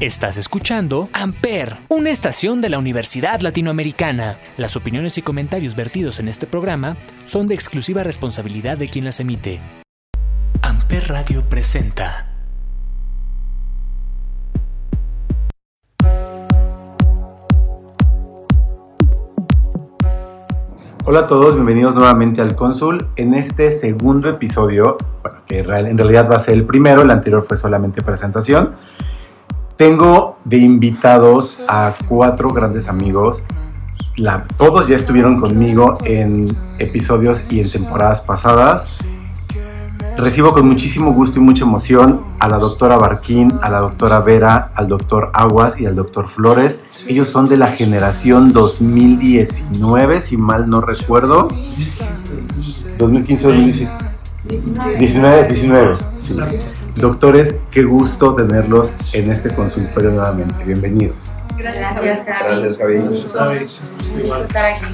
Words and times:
Estás 0.00 0.38
escuchando 0.38 1.10
Amper, 1.12 1.76
una 1.90 2.08
estación 2.08 2.62
de 2.62 2.70
la 2.70 2.78
Universidad 2.78 3.40
Latinoamericana. 3.40 4.38
Las 4.56 4.74
opiniones 4.74 5.18
y 5.18 5.22
comentarios 5.22 5.76
vertidos 5.76 6.20
en 6.20 6.28
este 6.28 6.46
programa 6.46 6.96
son 7.26 7.46
de 7.46 7.54
exclusiva 7.54 8.02
responsabilidad 8.02 8.78
de 8.78 8.88
quien 8.88 9.04
las 9.04 9.20
emite. 9.20 9.60
Amper 10.62 11.06
Radio 11.06 11.46
presenta. 11.46 12.28
Hola 21.04 21.18
a 21.18 21.26
todos, 21.26 21.56
bienvenidos 21.56 21.94
nuevamente 21.94 22.40
al 22.40 22.54
Cónsul. 22.54 23.06
En 23.16 23.34
este 23.34 23.70
segundo 23.78 24.30
episodio, 24.30 24.96
bueno, 25.22 25.40
que 25.44 25.58
en 25.58 25.98
realidad 25.98 26.26
va 26.30 26.36
a 26.36 26.38
ser 26.38 26.54
el 26.54 26.64
primero, 26.64 27.02
el 27.02 27.10
anterior 27.10 27.44
fue 27.46 27.58
solamente 27.58 28.00
presentación. 28.00 28.76
Tengo 29.80 30.36
de 30.44 30.58
invitados 30.58 31.56
a 31.66 31.94
cuatro 32.06 32.50
grandes 32.50 32.86
amigos. 32.86 33.42
todos 34.58 34.88
ya 34.88 34.96
estuvieron 34.96 35.40
conmigo 35.40 35.96
en 36.04 36.54
episodios 36.78 37.40
y 37.48 37.60
en 37.60 37.70
temporadas 37.70 38.20
pasadas. 38.20 38.98
Recibo 40.18 40.52
con 40.52 40.68
muchísimo 40.68 41.14
gusto 41.14 41.38
y 41.38 41.42
mucha 41.42 41.64
emoción 41.64 42.20
a 42.40 42.48
la 42.50 42.58
doctora 42.58 42.98
Barquín, 42.98 43.54
a 43.62 43.70
la 43.70 43.78
doctora 43.78 44.20
Vera, 44.20 44.70
al 44.74 44.86
doctor 44.86 45.30
Aguas 45.32 45.80
y 45.80 45.86
al 45.86 45.94
doctor 45.94 46.28
Flores. 46.28 46.78
Ellos 47.08 47.30
son 47.30 47.48
de 47.48 47.56
la 47.56 47.68
generación 47.68 48.52
2019, 48.52 50.20
si 50.20 50.36
mal 50.36 50.68
no 50.68 50.82
recuerdo. 50.82 51.48
2015 52.98 53.46
2019. 53.46 54.98
19, 54.98 55.48
19. 55.48 55.94
Doctores, 57.00 57.54
qué 57.70 57.82
gusto 57.82 58.34
tenerlos 58.34 58.92
en 59.14 59.30
este 59.30 59.48
consultorio 59.54 60.10
nuevamente. 60.10 60.64
Bienvenidos. 60.64 61.16
Gracias, 61.56 61.94
Javi. 61.94 62.06
Gracias, 62.06 62.76
Javi. 62.76 63.64
estar 64.42 64.66
aquí 64.66 64.84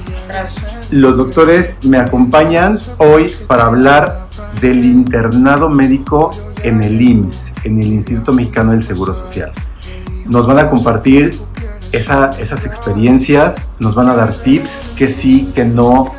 Los 0.91 1.17
doctores 1.17 1.71
me 1.83 1.97
acompañan 1.97 2.79
hoy 2.97 3.35
para 3.45 3.65
hablar 3.65 4.21
del 4.61 4.85
internado 4.85 5.69
médico 5.69 6.31
en 6.63 6.81
el 6.81 7.01
IMSS, 7.01 7.51
en 7.65 7.79
el 7.79 7.87
Instituto 7.87 8.31
Mexicano 8.31 8.71
del 8.71 8.83
Seguro 8.83 9.13
Social. 9.13 9.51
Nos 10.27 10.47
van 10.47 10.59
a 10.59 10.69
compartir 10.69 11.37
esas 11.91 12.65
experiencias, 12.65 13.55
nos 13.79 13.95
van 13.95 14.07
a 14.07 14.15
dar 14.15 14.33
tips, 14.33 14.77
que 14.95 15.09
sí, 15.09 15.51
que 15.53 15.65
no, 15.65 16.13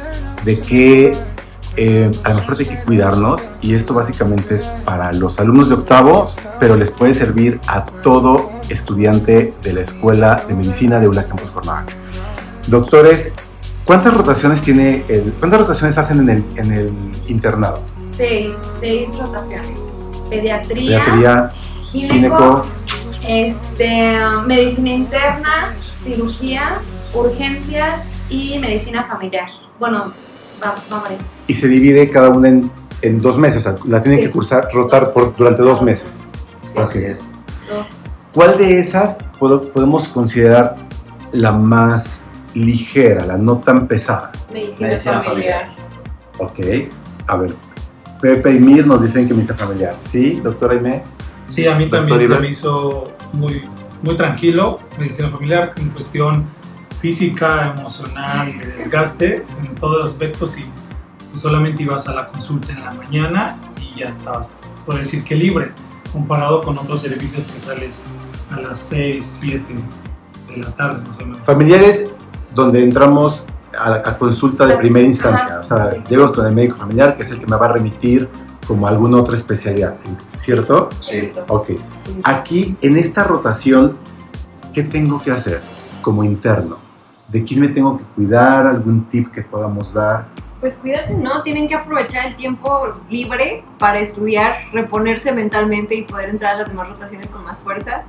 de 0.45 0.61
qué 0.61 1.13
eh, 1.81 2.11
a 2.25 2.31
lo 2.31 2.35
mejor 2.35 2.57
hay 2.59 2.67
que 2.67 2.83
cuidarnos 2.83 3.41
y 3.61 3.77
esto 3.77 3.95
básicamente 3.95 4.57
es 4.57 4.65
para 4.85 5.13
los 5.13 5.39
alumnos 5.39 5.69
de 5.69 5.77
octavo, 5.77 6.29
pero 6.59 6.75
les 6.75 6.91
puede 6.91 7.15
servir 7.15 7.61
a 7.69 7.87
todo 7.87 8.51
estudiante 8.69 9.55
de 9.63 9.73
la 9.73 9.83
Escuela 9.83 10.43
de 10.49 10.55
Medicina 10.55 10.99
de 10.99 11.07
ULA 11.07 11.23
Campus 11.23 11.53
Cuernavaca. 11.53 11.95
Doctores, 12.67 13.33
¿cuántas 13.85 14.13
rotaciones 14.17 14.61
tiene 14.61 15.05
el, 15.09 15.33
cuántas 15.39 15.61
rotaciones 15.61 15.97
hacen 15.99 16.19
en 16.19 16.29
el, 16.29 16.45
en 16.57 16.73
el 16.73 16.91
internado? 17.29 17.85
Seis, 18.17 18.57
seis 18.81 19.09
rotaciones. 19.17 19.79
Pediatría, 20.29 21.05
Pediatría 21.05 21.53
gineco, 21.93 22.63
este, 23.25 24.15
medicina 24.49 24.91
interna, 24.91 25.75
cirugía, 26.03 26.81
urgencias 27.15 28.03
y 28.29 28.59
medicina 28.59 29.05
familiar. 29.05 29.49
Bueno, 29.79 30.13
y 31.47 31.55
se 31.55 31.69
divide 31.69 32.11
cada 32.11 32.29
una 32.31 32.49
en, 32.49 32.71
en 33.03 33.21
dos 33.21 33.39
meses. 33.39 33.69
La 33.87 34.03
tienen 34.03 34.21
que 34.21 34.31
cursar, 34.31 34.69
rotar 34.73 35.13
por, 35.13 35.35
durante 35.37 35.63
dos 35.63 35.83
meses. 35.83 36.09
Así 36.77 36.99
es. 36.99 37.29
Dos. 37.69 37.87
¿Cuál 38.33 38.59
de 38.59 38.79
esas 38.79 39.17
podemos 39.39 40.09
considerar 40.09 40.77
la 41.33 41.53
más 41.53 42.21
ligera, 42.55 43.25
la 43.27 43.39
no 43.39 43.59
tan 43.59 43.87
pesada? 43.87 44.33
Medicina, 44.53 45.21
familiar. 45.21 45.75
Ok, 46.39 46.59
a 47.27 47.37
ver. 47.37 47.55
Pepe 48.21 48.53
y 48.53 48.59
Mir 48.59 48.87
nos 48.87 49.03
dicen 49.03 49.29
que 49.29 49.35
medicina 49.35 49.57
familiar. 49.57 49.95
¿Sí, 50.11 50.41
doctora 50.43 50.75
Aime? 50.75 51.03
Sí, 51.47 51.67
a 51.67 51.77
mí 51.77 51.89
también 51.89 52.29
se 52.29 52.39
me 52.39 52.49
hizo 52.49 53.05
muy, 53.33 53.63
muy 54.03 54.17
tranquilo 54.17 54.79
medicina 54.99 55.31
familiar 55.31 55.73
en 55.77 55.89
cuestión 55.91 56.47
física, 57.01 57.75
emocional, 57.77 58.59
de 58.59 58.67
desgaste, 58.67 59.47
en 59.63 59.75
todos 59.77 60.01
los 60.01 60.11
aspectos 60.11 60.57
y 60.59 60.65
solamente 61.37 61.83
ibas 61.83 62.09
a 62.09 62.15
la 62.15 62.29
consulta 62.29 62.73
en 62.73 62.85
la 62.85 62.93
mañana 62.93 63.57
y 63.81 64.01
ya 64.01 64.07
estabas, 64.07 64.61
puedo 64.85 64.99
decir 64.99 65.25
que 65.25 65.35
libre, 65.35 65.73
comparado 66.13 66.63
con 66.63 66.77
otros 66.79 67.03
servicios 67.03 67.47
que 67.47 67.61
sales 67.61 68.05
a 68.51 68.61
las 68.61 68.79
6, 68.81 69.39
7 69.41 69.75
de 70.49 70.57
la 70.57 70.71
tarde 70.73 71.03
más 71.07 71.19
o 71.19 71.27
menos. 71.27 71.41
Familiares 71.41 72.11
donde 72.55 72.83
entramos 72.83 73.43
a, 73.79 73.91
la 73.91 74.19
consulta 74.19 74.67
de 74.67 74.77
primera 74.79 75.07
instancia, 75.07 75.61
o 75.61 75.65
sea, 75.65 76.03
llego 76.05 76.33
con 76.33 76.47
el 76.47 76.55
médico 76.55 76.77
familiar 76.77 77.17
que 77.17 77.23
es 77.23 77.31
el 77.31 77.39
que 77.39 77.47
me 77.47 77.57
va 77.57 77.67
a 77.67 77.73
remitir 77.73 78.29
como 78.67 78.87
alguna 78.87 79.19
otra 79.19 79.35
especialidad, 79.35 79.97
¿cierto? 80.37 80.91
Sí. 81.01 81.33
Ok. 81.47 81.71
Aquí, 82.25 82.77
en 82.83 82.99
esta 82.99 83.25
rotación, 83.25 83.97
¿qué 84.75 84.83
tengo 84.83 85.23
que 85.23 85.31
hacer 85.31 85.63
como 86.03 86.23
interno? 86.23 86.88
¿De 87.29 87.45
quién 87.45 87.61
me 87.61 87.69
tengo 87.69 87.99
que 87.99 88.05
cuidar? 88.15 88.67
¿Algún 88.67 89.05
tip 89.09 89.31
que 89.31 89.43
podamos 89.43 89.93
dar? 89.93 90.27
pues 90.61 90.75
cuidarse, 90.75 91.15
¿no? 91.15 91.43
Tienen 91.43 91.69
que 91.69 91.75
aprovechar 91.75 92.27
el 92.27 92.37
tiempo 92.37 92.93
libre 93.09 93.63
para 93.79 94.01
estudiar, 94.01 94.57
reponerse 94.73 95.33
mentalmente 95.33 95.95
y 95.95 96.03
poder 96.03 96.31
entrar 96.31 96.57
a 96.57 96.59
las 96.59 96.69
demás 96.69 96.89
rotaciones 96.89 97.29
con 97.29 97.45
más 97.45 97.59
fuerza, 97.61 98.03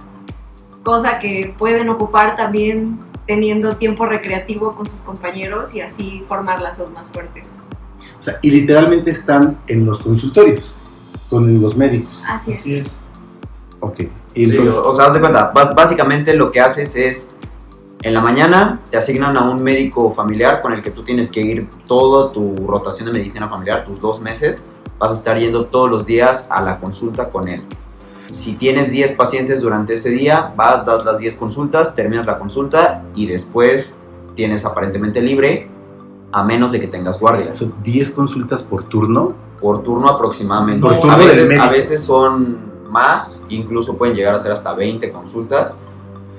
cosa 0.84 1.20
que 1.20 1.54
pueden 1.58 1.90
ocupar 1.90 2.36
también 2.36 3.00
teniendo 3.28 3.76
tiempo 3.78 4.08
recreativo 4.08 4.76
con 4.76 4.90
sus 4.90 5.02
compañeros 5.02 5.76
y 5.76 5.82
así 5.82 6.24
formar 6.28 6.62
lazos 6.62 6.92
más 6.92 7.08
fuertes. 7.10 7.48
O 8.20 8.24
sea, 8.24 8.40
y 8.42 8.50
literalmente 8.50 9.12
están 9.12 9.60
en 9.68 9.86
los 9.86 10.00
consultorios 10.00 10.74
con 11.30 11.62
los 11.62 11.78
médicos. 11.78 12.22
Así 12.26 12.52
es. 12.52 12.60
Así 12.60 12.76
es. 12.76 13.00
Ok. 13.82 14.00
o 14.84 14.92
sea, 14.92 15.06
haz 15.06 15.14
de 15.14 15.20
cuenta, 15.20 15.52
básicamente 15.54 16.34
lo 16.34 16.52
que 16.52 16.60
haces 16.60 16.96
es 16.96 17.30
en 18.02 18.14
la 18.14 18.22
mañana 18.22 18.80
te 18.90 18.98
asignan 18.98 19.38
a 19.38 19.50
un 19.50 19.62
médico 19.62 20.12
familiar 20.12 20.62
con 20.62 20.74
el 20.74 20.82
que 20.82 20.92
tú 20.92 21.04
tienes 21.04 21.30
que 21.30 21.42
ir 21.42 21.70
toda 21.86 22.32
tu 22.32 22.56
rotación 22.66 23.08
de 23.08 23.14
medicina 23.14 23.50
familiar, 23.50 23.84
tus 23.86 24.00
dos 24.00 24.22
meses. 24.22 24.70
Vas 24.98 25.12
a 25.12 25.14
estar 25.16 25.38
yendo 25.38 25.66
todos 25.66 25.90
los 25.90 26.06
días 26.06 26.48
a 26.50 26.62
la 26.62 26.80
consulta 26.80 27.30
con 27.30 27.48
él. 27.50 27.62
Si 28.32 28.54
tienes 28.54 28.92
10 28.92 29.14
pacientes 29.14 29.62
durante 29.62 29.96
ese 29.96 30.12
día, 30.12 30.54
vas, 30.56 30.86
das 30.86 31.04
las 31.04 31.18
10 31.18 31.36
consultas, 31.36 31.96
terminas 31.96 32.26
la 32.26 32.38
consulta 32.38 33.04
y 33.16 33.26
después 33.26 33.98
tienes 34.36 34.66
aparentemente 34.66 35.22
libre, 35.22 35.68
a 36.32 36.44
menos 36.44 36.72
de 36.72 36.80
que 36.80 36.88
tengas 36.88 37.20
guardia. 37.20 37.56
¿Son 37.56 37.74
10 37.84 38.12
consultas 38.12 38.62
por 38.62 38.84
turno? 38.84 39.34
Por 39.60 39.84
turno 39.84 40.08
aproximadamente. 40.08 40.88
a, 40.88 41.18
veces, 41.18 41.60
a 41.60 41.70
veces 41.70 42.02
son 42.02 42.60
más, 42.90 43.44
incluso 43.50 43.98
pueden 43.98 44.16
llegar 44.16 44.36
a 44.36 44.40
ser 44.40 44.52
hasta 44.52 44.74
20 44.74 45.12
consultas 45.12 45.82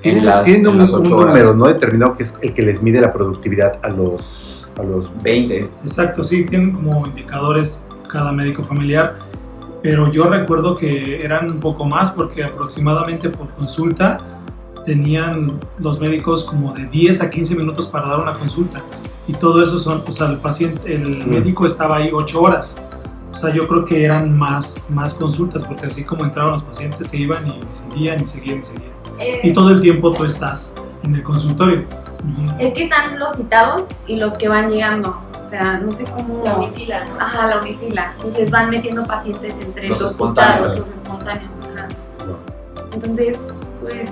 tienen, 0.01 0.67
un, 0.67 0.77
número 1.03 1.53
no 1.53 1.65
determinado 1.67 2.15
que 2.15 2.23
es 2.23 2.35
el 2.41 2.53
que 2.53 2.63
les 2.63 2.81
mide 2.81 2.99
la 2.99 3.13
productividad 3.13 3.79
a 3.83 3.89
los, 3.89 4.67
a 4.79 4.83
los 4.83 5.11
20. 5.21 5.59
Exacto, 5.83 6.23
sí, 6.23 6.45
tienen 6.45 6.71
como 6.71 7.05
indicadores 7.05 7.83
cada 8.11 8.31
médico 8.31 8.63
familiar, 8.63 9.15
pero 9.83 10.11
yo 10.11 10.25
recuerdo 10.25 10.75
que 10.75 11.23
eran 11.23 11.51
un 11.51 11.59
poco 11.59 11.85
más 11.85 12.11
porque 12.11 12.43
aproximadamente 12.43 13.29
por 13.29 13.49
consulta 13.49 14.17
tenían 14.85 15.59
los 15.77 15.99
médicos 15.99 16.43
como 16.43 16.73
de 16.73 16.85
10 16.85 17.21
a 17.21 17.29
15 17.29 17.55
minutos 17.55 17.87
para 17.87 18.07
dar 18.07 18.19
una 18.19 18.33
consulta. 18.33 18.81
Y 19.27 19.33
todo 19.33 19.63
eso 19.63 19.77
son, 19.77 20.03
o 20.07 20.11
sea, 20.11 20.27
el 20.27 20.37
paciente, 20.37 20.93
el 20.93 21.25
mm. 21.25 21.29
médico 21.29 21.65
estaba 21.67 21.97
ahí 21.97 22.09
8 22.11 22.41
horas. 22.41 22.75
O 23.31 23.35
sea, 23.35 23.53
yo 23.53 23.67
creo 23.67 23.85
que 23.85 24.03
eran 24.03 24.37
más, 24.37 24.87
más 24.89 25.13
consultas, 25.13 25.65
porque 25.65 25.85
así 25.85 26.03
como 26.03 26.25
entraban 26.25 26.53
los 26.53 26.63
pacientes, 26.63 27.07
se 27.07 27.17
iban 27.17 27.47
y 27.47 27.61
seguían 27.69 28.21
y 28.21 28.25
seguían 28.25 28.59
y 28.59 28.63
seguían 28.63 29.00
y 29.43 29.53
todo 29.53 29.69
el 29.69 29.81
tiempo 29.81 30.11
tú 30.11 30.25
estás 30.25 30.73
en 31.03 31.15
el 31.15 31.23
consultorio. 31.23 31.83
Es 32.59 32.73
que 32.73 32.83
están 32.83 33.17
los 33.17 33.33
citados 33.33 33.83
y 34.05 34.19
los 34.19 34.33
que 34.33 34.47
van 34.47 34.69
llegando. 34.69 35.21
O 35.41 35.45
sea, 35.45 35.79
no 35.79 35.91
sé 35.91 36.05
cómo. 36.05 36.43
La 36.45 36.55
unifila, 36.55 37.03
¿no? 37.05 37.19
Ajá, 37.19 37.47
la 37.47 37.59
unifila. 37.59 38.13
Entonces 38.17 38.51
van 38.51 38.69
metiendo 38.69 39.05
pacientes 39.05 39.53
entre 39.61 39.89
los, 39.89 40.15
citados, 40.15 40.79
los 40.79 40.89
espontáneos. 40.89 41.57
Ajá. 41.59 41.87
Entonces, 42.93 43.39
pues. 43.81 44.11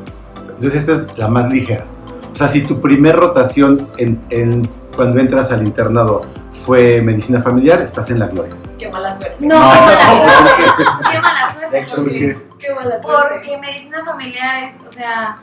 Entonces, 0.55 0.81
esta 0.81 0.93
es 0.93 1.17
la 1.17 1.27
más 1.27 1.51
ligera. 1.51 1.85
O 2.33 2.35
sea, 2.35 2.47
si 2.47 2.61
tu 2.61 2.79
primer 2.81 3.15
rotación 3.15 3.77
en, 3.97 4.19
en, 4.29 4.67
cuando 4.95 5.19
entras 5.19 5.51
al 5.51 5.65
internado 5.65 6.23
fue 6.65 7.01
medicina 7.01 7.41
familiar, 7.41 7.81
estás 7.81 8.09
en 8.09 8.19
la 8.19 8.27
gloria. 8.27 8.53
Qué 8.77 8.89
mala 8.89 9.15
suerte. 9.15 9.37
No, 9.39 9.55
qué 9.55 9.61
mala 9.61 10.55
suerte. 10.55 10.83
qué 11.11 11.19
mala 11.19 11.41
suerte. 11.41 11.48
De 11.71 11.79
hecho, 11.79 12.01
sí. 12.01 12.33
Qué 12.57 12.73
mala 12.73 12.99
Porque 13.01 13.57
medicina 13.57 14.03
familiar 14.05 14.63
es, 14.63 14.75
o 14.87 14.91
sea... 14.91 15.37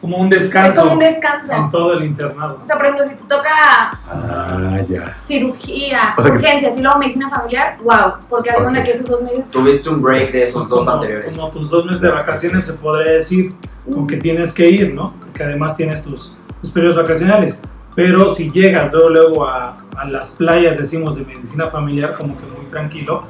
Como 0.00 0.18
un 0.18 0.28
descanso. 0.28 0.70
Es 0.70 0.78
como 0.78 0.92
un 0.92 0.98
descanso. 0.98 1.52
En 1.52 1.70
todo 1.70 1.98
el 1.98 2.04
internado. 2.04 2.58
O 2.60 2.64
sea, 2.64 2.76
por 2.76 2.84
ejemplo, 2.84 3.08
si 3.08 3.14
te 3.14 3.22
toca 3.22 3.50
ah, 3.92 4.78
ya. 4.86 5.16
cirugía, 5.24 6.14
urgencias 6.18 6.76
y 6.76 6.82
luego 6.82 6.98
medicina 6.98 7.30
familiar, 7.30 7.78
wow. 7.82 8.14
Porque 8.28 8.50
hay 8.50 8.82
que 8.82 8.90
esos 8.90 9.08
dos 9.08 9.22
meses... 9.22 9.48
Tuviste 9.48 9.88
un 9.88 10.02
break 10.02 10.32
de 10.32 10.42
esos 10.42 10.68
dos 10.68 10.86
anteriores. 10.86 11.34
Como 11.34 11.50
tus 11.50 11.70
dos 11.70 11.86
meses 11.86 12.02
de 12.02 12.10
vacaciones, 12.10 12.66
se 12.66 12.74
podría 12.74 13.12
decir. 13.12 13.54
con 13.90 14.06
que 14.06 14.18
tienes 14.18 14.52
que 14.52 14.68
ir, 14.68 14.92
¿no? 14.92 15.06
Porque 15.20 15.42
además 15.42 15.76
tienes 15.76 16.02
tus, 16.02 16.36
tus 16.60 16.70
periodos 16.70 16.96
vacacionales. 16.96 17.58
Pero 17.94 18.34
si 18.34 18.50
llegas 18.50 18.92
luego, 18.92 19.08
luego 19.08 19.46
a, 19.46 19.78
a 19.96 20.04
las 20.04 20.32
playas, 20.32 20.76
decimos, 20.76 21.16
de 21.16 21.24
medicina 21.24 21.68
familiar, 21.68 22.14
como 22.14 22.36
que 22.36 22.44
muy 22.44 22.66
tranquilo, 22.66 23.24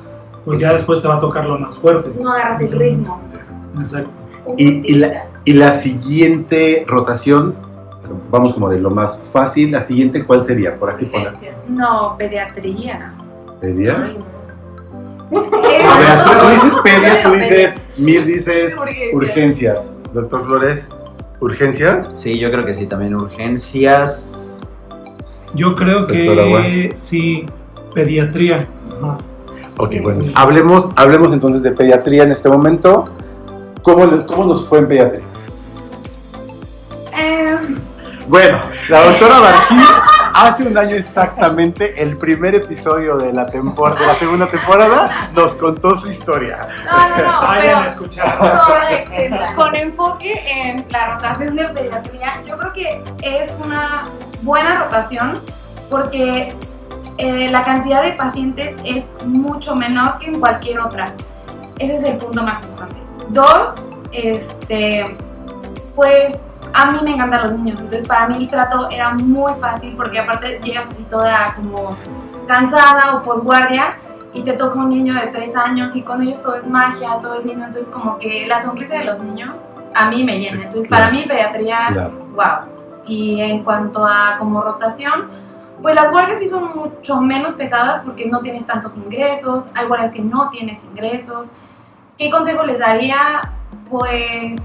pues 0.44 0.58
ya 0.58 0.72
después 0.72 1.00
te 1.00 1.08
va 1.08 1.16
a 1.16 1.20
tocar 1.20 1.46
lo 1.46 1.58
más 1.58 1.78
fuerte. 1.78 2.12
No 2.20 2.30
agarras 2.32 2.60
el 2.60 2.72
ritmo. 2.72 3.20
Exacto. 3.78 4.10
Y, 4.56 4.92
y 4.92 4.94
la, 4.96 5.26
y 5.44 5.54
la 5.54 5.72
siguiente 5.72 6.84
rotación, 6.86 7.54
vamos 8.30 8.54
como 8.54 8.68
de 8.68 8.78
lo 8.78 8.90
más 8.90 9.20
fácil, 9.32 9.72
la 9.72 9.80
siguiente, 9.80 10.24
¿cuál 10.24 10.44
sería? 10.44 10.78
Por 10.78 10.90
así 10.90 11.06
poner. 11.06 11.28
Urgencias. 11.28 11.70
No, 11.70 12.16
pediatría. 12.18 13.14
¿Pedia? 13.60 14.04
Ay, 14.04 14.18
no. 14.18 14.34
A 15.40 15.98
ver, 15.98 16.40
tú, 16.40 16.48
dices 16.50 16.80
pedia, 16.84 17.22
tú 17.22 17.32
dices, 17.32 17.74
Mir 17.98 18.24
dices 18.24 18.74
Urgencias. 18.74 19.14
urgencias. 19.14 19.90
Doctor 20.12 20.44
Flores, 20.44 20.86
¿urgencias? 21.40 22.12
Sí, 22.14 22.38
yo 22.38 22.50
creo 22.50 22.64
que 22.64 22.74
sí, 22.74 22.86
también 22.86 23.14
urgencias. 23.14 24.62
Yo 25.54 25.74
creo 25.74 26.04
que 26.04 26.92
sí, 26.96 27.46
pediatría. 27.94 28.68
Ajá. 29.02 29.18
Ok, 29.76 29.90
Sí. 29.90 30.00
bueno, 30.00 30.22
hablemos, 30.34 30.88
hablemos 30.96 31.32
entonces 31.32 31.62
de 31.62 31.72
pediatría 31.72 32.22
en 32.22 32.32
este 32.32 32.48
momento. 32.48 33.08
¿Cómo, 33.82 34.06
le- 34.06 34.24
cómo 34.24 34.44
nos 34.46 34.66
fue 34.68 34.78
en 34.78 34.88
pediatría? 34.88 35.24
Eh, 37.12 37.58
Bueno, 38.26 38.58
la 38.88 39.02
doctora 39.04 39.38
Barquín 39.40 39.82
hace 40.32 40.62
un 40.66 40.78
año 40.78 40.96
exactamente, 40.96 42.02
el 42.02 42.16
primer 42.16 42.54
episodio 42.54 43.18
de 43.18 43.32
la, 43.34 43.46
tempor- 43.46 43.98
de 43.98 44.06
la 44.06 44.14
segunda 44.14 44.46
temporada, 44.46 45.28
nos 45.34 45.52
contó 45.54 45.94
su 45.94 46.08
historia. 46.08 46.58
no, 46.90 47.08
no, 47.18 47.32
no, 47.32 47.40
Vayan 47.46 47.82
a 47.84 47.86
escuchar. 47.88 48.38
con, 48.38 49.54
con 49.56 49.74
enfoque 49.76 50.42
en 50.48 50.86
la 50.90 51.12
rotación 51.14 51.54
de 51.56 51.64
pediatría, 51.68 52.32
yo 52.48 52.56
creo 52.58 52.72
que 52.72 53.04
es 53.22 53.52
una 53.62 54.04
buena 54.42 54.84
rotación 54.84 55.38
porque 55.90 56.54
eh, 57.18 57.48
la 57.50 57.62
cantidad 57.62 58.02
de 58.02 58.12
pacientes 58.12 58.74
es 58.84 59.04
mucho 59.26 59.74
menor 59.76 60.18
que 60.18 60.26
en 60.26 60.40
cualquier 60.40 60.80
otra. 60.80 61.06
Ese 61.78 61.94
es 61.96 62.02
el 62.04 62.18
punto 62.18 62.42
más 62.42 62.62
importante. 62.64 62.96
Dos, 63.30 63.92
este, 64.12 65.16
pues 65.94 66.62
a 66.72 66.90
mí 66.90 66.98
me 67.02 67.12
encantan 67.14 67.42
los 67.44 67.52
niños, 67.52 67.80
entonces 67.80 68.06
para 68.08 68.26
mí 68.28 68.36
el 68.36 68.48
trato 68.48 68.88
era 68.90 69.12
muy 69.12 69.52
fácil 69.60 69.94
porque 69.96 70.18
aparte 70.18 70.60
llegas 70.62 70.88
así 70.88 71.04
toda 71.04 71.54
como 71.54 71.96
cansada 72.48 73.16
o 73.16 73.22
posguardia 73.22 73.96
y 74.32 74.42
te 74.42 74.54
toca 74.54 74.78
un 74.80 74.88
niño 74.90 75.14
de 75.14 75.28
tres 75.28 75.54
años 75.56 75.94
y 75.94 76.02
con 76.02 76.20
ellos 76.22 76.40
todo 76.42 76.56
es 76.56 76.66
magia, 76.66 77.18
todo 77.22 77.38
es 77.38 77.44
lindo, 77.44 77.64
entonces 77.64 77.92
como 77.92 78.18
que 78.18 78.46
la 78.48 78.62
sonrisa 78.62 78.98
de 78.98 79.04
los 79.04 79.20
niños 79.20 79.72
a 79.94 80.10
mí 80.10 80.24
me 80.24 80.38
llena, 80.40 80.64
entonces 80.64 80.90
para 80.90 81.10
mí 81.10 81.24
pediatría, 81.26 81.78
Claro. 81.92 82.10
wow. 82.34 82.74
Y 83.06 83.40
en 83.40 83.62
cuanto 83.62 84.04
a 84.04 84.36
como 84.38 84.62
rotación, 84.62 85.28
pues 85.84 85.94
las 85.96 86.10
guardias 86.10 86.38
sí 86.38 86.48
son 86.48 86.74
mucho 86.74 87.20
menos 87.20 87.52
pesadas 87.52 88.00
porque 88.06 88.26
no 88.26 88.40
tienes 88.40 88.64
tantos 88.64 88.96
ingresos, 88.96 89.66
hay 89.74 89.86
guardias 89.86 90.12
que 90.12 90.22
no 90.22 90.48
tienes 90.48 90.82
ingresos. 90.82 91.52
¿Qué 92.16 92.30
consejo 92.30 92.64
les 92.64 92.78
daría? 92.78 93.52
Pues 93.90 94.62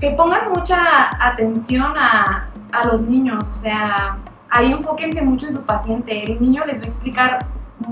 que 0.00 0.10
pongan 0.16 0.50
mucha 0.50 0.76
atención 1.24 1.96
a, 1.96 2.48
a 2.72 2.86
los 2.88 3.02
niños, 3.02 3.46
o 3.46 3.54
sea, 3.54 4.18
ahí 4.50 4.72
enfóquense 4.72 5.22
mucho 5.22 5.46
en 5.46 5.52
su 5.52 5.62
paciente, 5.62 6.24
el 6.24 6.40
niño 6.40 6.64
les 6.64 6.80
va 6.80 6.86
a 6.86 6.88
explicar, 6.88 7.46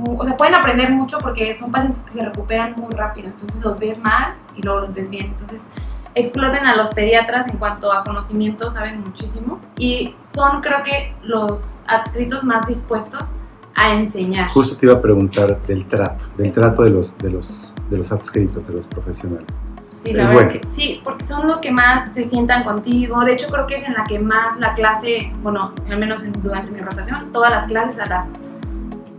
o 0.05 0.25
sea, 0.25 0.37
pueden 0.37 0.57
aprender 0.57 0.91
mucho 0.91 1.19
porque 1.19 1.55
son 1.55 1.71
pacientes 1.71 2.03
que 2.03 2.15
se 2.15 2.25
recuperan 2.25 2.75
muy 2.79 2.93
rápido, 2.97 3.29
entonces 3.29 3.63
los 3.63 3.79
ves 3.79 3.97
mal 4.01 4.35
y 4.57 4.63
luego 4.63 4.81
los 4.81 4.93
ves 4.93 5.09
bien, 5.09 5.27
entonces 5.27 5.69
exploten 6.15 6.67
a 6.67 6.77
los 6.77 6.89
pediatras 6.89 7.47
en 7.49 7.57
cuanto 7.59 7.93
a 7.93 8.03
conocimiento, 8.05 8.71
saben 8.71 9.01
muchísimo 9.03 9.61
y 9.79 10.15
son 10.27 10.61
creo 10.61 10.83
que 10.83 11.15
los 11.23 11.85
adscritos 11.87 12.43
más 12.45 12.67
dispuestos 12.67 13.29
a 13.75 13.93
enseñar. 13.95 14.49
Justo 14.51 14.77
te 14.77 14.87
iba 14.87 14.97
a 14.97 15.01
preguntar 15.03 15.61
del 15.63 15.87
trato, 15.87 16.25
del 16.37 16.53
trato 16.53 16.83
de 16.83 16.91
los, 16.91 17.17
de 17.19 17.31
los, 17.31 17.73
de 17.91 17.99
los 17.99 18.11
adscritos, 18.11 18.67
de 18.67 18.75
los 18.75 18.87
profesionales. 18.87 19.47
Sí, 19.91 20.13
la 20.13 20.29
verdad 20.29 20.33
bueno. 20.35 20.51
es 20.51 20.59
que 20.61 20.67
sí, 20.67 21.01
porque 21.05 21.25
son 21.25 21.47
los 21.47 21.61
que 21.61 21.71
más 21.71 22.13
se 22.13 22.25
sientan 22.25 22.63
contigo. 22.65 23.21
De 23.25 23.33
hecho, 23.35 23.49
creo 23.49 23.67
que 23.67 23.77
es 23.77 23.87
en 23.87 23.95
la 23.95 24.05
que 24.05 24.19
más 24.19 24.59
la 24.59 24.75
clase, 24.75 25.33
bueno, 25.43 25.73
al 25.91 25.99
menos 25.99 26.23
en- 26.23 26.33
durante 26.41 26.71
mi 26.71 26.79
rotación, 26.81 27.33
todas 27.33 27.51
las 27.51 27.65
clases 27.65 27.99
a 28.01 28.07
las 28.07 28.27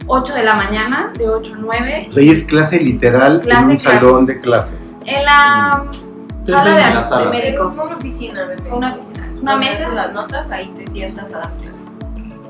8 0.07 0.33
de 0.33 0.43
la 0.43 0.55
mañana, 0.55 1.11
de 1.17 1.29
8 1.29 1.53
a 1.53 1.57
9, 1.59 2.07
O 2.09 2.11
sea, 2.13 2.21
ahí 2.23 2.29
es 2.29 2.43
clase 2.43 2.79
literal 2.79 3.41
Clase, 3.41 3.61
en 3.61 3.69
un 3.69 3.77
clase. 3.77 3.97
salón 3.99 4.25
de 4.25 4.39
clase. 4.39 4.77
en 5.05 5.25
la 5.25 5.83
Sí, 5.91 5.99
sala 6.41 6.75
de, 6.75 6.93
la 6.95 7.01
sala. 7.03 7.25
de 7.25 7.37
médicos. 7.37 7.75
Una 7.75 7.95
oficina, 7.95 8.45
bebé. 8.45 8.71
Una 8.71 8.95
oficina, 8.95 9.27
es 9.31 9.37
una 9.39 9.57
mesa. 9.57 9.89
las 9.89 10.13
notas, 10.13 10.51
ahí 10.51 10.71
te 10.77 10.87
sientas 10.91 11.33
a 11.33 11.37
dar 11.39 11.51
clase. 11.57 11.79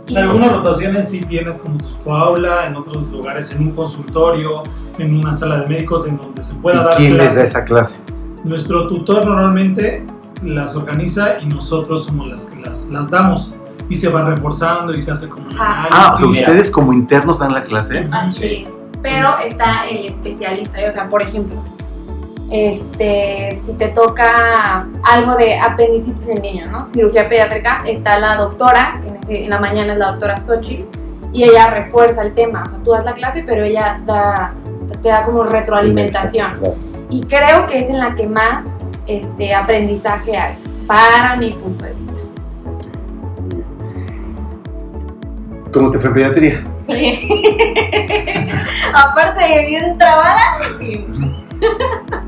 y- 0.07 0.15
En 0.15 0.23
algunas 0.23 0.51
rotaciones 0.51 1.09
sí 1.09 1.21
tienes 1.21 1.57
como 1.57 1.77
tu 1.77 2.11
aula, 2.13 2.65
en 2.65 2.75
otros 2.75 3.09
lugares 3.11 3.51
en 3.51 3.61
un 3.61 3.71
consultorio, 3.73 4.63
en 4.97 5.17
una 5.19 5.33
sala 5.33 5.59
de 5.61 5.67
médicos, 5.67 6.07
en 6.07 6.17
donde 6.17 6.43
se 6.43 6.53
pueda 6.55 6.81
¿Y 6.81 6.85
dar 6.85 6.97
quién 6.97 7.17
les 7.17 7.27
da 7.27 7.33
clase. 7.33 7.47
esa 7.47 7.65
clase? 7.65 7.95
Nuestro 8.43 8.87
tutor 8.87 9.25
normalmente 9.25 10.05
las 10.43 10.75
organiza 10.75 11.39
y 11.41 11.45
nosotros 11.47 12.05
somos 12.05 12.27
las 12.27 12.45
que 12.45 12.59
las, 12.61 12.85
las 12.87 13.09
damos. 13.11 13.51
Y 13.89 13.95
se 13.95 14.07
van 14.07 14.27
reforzando 14.27 14.93
y 14.93 15.01
se 15.01 15.11
hace 15.11 15.27
como 15.27 15.47
un 15.47 15.55
Ah. 15.59 15.79
análisis. 15.79 15.91
Ah, 15.99 16.13
o 16.15 16.17
sea, 16.19 16.27
ustedes 16.27 16.69
como 16.69 16.93
internos 16.93 17.39
dan 17.39 17.53
la 17.53 17.61
clase. 17.61 18.07
Así. 18.11 18.67
Pero 19.01 19.37
está 19.39 19.87
el 19.89 20.05
especialista, 20.05 20.77
o 20.87 20.91
sea, 20.91 21.09
por 21.09 21.21
ejemplo, 21.23 21.59
este, 22.51 23.57
si 23.61 23.73
te 23.73 23.89
toca 23.89 24.87
algo 25.03 25.35
de 25.35 25.59
apendicitis 25.59 26.29
en 26.29 26.41
niño, 26.41 26.65
¿no? 26.71 26.85
Cirugía 26.85 27.29
pediátrica, 27.29 27.83
está 27.85 28.17
la 28.17 28.35
doctora, 28.35 28.93
que 29.27 29.45
en, 29.45 29.49
la 29.49 29.59
mañana 29.59 29.93
es 29.93 29.99
la 29.99 30.11
doctora 30.11 30.37
Xochitl, 30.37 30.85
y 31.31 31.43
ella 31.43 31.69
refuerza 31.69 32.23
el 32.23 32.33
tema, 32.33 32.63
o 32.63 32.69
sea, 32.69 32.79
tú 32.83 32.91
das 32.91 33.05
la 33.05 33.13
clase, 33.13 33.43
pero 33.45 33.63
ella 33.63 34.01
da, 34.05 34.53
te 35.01 35.09
da 35.09 35.21
como 35.21 35.43
retroalimentación. 35.43 36.59
Y 37.09 37.21
creo 37.23 37.67
que 37.67 37.79
es 37.79 37.89
en 37.89 37.99
la 37.99 38.15
que 38.15 38.27
más 38.27 38.63
este, 39.05 39.53
aprendizaje 39.53 40.35
hay, 40.35 40.55
para 40.87 41.35
mi 41.35 41.51
punto 41.51 41.85
de 41.85 41.93
vista. 41.93 42.13
¿Cómo 45.71 45.91
te 45.91 45.99
fue 45.99 46.09
en 46.09 46.15
pediatría? 46.15 46.63
Aparte 48.93 49.43
de 49.43 49.65
bien 49.67 49.95
trabada, 49.99 50.39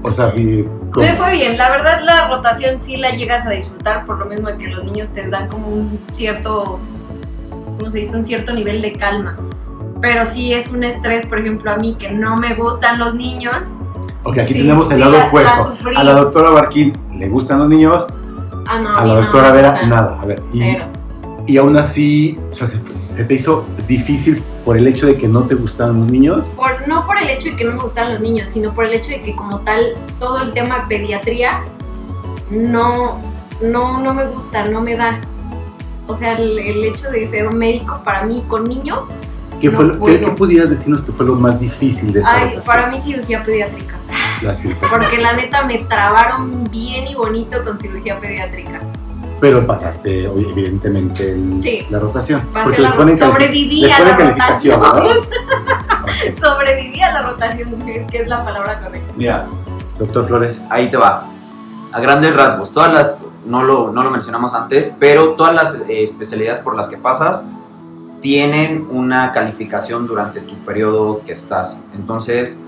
O 0.03 0.11
sea, 0.11 0.33
me 0.35 1.13
fue 1.15 1.31
bien. 1.31 1.57
La 1.57 1.69
verdad, 1.69 2.01
la 2.03 2.27
rotación 2.27 2.81
sí 2.81 2.97
la 2.97 3.11
llegas 3.11 3.45
a 3.45 3.51
disfrutar 3.51 4.05
por 4.05 4.17
lo 4.19 4.25
mismo 4.25 4.49
que 4.57 4.67
los 4.67 4.83
niños 4.83 5.09
te 5.09 5.27
dan 5.29 5.47
como 5.47 5.67
un 5.67 5.99
cierto, 6.13 6.79
¿cómo 7.77 7.89
se 7.91 7.99
dice? 7.99 8.15
Un 8.17 8.25
cierto 8.25 8.53
nivel 8.53 8.81
de 8.81 8.93
calma. 8.93 9.37
Pero 10.01 10.25
sí 10.25 10.51
es 10.53 10.69
un 10.71 10.83
estrés, 10.83 11.25
por 11.27 11.39
ejemplo, 11.39 11.71
a 11.71 11.77
mí 11.77 11.95
que 11.99 12.11
no 12.11 12.35
me 12.35 12.55
gustan 12.55 12.97
los 12.99 13.13
niños. 13.13 13.55
Ok, 14.23 14.39
aquí 14.39 14.53
Sí, 14.53 14.59
tenemos 14.61 14.87
el 14.89 14.95
sí, 14.95 14.99
lado 14.99 15.11
la- 15.17 15.27
opuesto. 15.27 15.77
A 15.95 16.03
la 16.03 16.13
doctora 16.13 16.49
Barquín 16.49 16.93
le 17.13 17.27
gustan 17.29 17.59
los 17.59 17.69
niños, 17.69 18.05
Ah, 18.67 18.79
no, 18.79 18.95
a 18.95 19.05
la 19.05 19.15
doctora 19.15 19.51
Vera 19.51 19.85
nada. 19.87 20.19
A 20.21 20.25
ver, 20.25 20.41
y, 21.47 21.57
aún 21.57 21.77
así, 21.77 22.37
o 22.51 22.53
sea, 22.53 22.67
se, 22.67 22.77
se 23.21 23.27
te 23.27 23.33
hizo 23.35 23.65
difícil 23.87 24.41
por 24.65 24.77
el 24.77 24.87
hecho 24.87 25.05
de 25.05 25.15
que 25.15 25.27
no 25.27 25.43
te 25.43 25.53
gustaban 25.55 25.99
los 25.99 26.11
niños. 26.11 26.41
Por, 26.55 26.87
no 26.87 27.05
por 27.05 27.17
el 27.19 27.29
hecho 27.29 27.49
de 27.49 27.55
que 27.55 27.63
no 27.65 27.73
me 27.73 27.83
gustan 27.83 28.13
los 28.13 28.21
niños, 28.21 28.49
sino 28.51 28.73
por 28.73 28.85
el 28.85 28.93
hecho 28.93 29.11
de 29.11 29.21
que 29.21 29.35
como 29.35 29.59
tal 29.59 29.93
todo 30.19 30.41
el 30.41 30.53
tema 30.53 30.87
pediatría 30.87 31.61
no, 32.49 33.21
no, 33.61 33.99
no 33.99 34.13
me 34.13 34.25
gusta, 34.25 34.65
no 34.65 34.81
me 34.81 34.95
da. 34.95 35.19
O 36.07 36.17
sea, 36.17 36.33
el, 36.33 36.57
el 36.57 36.83
hecho 36.85 37.09
de 37.11 37.29
ser 37.29 37.47
un 37.47 37.57
médico 37.57 38.01
para 38.03 38.23
mí 38.23 38.43
con 38.47 38.63
niños, 38.63 38.99
¿Qué, 39.59 39.69
No 39.69 39.77
fue, 39.77 39.85
lo- 39.85 40.03
qué, 40.05 40.19
qué 40.19 40.31
pudieras 40.31 40.71
decirnos 40.71 41.03
que 41.03 41.11
fue 41.11 41.27
lo 41.27 41.35
más 41.35 41.59
difícil 41.59 42.11
de 42.11 42.21
esta 42.21 42.33
ay, 42.33 42.57
para 42.65 42.87
mí 42.87 42.99
cirugía 42.99 43.43
pediátrica. 43.43 43.95
La 44.41 44.55
cirugía. 44.55 44.89
Porque 44.89 45.19
la 45.19 45.33
neta 45.33 45.63
me 45.67 45.77
trabaron 45.83 46.63
bien 46.71 47.05
y 47.07 47.13
bonito 47.13 47.63
con 47.63 47.77
cirugía 47.77 48.19
pediátrica. 48.19 48.81
Pero 49.41 49.65
pasaste, 49.67 50.25
evidentemente, 50.25 51.33
el- 51.33 51.61
Sí. 51.61 51.85
la 51.89 51.99
rotación. 51.99 52.41
Porque 52.53 52.79
la 52.79 52.93
ponen 52.93 53.17
sobreviví 53.17 53.89
a 53.91 53.97
ponen 53.97 54.11
la 54.11 54.17
calificación, 54.17 54.79
rotación. 54.81 55.17
¿no? 55.17 56.37
Sobreviví 56.47 57.01
a 57.01 57.11
la 57.11 57.23
rotación, 57.23 57.71
que 57.79 58.05
que 58.09 58.21
es 58.21 58.27
la 58.27 58.45
palabra 58.45 58.79
correcta. 58.79 59.11
Mira, 59.17 59.47
Doctor 59.97 60.27
Flores. 60.27 60.59
ahí 60.69 60.89
te 60.89 60.97
va. 60.97 61.25
A 61.91 61.99
grandes 61.99 62.35
rasgos, 62.35 62.71
todas 62.71 62.93
las, 62.93 63.17
no 63.45 63.63
lo, 63.63 63.91
no 63.91 64.03
lo 64.03 64.11
mencionamos 64.11 64.53
antes, 64.53 64.95
pero 64.99 65.31
todas 65.31 65.53
las 65.53 65.75
eh, 65.89 66.03
especialidades 66.03 66.59
por 66.59 66.75
las 66.75 66.87
que 66.87 66.97
pasas 66.97 67.49
tienen 68.21 68.87
una 68.91 69.31
calificación 69.31 70.05
durante 70.07 70.41
tu 70.41 70.53
periodo 70.65 71.21
que 71.25 71.31
estás. 71.33 71.81
Entonces, 71.95 72.61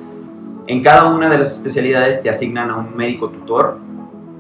en 0.65 0.81
cada 0.83 1.05
una 1.13 1.29
de 1.29 1.37
las 1.37 1.51
especialidades 1.51 2.21
te 2.21 2.29
asignan 2.29 2.71
a 2.71 2.77
un 2.77 2.95
médico 2.95 3.29
tutor, 3.29 3.77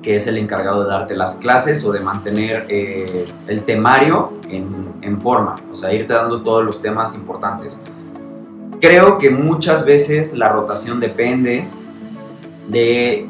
que 0.03 0.17
es 0.17 0.27
el 0.27 0.37
encargado 0.37 0.83
de 0.83 0.89
darte 0.89 1.15
las 1.15 1.35
clases 1.35 1.83
o 1.85 1.91
de 1.91 2.01
mantener 2.01 2.65
eh, 2.69 3.25
el 3.47 3.63
temario 3.63 4.33
en, 4.49 4.67
en 5.01 5.19
forma, 5.19 5.55
o 5.71 5.75
sea, 5.75 5.91
irte 5.93 6.13
dando 6.13 6.41
todos 6.41 6.63
los 6.63 6.81
temas 6.81 7.15
importantes. 7.15 7.79
Creo 8.79 9.17
que 9.17 9.29
muchas 9.29 9.85
veces 9.85 10.33
la 10.37 10.49
rotación 10.49 10.99
depende 10.99 11.65
de 12.67 13.27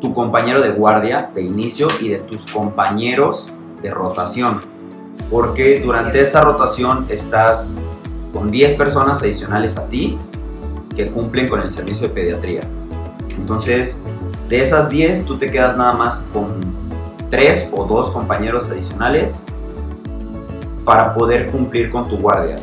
tu 0.00 0.12
compañero 0.12 0.60
de 0.60 0.70
guardia 0.70 1.30
de 1.34 1.42
inicio 1.42 1.88
y 2.00 2.08
de 2.08 2.18
tus 2.18 2.46
compañeros 2.46 3.52
de 3.82 3.90
rotación. 3.90 4.60
Porque 5.30 5.80
durante 5.80 6.20
esa 6.20 6.42
rotación 6.42 7.06
estás 7.08 7.76
con 8.32 8.50
10 8.50 8.72
personas 8.72 9.22
adicionales 9.22 9.76
a 9.76 9.86
ti 9.86 10.18
que 10.94 11.10
cumplen 11.10 11.48
con 11.48 11.60
el 11.60 11.70
servicio 11.70 12.08
de 12.08 12.14
pediatría. 12.14 12.60
Entonces, 13.36 14.00
de 14.48 14.60
esas 14.60 14.88
10, 14.88 15.24
tú 15.24 15.36
te 15.36 15.50
quedas 15.50 15.76
nada 15.76 15.92
más 15.92 16.26
con 16.32 16.60
3 17.30 17.70
o 17.72 17.84
2 17.84 18.10
compañeros 18.10 18.70
adicionales 18.70 19.44
para 20.84 21.14
poder 21.14 21.50
cumplir 21.50 21.90
con 21.90 22.04
tu 22.04 22.16
guardia. 22.16 22.56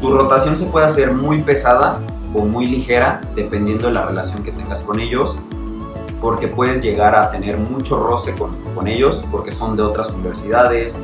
Tu 0.00 0.10
rotación 0.10 0.54
se 0.54 0.66
puede 0.66 0.86
hacer 0.86 1.12
muy 1.12 1.42
pesada 1.42 1.98
o 2.32 2.44
muy 2.44 2.66
ligera, 2.66 3.20
dependiendo 3.34 3.88
de 3.88 3.94
la 3.94 4.06
relación 4.06 4.44
que 4.44 4.52
tengas 4.52 4.82
con 4.82 5.00
ellos, 5.00 5.40
porque 6.20 6.46
puedes 6.46 6.80
llegar 6.80 7.16
a 7.16 7.30
tener 7.30 7.58
mucho 7.58 7.98
roce 7.98 8.34
con, 8.36 8.56
con 8.74 8.86
ellos, 8.86 9.24
porque 9.30 9.50
son 9.50 9.76
de 9.76 9.82
otras 9.82 10.10
universidades, 10.10 11.00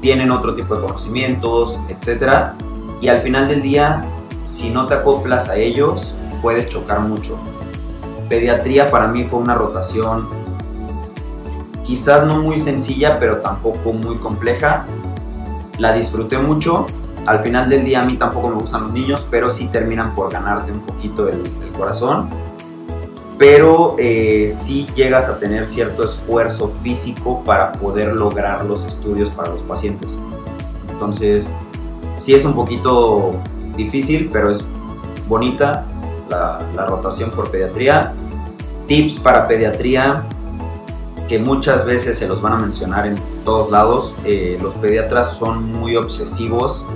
tienen 0.00 0.30
otro 0.30 0.54
tipo 0.54 0.74
de 0.74 0.82
conocimientos, 0.82 1.78
etc. 1.88 2.54
Y 3.02 3.08
al 3.08 3.18
final 3.18 3.48
del 3.48 3.60
día, 3.60 4.02
si 4.44 4.70
no 4.70 4.86
te 4.86 4.94
acoplas 4.94 5.50
a 5.50 5.56
ellos, 5.56 6.14
puedes 6.40 6.68
chocar 6.70 7.00
mucho. 7.00 7.38
Pediatría 8.32 8.90
para 8.90 9.08
mí 9.08 9.24
fue 9.24 9.40
una 9.40 9.54
rotación 9.54 10.26
quizás 11.84 12.26
no 12.26 12.40
muy 12.40 12.56
sencilla, 12.56 13.16
pero 13.20 13.42
tampoco 13.42 13.92
muy 13.92 14.16
compleja. 14.16 14.86
La 15.76 15.92
disfruté 15.92 16.38
mucho. 16.38 16.86
Al 17.26 17.40
final 17.40 17.68
del 17.68 17.84
día 17.84 18.00
a 18.00 18.06
mí 18.06 18.16
tampoco 18.16 18.48
me 18.48 18.54
gustan 18.54 18.84
los 18.84 18.94
niños, 18.94 19.26
pero 19.30 19.50
sí 19.50 19.68
terminan 19.68 20.14
por 20.14 20.32
ganarte 20.32 20.72
un 20.72 20.80
poquito 20.80 21.28
el, 21.28 21.42
corazón. 21.76 22.30
Pero 23.36 23.96
eh, 23.98 24.48
sí 24.50 24.86
llegas 24.94 25.28
a 25.28 25.38
tener 25.38 25.66
cierto 25.66 26.02
esfuerzo 26.02 26.72
físico 26.82 27.44
para 27.44 27.72
poder 27.72 28.14
lograr 28.14 28.64
los 28.64 28.86
estudios 28.86 29.28
para 29.28 29.50
los 29.50 29.60
pacientes. 29.60 30.18
Entonces, 30.90 31.52
sí 32.16 32.32
es 32.32 32.46
un 32.46 32.54
poquito 32.54 33.32
difícil, 33.76 34.30
pero 34.32 34.48
es 34.48 34.64
bonita 35.28 35.84
la, 36.32 36.86
rotación 36.86 37.30
por 37.30 37.50
pediatría. 37.50 38.12
Tips 38.86 39.18
para 39.20 39.46
pediatría, 39.46 40.24
que 41.28 41.38
muchas 41.38 41.84
veces 41.84 42.18
se 42.18 42.26
los 42.26 42.42
van 42.42 42.54
a 42.54 42.58
mencionar 42.58 43.06
en 43.06 43.16
todos 43.44 43.70
lados. 43.70 44.14
Eh, 44.24 44.58
los 44.60 44.74
pediatras 44.74 45.36
son 45.36 45.72
muy 45.72 45.96
obsesivos 45.96 46.86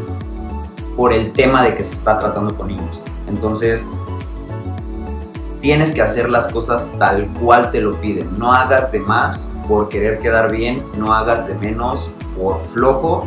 por 0.96 1.12
el 1.12 1.32
tema 1.32 1.62
de 1.62 1.74
que 1.74 1.84
se 1.84 1.94
está 1.94 2.18
tratando 2.18 2.56
con 2.56 2.68
niños. 2.68 3.02
Entonces, 3.26 3.86
tienes 5.60 5.90
que 5.90 6.02
hacer 6.02 6.28
las 6.28 6.48
cosas 6.48 6.90
tal 6.98 7.28
cual 7.40 7.70
te 7.70 7.80
lo 7.80 7.92
piden. 8.00 8.38
No 8.38 8.52
hagas 8.52 8.92
de 8.92 9.00
más 9.00 9.52
por 9.68 9.88
querer 9.88 10.18
quedar 10.18 10.52
bien, 10.52 10.84
no 10.96 11.12
hagas 11.12 11.46
de 11.46 11.54
menos 11.54 12.10
por 12.36 12.62
flojo, 12.72 13.26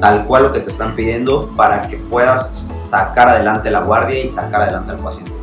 tal 0.00 0.24
cual 0.24 0.44
lo 0.44 0.52
que 0.52 0.60
te 0.60 0.70
están 0.70 0.94
pidiendo 0.94 1.50
para 1.56 1.82
que 1.82 1.96
puedas 1.96 2.54
sacar 2.56 3.28
adelante 3.28 3.70
la 3.70 3.80
guardia 3.80 4.22
y 4.22 4.28
sacar 4.28 4.62
adelante 4.62 4.92
al 4.92 4.98
paciente. 4.98 5.35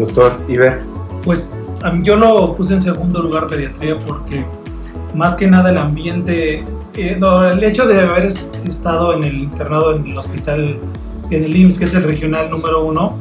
Doctor 0.00 0.32
Iber, 0.48 0.80
Pues 1.24 1.52
yo 2.02 2.16
lo 2.16 2.54
puse 2.56 2.74
en 2.74 2.80
segundo 2.82 3.22
lugar 3.22 3.46
pediatría 3.46 3.96
porque 4.06 4.44
más 5.14 5.34
que 5.34 5.46
nada 5.46 5.70
el 5.70 5.78
ambiente, 5.78 6.64
eh, 6.96 7.18
el 7.52 7.64
hecho 7.64 7.86
de 7.86 8.00
haber 8.00 8.24
es- 8.26 8.50
estado 8.66 9.14
en 9.14 9.24
el 9.24 9.34
internado 9.40 9.96
en 9.96 10.06
el 10.06 10.16
hospital, 10.18 10.76
en 11.30 11.44
el 11.44 11.56
IMSS, 11.56 11.78
que 11.78 11.84
es 11.84 11.94
el 11.94 12.02
regional 12.04 12.50
número 12.50 12.84
uno, 12.84 13.16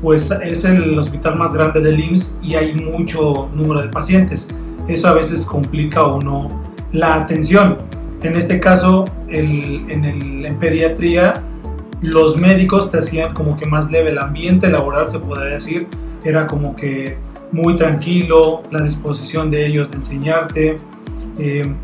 pues 0.00 0.30
es 0.42 0.64
el 0.64 0.98
hospital 0.98 1.36
más 1.38 1.52
grande 1.54 1.80
del 1.80 2.00
IMSS 2.00 2.36
y 2.42 2.54
hay 2.54 2.74
mucho 2.74 3.48
número 3.54 3.82
de 3.82 3.88
pacientes. 3.88 4.48
Eso 4.88 5.08
a 5.08 5.12
veces 5.14 5.44
complica 5.46 6.02
o 6.04 6.20
no 6.20 6.48
la 6.92 7.14
atención. 7.14 7.78
En 8.22 8.36
este 8.36 8.58
caso, 8.60 9.04
en, 9.28 10.04
el- 10.04 10.46
en 10.46 10.56
pediatría, 10.58 11.42
los 12.02 12.36
médicos 12.36 12.90
te 12.90 12.98
hacían 12.98 13.32
como 13.32 13.56
que 13.56 13.66
más 13.66 13.90
leve 13.90 14.10
el 14.10 14.18
ambiente 14.18 14.68
laboral, 14.68 15.08
se 15.08 15.20
podría 15.20 15.54
decir, 15.54 15.86
era 16.24 16.46
como 16.46 16.74
que 16.74 17.16
muy 17.52 17.76
tranquilo, 17.76 18.62
la 18.70 18.82
disposición 18.82 19.50
de 19.50 19.66
ellos 19.66 19.90
de 19.90 19.96
enseñarte 19.96 20.76
eh, 21.38 21.74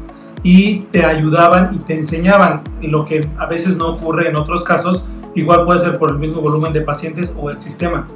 y 0.42 0.80
te 0.90 1.04
ayudaban 1.04 1.75
y 1.75 1.78
te 1.78 1.94
enseñaban, 1.94 2.62
lo 2.82 3.04
que 3.04 3.26
a 3.38 3.46
veces 3.46 3.76
no 3.76 3.88
ocurre 3.88 4.28
en 4.28 4.37
otros 4.37 4.64
casos, 4.64 5.06
igual 5.34 5.64
puede 5.64 5.80
ser 5.80 5.98
por 5.98 6.10
el 6.10 6.18
mismo 6.18 6.40
volumen 6.40 6.72
de 6.72 6.80
pacientes 6.80 7.32
o 7.37 7.50
el 7.50 7.58
sistema. 7.58 8.06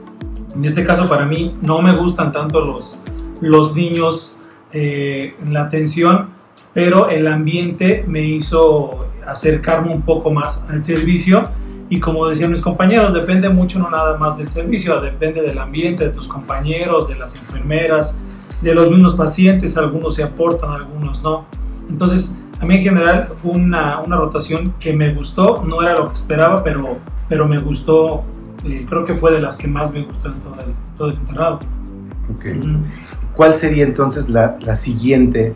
En 0.54 0.64
este 0.64 0.82
caso 0.82 1.08
para 1.08 1.24
mí 1.24 1.56
no 1.62 1.80
me 1.80 1.94
gustan 1.94 2.32
tanto 2.32 2.60
los, 2.60 2.98
los 3.40 3.74
niños 3.76 4.38
eh, 4.72 5.34
en 5.40 5.52
la 5.52 5.62
atención, 5.62 6.30
pero 6.74 7.08
el 7.10 7.26
ambiente 7.26 8.04
me 8.08 8.22
hizo 8.22 9.06
acercarme 9.26 9.92
un 9.92 10.02
poco 10.02 10.30
más 10.30 10.64
al 10.68 10.82
servicio 10.82 11.42
y 11.92 12.00
como 12.00 12.26
decían 12.26 12.50
mis 12.50 12.62
compañeros, 12.62 13.12
depende 13.12 13.50
mucho 13.50 13.78
no 13.78 13.90
nada 13.90 14.16
más 14.16 14.38
del 14.38 14.48
servicio, 14.48 14.98
depende 15.02 15.42
del 15.42 15.58
ambiente, 15.58 16.04
de 16.04 16.10
tus 16.10 16.26
compañeros, 16.26 17.06
de 17.06 17.16
las 17.16 17.34
enfermeras, 17.34 18.18
de 18.62 18.74
los 18.74 18.88
mismos 18.88 19.12
pacientes, 19.12 19.76
algunos 19.76 20.14
se 20.14 20.22
aportan, 20.22 20.70
algunos 20.70 21.22
no. 21.22 21.44
Entonces, 21.90 22.34
a 22.60 22.64
mí 22.64 22.76
en 22.76 22.80
general 22.80 23.26
fue 23.42 23.50
una, 23.50 24.00
una 24.00 24.16
rotación 24.16 24.72
que 24.80 24.94
me 24.94 25.12
gustó, 25.12 25.62
no 25.66 25.82
era 25.82 25.94
lo 25.94 26.08
que 26.08 26.14
esperaba, 26.14 26.64
pero, 26.64 26.96
pero 27.28 27.46
me 27.46 27.58
gustó, 27.58 28.24
eh, 28.64 28.84
creo 28.88 29.04
que 29.04 29.14
fue 29.14 29.30
de 29.30 29.42
las 29.42 29.58
que 29.58 29.68
más 29.68 29.92
me 29.92 30.02
gustó 30.02 30.28
en 30.28 30.40
todo 30.40 30.56
el, 30.60 30.96
todo 30.96 31.08
el 31.08 31.14
internado. 31.16 31.60
ok. 32.30 32.46
Ujú. 32.58 32.84
¿cuál 33.36 33.56
sería 33.56 33.84
entonces 33.84 34.30
la, 34.30 34.56
la 34.62 34.76
siguiente? 34.76 35.54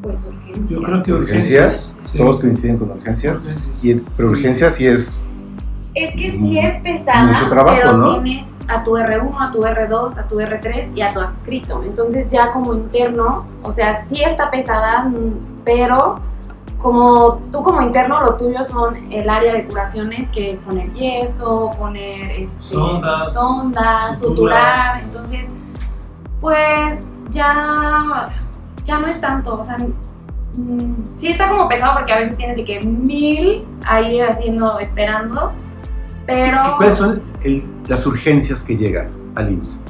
Pues 0.00 0.24
urgencias. 0.24 0.70
Yo 0.70 0.80
creo 0.80 1.02
que 1.02 1.12
¿Urgencias? 1.12 1.99
Sí. 2.10 2.18
Todos 2.18 2.40
coinciden 2.40 2.78
con 2.78 2.90
urgencias. 2.90 3.36
Urgencias. 3.36 3.84
Y, 3.84 3.94
pero 4.16 4.30
urgencias 4.30 4.74
sí 4.74 4.86
es 4.86 5.22
Es 5.94 6.14
que 6.14 6.30
sí 6.32 6.58
es 6.58 6.80
pesada, 6.82 7.32
Mucho 7.32 7.48
trabajo, 7.48 7.76
pero 7.76 7.96
¿no? 7.96 8.22
tienes 8.22 8.46
a 8.68 8.84
tu 8.84 8.92
R1, 8.92 9.36
a 9.40 9.50
tu 9.50 9.62
R2, 9.62 10.18
a 10.18 10.28
tu 10.28 10.36
R3 10.36 10.96
y 10.96 11.02
a 11.02 11.12
tu 11.12 11.20
adscrito. 11.20 11.82
Entonces 11.82 12.30
ya 12.30 12.52
como 12.52 12.74
interno, 12.74 13.46
o 13.62 13.72
sea, 13.72 14.04
sí 14.04 14.22
está 14.22 14.50
pesada, 14.50 15.10
pero 15.64 16.20
como 16.78 17.40
tú 17.52 17.62
como 17.62 17.82
interno 17.82 18.22
lo 18.22 18.36
tuyo 18.36 18.64
son 18.64 18.94
el 19.12 19.28
área 19.28 19.52
de 19.52 19.66
curaciones, 19.66 20.30
que 20.30 20.52
es 20.52 20.58
poner 20.58 20.90
yeso, 20.94 21.70
poner 21.78 22.30
este, 22.30 22.58
Sondas, 22.58 23.34
sondas, 23.34 24.18
suturar. 24.18 25.00
Entonces, 25.02 25.48
pues 26.40 27.06
ya, 27.30 28.30
ya 28.84 28.98
no 28.98 29.06
es 29.08 29.20
tanto, 29.20 29.58
o 29.58 29.62
sea, 29.62 29.76
sí 31.14 31.28
está 31.28 31.48
como 31.48 31.68
pesado 31.68 31.94
porque 31.94 32.12
a 32.12 32.18
veces 32.18 32.36
tienes 32.36 32.56
de 32.56 32.64
que 32.64 32.80
mil 32.80 33.62
ahí 33.86 34.20
haciendo, 34.20 34.78
esperando, 34.78 35.52
pero 36.26 36.58
¿Cuáles 36.76 36.98
son 36.98 37.22
el- 37.42 37.64
las 37.88 38.06
urgencias 38.06 38.62
que 38.62 38.76
llegan 38.76 39.08
al 39.36 39.52
IMSS? 39.52 39.80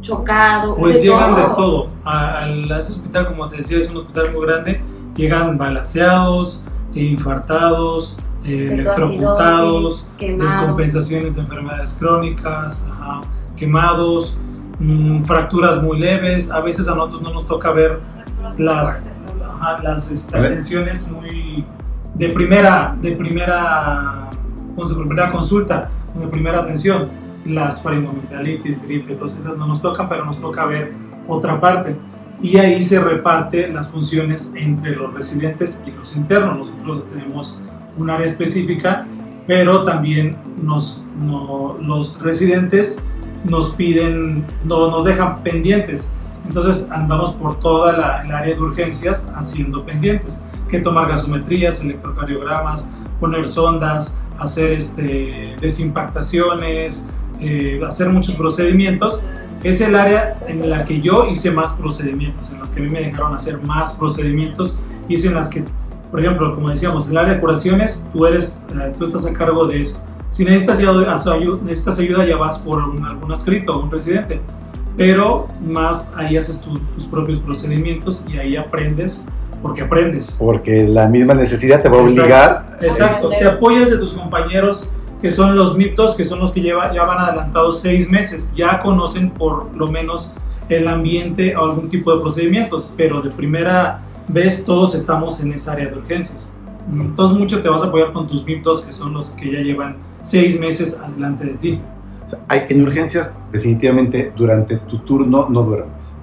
chocado. 0.00 0.76
Pues 0.76 0.96
de 0.96 1.02
llegan 1.02 1.34
de 1.34 1.42
todo. 1.42 1.54
todo. 1.54 1.86
A, 2.04 2.36
al- 2.36 2.70
a 2.70 2.78
ese 2.80 2.92
hospital, 2.92 3.28
como 3.28 3.48
te 3.48 3.56
decía, 3.58 3.78
es 3.78 3.90
un 3.90 3.98
hospital 3.98 4.32
muy 4.34 4.46
grande. 4.46 4.82
Llegan 5.16 5.56
balaseados, 5.56 6.60
infartados, 6.94 8.16
eh, 8.44 8.68
electrocutados, 8.72 10.06
descompensaciones 10.18 11.34
de 11.34 11.40
enfermedades 11.40 11.96
crónicas, 11.98 12.86
ajá, 12.92 13.22
quemados, 13.56 14.36
mm, 14.78 15.22
fracturas 15.22 15.82
muy 15.82 15.98
leves. 15.98 16.50
A 16.50 16.60
veces 16.60 16.86
a 16.88 16.94
nosotros 16.94 17.22
no 17.22 17.32
nos 17.32 17.46
toca 17.46 17.70
ver 17.70 17.98
las, 18.58 19.08
ajá, 19.72 19.82
las 19.82 20.10
este, 20.10 20.32
¿Vale? 20.36 20.48
atenciones 20.48 21.10
muy 21.10 21.64
de 22.14 22.28
primera, 22.28 22.96
de 23.00 23.12
primera, 23.12 24.30
con 24.76 24.88
su 24.88 24.96
primera 24.96 25.30
consulta, 25.30 25.90
de 26.18 26.26
primera 26.28 26.60
atención, 26.60 27.08
las 27.44 27.80
faringoamigdalitis, 27.82 28.80
gripe, 28.82 29.14
todas 29.14 29.36
esas 29.36 29.56
no 29.56 29.66
nos 29.66 29.82
tocan, 29.82 30.08
pero 30.08 30.24
nos 30.24 30.40
toca 30.40 30.64
ver 30.66 30.92
otra 31.28 31.60
parte. 31.60 31.96
Y 32.42 32.56
ahí 32.58 32.82
se 32.84 33.00
reparte 33.00 33.68
las 33.68 33.88
funciones 33.88 34.50
entre 34.54 34.96
los 34.96 35.12
residentes 35.14 35.80
y 35.86 35.90
los 35.90 36.14
internos. 36.16 36.70
Nosotros 36.70 37.06
tenemos 37.10 37.60
un 37.96 38.10
área 38.10 38.26
específica, 38.26 39.06
pero 39.46 39.84
también 39.84 40.36
nos, 40.62 41.02
no- 41.20 41.76
los 41.80 42.20
residentes 42.20 42.98
nos 43.48 43.70
piden, 43.76 44.44
no, 44.64 44.90
nos 44.90 45.04
dejan 45.04 45.42
pendientes. 45.42 46.08
Entonces 46.46 46.90
andamos 46.90 47.32
por 47.32 47.58
toda 47.60 47.92
la, 47.92 48.22
el 48.22 48.32
área 48.32 48.54
de 48.54 48.60
urgencias 48.60 49.24
haciendo 49.34 49.84
pendientes, 49.84 50.40
que 50.70 50.80
tomar 50.80 51.08
gasometrías, 51.08 51.80
electrocardiogramas, 51.80 52.88
poner 53.20 53.48
sondas, 53.48 54.14
hacer 54.38 54.72
este, 54.72 55.56
desimpactaciones, 55.60 57.02
eh, 57.40 57.80
hacer 57.86 58.08
muchos 58.10 58.34
procedimientos. 58.34 59.20
Es 59.62 59.80
el 59.80 59.94
área 59.94 60.34
en 60.46 60.68
la 60.68 60.84
que 60.84 61.00
yo 61.00 61.26
hice 61.26 61.50
más 61.50 61.72
procedimientos, 61.74 62.52
en 62.52 62.60
las 62.60 62.70
que 62.70 62.80
a 62.80 62.82
mí 62.82 62.90
me 62.90 63.00
dejaron 63.00 63.34
hacer 63.34 63.58
más 63.66 63.94
procedimientos, 63.94 64.76
hice 65.08 65.28
en 65.28 65.34
las 65.34 65.48
que, 65.48 65.64
por 66.10 66.20
ejemplo, 66.20 66.54
como 66.54 66.68
decíamos, 66.68 67.06
en 67.06 67.12
el 67.12 67.18
área 67.18 67.34
de 67.34 67.40
curaciones, 67.40 68.04
tú, 68.12 68.26
eres, 68.26 68.60
eh, 68.74 68.92
tú 68.98 69.06
estás 69.06 69.24
a 69.24 69.32
cargo 69.32 69.66
de 69.66 69.82
eso. 69.82 70.02
Si 70.28 70.44
necesitas 70.44 70.78
necesitas 71.62 71.98
ayuda 71.98 72.26
ya 72.26 72.36
vas 72.36 72.58
por 72.58 72.82
un, 72.82 73.04
algún 73.04 73.32
escrito, 73.32 73.78
un 73.78 73.90
residente. 73.90 74.40
Pero 74.96 75.48
más 75.66 76.10
ahí 76.16 76.36
haces 76.36 76.60
tus 76.60 77.04
propios 77.06 77.38
procedimientos 77.38 78.24
y 78.28 78.38
ahí 78.38 78.56
aprendes 78.56 79.24
porque 79.64 79.80
aprendes. 79.80 80.36
Porque 80.38 80.86
la 80.86 81.08
misma 81.08 81.34
necesidad 81.34 81.82
te 81.82 81.88
va 81.88 81.96
a 81.96 82.02
obligar. 82.02 82.78
Exacto, 82.82 83.30
te 83.30 83.44
apoyas 83.44 83.90
de 83.90 83.96
tus 83.96 84.12
compañeros 84.12 84.90
que 85.22 85.32
son 85.32 85.56
los 85.56 85.74
mitos, 85.74 86.16
que 86.16 86.26
son 86.26 86.40
los 86.40 86.52
que 86.52 86.60
lleva, 86.60 86.92
ya 86.92 87.04
van 87.04 87.18
adelantados 87.18 87.80
seis 87.80 88.10
meses, 88.10 88.46
ya 88.54 88.80
conocen 88.80 89.30
por 89.30 89.74
lo 89.74 89.88
menos 89.88 90.34
el 90.68 90.86
ambiente 90.86 91.56
o 91.56 91.64
algún 91.64 91.88
tipo 91.88 92.14
de 92.14 92.20
procedimientos, 92.20 92.90
pero 92.94 93.22
de 93.22 93.30
primera 93.30 94.02
vez 94.28 94.66
todos 94.66 94.94
estamos 94.94 95.40
en 95.40 95.54
esa 95.54 95.72
área 95.72 95.86
de 95.86 95.96
urgencias. 95.96 96.52
Entonces 96.92 97.38
mucho 97.38 97.62
te 97.62 97.70
vas 97.70 97.80
a 97.80 97.86
apoyar 97.86 98.12
con 98.12 98.26
tus 98.26 98.44
mitos, 98.44 98.82
que 98.82 98.92
son 98.92 99.14
los 99.14 99.30
que 99.30 99.50
ya 99.50 99.60
llevan 99.60 99.96
seis 100.20 100.60
meses 100.60 100.98
adelante 101.02 101.46
de 101.46 101.54
ti. 101.54 101.80
Hay, 102.48 102.66
en 102.68 102.82
urgencias, 102.82 103.34
definitivamente, 103.52 104.32
durante 104.36 104.78
tu 104.78 104.98
turno 104.98 105.46
no 105.48 105.62
duermes. 105.62 106.14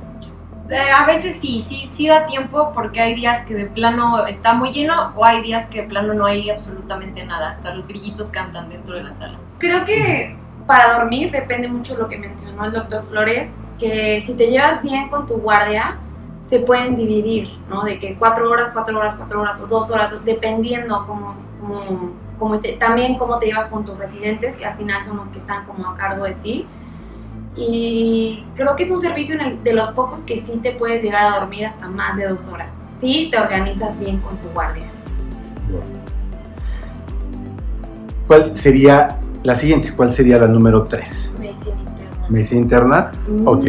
Eh, 0.69 0.77
a 0.97 1.05
veces 1.05 1.35
sí, 1.35 1.61
sí, 1.61 1.89
sí 1.91 2.07
da 2.07 2.25
tiempo 2.25 2.71
porque 2.73 3.01
hay 3.01 3.13
días 3.13 3.45
que 3.45 3.53
de 3.53 3.65
plano 3.65 4.25
está 4.25 4.53
muy 4.53 4.71
lleno 4.71 5.11
o 5.17 5.25
hay 5.25 5.41
días 5.41 5.67
que 5.67 5.81
de 5.81 5.87
plano 5.89 6.13
no 6.13 6.25
hay 6.25 6.49
absolutamente 6.49 7.25
nada, 7.25 7.51
hasta 7.51 7.75
los 7.75 7.87
grillitos 7.87 8.29
cantan 8.29 8.69
dentro 8.69 8.95
de 8.95 9.03
la 9.03 9.11
sala. 9.11 9.37
Creo 9.57 9.83
que 9.83 10.37
para 10.65 10.99
dormir 10.99 11.29
depende 11.31 11.67
mucho 11.67 11.97
lo 11.97 12.07
que 12.07 12.17
mencionó 12.17 12.63
el 12.63 12.71
doctor 12.71 13.05
Flores, 13.05 13.49
que 13.79 14.21
si 14.25 14.33
te 14.35 14.49
llevas 14.49 14.81
bien 14.81 15.09
con 15.09 15.27
tu 15.27 15.35
guardia, 15.35 15.97
se 16.41 16.61
pueden 16.61 16.95
dividir, 16.95 17.49
¿no? 17.69 17.83
De 17.83 17.99
que 17.99 18.15
cuatro 18.15 18.49
horas, 18.49 18.69
cuatro 18.73 18.97
horas, 18.97 19.15
cuatro 19.15 19.41
horas 19.41 19.59
o 19.59 19.67
dos 19.67 19.89
horas, 19.89 20.13
dependiendo 20.23 21.05
como, 21.05 21.35
como, 21.59 22.11
como 22.41 22.55
este, 22.55 22.71
también 22.71 23.19
cómo 23.19 23.37
te 23.37 23.45
llevas 23.45 23.67
con 23.67 23.85
tus 23.85 23.99
residentes, 23.99 24.55
que 24.55 24.65
al 24.65 24.75
final 24.75 25.03
son 25.03 25.17
los 25.17 25.27
que 25.27 25.37
están 25.37 25.63
como 25.63 25.87
a 25.87 25.95
cargo 25.95 26.23
de 26.23 26.33
ti. 26.33 26.65
Y 27.55 28.43
creo 28.55 28.75
que 28.75 28.85
es 28.85 28.89
un 28.89 28.99
servicio 28.99 29.37
de 29.63 29.73
los 29.73 29.89
pocos 29.89 30.21
que 30.21 30.39
sí 30.39 30.59
te 30.63 30.71
puedes 30.71 31.03
llegar 31.03 31.23
a 31.23 31.39
dormir 31.39 31.67
hasta 31.67 31.87
más 31.87 32.17
de 32.17 32.27
dos 32.27 32.47
horas. 32.47 32.73
Si 32.97 33.29
te 33.29 33.37
organizas 33.37 33.97
bien 33.99 34.17
con 34.17 34.35
tu 34.37 34.47
guardia. 34.55 34.87
¿Cuál 38.25 38.57
sería 38.57 39.19
la 39.43 39.53
siguiente? 39.53 39.93
¿Cuál 39.95 40.11
sería 40.11 40.39
la 40.39 40.47
número 40.47 40.83
tres? 40.83 41.31
Medicina 41.39 41.79
interna. 41.79 42.25
Medicina 42.27 42.61
interna. 42.61 43.11
Mm. 43.27 43.47
Ok. 43.47 43.65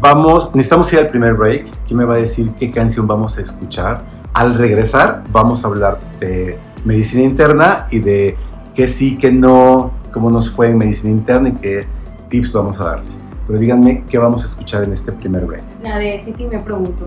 Vamos, 0.00 0.54
necesitamos 0.54 0.92
ir 0.92 1.00
al 1.00 1.08
primer 1.08 1.34
break. 1.34 1.66
¿Quién 1.88 1.98
me 1.98 2.04
va 2.04 2.14
a 2.14 2.18
decir 2.18 2.48
qué 2.60 2.70
canción 2.70 3.08
vamos 3.08 3.36
a 3.38 3.40
escuchar? 3.40 3.98
Al 4.34 4.54
regresar, 4.54 5.24
vamos 5.32 5.64
a 5.64 5.66
hablar 5.66 5.98
de 6.20 6.60
medicina 6.88 7.22
interna 7.22 7.86
y 7.90 7.98
de 7.98 8.36
qué 8.74 8.88
sí, 8.88 9.18
qué 9.18 9.30
no, 9.30 9.92
cómo 10.10 10.30
nos 10.30 10.50
fue 10.50 10.68
en 10.70 10.78
medicina 10.78 11.10
interna 11.10 11.50
y 11.50 11.52
qué 11.52 11.86
tips 12.30 12.52
vamos 12.52 12.80
a 12.80 12.84
darles. 12.84 13.20
Pero 13.46 13.58
díganme 13.58 14.04
qué 14.10 14.16
vamos 14.16 14.42
a 14.42 14.46
escuchar 14.46 14.84
en 14.84 14.94
este 14.94 15.12
primer 15.12 15.44
break. 15.44 15.62
La 15.82 15.98
de 15.98 16.22
Titi 16.24 16.46
me 16.46 16.58
pregunto. 16.58 17.06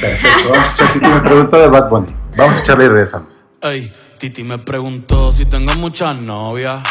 Perfecto, 0.00 0.50
vamos 0.50 0.58
a 0.58 0.66
escuchar 0.66 0.92
Titi 0.92 1.06
me 1.06 1.20
preguntó 1.20 1.58
de 1.58 1.68
Bad 1.68 1.88
Bunny. 1.88 2.14
Vamos 2.36 2.54
a 2.54 2.56
escucharle 2.56 2.84
y 2.84 2.88
regresamos. 2.88 3.44
Ey, 3.62 3.92
Titi 4.18 4.44
me 4.44 4.58
preguntó 4.58 5.32
si 5.32 5.46
tengo 5.46 5.74
muchas 5.76 6.14
novias. 6.20 6.82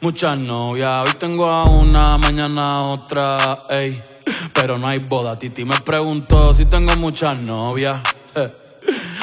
Muchas 0.00 0.38
novias, 0.38 1.06
hoy 1.06 1.14
tengo 1.18 1.46
a 1.46 1.68
una, 1.68 2.16
mañana 2.16 2.78
a 2.78 2.82
otra, 2.84 3.66
ey. 3.68 4.02
Pero 4.54 4.78
no 4.78 4.88
hay 4.88 4.98
boda, 4.98 5.38
Titi 5.38 5.66
me 5.66 5.78
preguntó 5.78 6.54
si 6.54 6.64
tengo 6.64 6.96
muchas 6.96 7.38
novias. 7.38 8.00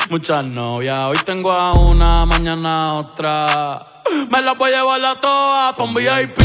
Muchas 0.10 0.44
novias, 0.44 1.06
hoy 1.06 1.18
tengo 1.26 1.52
a 1.52 1.74
una, 1.74 2.26
mañana 2.26 2.90
a 2.90 2.94
otra. 2.96 3.88
Me 4.30 4.42
la 4.42 4.54
voy 4.54 4.72
a 4.72 4.80
llevar 4.80 5.04
a 5.04 5.16
todas 5.20 5.76
pa' 5.76 5.84
un 5.84 5.94
VIP, 5.94 6.38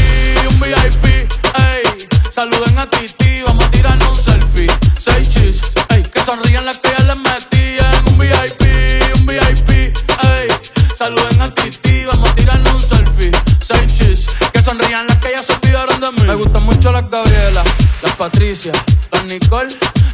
un 0.49 0.59
VIP, 0.59 1.05
ey. 1.05 2.07
Saluden 2.31 2.79
a 2.79 2.89
Titi, 2.89 3.41
vamos 3.45 3.65
a 3.65 3.71
tirarnos 3.71 4.17
un 4.17 4.23
selfie. 4.23 4.67
Seis 4.99 5.29
chis, 5.29 5.61
ey. 5.89 6.01
Que 6.03 6.21
sonrían 6.21 6.65
las 6.65 6.79
que 6.79 6.89
ya 6.89 7.03
les 7.03 7.17
metí 7.17 7.77
en 7.77 8.13
un 8.13 8.17
VIP, 8.17 9.15
un 9.15 9.25
VIP, 9.25 9.69
ey. 9.69 10.47
Saluden 10.97 11.41
a 11.41 11.53
Titi, 11.53 12.05
vamos 12.05 12.29
a 12.29 12.35
tirarnos 12.35 12.73
un 12.73 12.81
selfie. 12.81 13.31
Seis 13.61 13.93
chis, 13.93 14.25
que 14.53 14.61
sonrían 14.63 15.05
las 15.05 15.17
que 15.17 15.31
ya 15.31 15.43
se 15.43 15.53
olvidaron 15.53 15.99
de 15.99 16.11
mí. 16.13 16.23
Me 16.27 16.35
gustan 16.35 16.63
mucho 16.63 16.91
las 16.91 17.09
Gabriela, 17.09 17.63
las 18.01 18.15
Patricia, 18.15 18.71
las 19.11 19.25
Nicole, 19.25 19.75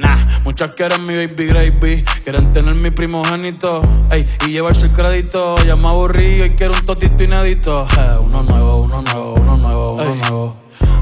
Nah, 0.00 0.40
muchas 0.44 0.70
quieren 0.70 1.04
mi 1.04 1.14
baby 1.14 1.46
gravy, 1.46 2.04
quieren 2.24 2.54
tener 2.54 2.74
mi 2.74 2.90
primogénito, 2.90 3.82
ey, 4.10 4.26
y 4.46 4.52
llevarse 4.52 4.86
el 4.86 4.92
crédito. 4.92 5.56
Ya 5.66 5.76
me 5.76 5.88
aburrí 5.88 6.42
y 6.42 6.50
quiero 6.56 6.72
un 6.72 6.86
totito 6.86 7.22
inédito. 7.22 7.86
Eh, 7.98 8.16
uno 8.18 8.42
nuevo, 8.42 8.78
uno 8.78 9.02
nuevo, 9.02 9.34
uno 9.34 9.56
nuevo, 9.58 9.92
uno 9.92 10.14
nuevo. 10.14 10.56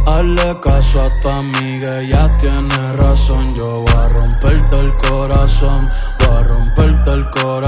Hazle 0.05 0.57
caso 0.61 1.05
a 1.05 1.23
tu 1.23 1.29
amiga, 1.29 2.03
ya 2.03 2.37
tiene 2.39 2.93
razón. 2.95 3.55
Yo 3.55 3.83
voy 3.83 3.95
a 3.95 4.09
romperte 4.09 4.81
el 4.81 4.93
corazón, 4.97 5.89
voy 6.19 6.37
a 6.37 6.43
romperte 6.43 7.13
el 7.13 7.31
corazón. 7.31 7.68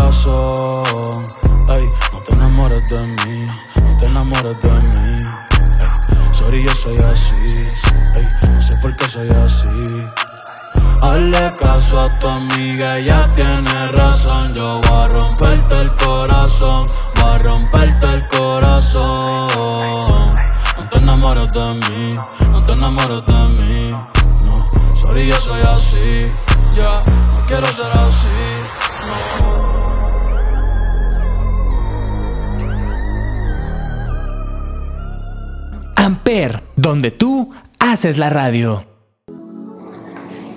Haces 38.00 38.16
la 38.16 38.30
radio. 38.30 38.82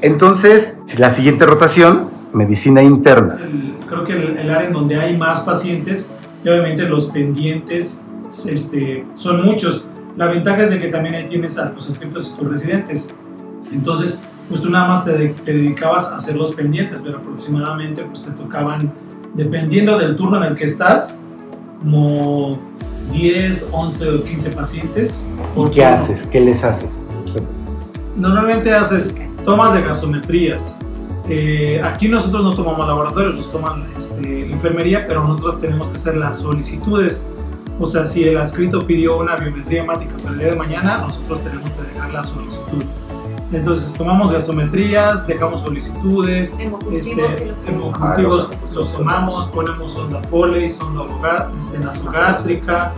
Entonces, 0.01 0.75
la 0.97 1.09
siguiente 1.13 1.45
rotación, 1.45 2.09
medicina 2.31 2.81
interna. 2.81 3.35
el- 3.43 3.73
creo 3.89 4.05
que 4.05 4.13
el, 4.13 4.37
el 4.37 4.49
área 4.49 4.67
en 4.67 4.73
donde 4.73 4.95
hay 4.95 5.17
más 5.17 5.41
pacientes 5.41 6.07
y 6.45 6.47
obviamente 6.47 6.83
los 6.83 7.07
pendientes 7.07 8.01
este, 8.47 9.05
son 9.13 9.43
muchos. 9.43 9.85
La 10.15 10.27
ventaja 10.27 10.63
es 10.63 10.69
de 10.69 10.79
que 10.79 10.87
también 10.87 11.15
ahí 11.15 11.27
tienes 11.27 11.57
a 11.57 11.69
tus 11.73 11.89
inscritos 11.89 12.33
y 12.33 12.39
tus 12.41 12.49
residentes. 12.49 13.07
Entonces, 13.73 14.21
pues 14.47 14.61
tú 14.61 14.69
nada 14.69 14.87
más 14.87 15.03
te, 15.03 15.11
de- 15.17 15.29
te 15.43 15.51
dedicabas 15.53 16.05
a 16.05 16.15
hacer 16.15 16.37
los 16.37 16.55
pendientes, 16.55 17.01
pero 17.03 17.17
aproximadamente 17.17 18.03
pues 18.03 18.23
te 18.23 18.31
tocaban, 18.31 18.89
dependiendo 19.33 19.97
del 19.99 20.15
turno 20.15 20.37
en 20.37 20.43
el 20.53 20.55
que 20.55 20.63
estás, 20.63 21.17
como 21.81 22.57
10, 23.11 23.67
11 23.73 24.09
o 24.09 24.23
15 24.23 24.49
pacientes. 24.51 25.25
¿Y 25.57 25.63
qué 25.71 25.81
turno. 25.81 25.87
haces? 26.03 26.21
¿Qué 26.27 26.39
les 26.39 26.63
haces? 26.63 26.87
Normalmente 28.15 28.73
haces 28.73 29.15
tomas 29.43 29.73
de 29.73 29.81
gasometrías. 29.81 30.77
Eh, 31.29 31.81
aquí 31.83 32.07
nosotros 32.07 32.43
no 32.43 32.53
tomamos 32.53 32.85
laboratorios, 32.87 33.35
los 33.35 33.51
toman 33.51 33.85
este, 33.97 34.51
enfermería, 34.51 35.05
pero 35.07 35.23
nosotros 35.23 35.61
tenemos 35.61 35.89
que 35.89 35.97
hacer 35.97 36.17
las 36.17 36.37
solicitudes. 36.37 37.27
O 37.79 37.87
sea, 37.87 38.05
si 38.05 38.23
el 38.23 38.37
adscrito 38.37 38.85
pidió 38.85 39.17
una 39.19 39.35
biometría 39.35 39.83
hemática 39.83 40.15
para 40.17 40.31
el 40.31 40.39
día 40.39 40.47
de 40.49 40.55
mañana, 40.55 40.97
nosotros 40.99 41.43
tenemos 41.43 41.71
que 41.71 41.81
dejar 41.81 42.13
la 42.13 42.23
solicitud. 42.23 42.83
Entonces, 43.51 43.93
tomamos 43.93 44.31
gasometrías, 44.31 45.27
dejamos 45.27 45.61
solicitudes, 45.61 46.53
Hemocultivos 46.57 47.07
este, 47.07 47.45
los 47.45 47.57
hemocultivos 47.67 48.49
los 48.71 48.93
tomamos, 48.93 49.47
ponemos 49.49 49.91
sonda 49.91 50.21
Foley, 50.23 50.71
sonda 50.71 51.51
este, 51.57 51.77
nasogástrica, 51.79 52.93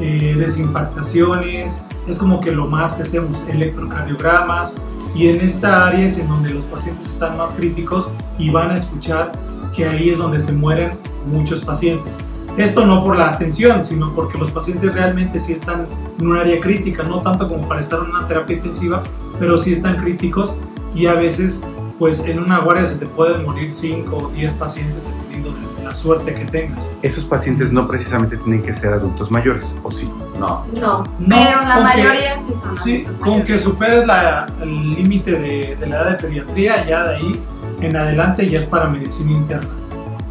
eh, 0.00 0.34
desimpactaciones, 0.38 1.84
es 2.06 2.18
como 2.18 2.40
que 2.40 2.52
lo 2.52 2.66
más 2.66 2.94
que 2.94 3.02
hacemos, 3.02 3.40
electrocardiogramas, 3.48 4.74
y 5.14 5.28
en 5.28 5.40
esta 5.40 5.88
área 5.88 6.06
es 6.06 6.18
en 6.18 6.28
donde 6.28 6.50
los 6.50 6.64
pacientes 6.64 7.06
están 7.06 7.38
más 7.38 7.50
críticos 7.52 8.08
y 8.38 8.50
van 8.50 8.70
a 8.70 8.74
escuchar 8.74 9.32
que 9.74 9.86
ahí 9.86 10.10
es 10.10 10.18
donde 10.18 10.40
se 10.40 10.52
mueren 10.52 10.98
muchos 11.32 11.64
pacientes. 11.64 12.16
Esto 12.56 12.86
no 12.86 13.04
por 13.04 13.16
la 13.16 13.28
atención, 13.28 13.84
sino 13.84 14.14
porque 14.14 14.38
los 14.38 14.50
pacientes 14.50 14.94
realmente 14.94 15.40
sí 15.40 15.52
están 15.52 15.86
en 16.18 16.26
un 16.26 16.36
área 16.36 16.60
crítica, 16.60 17.02
no 17.02 17.20
tanto 17.20 17.48
como 17.48 17.66
para 17.68 17.80
estar 17.80 17.98
en 18.00 18.10
una 18.10 18.26
terapia 18.26 18.56
intensiva, 18.56 19.02
pero 19.38 19.58
sí 19.58 19.72
están 19.72 19.96
críticos 20.02 20.54
y 20.94 21.06
a 21.06 21.14
veces 21.14 21.60
pues 21.98 22.20
en 22.20 22.38
una 22.38 22.58
guardia 22.58 22.86
se 22.86 22.96
te 22.96 23.06
pueden 23.06 23.44
morir 23.44 23.72
5 23.72 24.16
o 24.16 24.28
10 24.30 24.52
pacientes 24.54 25.02
la 25.86 25.94
suerte 25.94 26.34
que 26.34 26.44
tengas. 26.46 26.90
Esos 27.02 27.24
pacientes 27.24 27.70
no 27.72 27.86
precisamente 27.86 28.36
tienen 28.38 28.62
que 28.62 28.72
ser 28.74 28.92
adultos 28.92 29.30
mayores, 29.30 29.72
¿o 29.82 29.90
sí? 29.90 30.10
No. 30.38 30.64
No, 30.80 31.04
No, 31.20 31.36
pero 31.36 31.60
la 31.62 31.74
con 31.74 31.76
que- 31.76 31.82
mayoría 32.02 32.36
sí 32.46 32.52
son 32.62 32.78
Sí, 32.84 33.04
adultos 33.06 33.16
con 33.26 33.44
que 33.44 33.58
superes 33.58 34.06
la- 34.06 34.46
el 34.62 34.90
límite 34.94 35.30
de, 35.32 35.76
de 35.76 35.86
la 35.86 35.96
edad 36.02 36.10
de 36.10 36.16
pediatría, 36.16 36.86
ya 36.86 37.04
de 37.04 37.16
ahí 37.16 37.40
en 37.80 37.96
adelante 37.96 38.48
ya 38.48 38.58
es 38.58 38.64
para 38.64 38.86
medicina 38.88 39.32
interna. 39.32 39.68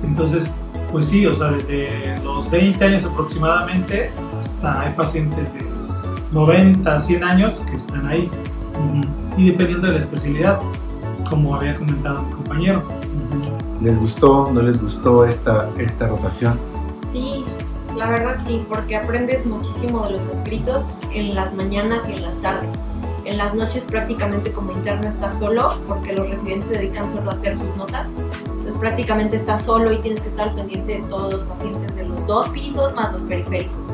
Entonces, 0.03 0.51
pues 0.91 1.05
sí, 1.07 1.25
o 1.25 1.33
sea, 1.33 1.47
desde 1.51 2.15
los 2.23 2.49
20 2.51 2.83
años 2.85 3.05
aproximadamente 3.05 4.11
hasta 4.39 4.81
hay 4.81 4.93
pacientes 4.93 5.53
de 5.53 5.65
90, 6.31 6.99
100 6.99 7.23
años 7.23 7.61
que 7.69 7.75
están 7.77 8.05
ahí. 8.07 8.29
Y 9.37 9.51
dependiendo 9.51 9.87
de 9.87 9.93
la 9.93 9.99
especialidad, 9.99 10.59
como 11.29 11.55
había 11.55 11.75
comentado 11.75 12.23
mi 12.23 12.31
compañero. 12.33 12.83
¿Les 13.81 13.99
gustó? 13.99 14.49
¿No 14.51 14.61
les 14.61 14.81
gustó 14.81 15.25
esta, 15.25 15.69
esta 15.77 16.07
rotación? 16.07 16.59
Sí, 17.11 17.43
la 17.95 18.09
verdad 18.09 18.37
sí, 18.45 18.65
porque 18.69 18.95
aprendes 18.95 19.45
muchísimo 19.45 20.05
de 20.05 20.11
los 20.13 20.21
escritos 20.33 20.85
en 21.13 21.35
las 21.35 21.53
mañanas 21.53 22.07
y 22.07 22.13
en 22.13 22.21
las 22.21 22.35
tardes. 22.41 22.69
En 23.25 23.37
las 23.37 23.53
noches 23.53 23.83
prácticamente 23.83 24.51
como 24.51 24.71
interno 24.71 25.07
estás 25.07 25.39
solo, 25.39 25.75
porque 25.87 26.13
los 26.13 26.29
residentes 26.29 26.67
se 26.69 26.77
dedican 26.77 27.11
solo 27.11 27.31
a 27.31 27.33
hacer 27.33 27.57
sus 27.57 27.75
notas. 27.75 28.07
Entonces 28.45 28.77
prácticamente 28.79 29.37
estás 29.37 29.63
solo 29.63 29.91
y 29.91 29.97
tienes 29.97 30.21
que 30.21 30.29
estar 30.29 30.53
pendiente 30.55 31.01
de 31.01 31.07
todos 31.07 31.33
los 31.33 31.43
pacientes 31.43 31.95
de 31.95 32.05
los 32.05 32.25
dos 32.27 32.47
pisos 32.49 32.93
más 32.95 33.13
los 33.13 33.23
periféricos. 33.23 33.93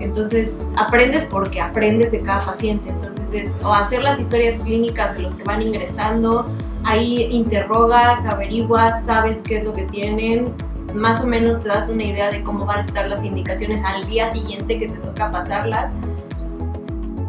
Entonces 0.00 0.58
aprendes 0.76 1.24
porque 1.30 1.60
aprendes 1.60 2.12
de 2.12 2.20
cada 2.22 2.40
paciente. 2.40 2.90
Entonces 2.90 3.32
es 3.32 3.64
o 3.64 3.72
hacer 3.72 4.02
las 4.02 4.20
historias 4.20 4.58
clínicas 4.58 5.16
de 5.16 5.22
los 5.22 5.34
que 5.34 5.44
van 5.44 5.62
ingresando, 5.62 6.46
ahí 6.84 7.24
interrogas, 7.30 8.24
averiguas, 8.26 9.04
sabes 9.04 9.42
qué 9.42 9.58
es 9.58 9.64
lo 9.64 9.72
que 9.72 9.82
tienen, 9.84 10.52
más 10.94 11.22
o 11.22 11.26
menos 11.26 11.62
te 11.62 11.68
das 11.68 11.88
una 11.88 12.04
idea 12.04 12.30
de 12.30 12.42
cómo 12.42 12.66
van 12.66 12.80
a 12.80 12.82
estar 12.82 13.08
las 13.08 13.24
indicaciones 13.24 13.82
al 13.84 14.06
día 14.08 14.30
siguiente 14.32 14.78
que 14.78 14.88
te 14.88 14.96
toca 14.96 15.30
pasarlas. 15.30 15.92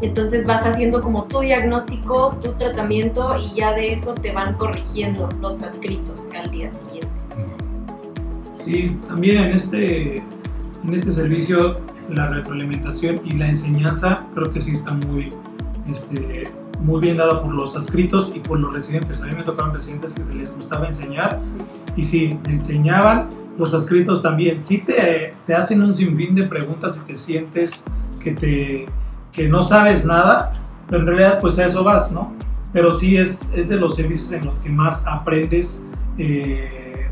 Entonces 0.02 0.46
vas 0.46 0.66
haciendo 0.66 1.02
como 1.02 1.24
tu 1.26 1.40
diagnóstico, 1.40 2.38
tu 2.44 2.52
tratamiento 2.54 3.38
y 3.38 3.56
ya 3.56 3.74
de 3.74 3.94
eso 3.94 4.14
te 4.16 4.34
van 4.34 4.56
corrigiendo 4.56 5.30
los 5.40 5.64
adscritos 5.64 6.28
al 6.38 6.52
día 6.52 6.70
siguiente. 6.72 7.10
Sí, 8.66 8.98
también 9.08 9.38
en 9.38 9.52
este, 9.54 10.18
en 10.18 10.94
este 10.94 11.12
servicio 11.12 11.80
la 12.10 12.28
retroalimentación 12.28 13.22
y 13.24 13.34
la 13.34 13.48
enseñanza 13.48 14.26
creo 14.34 14.52
que 14.52 14.60
sí 14.60 14.72
está 14.72 14.94
muy, 14.94 15.30
este, 15.90 16.44
muy 16.80 17.02
bien 17.02 17.18
dada 17.18 17.42
por 17.42 17.54
los 17.54 17.76
adscritos 17.76 18.32
y 18.36 18.40
por 18.40 18.60
los 18.60 18.74
residentes. 18.74 19.22
A 19.22 19.28
mí 19.28 19.36
me 19.36 19.44
tocaron 19.44 19.74
residentes 19.74 20.14
que 20.14 20.24
les 20.34 20.54
gustaba 20.54 20.88
enseñar 20.88 21.40
y 21.96 22.04
sí, 22.04 22.38
me 22.46 22.54
enseñaban. 22.54 23.30
Los 23.58 23.74
adscritos 23.74 24.24
también. 24.24 24.64
Sí 24.64 24.80
te, 24.80 25.36
te 25.46 25.54
hacen 25.54 25.84
un 25.84 25.94
sinfín 25.94 26.34
de 26.34 26.44
preguntas 26.44 27.00
y 27.02 27.06
te 27.06 27.18
sientes 27.18 27.84
que, 28.20 28.32
te, 28.32 28.86
que 29.32 29.48
no 29.48 29.62
sabes 29.62 30.04
nada, 30.06 30.54
pero 30.90 31.02
en 31.02 31.08
realidad 31.08 31.40
pues 31.40 31.60
a 31.60 31.66
eso 31.66 31.84
vas, 31.84 32.12
¿no? 32.12 32.34
Pero 32.72 32.92
sí 32.92 33.18
es, 33.18 33.52
es 33.54 33.70
de 33.70 33.76
los 33.76 33.96
servicios 33.96 34.32
en 34.32 34.46
los 34.46 34.56
que 34.56 34.72
más 34.72 35.04
aprendes 35.06 35.84
eh, 36.18 37.08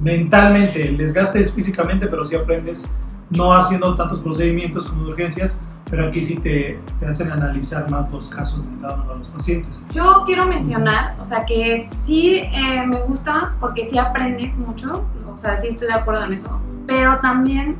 mentalmente. 0.00 0.88
El 0.88 0.96
desgaste 0.96 1.40
es 1.40 1.52
físicamente, 1.52 2.06
pero 2.06 2.24
sí 2.24 2.36
aprendes 2.36 2.84
no 3.30 3.52
haciendo 3.52 3.94
tantos 3.94 4.20
procedimientos 4.20 4.84
como 4.86 5.06
urgencias, 5.06 5.58
pero 5.90 6.06
aquí 6.06 6.22
sí 6.22 6.36
te, 6.36 6.78
te 7.00 7.06
hacen 7.06 7.30
analizar 7.32 7.90
más 7.90 8.08
los 8.12 8.28
casos 8.28 8.70
de 8.70 8.76
cada 8.80 8.94
uno 9.02 9.12
de 9.12 9.18
los 9.18 9.28
pacientes. 9.28 9.84
Yo 9.92 10.22
quiero 10.24 10.46
mencionar, 10.46 11.14
o 11.20 11.24
sea, 11.24 11.44
que 11.44 11.88
sí 12.04 12.36
eh, 12.36 12.86
me 12.86 13.00
gusta 13.02 13.54
porque 13.60 13.88
sí 13.90 13.98
aprendes 13.98 14.56
mucho, 14.56 15.04
o 15.32 15.36
sea, 15.36 15.56
sí 15.56 15.68
estoy 15.68 15.88
de 15.88 15.94
acuerdo 15.94 16.24
en 16.26 16.34
eso, 16.34 16.60
pero 16.86 17.18
también 17.18 17.76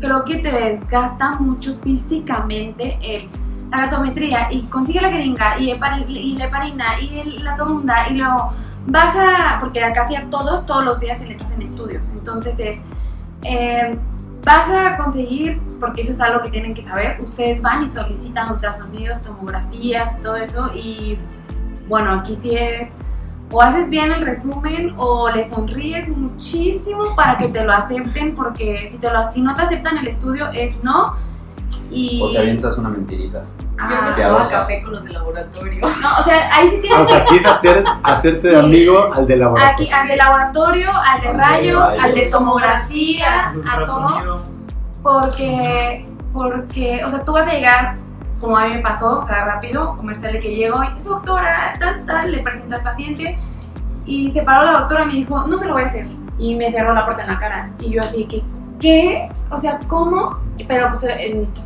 creo 0.00 0.24
que 0.24 0.36
te 0.36 0.52
desgasta 0.52 1.32
mucho 1.40 1.78
físicamente 1.82 2.98
el, 3.02 3.28
la 3.70 3.86
gasometría 3.86 4.52
y 4.52 4.62
consigue 4.64 5.00
la 5.00 5.10
jeringa 5.10 5.58
y, 5.58 5.70
y 5.70 6.36
la 6.36 6.44
heparina 6.44 7.00
y 7.00 7.18
el- 7.20 7.42
la 7.44 7.56
torunda 7.56 8.08
y 8.10 8.14
luego 8.16 8.52
baja, 8.86 9.58
porque 9.60 9.80
sí 10.08 10.14
a 10.16 10.28
todos, 10.28 10.64
todos 10.64 10.84
los 10.84 11.00
días 11.00 11.18
se 11.18 11.26
les 11.26 11.40
hacen 11.40 11.62
estudios, 11.62 12.06
entonces 12.10 12.58
es... 12.58 12.78
eh, 13.44 13.98
Baja 14.44 14.94
a 14.94 14.96
conseguir, 14.98 15.60
porque 15.80 16.02
eso 16.02 16.12
es 16.12 16.20
algo 16.20 16.42
que 16.42 16.50
tienen 16.50 16.74
que 16.74 16.82
saber, 16.82 17.16
ustedes 17.20 17.62
van 17.62 17.84
y 17.84 17.88
solicitan 17.88 18.52
ultrasonidos, 18.52 19.20
tomografías, 19.22 20.20
todo 20.20 20.36
eso, 20.36 20.70
y 20.74 21.18
bueno, 21.88 22.20
aquí 22.20 22.36
sí 22.40 22.54
es, 22.54 22.88
o 23.50 23.62
haces 23.62 23.88
bien 23.88 24.12
el 24.12 24.26
resumen 24.26 24.94
o 24.98 25.30
le 25.30 25.48
sonríes 25.48 26.08
muchísimo 26.08 27.16
para 27.16 27.38
que 27.38 27.48
te 27.48 27.64
lo 27.64 27.72
acepten, 27.72 28.34
porque 28.34 28.90
si, 28.90 28.98
te 28.98 29.10
lo, 29.10 29.30
si 29.32 29.40
no 29.40 29.54
te 29.54 29.62
aceptan 29.62 29.98
el 29.98 30.08
estudio 30.08 30.50
es 30.52 30.82
no, 30.84 31.14
y... 31.90 32.20
O 32.22 32.30
te 32.30 32.38
avientas 32.38 32.76
una 32.76 32.90
mentirita. 32.90 33.44
Yo 33.88 34.02
me 34.02 34.08
Ah, 34.10 34.14
te 34.16 34.22
tomaba 34.22 34.48
café 34.48 34.82
con 34.82 34.92
los 34.94 35.04
de 35.04 35.12
laboratorio. 35.12 35.80
no, 36.02 36.18
o 36.18 36.22
sea, 36.22 36.50
ahí 36.54 36.68
sí 36.68 36.76
O 36.76 36.80
tienes 36.80 37.08
sea, 37.08 37.18
aquí 37.18 37.36
es 37.36 37.46
hacer, 37.46 37.84
hacerte 38.02 38.48
de 38.48 38.54
Sí. 38.60 38.64
amigo 38.66 39.12
al 39.12 39.26
de 39.26 39.36
laboratorio. 39.36 39.74
aquí 39.74 39.92
al 39.92 40.08
de 40.08 40.16
laboratorio, 40.16 40.90
al 40.90 41.20
de 41.20 41.28
Al 41.28 41.36
de 41.36 41.42
rayos, 41.42 41.88
al 42.02 42.14
de 42.14 42.26
tomografía, 42.30 43.40
a 43.70 43.84
todo. 43.84 44.42
Porque, 45.02 46.06
porque, 46.32 47.02
o 47.04 47.10
sea, 47.10 47.24
tú 47.24 47.32
vas 47.32 47.46
a 47.48 47.52
llegar, 47.52 47.94
como 48.40 48.56
a 48.56 48.66
mí 48.66 48.74
me 48.74 48.80
pasó, 48.80 49.20
o 49.20 49.24
sea, 49.24 49.44
rápido, 49.44 49.94
comercial 49.96 50.32
de 50.32 50.40
que 50.40 50.54
llego 50.54 50.82
y, 50.82 51.02
doctora, 51.02 51.74
tal, 51.78 52.04
tal, 52.06 52.32
le 52.32 52.38
presento 52.38 52.76
al 52.76 52.82
paciente 52.82 53.38
y 54.06 54.30
se 54.30 54.42
paró 54.42 54.64
la 54.64 54.72
doctora 54.80 55.04
y 55.04 55.06
me 55.06 55.12
dijo, 55.14 55.46
no 55.46 55.58
se 55.58 55.66
lo 55.66 55.74
voy 55.74 55.82
a 55.82 55.86
hacer. 55.86 56.06
Y 56.38 56.56
me 56.56 56.70
cerró 56.70 56.92
la 56.94 57.02
puerta 57.02 57.22
en 57.22 57.28
la 57.32 57.38
cara. 57.38 57.70
Y 57.78 57.90
yo 57.92 58.02
así 58.02 58.24
que, 58.24 58.42
¿qué? 58.80 59.28
O 59.50 59.56
sea, 59.56 59.78
¿cómo? 59.86 60.38
Pero 60.68 60.88
pues 60.88 61.04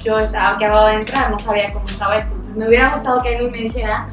yo 0.03 0.19
estaba, 0.19 0.51
acababa 0.51 0.89
de 0.91 0.97
entrar, 0.97 1.31
no 1.31 1.39
sabía 1.39 1.73
cómo 1.73 1.87
estaba 1.87 2.17
esto. 2.17 2.31
Entonces 2.35 2.57
me 2.57 2.69
hubiera 2.69 2.91
gustado 2.91 3.23
que 3.23 3.37
él 3.37 3.51
me 3.51 3.59
dijera, 3.59 4.09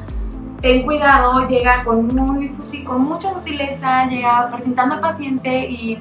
ten 0.60 0.82
cuidado, 0.82 1.46
llega 1.46 1.82
con, 1.84 2.06
muy 2.14 2.48
sutil, 2.48 2.84
con 2.84 3.02
mucha 3.02 3.32
sutileza, 3.32 4.06
llega 4.06 4.50
presentando 4.50 4.96
al 4.96 5.00
paciente 5.00 5.66
y 5.68 5.98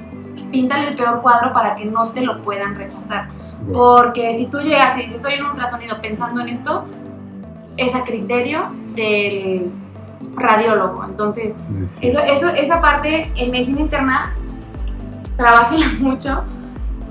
píntale 0.52 0.90
el 0.90 0.96
peor 0.96 1.22
cuadro 1.22 1.54
para 1.54 1.76
que 1.76 1.86
no 1.86 2.08
te 2.10 2.22
lo 2.22 2.42
puedan 2.42 2.76
rechazar. 2.76 3.28
Porque 3.74 4.38
si 4.38 4.48
tú 4.48 4.60
llegas 4.60 4.98
y 4.98 5.04
dices, 5.04 5.22
soy 5.22 5.40
un 5.40 5.48
ultrasonido 5.48 6.00
pensando 6.02 6.42
en 6.42 6.50
esto, 6.50 6.86
es 7.78 7.96
a 7.96 8.04
criterio 8.04 8.68
del 8.96 9.72
radiólogo. 10.36 11.04
Entonces, 11.04 11.54
Sí. 11.88 12.08
eso, 12.08 12.20
eso, 12.20 12.50
esa 12.50 12.80
parte 12.80 13.30
en 13.36 13.52
medicina 13.52 13.82
interna, 13.82 14.34
trabájenla 15.38 15.88
mucho 16.00 16.44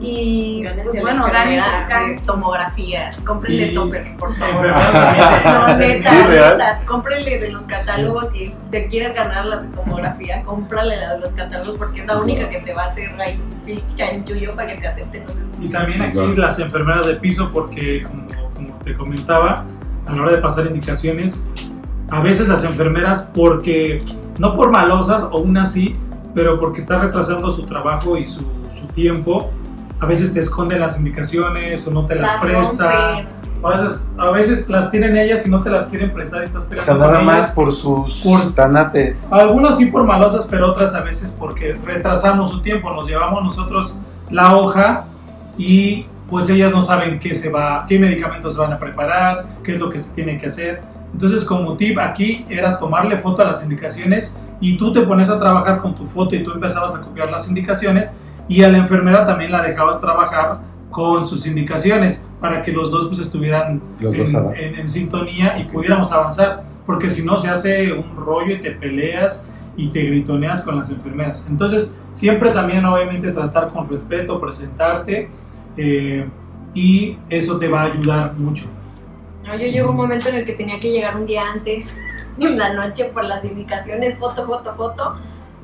y 0.05 0.63
Gánense 0.63 0.91
pues 0.91 1.03
bueno, 1.03 1.27
de 1.27 2.21
tomografías, 2.27 3.17
cómprenle 3.19 3.67
Y- 3.69 3.75
topper, 3.75 4.17
por 4.17 4.35
favor. 4.37 4.67
No, 4.67 5.77
neta, 5.79 6.11
Sí, 6.11 6.17
neta, 6.29 6.81
cómprenle 6.87 7.39
de 7.39 7.53
los 7.53 7.63
catálogos 7.63 8.31
si 8.33 8.55
te 8.71 8.87
quieres 8.89 9.17
ganar 9.17 9.47
la 9.47 9.63
de 9.63 9.69
tomografía, 9.69 10.43
cómprale 10.43 10.97
la 10.97 11.15
de 11.15 11.21
los 11.21 11.31
catálogos 11.31 11.77
porque 11.79 12.01
es 12.01 12.07
la 12.07 12.19
única 12.19 12.49
que 12.49 12.59
te 12.59 12.75
va 12.75 12.85
a 12.85 12.87
hacer 12.87 13.11
ahí 13.21 13.41
el 13.67 13.83
chanchullo 13.95 14.51
para 14.53 14.69
que 14.69 14.81
te 14.81 14.87
acepten 14.87 15.25
Y 15.61 15.69
también 15.69 16.03
aquí 16.03 16.19
las 16.37 16.59
enfermeras 16.59 17.07
de 17.07 17.15
piso, 17.15 17.51
porque 17.53 18.03
como, 18.03 18.29
como 18.55 18.75
te 18.85 18.95
comentaba, 18.95 19.65
a 20.07 20.13
la 20.13 20.23
hora 20.23 20.33
de 20.33 20.39
pasar 20.39 20.67
indicaciones, 20.67 21.47
a 22.11 22.21
veces 22.21 22.47
las 22.49 22.65
enfermeras, 22.65 23.31
porque 23.35 24.05
no 24.39 24.53
por 24.53 24.71
malosas 24.71 25.23
o 25.23 25.39
aún 25.39 25.57
así, 25.57 25.97
pero 26.35 26.61
porque 26.61 26.81
está 26.81 26.99
retrasando 26.99 27.51
su 27.53 27.63
trabajo 27.63 28.19
y 28.19 28.27
su, 28.27 28.41
su 28.41 28.87
tiempo, 28.93 29.51
a 30.01 30.07
veces 30.07 30.33
te 30.33 30.41
esconden 30.41 30.81
las 30.81 30.99
indicaciones 30.99 31.87
o 31.87 31.91
no 31.91 32.07
te 32.07 32.15
las, 32.17 32.23
Las 32.23 32.41
presta. 32.43 33.17
A 33.63 33.69
veces, 33.81 34.07
a 34.19 34.31
veces 34.31 34.69
las 34.69 34.91
tienen 34.91 35.17
ellas 35.17 35.47
y 35.47 35.51
no 35.51 35.63
te 35.63 35.71
las 35.71 35.87
quieren 35.87 36.13
prestar 36.13 36.43
y 36.43 36.47
estás 36.47 36.65
O 36.65 36.69
sea, 36.69 36.83
peleando 36.83 37.11
nada 37.13 37.25
más 37.25 37.51
por 37.53 37.73
sus 37.73 38.17
Por- 38.23 38.55
tanates. 38.55 39.17
Algunos 39.31 39.79
sí 39.79 39.87
por 39.87 40.05
malosas, 40.05 40.47
pero 40.51 40.69
otras 40.69 40.93
a 40.95 41.01
veces 41.01 41.31
porque 41.39 41.73
retrasamos 41.87 42.51
su 42.51 42.61
tiempo. 42.61 42.93
Nos 42.93 43.07
llevamos 43.09 43.43
nosotros 43.43 43.95
la 44.31 44.55
hoja 44.55 45.05
y 45.57 46.07
pues 46.29 46.49
ellas 46.51 46.73
no 46.73 46.83
saben 46.83 47.19
qué 47.21 47.35
se 47.35 47.49
va, 47.49 47.87
qué 47.89 47.99
medicamentos 47.99 48.55
se 48.55 48.61
van 48.61 48.73
a 48.73 48.79
preparar, 48.79 49.47
qué 49.63 49.75
es 49.75 49.81
lo 49.81 49.89
que 49.89 49.99
se 49.99 50.11
tiene 50.11 50.39
que 50.39 50.49
hacer. 50.49 50.83
Entonces, 51.15 51.43
como 51.45 51.75
tip 51.77 51.99
aquí 51.99 52.45
era 52.51 52.77
tomarle 52.77 53.17
foto 53.17 53.41
a 53.41 53.45
las 53.47 53.63
indicaciones 53.63 54.35
y 54.61 54.77
tú 54.77 54.93
te 54.93 55.01
pones 55.03 55.31
a 55.31 55.39
trabajar 55.39 55.81
con 55.81 55.95
tu 55.95 56.05
foto 56.07 56.35
y 56.35 56.43
tú 56.45 56.53
empezabas 56.53 56.95
a 56.95 57.01
copiar 57.01 57.31
las 57.31 57.49
indicaciones 57.49 58.11
y 58.49 58.63
a 58.63 58.69
la 58.69 58.79
enfermera 58.79 59.25
también 59.27 59.53
la 59.53 59.63
dejabas 59.63 60.01
trabajar 60.01 60.59
con 60.91 61.27
sus 61.27 61.47
indicaciones 61.47 62.23
para 62.41 62.63
que 62.63 62.73
los 62.73 62.91
dos 62.91 63.09
pues 63.09 63.21
estuvieran 63.21 63.81
Los 64.01 64.17
dos 64.17 64.31
en, 64.31 64.37
avanzan. 64.37 64.63
en- 64.65 64.79
en 64.79 64.89
sintonía 64.91 65.59
y 65.59 65.65
pudiéramos 65.65 66.13
avanzar, 66.13 66.65
porque 66.87 67.11
si 67.11 67.23
no 67.25 67.37
se 67.39 67.49
hace 67.49 67.93
un 67.93 68.15
rollo 68.17 68.55
y 68.55 68.61
te 68.61 68.71
peleas 68.73 69.45
y 69.77 69.89
te 69.89 70.03
gritoneas 70.03 70.61
con 70.61 70.77
las 70.79 70.91
enfermeras. 70.91 71.43
Entonces, 71.49 71.97
siempre 72.13 72.51
también 72.51 72.85
obviamente 72.85 73.33
tratar 73.33 73.71
con 73.71 73.89
respeto, 73.89 74.41
presentarte 74.41 75.31
eh, 75.77 76.29
y 76.75 77.19
eso 77.29 77.59
te 77.59 77.67
va 77.69 77.83
a 77.83 77.85
ayudar 77.87 78.35
mucho. 78.35 78.67
No, 79.45 79.53
yo 79.57 79.67
llegó 79.67 79.91
un 79.91 79.97
momento 79.97 80.29
en 80.29 80.37
el 80.37 80.47
que 80.47 80.53
tenía 80.53 80.79
que 80.81 80.91
llegar 80.93 81.17
un 81.17 81.27
día 81.27 81.51
antes, 81.53 81.95
en 82.39 82.57
la 82.59 82.73
noche, 82.75 83.07
por 83.07 83.25
las 83.25 83.45
indicaciones, 83.45 84.17
foto, 84.19 84.47
foto, 84.47 84.75
foto. 84.77 85.17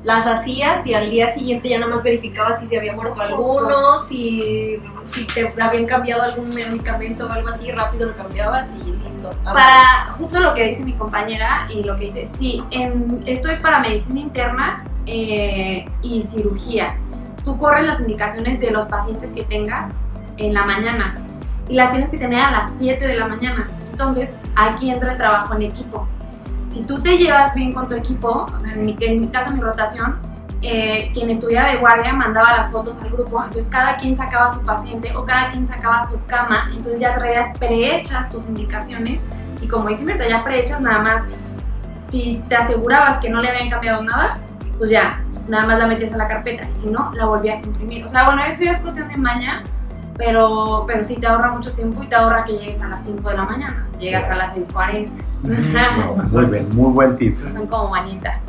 Las 0.03 0.25
hacías 0.25 0.85
y 0.87 0.95
al 0.95 1.11
día 1.11 1.31
siguiente 1.33 1.69
ya 1.69 1.79
nada 1.79 1.95
más 1.95 2.03
verificabas 2.03 2.59
si 2.59 2.67
se 2.67 2.77
había 2.77 2.93
muerto 2.93 3.13
Justo. 3.13 3.23
alguno, 3.23 3.99
si, 3.99 4.81
si 5.11 5.25
te 5.25 5.53
habían 5.61 5.85
cambiado 5.85 6.23
algún 6.23 6.49
medicamento 6.53 7.27
o 7.27 7.31
algo 7.31 7.49
así, 7.49 7.71
rápido 7.71 8.07
lo 8.07 8.15
cambiabas 8.15 8.67
y 8.83 8.91
listo. 8.91 9.29
Para 9.43 10.07
justo 10.17 10.39
lo 10.39 10.55
que 10.55 10.69
dice 10.69 10.83
mi 10.83 10.93
compañera 10.93 11.67
y 11.69 11.83
lo 11.83 11.95
que 11.97 12.05
dice, 12.05 12.27
sí, 12.39 12.63
en, 12.71 13.21
esto 13.27 13.49
es 13.49 13.59
para 13.59 13.79
medicina 13.79 14.21
interna 14.21 14.83
eh, 15.05 15.87
y 16.01 16.23
cirugía. 16.23 16.97
Tú 17.45 17.55
corres 17.57 17.85
las 17.85 17.99
indicaciones 17.99 18.59
de 18.59 18.71
los 18.71 18.85
pacientes 18.85 19.31
que 19.33 19.43
tengas 19.43 19.91
en 20.37 20.53
la 20.53 20.65
mañana 20.65 21.13
y 21.69 21.75
las 21.75 21.91
tienes 21.91 22.09
que 22.09 22.17
tener 22.17 22.41
a 22.41 22.51
las 22.51 22.71
7 22.79 23.05
de 23.05 23.15
la 23.17 23.27
mañana. 23.27 23.67
Entonces, 23.91 24.31
aquí 24.55 24.89
entra 24.89 25.11
el 25.11 25.17
trabajo 25.17 25.53
en 25.55 25.63
equipo. 25.63 26.07
Si 26.71 26.83
tú 26.83 27.01
te 27.01 27.17
llevas 27.17 27.53
bien 27.53 27.73
con 27.73 27.89
tu 27.89 27.95
equipo, 27.95 28.47
o 28.53 28.59
sea, 28.59 28.71
en 28.71 28.85
mi, 28.85 28.97
en 29.01 29.19
mi 29.19 29.27
caso, 29.27 29.51
mi 29.51 29.59
rotación, 29.59 30.19
eh, 30.61 31.11
quien 31.13 31.29
estuviera 31.29 31.71
de 31.71 31.77
guardia 31.77 32.13
mandaba 32.13 32.57
las 32.57 32.71
fotos 32.71 32.97
al 33.01 33.09
grupo, 33.09 33.43
entonces 33.43 33.67
cada 33.69 33.97
quien 33.97 34.15
sacaba 34.15 34.53
su 34.53 34.61
paciente 34.63 35.11
o 35.15 35.25
cada 35.25 35.51
quien 35.51 35.67
sacaba 35.67 36.07
su 36.07 36.23
cama, 36.27 36.69
entonces 36.71 36.99
ya 36.99 37.15
traías 37.15 37.57
prehechas 37.57 38.29
tus 38.29 38.47
indicaciones 38.47 39.19
y 39.59 39.67
como 39.67 39.87
dice 39.89 40.05
Mirta, 40.05 40.27
ya 40.29 40.43
prehechas 40.43 40.79
nada 40.81 40.99
más, 40.99 41.23
si 42.09 42.43
te 42.47 42.55
asegurabas 42.55 43.17
que 43.17 43.29
no 43.29 43.41
le 43.41 43.49
habían 43.49 43.69
cambiado 43.69 44.03
nada, 44.03 44.35
pues 44.77 44.91
ya, 44.91 45.23
nada 45.47 45.65
más 45.65 45.79
la 45.79 45.87
metías 45.87 46.13
a 46.13 46.17
la 46.17 46.27
carpeta 46.27 46.67
y 46.69 46.75
si 46.75 46.91
no, 46.91 47.11
la 47.13 47.25
volvías 47.25 47.63
a 47.63 47.65
imprimir. 47.65 48.05
O 48.05 48.07
sea, 48.07 48.25
bueno, 48.25 48.43
eso 48.43 48.63
ya 48.63 48.71
es 48.71 48.79
cuestión 48.79 49.07
de 49.07 49.17
maña, 49.17 49.63
pero, 50.23 50.83
pero 50.85 51.03
sí 51.03 51.15
te 51.15 51.25
ahorra 51.25 51.51
mucho 51.51 51.73
tiempo 51.73 52.03
y 52.03 52.07
te 52.07 52.13
ahorra 52.13 52.43
que 52.43 52.53
llegues 52.53 52.79
a 52.79 52.89
las 52.89 53.03
5 53.05 53.27
de 53.27 53.35
la 53.35 53.43
mañana, 53.43 53.87
llegas 53.99 54.29
a 54.29 54.35
las 54.35 54.55
6.40. 54.55 55.09
Muy 56.31 56.45
bien, 56.45 56.69
muy 56.75 56.91
buen 56.91 57.17
tip. 57.17 57.33
Son 57.33 57.65
como 57.65 57.89
manitas. 57.89 58.39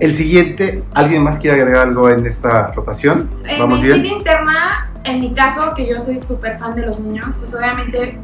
El 0.00 0.14
siguiente, 0.14 0.82
¿alguien 0.94 1.22
más 1.22 1.38
quiere 1.38 1.60
agregar 1.60 1.88
algo 1.88 2.08
en 2.08 2.24
esta 2.24 2.72
rotación? 2.72 3.28
En 3.44 3.60
¿Vamos 3.60 3.80
medicina 3.80 4.02
bien? 4.02 4.16
interna, 4.16 4.90
en 5.04 5.20
mi 5.20 5.34
caso, 5.34 5.74
que 5.74 5.86
yo 5.86 5.98
soy 5.98 6.18
súper 6.18 6.58
fan 6.58 6.74
de 6.74 6.86
los 6.86 6.98
niños, 6.98 7.26
pues 7.38 7.54
obviamente 7.54 8.18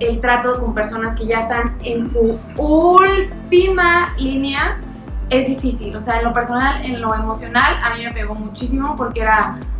el 0.00 0.20
trato 0.20 0.60
con 0.60 0.74
personas 0.74 1.16
que 1.16 1.26
ya 1.26 1.42
están 1.42 1.76
en 1.84 2.10
su 2.10 2.40
última 2.56 4.12
línea 4.18 4.78
es 5.30 5.46
difícil. 5.46 5.94
O 5.94 6.00
sea, 6.00 6.18
en 6.18 6.24
lo 6.24 6.32
personal, 6.32 6.84
en 6.84 7.00
lo 7.00 7.14
emocional, 7.14 7.76
a 7.84 7.94
mí 7.94 8.04
me 8.04 8.10
pegó 8.10 8.34
muchísimo 8.34 8.96
porque 8.96 9.20
era 9.20 9.52
mm, 9.52 9.73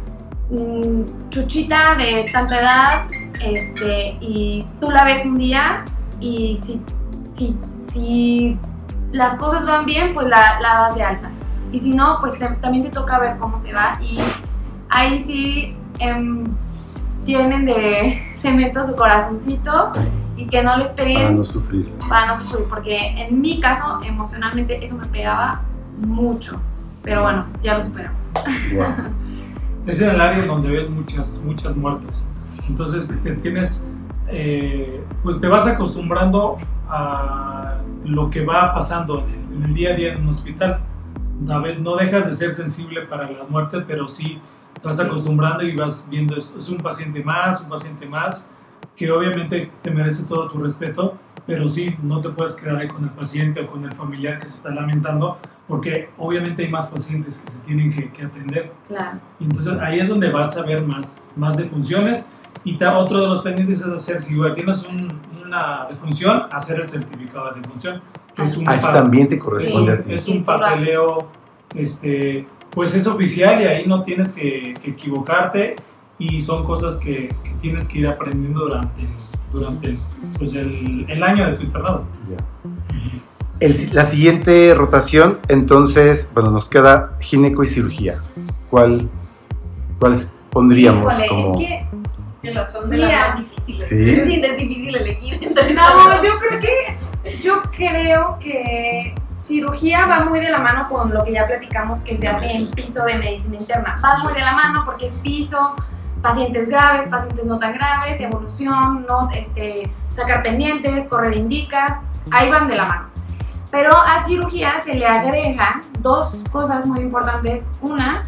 chuchita 1.30 1.94
de 1.96 2.28
tanta 2.32 2.58
edad 2.60 3.06
este, 3.40 4.16
y 4.20 4.64
tú 4.80 4.90
la 4.90 5.04
ves 5.04 5.24
un 5.24 5.38
día 5.38 5.84
y 6.20 6.58
si, 6.62 6.80
si, 7.34 7.56
si 7.90 8.58
las 9.12 9.34
cosas 9.36 9.66
van 9.66 9.84
bien, 9.84 10.12
pues 10.14 10.26
la, 10.28 10.60
la 10.60 10.74
das 10.74 10.94
de 10.94 11.02
alta. 11.02 11.30
Y 11.72 11.78
si 11.78 11.90
no, 11.94 12.16
pues 12.20 12.38
te- 12.38 12.48
también 12.60 12.84
te 12.84 12.90
toca 12.90 13.18
ver 13.18 13.36
cómo 13.36 13.58
se 13.58 13.72
va. 13.72 13.98
Y 14.00 14.18
ahí 14.90 15.18
sí 15.18 15.76
em, 15.98 16.44
llenen 17.24 17.64
de 17.66 18.20
cemento 18.36 18.84
su 18.84 18.94
corazoncito 18.94 19.92
y 20.36 20.46
que 20.46 20.62
no 20.62 20.76
les 20.76 20.88
peguen 20.88 21.22
Para 21.22 21.30
no 21.34 21.44
sufrir. 21.44 21.90
para 22.08 22.26
no 22.26 22.36
sufrir. 22.36 22.64
Porque 22.68 22.98
en 23.24 23.40
mi 23.40 23.60
caso, 23.60 24.00
emocionalmente, 24.04 24.84
eso 24.84 24.94
me 24.96 25.06
pegaba 25.06 25.62
mucho. 25.98 26.60
Pero 27.02 27.22
bueno, 27.22 27.46
ya 27.62 27.78
lo 27.78 27.84
superamos. 27.84 28.18
Es 29.86 30.00
en 30.00 30.10
el 30.10 30.20
área 30.20 30.46
donde 30.46 30.70
ves 30.70 30.88
muchas, 30.88 31.42
muchas 31.44 31.76
muertes. 31.76 32.28
Entonces 32.68 33.08
te 33.22 33.32
tienes, 33.36 33.86
eh, 34.28 35.04
pues 35.22 35.40
te 35.40 35.46
vas 35.46 35.66
acostumbrando 35.66 36.56
a 36.88 37.78
lo 38.04 38.30
que 38.30 38.44
va 38.44 38.72
pasando 38.72 39.20
en 39.20 39.28
el, 39.28 39.56
en 39.56 39.62
el 39.64 39.74
día 39.74 39.90
a 39.90 39.94
día 39.94 40.12
en 40.14 40.22
un 40.22 40.28
hospital. 40.28 40.80
No 41.40 41.96
dejas 41.96 42.26
de 42.26 42.34
ser 42.34 42.54
sensible 42.54 43.02
para 43.02 43.30
las 43.30 43.48
muertes, 43.50 43.84
pero 43.86 44.08
sí 44.08 44.40
te 44.80 44.88
vas 44.88 44.98
acostumbrando 44.98 45.62
y 45.64 45.76
vas 45.76 46.06
viendo, 46.08 46.36
es 46.36 46.68
un 46.68 46.78
paciente 46.78 47.22
más, 47.22 47.60
un 47.60 47.68
paciente 47.68 48.06
más, 48.06 48.48
que 48.96 49.10
obviamente 49.10 49.68
te 49.82 49.90
merece 49.90 50.22
todo 50.24 50.48
tu 50.48 50.58
respeto, 50.58 51.16
pero 51.46 51.68
sí, 51.68 51.94
no 52.02 52.20
te 52.20 52.30
puedes 52.30 52.52
quedar 52.54 52.76
ahí 52.76 52.88
con 52.88 53.04
el 53.04 53.10
paciente 53.10 53.60
o 53.60 53.66
con 53.66 53.84
el 53.84 53.92
familiar 53.94 54.38
que 54.40 54.48
se 54.48 54.56
está 54.56 54.70
lamentando, 54.70 55.36
porque 55.66 56.10
obviamente 56.18 56.64
hay 56.64 56.70
más 56.70 56.86
pacientes 56.88 57.38
que 57.38 57.50
se 57.50 57.58
tienen 57.60 57.92
que, 57.92 58.10
que 58.12 58.22
atender. 58.24 58.72
Claro. 58.88 59.18
Y 59.40 59.44
entonces 59.44 59.74
ahí 59.80 59.98
es 60.00 60.08
donde 60.08 60.30
vas 60.30 60.56
a 60.56 60.62
ver 60.62 60.82
más, 60.82 61.32
más 61.36 61.56
defunciones. 61.56 62.26
Y 62.62 62.76
ta- 62.78 62.96
otro 62.96 63.20
de 63.20 63.26
los 63.28 63.40
pendientes 63.42 63.80
es 63.80 63.86
hacer, 63.86 64.22
si 64.22 64.34
tienes 64.54 64.82
un- 64.84 65.18
una 65.44 65.86
defunción, 65.90 66.44
hacer 66.50 66.80
el 66.80 66.88
certificado 66.88 67.52
de 67.52 67.60
defunción. 67.60 68.00
que 68.34 68.42
es 68.42 68.56
un, 68.56 68.68
Ah, 68.68 68.74
eso 68.74 68.88
también 68.88 69.28
te 69.28 69.38
corresponde 69.38 69.92
a 69.92 70.02
ti. 70.02 70.12
es 70.14 70.22
Sí, 70.24 70.32
un 70.38 70.44
papeleo, 70.44 71.28
este, 71.74 72.46
pues 72.70 72.92
es 72.94 73.06
oficial 73.06 73.60
y 73.62 73.64
ahí 73.66 73.86
no 73.86 74.02
tienes 74.02 74.32
que, 74.32 74.74
que 74.82 74.90
equivocarte 74.90 75.76
y 76.18 76.40
son 76.40 76.64
cosas 76.64 76.96
que, 76.96 77.34
que 77.42 77.50
tienes 77.60 77.88
que 77.88 77.98
ir 78.00 78.08
aprendiendo 78.08 78.60
durante, 78.60 79.00
el- 79.02 79.08
durante 79.50 79.86
el, 79.88 79.98
pues 80.38 80.52
el, 80.54 81.06
el 81.08 81.22
año 81.22 81.46
de 81.46 81.52
tu 81.54 81.62
internado. 81.64 82.04
Ya. 82.30 82.36
El- 83.60 83.94
la 83.94 84.04
siguiente 84.04 84.74
rotación, 84.74 85.38
entonces, 85.48 86.28
bueno, 86.34 86.50
nos 86.50 86.68
queda 86.68 87.12
gineco 87.20 87.62
y 87.62 87.66
cirugía. 87.66 88.18
¿Cuál, 88.70 89.08
cuál 89.98 90.24
pondríamos 90.50 91.12
Híjole, 91.12 91.28
como...? 91.28 91.52
es 91.54 91.58
que 91.66 91.74
Es 91.74 91.86
que 92.42 92.54
las 92.54 92.72
son 92.72 92.90
de 92.90 92.96
Mira. 92.96 93.08
las 93.08 93.28
más 93.28 93.38
difíciles. 93.50 93.86
Sí. 93.88 94.24
Sí, 94.24 94.42
es 94.44 94.56
difícil 94.58 94.96
elegir. 94.96 95.40
No, 95.74 96.22
yo 96.24 96.38
creo 96.38 96.60
que 96.60 97.40
yo 97.40 97.62
creo 97.74 98.36
que 98.38 99.14
cirugía 99.46 100.06
va 100.06 100.24
muy 100.24 100.40
de 100.40 100.50
la 100.50 100.58
mano 100.58 100.88
con 100.88 101.12
lo 101.14 101.24
que 101.24 101.32
ya 101.32 101.46
platicamos 101.46 102.00
que 102.00 102.16
se 102.16 102.28
hace 102.28 102.46
en 102.54 102.70
piso 102.72 103.02
de 103.04 103.14
medicina 103.18 103.56
interna. 103.56 103.98
Va 104.04 104.22
muy 104.22 104.32
de 104.34 104.40
la 104.40 104.52
mano 104.52 104.82
porque 104.84 105.06
es 105.06 105.12
piso, 105.22 105.74
pacientes 106.24 106.68
graves, 106.70 107.06
pacientes 107.08 107.44
no 107.44 107.58
tan 107.58 107.74
graves, 107.74 108.18
evolución, 108.18 109.04
no 109.06 109.28
este 109.30 109.92
sacar 110.08 110.42
pendientes, 110.42 111.06
correr 111.08 111.36
indicas, 111.36 112.00
ahí 112.30 112.48
van 112.48 112.66
de 112.66 112.76
la 112.76 112.86
mano. 112.86 113.08
Pero 113.70 113.94
a 113.94 114.24
cirugía 114.24 114.80
se 114.82 114.94
le 114.94 115.06
agregan 115.06 115.82
dos 115.98 116.42
cosas 116.50 116.86
muy 116.86 117.00
importantes. 117.00 117.66
Una, 117.82 118.22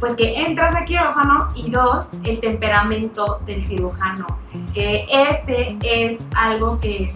pues 0.00 0.16
que 0.16 0.44
entras 0.44 0.74
a 0.74 0.84
quirófano 0.84 1.46
y 1.54 1.70
dos, 1.70 2.08
el 2.24 2.40
temperamento 2.40 3.40
del 3.46 3.64
cirujano, 3.64 4.26
que 4.74 5.06
ese 5.08 5.78
es 5.84 6.18
algo 6.34 6.80
que, 6.80 7.14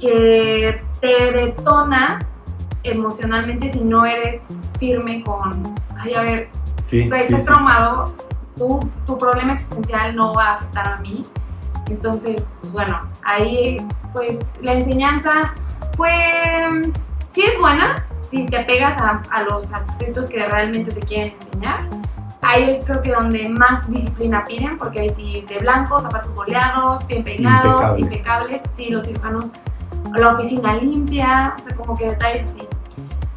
que 0.00 0.80
te 1.02 1.32
detona 1.32 2.20
emocionalmente 2.82 3.70
si 3.72 3.80
no 3.80 4.06
eres 4.06 4.58
firme 4.78 5.22
con, 5.22 5.74
ay, 5.98 6.14
a 6.14 6.22
ver, 6.22 6.48
Sí, 6.88 7.00
estás 7.00 7.26
sí, 7.26 7.44
traumado, 7.44 8.14
tu, 8.58 8.80
tu 9.06 9.18
problema 9.18 9.54
existencial 9.54 10.14
no 10.16 10.34
va 10.34 10.46
a 10.48 10.54
afectar 10.56 10.88
a 10.88 10.96
mí. 10.98 11.24
Entonces, 11.88 12.48
pues, 12.60 12.72
bueno, 12.72 13.00
ahí 13.24 13.78
pues 14.12 14.38
la 14.60 14.74
enseñanza 14.74 15.54
fue, 15.96 16.92
sí 17.28 17.42
es 17.42 17.58
buena, 17.58 18.06
si 18.14 18.46
te 18.46 18.60
pegas 18.60 19.00
a, 19.00 19.22
a 19.30 19.42
los 19.44 19.72
adscritos 19.72 20.26
que 20.26 20.44
realmente 20.44 20.92
te 20.92 21.00
quieren 21.00 21.34
enseñar. 21.40 21.80
Ahí 22.42 22.70
es 22.70 22.84
creo 22.84 23.02
que 23.02 23.10
donde 23.10 23.48
más 23.48 23.88
disciplina 23.90 24.44
piden, 24.44 24.78
porque 24.78 25.00
ahí 25.00 25.10
sí 25.10 25.44
de 25.48 25.58
blanco, 25.58 26.00
zapatos 26.00 26.34
boleados, 26.34 27.06
bien 27.06 27.24
peinados, 27.24 27.98
Impecable. 27.98 28.00
impecables, 28.00 28.62
sí, 28.74 28.90
los 28.90 29.06
cirujanos, 29.06 29.46
la 30.14 30.34
oficina 30.34 30.76
limpia, 30.76 31.56
o 31.58 31.62
sea, 31.62 31.76
como 31.76 31.96
que 31.96 32.06
detalles 32.10 32.44
así. 32.44 32.68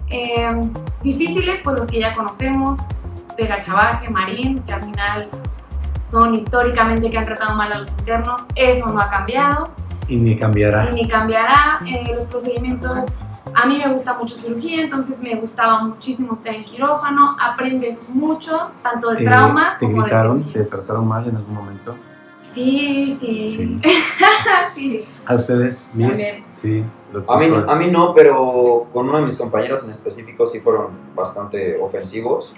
Eh, 0.10 0.62
difíciles, 1.02 1.60
pues 1.64 1.78
los 1.80 1.88
que 1.88 2.00
ya 2.00 2.14
conocemos, 2.14 2.78
Vega 3.42 3.60
Chavaje, 3.60 4.08
Marín, 4.10 4.62
que 4.68 4.74
al 4.74 4.84
final 4.84 5.28
son 6.10 6.36
históricamente 6.36 7.10
que 7.10 7.18
han 7.18 7.26
tratado 7.26 7.56
mal 7.56 7.74
a 7.74 7.80
los 7.80 7.90
internos, 7.90 8.42
eso 8.54 8.86
no 8.86 9.00
ha 9.02 9.10
cambiado 9.10 9.70
Y 10.08 10.16
ni 10.18 10.36
cambiará. 10.38 10.88
y 10.90 10.94
ni 10.94 11.08
cambiará. 11.08 11.80
Eh, 11.88 12.12
los 12.14 12.26
procedimientos, 12.26 13.40
a 13.56 13.66
mí 13.66 13.80
me 13.84 13.92
gusta 13.92 14.14
mucho 14.14 14.36
cirugía, 14.36 14.84
entonces 14.84 15.20
me 15.20 15.34
gustaba 15.36 15.82
muchísimo 15.84 16.34
estar 16.34 16.54
en 16.54 16.64
quirófano, 16.66 17.36
aprendes 17.42 17.98
mucho, 18.10 18.70
tanto 18.84 19.10
de 19.12 19.18
¿Te, 19.18 19.26
trauma 19.26 19.78
te 19.80 19.86
como 19.88 20.02
gritaron? 20.04 20.38
de 20.40 20.44
¿Te 20.46 20.52
cirugía. 20.52 20.70
trataron 20.70 21.08
mal 21.08 21.28
en 21.28 21.36
algún 21.36 21.56
momento? 21.56 21.96
Sí, 22.54 23.18
sí, 23.20 23.80
sí. 24.76 25.06
¿A 25.26 25.34
ustedes? 25.36 25.78
¿Mir? 25.94 26.10
También. 26.10 26.44
Sí. 26.62 26.84
A 27.28 27.38
mí, 27.38 27.46
a 27.68 27.76
mí 27.76 27.88
no, 27.90 28.14
pero 28.14 28.88
con 28.94 29.10
uno 29.10 29.18
de 29.18 29.24
mis 29.26 29.38
compañeros 29.38 29.84
en 29.84 29.90
específico 29.90 30.46
sí 30.46 30.60
fueron 30.60 30.90
bastante 31.16 31.78
ofensivos 31.82 32.54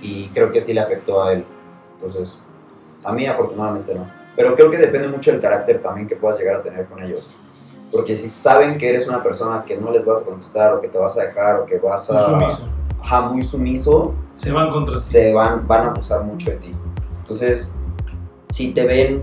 y 0.00 0.28
creo 0.28 0.50
que 0.50 0.60
sí 0.60 0.72
le 0.72 0.80
afectó 0.80 1.22
a 1.22 1.32
él. 1.32 1.44
Entonces, 1.94 2.42
a 3.04 3.12
mí 3.12 3.26
afortunadamente 3.26 3.94
no. 3.94 4.08
Pero 4.36 4.54
creo 4.54 4.70
que 4.70 4.78
depende 4.78 5.08
mucho 5.08 5.32
del 5.32 5.40
carácter 5.40 5.82
también 5.82 6.06
que 6.06 6.16
puedas 6.16 6.38
llegar 6.38 6.56
a 6.56 6.62
tener 6.62 6.86
con 6.86 7.02
ellos. 7.02 7.36
Porque 7.90 8.14
si 8.14 8.28
saben 8.28 8.78
que 8.78 8.88
eres 8.88 9.08
una 9.08 9.22
persona 9.22 9.64
que 9.66 9.76
no 9.76 9.90
les 9.90 10.04
vas 10.04 10.20
a 10.20 10.24
contestar 10.24 10.74
o 10.74 10.80
que 10.80 10.88
te 10.88 10.98
vas 10.98 11.16
a 11.18 11.22
dejar 11.22 11.60
o 11.60 11.66
que 11.66 11.78
vas 11.78 12.08
a... 12.10 12.26
Sumiso. 12.26 12.68
Ajá, 13.00 13.22
muy 13.22 13.42
sumiso, 13.42 14.14
Se 14.34 14.52
van 14.52 14.70
contra 14.70 14.94
ti. 14.94 15.00
se 15.00 15.32
van, 15.32 15.66
van 15.66 15.86
a 15.86 15.90
abusar 15.90 16.22
mucho 16.22 16.50
de 16.50 16.56
ti. 16.56 16.74
Entonces, 17.20 17.74
si 18.50 18.72
te 18.72 18.86
ven 18.86 19.22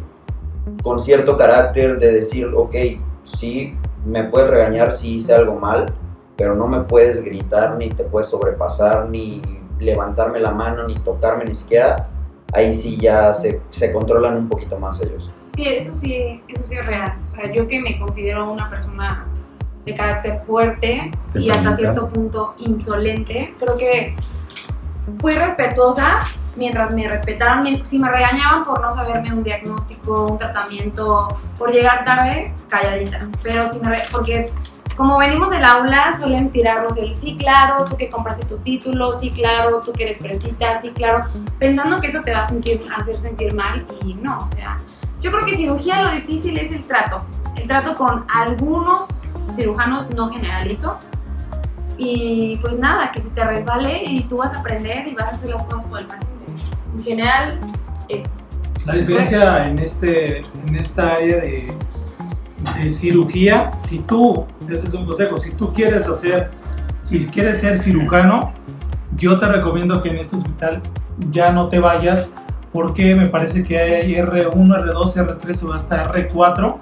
con 0.81 0.99
cierto 0.99 1.37
carácter 1.37 1.99
de 1.99 2.11
decir, 2.11 2.51
ok, 2.55 2.75
sí, 3.23 3.77
me 4.05 4.23
puedes 4.23 4.49
regañar 4.49 4.91
si 4.91 5.15
hice 5.15 5.33
algo 5.33 5.55
mal, 5.55 5.93
pero 6.35 6.55
no 6.55 6.67
me 6.67 6.81
puedes 6.81 7.23
gritar, 7.23 7.75
ni 7.77 7.89
te 7.89 8.03
puedes 8.03 8.27
sobrepasar, 8.27 9.09
ni 9.09 9.41
levantarme 9.79 10.39
la 10.39 10.51
mano, 10.51 10.87
ni 10.87 10.95
tocarme, 10.99 11.45
ni 11.45 11.53
siquiera, 11.53 12.07
ahí 12.53 12.73
sí 12.73 12.97
ya 12.97 13.33
se, 13.33 13.61
se 13.69 13.91
controlan 13.91 14.35
un 14.37 14.47
poquito 14.49 14.77
más 14.79 15.01
ellos. 15.01 15.31
Sí, 15.55 15.67
eso 15.67 15.93
sí, 15.93 16.41
eso 16.47 16.63
sí 16.63 16.75
es 16.75 16.85
real. 16.85 17.13
O 17.23 17.27
sea, 17.27 17.51
yo 17.51 17.67
que 17.67 17.79
me 17.79 17.97
considero 17.99 18.51
una 18.51 18.69
persona 18.69 19.25
de 19.85 19.95
carácter 19.95 20.41
fuerte 20.47 21.11
y 21.35 21.49
hasta 21.49 21.75
cierto 21.77 22.07
punto 22.09 22.55
insolente, 22.57 23.53
creo 23.59 23.77
que 23.77 24.15
fui 25.19 25.33
respetuosa 25.33 26.19
mientras 26.55 26.91
me 26.91 27.07
respetaron. 27.07 27.63
Mi- 27.63 27.83
Si 27.83 27.99
me 27.99 28.09
regañaban 28.11 28.63
por 28.63 28.81
no 28.81 28.91
saberme 28.93 29.31
un 29.33 29.43
diagnóstico, 29.43 30.25
un 30.31 30.37
tratamiento, 30.37 31.27
por 31.57 31.71
llegar 31.71 32.03
tarde, 32.03 32.53
calladita. 32.67 33.19
Pero 33.43 33.69
si 33.71 33.79
me 33.79 33.97
porque 34.11 34.51
como 34.95 35.17
venimos 35.17 35.49
del 35.49 35.63
aula, 35.63 36.15
suelen 36.17 36.51
tirarnos 36.51 36.97
el 36.97 37.13
sí, 37.13 37.35
claro, 37.37 37.85
tú 37.85 37.97
que 37.97 38.09
compraste 38.09 38.45
tu 38.45 38.57
título, 38.57 39.19
sí, 39.19 39.31
claro, 39.31 39.81
tú 39.81 39.91
que 39.93 40.03
eres 40.03 40.19
fresita, 40.19 40.81
sí, 40.81 40.91
claro, 40.91 41.27
pensando 41.59 41.99
que 41.99 42.07
eso 42.07 42.21
te 42.21 42.31
va 42.31 42.41
a 42.41 42.49
sentir, 42.49 42.81
hacer 42.95 43.17
sentir 43.17 43.53
mal 43.53 43.85
y 44.03 44.13
no, 44.15 44.37
o 44.39 44.47
sea, 44.47 44.77
yo 45.21 45.31
creo 45.31 45.45
que 45.45 45.57
cirugía 45.57 46.03
lo 46.03 46.11
difícil 46.11 46.57
es 46.57 46.71
el 46.71 46.83
trato. 46.85 47.23
El 47.55 47.67
trato 47.67 47.95
con 47.95 48.25
algunos 48.29 49.07
cirujanos, 49.55 50.09
no 50.11 50.29
generalizo. 50.29 50.99
Y 51.97 52.57
pues 52.57 52.77
nada, 52.77 53.11
que 53.11 53.21
se 53.21 53.29
te 53.29 53.43
resbale 53.43 54.03
y 54.03 54.23
tú 54.23 54.37
vas 54.37 54.53
a 54.53 54.59
aprender 54.59 55.07
y 55.07 55.15
vas 55.15 55.31
a 55.31 55.35
hacer 55.35 55.49
las 55.49 55.63
cosas 55.63 55.85
por 55.85 55.99
el 55.99 56.05
paciente. 56.05 56.45
En 56.97 57.03
general, 57.03 57.59
eso. 58.09 58.29
La 58.85 58.93
diferencia 58.93 59.67
en, 59.67 59.79
este, 59.79 60.39
en 60.39 60.75
esta 60.75 61.15
área 61.15 61.37
de, 61.37 61.73
de 62.73 62.89
cirugía, 62.89 63.71
si 63.77 63.99
tú, 63.99 64.45
ese 64.69 64.87
es 64.87 64.93
un 64.93 65.05
consejo, 65.05 65.37
si 65.37 65.51
tú 65.51 65.73
quieres 65.73 66.07
hacer, 66.07 66.51
si 67.01 67.25
quieres 67.27 67.59
ser 67.59 67.77
cirujano, 67.77 68.53
yo 69.15 69.37
te 69.37 69.47
recomiendo 69.47 70.01
que 70.01 70.09
en 70.09 70.17
este 70.17 70.35
hospital 70.35 70.81
ya 71.31 71.51
no 71.51 71.69
te 71.69 71.79
vayas 71.79 72.29
porque 72.73 73.15
me 73.15 73.27
parece 73.27 73.63
que 73.63 73.79
hay 73.79 74.15
R1, 74.15 74.53
R2, 74.53 75.13
R3 75.13 75.63
o 75.63 75.73
hasta 75.73 76.11
R4. 76.11 76.75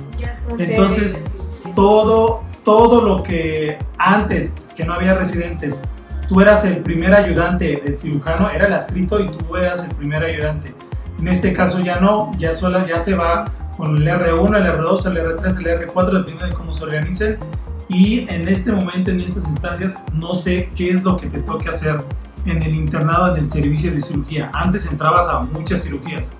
Entonces, 0.57 1.31
todo, 1.75 2.41
todo 2.63 3.01
lo 3.01 3.21
que 3.21 3.77
antes, 3.99 4.55
que 4.75 4.85
no 4.85 4.93
había 4.93 5.13
residentes, 5.13 5.81
tú 6.27 6.41
eras 6.41 6.65
el 6.65 6.77
primer 6.77 7.13
ayudante 7.13 7.81
del 7.83 7.97
cirujano, 7.97 8.49
era 8.49 8.65
el 8.65 8.73
adscrito 8.73 9.19
y 9.19 9.27
tú 9.27 9.55
eras 9.55 9.83
el 9.83 9.95
primer 9.95 10.23
ayudante. 10.23 10.73
En 11.19 11.27
este 11.27 11.53
caso 11.53 11.79
ya 11.79 11.99
no, 11.99 12.31
ya, 12.39 12.53
sola, 12.53 12.85
ya 12.87 12.99
se 12.99 13.13
va 13.13 13.45
con 13.77 13.97
el 13.97 14.07
R1, 14.07 14.57
el 14.57 14.65
R2, 14.65 15.05
el 15.05 15.17
R3, 15.17 15.57
el 15.57 15.87
R4, 15.87 16.05
dependiendo 16.11 16.45
de 16.45 16.53
cómo 16.53 16.73
se 16.73 16.83
organicen. 16.83 17.37
Y 17.89 18.27
en 18.29 18.47
este 18.47 18.71
momento, 18.71 19.11
en 19.11 19.21
estas 19.21 19.47
instancias, 19.49 19.95
no 20.13 20.35
sé 20.35 20.69
qué 20.75 20.91
es 20.91 21.03
lo 21.03 21.17
que 21.17 21.27
te 21.27 21.41
toque 21.41 21.69
hacer 21.69 21.97
en 22.45 22.61
el 22.61 22.75
internado, 22.75 23.35
en 23.35 23.43
el 23.43 23.47
servicio 23.47 23.91
de 23.91 24.01
cirugía. 24.01 24.49
Antes 24.53 24.85
entrabas 24.85 25.27
a 25.27 25.41
muchas 25.41 25.83
cirugías, 25.83 26.31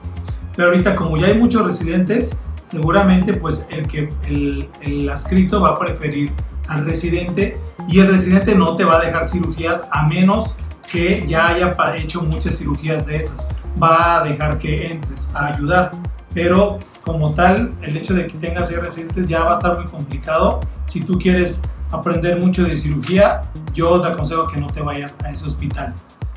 pero 0.56 0.70
ahorita 0.70 0.96
como 0.96 1.18
ya 1.18 1.28
hay 1.28 1.36
muchos 1.36 1.64
residentes, 1.66 2.38
seguramente 2.66 3.34
pues 3.34 3.66
el 3.70 3.88
que 3.88 4.10
el, 4.28 4.68
el 4.82 5.10
adscrito 5.10 5.62
va 5.62 5.70
a 5.70 5.80
preferir 5.80 6.32
al 6.68 6.86
residente 6.86 7.58
y 7.88 8.00
el 8.00 8.08
residente 8.08 8.56
no 8.56 8.76
te 8.76 8.84
va 8.84 8.98
a 8.98 9.06
dejar 9.06 9.26
cirugías 9.26 9.84
a 9.92 10.08
menos 10.08 10.56
que 10.92 11.26
ya 11.28 11.48
haya 11.48 11.76
hecho 11.96 12.22
muchas 12.22 12.58
cirugías 12.58 13.06
de 13.06 13.18
esas. 13.18 13.48
Va 13.82 14.20
a 14.20 14.24
dejar 14.24 14.60
que 14.60 14.92
entres 14.92 15.28
a 15.34 15.48
ayudar, 15.48 15.92
pero 16.34 16.80
como 17.04 17.32
tal, 17.34 17.74
el 17.82 17.98
hecho 17.98 18.14
de 18.14 18.28
que 18.28 18.38
tengas 18.38 18.68
seis 18.68 18.80
residentes 18.80 19.28
ya 19.28 19.44
va 19.44 19.54
a 19.54 19.56
estar 19.56 19.76
muy 19.78 19.86
complicado. 19.86 20.62
Si 20.88 21.02
tú 21.02 21.18
quieres 21.20 21.62
aprender 21.92 22.40
mucho 22.40 22.64
de 22.64 22.78
cirugía, 22.78 23.42
yo 23.74 24.00
te 24.02 24.08
aconsejo 24.08 24.48
que 24.48 24.60
no 24.60 24.68
te 24.68 24.82
vayas 24.82 25.16
a 25.24 25.30
ese 25.32 25.46
hospital. 25.46 25.94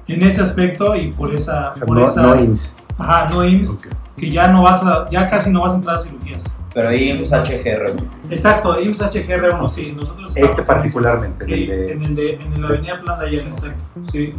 En 0.09 0.22
ese 0.22 0.42
aspecto 0.42 0.94
y 0.94 1.12
por 1.12 1.35
esa... 1.35 1.70
O 1.70 1.74
sea, 1.76 1.87
por 1.87 1.98
no, 1.98 2.04
esa 2.06 2.22
no 2.22 2.37
IMSS. 2.37 2.74
Ajá, 2.98 3.28
no 3.28 3.44
IMSS, 3.44 3.70
Ok. 3.78 3.87
que 4.16 4.30
ya 4.30 4.48
no 4.48 4.62
vas 4.62 4.82
a, 4.82 5.09
ya 5.11 5.28
casi 5.28 5.50
no 5.50 5.62
vas 5.62 5.72
a 5.72 5.76
entrar 5.76 5.96
a 5.96 5.98
cirugías. 5.98 6.44
Pero 6.74 6.88
ahí 6.90 7.11
un 7.12 7.18
HGR. 7.24 7.96
Exacto, 8.30 8.78
IMSS 8.80 9.02
HGR1, 9.02 9.68
sí, 9.70 9.92
nosotros 9.96 10.37
Este 10.37 10.61
en 10.61 10.66
particularmente, 10.66 11.44
ese. 11.44 11.54
el 11.54 11.66
de 11.68 11.92
en 11.92 12.02
el 12.04 12.14
de, 12.14 12.35
en 12.35 12.62
la 12.62 12.68
avenida 12.68 13.00
Plan 13.00 13.18
de 13.18 13.26
Ayala, 13.26 13.48
exacto, 13.48 13.82
sí. 14.12 14.35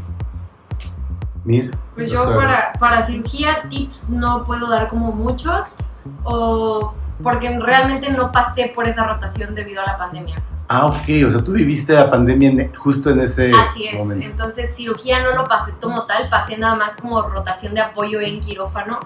Mir. 1.47 1.75
Pues 1.95 2.11
yo 2.11 2.35
para, 2.35 2.73
para 2.79 3.01
cirugía 3.03 3.63
tips 3.69 4.09
no 4.09 4.43
puedo 4.43 4.69
dar 4.69 4.87
como 4.89 5.11
muchos, 5.13 5.65
o 6.23 6.93
porque 7.23 7.57
realmente 7.59 8.11
no 8.11 8.31
pasé 8.31 8.71
por 8.75 8.87
esa 8.87 9.07
rotación 9.07 9.55
debido 9.55 9.81
a 9.81 9.85
la 9.85 9.97
pandemia. 9.97 10.35
Ah, 10.67 10.85
ok, 10.87 11.25
o 11.25 11.29
sea, 11.29 11.41
tú 11.43 11.53
viviste 11.53 11.93
la 11.93 12.09
pandemia 12.11 12.49
en- 12.49 12.75
justo 12.75 13.09
en 13.09 13.21
ese 13.21 13.51
Así 13.53 13.87
es, 13.87 13.97
momento. 13.97 14.25
entonces 14.25 14.75
cirugía 14.75 15.23
no 15.23 15.31
lo 15.31 15.47
pasé 15.47 15.71
como 15.81 16.05
tal, 16.05 16.29
pasé 16.29 16.57
nada 16.57 16.75
más 16.75 16.97
como 16.97 17.21
rotación 17.21 17.73
de 17.73 17.79
apoyo 17.81 18.19
en 18.19 18.41
quirófano, 18.41 18.99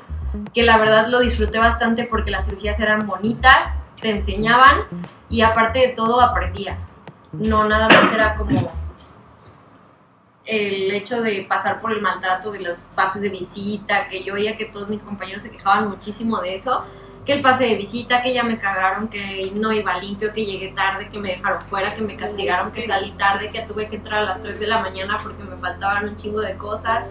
que 0.53 0.63
la 0.63 0.77
verdad 0.79 1.07
lo 1.09 1.19
disfruté 1.19 1.59
bastante 1.59 2.05
porque 2.05 2.31
las 2.31 2.45
cirugías 2.45 2.79
eran 2.79 3.05
bonitas, 3.05 3.83
te 4.01 4.09
enseñaban 4.09 4.79
y 5.29 5.41
aparte 5.41 5.79
de 5.79 5.87
todo 5.89 6.19
aprendías. 6.19 6.89
No 7.31 7.65
nada 7.65 7.87
más 7.87 8.11
era 8.11 8.35
como 8.35 8.71
el 10.51 10.91
hecho 10.91 11.21
de 11.21 11.45
pasar 11.47 11.79
por 11.79 11.93
el 11.93 12.01
maltrato 12.01 12.51
de 12.51 12.59
las 12.59 12.89
fases 12.93 13.21
de 13.21 13.29
visita, 13.29 14.09
que 14.09 14.21
yo 14.21 14.33
oía 14.33 14.57
que 14.57 14.65
todos 14.65 14.89
mis 14.89 15.01
compañeros 15.01 15.43
se 15.43 15.49
quejaban 15.49 15.87
muchísimo 15.87 16.41
de 16.41 16.55
eso, 16.55 16.83
que 17.25 17.31
el 17.31 17.41
pase 17.41 17.67
de 17.67 17.75
visita, 17.75 18.21
que 18.21 18.33
ya 18.33 18.43
me 18.43 18.59
cagaron, 18.59 19.07
que 19.07 19.49
no 19.53 19.71
iba 19.71 19.97
limpio, 19.97 20.33
que 20.33 20.45
llegué 20.45 20.73
tarde, 20.73 21.07
que 21.09 21.19
me 21.19 21.29
dejaron 21.29 21.61
fuera, 21.61 21.93
que 21.93 22.01
me 22.01 22.17
castigaron, 22.17 22.73
que 22.73 22.85
salí 22.85 23.11
tarde, 23.11 23.49
que 23.49 23.61
tuve 23.61 23.87
que 23.87 23.95
entrar 23.95 24.23
a 24.23 24.25
las 24.25 24.41
3 24.41 24.59
de 24.59 24.67
la 24.67 24.81
mañana 24.81 25.17
porque 25.23 25.41
me 25.41 25.55
faltaban 25.55 26.09
un 26.09 26.17
chingo 26.17 26.41
de 26.41 26.57
cosas. 26.57 27.05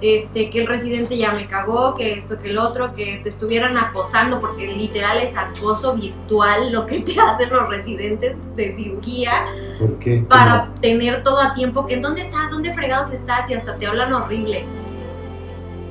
Este, 0.00 0.50
que 0.50 0.60
el 0.60 0.66
residente 0.66 1.16
ya 1.16 1.32
me 1.32 1.46
cagó, 1.46 1.94
que 1.94 2.14
esto, 2.14 2.38
que 2.40 2.50
el 2.50 2.58
otro, 2.58 2.94
que 2.94 3.20
te 3.22 3.28
estuvieran 3.28 3.76
acosando, 3.78 4.40
porque 4.40 4.66
literal 4.66 5.18
es 5.18 5.36
acoso 5.36 5.94
virtual 5.94 6.72
lo 6.72 6.86
que 6.86 7.00
te 7.00 7.18
hacen 7.20 7.50
los 7.50 7.68
residentes 7.68 8.36
de 8.56 8.72
cirugía 8.72 9.46
¿Por 9.78 9.98
qué? 9.98 10.24
para 10.28 10.68
tener 10.80 11.22
todo 11.22 11.40
a 11.40 11.54
tiempo, 11.54 11.86
que 11.86 11.98
¿dónde 11.98 12.22
estás? 12.22 12.50
¿Dónde 12.50 12.72
fregados 12.74 13.12
estás? 13.12 13.48
Y 13.50 13.54
hasta 13.54 13.76
te 13.76 13.86
hablan 13.86 14.12
horrible. 14.12 14.64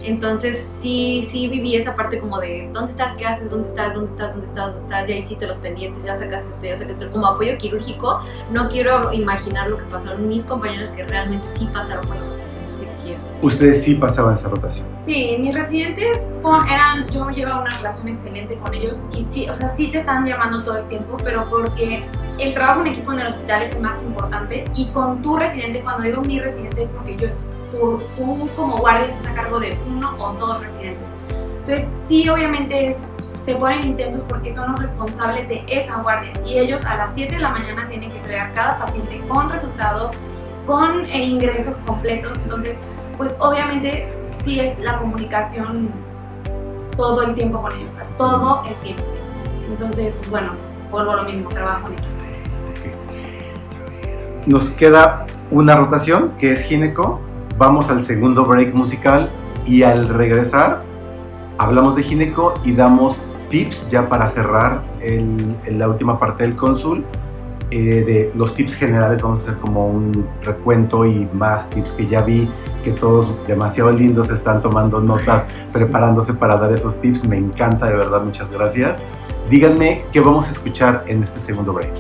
Entonces 0.04 0.78
sí, 0.82 1.26
sí 1.32 1.48
viví 1.48 1.78
esa 1.78 1.96
parte 1.96 2.20
como 2.20 2.40
de 2.40 2.70
¿dónde 2.74 2.92
estás? 2.92 3.16
¿Qué 3.16 3.26
haces? 3.26 3.50
¿Dónde 3.50 3.70
estás? 3.70 3.94
¿Dónde 3.94 4.12
estás? 4.12 4.34
¿Dónde 4.34 4.48
estás? 4.48 4.66
¿Dónde 4.68 4.82
estás? 4.82 5.08
Ya 5.08 5.16
hiciste 5.16 5.48
los 5.48 5.58
pendientes, 5.58 6.04
ya 6.04 6.16
sacaste 6.16 6.50
esto, 6.50 6.66
ya 6.66 6.78
sacaste 6.78 7.06
esto. 7.06 7.14
Como 7.14 7.26
apoyo 7.26 7.58
quirúrgico, 7.58 8.20
no 8.52 8.68
quiero 8.68 9.14
imaginar 9.14 9.70
lo 9.70 9.78
que 9.78 9.86
pasaron 9.86 10.28
mis 10.28 10.44
compañeros 10.44 10.90
que 10.90 11.04
realmente 11.06 11.48
sí 11.58 11.70
pasaron 11.74 12.06
por 12.06 12.18
cirugía. 12.18 12.53
Ustedes 13.44 13.84
sí 13.84 13.96
pasaban 13.96 14.36
esa 14.36 14.48
rotación. 14.48 14.88
Sí, 14.96 15.36
mis 15.40 15.54
residentes 15.54 16.18
eran, 16.72 17.08
yo 17.10 17.30
llevaba 17.30 17.62
una 17.62 17.76
relación 17.78 18.08
excelente 18.08 18.56
con 18.56 18.74
ellos 18.74 19.04
y 19.14 19.26
sí, 19.34 19.50
o 19.50 19.54
sea, 19.54 19.68
sí 19.68 19.88
te 19.92 19.98
están 20.00 20.26
llamando 20.26 20.64
todo 20.64 20.78
el 20.78 20.86
tiempo, 20.86 21.18
pero 21.22 21.44
porque 21.50 22.04
el 22.40 22.54
trabajo 22.54 22.82
en 22.82 22.88
equipo 22.88 23.12
en 23.12 23.20
el 23.20 23.28
hospital 23.28 23.64
es 23.64 23.80
más 23.82 24.02
importante 24.02 24.64
y 24.76 24.88
con 24.92 25.22
tu 25.22 25.36
residente, 25.38 25.82
cuando 25.82 26.04
digo 26.04 26.22
mi 26.22 26.40
residente 26.40 26.84
es 26.84 26.90
porque 26.90 27.18
yo, 27.18 27.28
por, 27.78 28.02
tú 28.16 28.50
como 28.56 28.78
guardia 28.78 29.08
estás 29.14 29.34
a 29.34 29.36
cargo 29.36 29.60
de 29.60 29.78
uno 29.94 30.16
o 30.20 30.34
dos 30.34 30.62
residentes. 30.62 31.08
Entonces, 31.60 31.88
sí, 31.96 32.28
obviamente 32.30 32.88
es- 32.90 32.98
se 33.44 33.56
ponen 33.56 33.84
intensos 33.90 34.22
porque 34.30 34.54
son 34.54 34.72
los 34.72 34.80
responsables 34.80 35.50
de 35.50 35.66
esa 35.68 35.98
guardia 35.98 36.32
y 36.46 36.60
ellos 36.60 36.86
a 36.86 36.96
las 36.96 37.12
7 37.14 37.34
de 37.36 37.42
la 37.42 37.50
mañana 37.50 37.90
tienen 37.90 38.10
que 38.10 38.18
entregar 38.20 38.54
cada 38.54 38.80
paciente 38.80 39.20
con 39.28 39.50
resultados, 39.50 40.14
con 40.66 41.06
eh, 41.08 41.26
ingresos 41.26 41.76
completos, 41.86 42.38
entonces 42.46 42.78
pues 43.18 43.36
obviamente 43.40 44.08
sí 44.44 44.60
es 44.60 44.78
la 44.80 44.98
comunicación 44.98 45.90
todo 46.96 47.24
el 47.24 47.34
tiempo 47.34 47.62
con 47.62 47.72
ellos, 47.74 47.92
todo 48.18 48.64
el 48.68 48.76
tiempo. 48.76 49.04
Entonces, 49.70 50.14
pues 50.14 50.30
bueno, 50.30 50.52
vuelvo 50.92 51.12
a 51.12 51.16
lo 51.18 51.24
mismo, 51.24 51.50
trabajo 51.50 51.88
en 51.88 51.94
equipo. 51.94 52.14
Nos 54.46 54.70
queda 54.72 55.26
una 55.52 55.76
rotación 55.76 56.34
que 56.38 56.52
es 56.52 56.62
gineco. 56.62 57.22
Vamos 57.58 57.90
al 57.90 58.04
segundo 58.04 58.46
break 58.46 58.74
musical 58.74 59.30
y 59.66 59.84
al 59.84 60.10
regresar 60.10 60.82
hablamos 61.58 61.96
de 61.96 62.04
gineco 62.04 62.56
y 62.64 62.74
damos 62.74 63.16
tips 63.50 63.90
ya 63.90 64.10
para 64.10 64.28
cerrar 64.28 64.82
la 65.68 65.88
última 65.88 66.20
parte 66.20 66.44
del 66.44 66.56
cónsul. 66.56 67.06
Eh, 67.74 68.04
de 68.04 68.32
los 68.36 68.54
tips 68.54 68.76
generales 68.76 69.22
vamos 69.22 69.40
a 69.40 69.42
hacer 69.44 69.56
como 69.58 69.88
un 69.88 70.28
recuento 70.44 71.06
y 71.06 71.28
más 71.34 71.70
tips 71.72 71.92
que 71.92 72.08
ya 72.08 72.22
vi 72.22 72.48
que 72.84 72.92
todos 72.92 73.30
demasiado 73.48 73.92
lindos 73.92 74.30
están 74.30 74.62
tomando 74.62 75.00
notas, 75.00 75.46
preparándose 75.72 76.34
para 76.34 76.58
dar 76.58 76.72
esos 76.72 77.00
tips. 77.02 77.26
Me 77.26 77.38
encanta, 77.38 77.88
de 77.88 77.94
verdad, 77.96 78.22
muchas 78.22 78.52
gracias. 78.52 79.00
Díganme 79.50 80.04
qué 80.12 80.20
vamos 80.20 80.48
a 80.48 80.52
escuchar 80.52 81.04
en 81.08 81.24
este 81.24 81.40
segundo 81.40 81.74
break. 81.74 81.92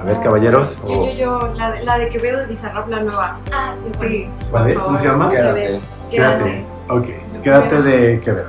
A 0.00 0.04
ver, 0.04 0.20
caballeros. 0.20 0.76
Yo, 0.82 0.88
o- 0.88 1.06
yo, 1.06 1.12
yo, 1.12 1.52
la, 1.54 1.70
de- 1.72 1.84
la 1.84 1.98
de 1.98 2.08
Quevedo 2.08 2.40
de 2.40 2.46
Bizarrap, 2.46 2.88
la 2.88 3.02
nueva. 3.02 3.38
Ah, 3.52 3.72
sí, 3.82 3.90
Sí. 4.00 4.30
¿Cuál 4.50 4.70
es? 4.70 4.78
¿Cómo 4.78 4.96
se 4.96 5.04
llama? 5.06 5.30
Quédate. 5.30 5.80
Quédate. 6.10 6.64
Ok, 6.88 7.06
quédate 7.42 7.82
de 7.82 8.20
Quevedo. 8.20 8.48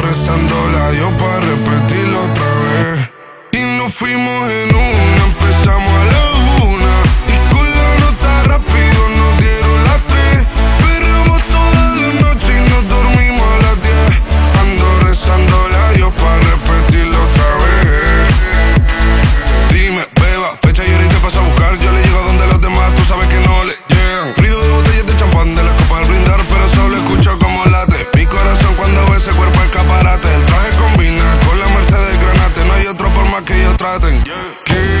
rezando 0.21 0.67
la 0.69 0.91
Dios 0.91 1.11
para 1.17 1.39
repetirlo 1.39 2.21
otra 2.23 2.45
vez. 2.63 3.09
Y 3.53 3.77
nos 3.77 3.91
fuimos 3.91 4.51
en 4.51 4.75
una, 4.75 5.25
empezamos 5.25 5.93
a 5.93 6.05
la 6.13 6.63
una. 6.63 6.93
Y 7.27 7.37
con 7.51 7.67
la 7.67 7.89
nota 8.05 8.43
rápido 8.43 9.09
nos 9.17 9.37
dieron 9.39 9.83
las 9.83 10.01
tres. 10.11 10.45
Perreamos 10.83 11.41
toda 11.55 11.95
la 11.95 12.09
noche 12.21 12.51
y 12.55 12.69
nos 12.69 12.87
dormimos 12.87 13.47
a 13.47 13.57
las 13.63 13.81
diez. 13.81 14.21
Ando 14.61 14.99
rezando 15.07 15.60
más 33.81 33.99
que 34.63 35.00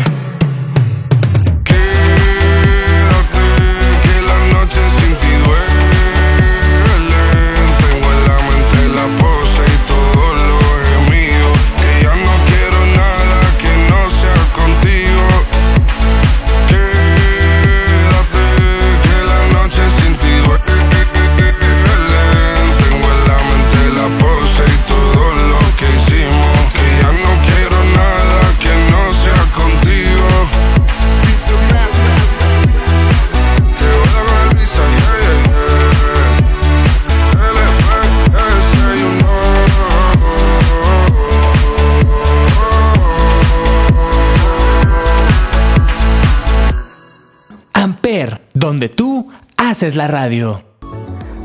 Donde 48.71 48.87
tú 48.87 49.27
haces 49.57 49.97
la 49.97 50.07
radio. 50.07 50.63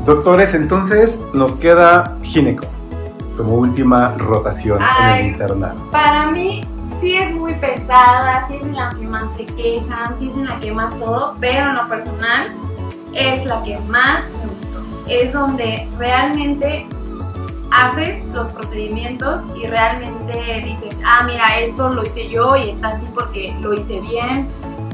Doctores, 0.05 0.53
entonces 0.53 1.13
nos 1.33 1.55
queda 1.55 2.15
gineco. 2.23 2.65
como 3.35 3.55
última 3.55 4.15
rotación 4.17 4.79
en 4.81 5.15
el 5.15 5.25
internado? 5.27 5.91
Para 5.91 6.31
mí 6.31 6.61
sí 7.01 7.15
es 7.15 7.35
muy 7.35 7.53
pesada, 7.55 8.47
sí 8.47 8.55
es 8.55 8.65
en 8.65 8.75
la 8.75 8.95
que 8.97 9.07
más 9.07 9.25
se 9.35 9.45
quejan, 9.45 10.17
sí 10.17 10.29
es 10.31 10.37
en 10.37 10.45
la 10.45 10.57
que 10.61 10.71
más 10.71 10.97
todo, 10.97 11.33
pero 11.41 11.69
en 11.69 11.75
lo 11.75 11.89
personal 11.89 12.55
es 13.13 13.45
la 13.45 13.61
que 13.63 13.77
más 13.89 14.23
me 14.29 14.45
gustó. 14.45 15.09
Es 15.09 15.33
donde 15.33 15.89
realmente 15.97 16.87
haces 17.71 18.23
los 18.33 18.47
procedimientos 18.53 19.41
y 19.53 19.67
realmente 19.67 20.61
dices, 20.63 20.95
ah, 21.05 21.25
mira, 21.25 21.59
esto 21.59 21.89
lo 21.89 22.03
hice 22.03 22.29
yo 22.29 22.55
y 22.55 22.69
está 22.69 22.87
así 22.87 23.05
porque 23.13 23.53
lo 23.59 23.73
hice 23.73 23.99
bien. 23.99 24.47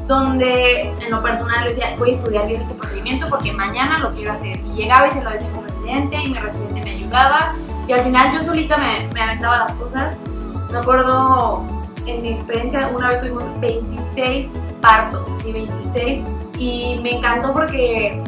Donde 0.07 0.81
en 0.81 1.09
lo 1.11 1.21
personal 1.21 1.63
decía, 1.65 1.95
voy 1.97 2.11
a 2.11 2.13
estudiar 2.15 2.47
bien 2.47 2.61
este 2.61 2.73
procedimiento 2.73 3.27
porque 3.29 3.51
mañana 3.53 3.99
lo 3.99 4.11
quiero 4.11 4.33
hacer. 4.33 4.59
Y 4.59 4.69
llegaba 4.73 5.07
y 5.07 5.11
se 5.11 5.23
lo 5.23 5.29
decía 5.29 5.47
a 5.47 5.51
mi 5.51 5.61
residente 5.61 6.15
y 6.23 6.27
mi 6.29 6.37
residente 6.37 6.81
me 6.83 6.91
ayudaba. 6.91 7.53
Y 7.87 7.93
al 7.93 8.03
final 8.03 8.33
yo 8.33 8.43
solita 8.43 8.77
me, 8.77 9.07
me 9.13 9.21
aventaba 9.21 9.59
las 9.59 9.71
cosas. 9.73 10.15
Me 10.71 10.77
acuerdo 10.79 11.63
en 12.05 12.21
mi 12.21 12.29
experiencia, 12.31 12.89
una 12.93 13.09
vez 13.09 13.19
tuvimos 13.21 13.45
26 13.61 14.47
partos, 14.81 15.21
sí, 15.41 15.51
26. 15.53 16.23
Y 16.57 16.99
me 17.01 17.17
encantó 17.17 17.53
porque, 17.53 18.21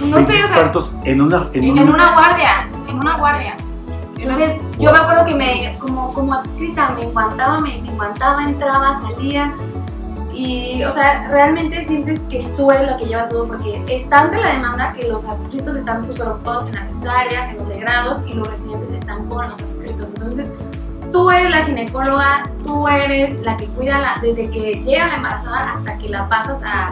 no 0.00 0.06
sé, 0.06 0.12
o 0.12 0.16
26 0.16 0.46
sea, 0.46 0.54
partos 0.56 0.92
en 1.04 1.20
una, 1.20 1.48
en 1.52 1.64
en, 1.64 1.70
un- 1.80 1.94
una 1.94 2.14
guardia, 2.14 2.68
en 2.88 2.96
una 2.98 3.16
guardia. 3.18 3.56
Entonces, 4.18 4.60
yo 4.78 4.92
me 4.92 4.98
acuerdo 4.98 5.24
que 5.24 5.34
me, 5.34 5.76
como, 5.80 6.14
como 6.14 6.34
adscrita, 6.34 6.90
me 6.90 7.02
enguantaba, 7.04 7.58
me 7.58 7.72
desenguantaba, 7.80 8.44
entraba, 8.44 9.00
salía. 9.02 9.52
Y, 10.32 10.82
o 10.84 10.92
sea, 10.92 11.28
realmente 11.30 11.84
sientes 11.84 12.20
que 12.30 12.42
tú 12.56 12.70
eres 12.70 12.86
la 12.86 12.96
que 12.96 13.04
lleva 13.06 13.28
todo 13.28 13.46
porque 13.46 13.82
es 13.88 14.08
tanta 14.08 14.38
la 14.38 14.52
demanda 14.52 14.92
que 14.94 15.08
los 15.08 15.24
adscritos 15.24 15.76
están 15.76 16.06
súper 16.06 16.28
ocupados 16.28 16.68
en 16.68 16.74
las 16.74 16.88
cesáreas, 16.88 17.50
en 17.50 17.58
los 17.58 17.68
degrados 17.68 18.22
y 18.26 18.32
los 18.34 18.48
residentes 18.48 18.92
están 19.00 19.28
con 19.28 19.50
los 19.50 19.60
adscritos. 19.60 20.08
Entonces, 20.08 20.52
tú 21.12 21.30
eres 21.30 21.50
la 21.50 21.64
ginecóloga, 21.66 22.50
tú 22.64 22.88
eres 22.88 23.34
la 23.42 23.56
que 23.58 23.66
cuida 23.66 24.16
desde 24.22 24.50
que 24.50 24.82
llega 24.82 25.08
la 25.08 25.16
embarazada 25.16 25.74
hasta 25.74 25.98
que 25.98 26.08
la 26.08 26.28
pasas 26.28 26.62
a, 26.64 26.90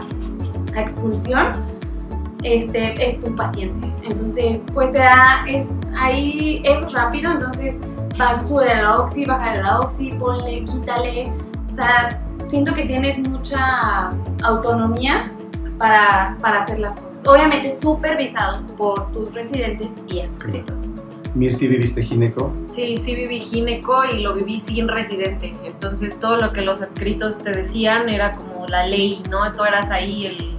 a 0.75 0.81
expulsión 0.81 1.53
este, 2.43 3.05
es 3.05 3.23
tu 3.23 3.35
paciente. 3.35 3.91
Entonces, 4.03 4.61
pues 4.73 4.91
te 4.91 4.99
da, 4.99 5.43
es, 5.47 5.67
ahí 5.97 6.61
es 6.65 6.91
rápido, 6.91 7.31
entonces 7.31 7.75
vas, 8.17 8.47
sube 8.47 8.69
a 8.69 8.81
la 8.81 8.95
oxi, 8.95 9.25
baja 9.25 9.55
la 9.55 9.79
oxi, 9.79 10.11
ponle, 10.13 10.65
quítale. 10.65 11.31
O 11.71 11.73
sea, 11.73 12.19
siento 12.51 12.75
que 12.75 12.83
tienes 12.83 13.17
mucha 13.17 14.09
autonomía 14.43 15.23
para, 15.77 16.37
para 16.41 16.63
hacer 16.63 16.79
las 16.79 16.99
cosas. 16.99 17.17
Obviamente 17.25 17.79
supervisado 17.79 18.67
por 18.75 19.09
tus 19.13 19.33
residentes 19.33 19.87
y 20.09 20.19
adscritos. 20.19 20.81
Mirci, 21.33 21.69
¿viviste 21.69 22.03
gineco? 22.03 22.53
Sí, 22.67 22.97
sí 22.97 23.15
viví 23.15 23.39
gineco 23.39 24.03
y 24.03 24.19
lo 24.19 24.33
viví 24.33 24.59
sin 24.59 24.89
residente. 24.89 25.53
Entonces 25.63 26.19
todo 26.19 26.35
lo 26.35 26.51
que 26.51 26.61
los 26.61 26.81
adscritos 26.81 27.41
te 27.41 27.51
decían 27.51 28.09
era 28.09 28.35
como 28.35 28.67
la 28.67 28.85
ley, 28.85 29.23
¿no? 29.29 29.49
Tú 29.53 29.63
eras 29.63 29.89
ahí 29.89 30.25
el 30.25 30.57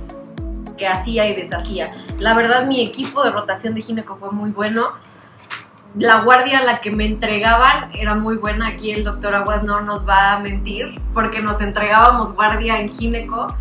que 0.79 0.87
hacía 0.87 1.29
y 1.29 1.37
deshacía. 1.37 1.93
La 2.19 2.35
verdad 2.35 2.67
mi 2.67 2.81
equipo 2.81 3.23
de 3.23 3.33
rotación 3.33 3.75
de 3.75 3.83
gineco 3.83 4.17
fue 4.17 4.31
muy 4.31 4.51
bueno. 4.51 4.93
La 5.97 6.23
guardia 6.23 6.61
a 6.61 6.65
la 6.65 6.81
que 6.81 6.91
me 6.91 7.05
entregaban 7.05 7.91
era 7.93 8.15
muy 8.15 8.37
buena. 8.37 8.69
Aquí 8.69 8.93
el 8.93 9.05
doctor 9.05 9.35
Aguas 9.35 9.63
no 9.63 9.81
nos 9.83 10.09
va 10.09 10.35
a 10.35 10.39
mentir 10.39 11.01
porque 11.13 11.41
nos 11.43 11.61
entregábamos 11.61 12.35
guardia 12.35 12.81
en 12.81 12.89
gineco. 12.89 13.55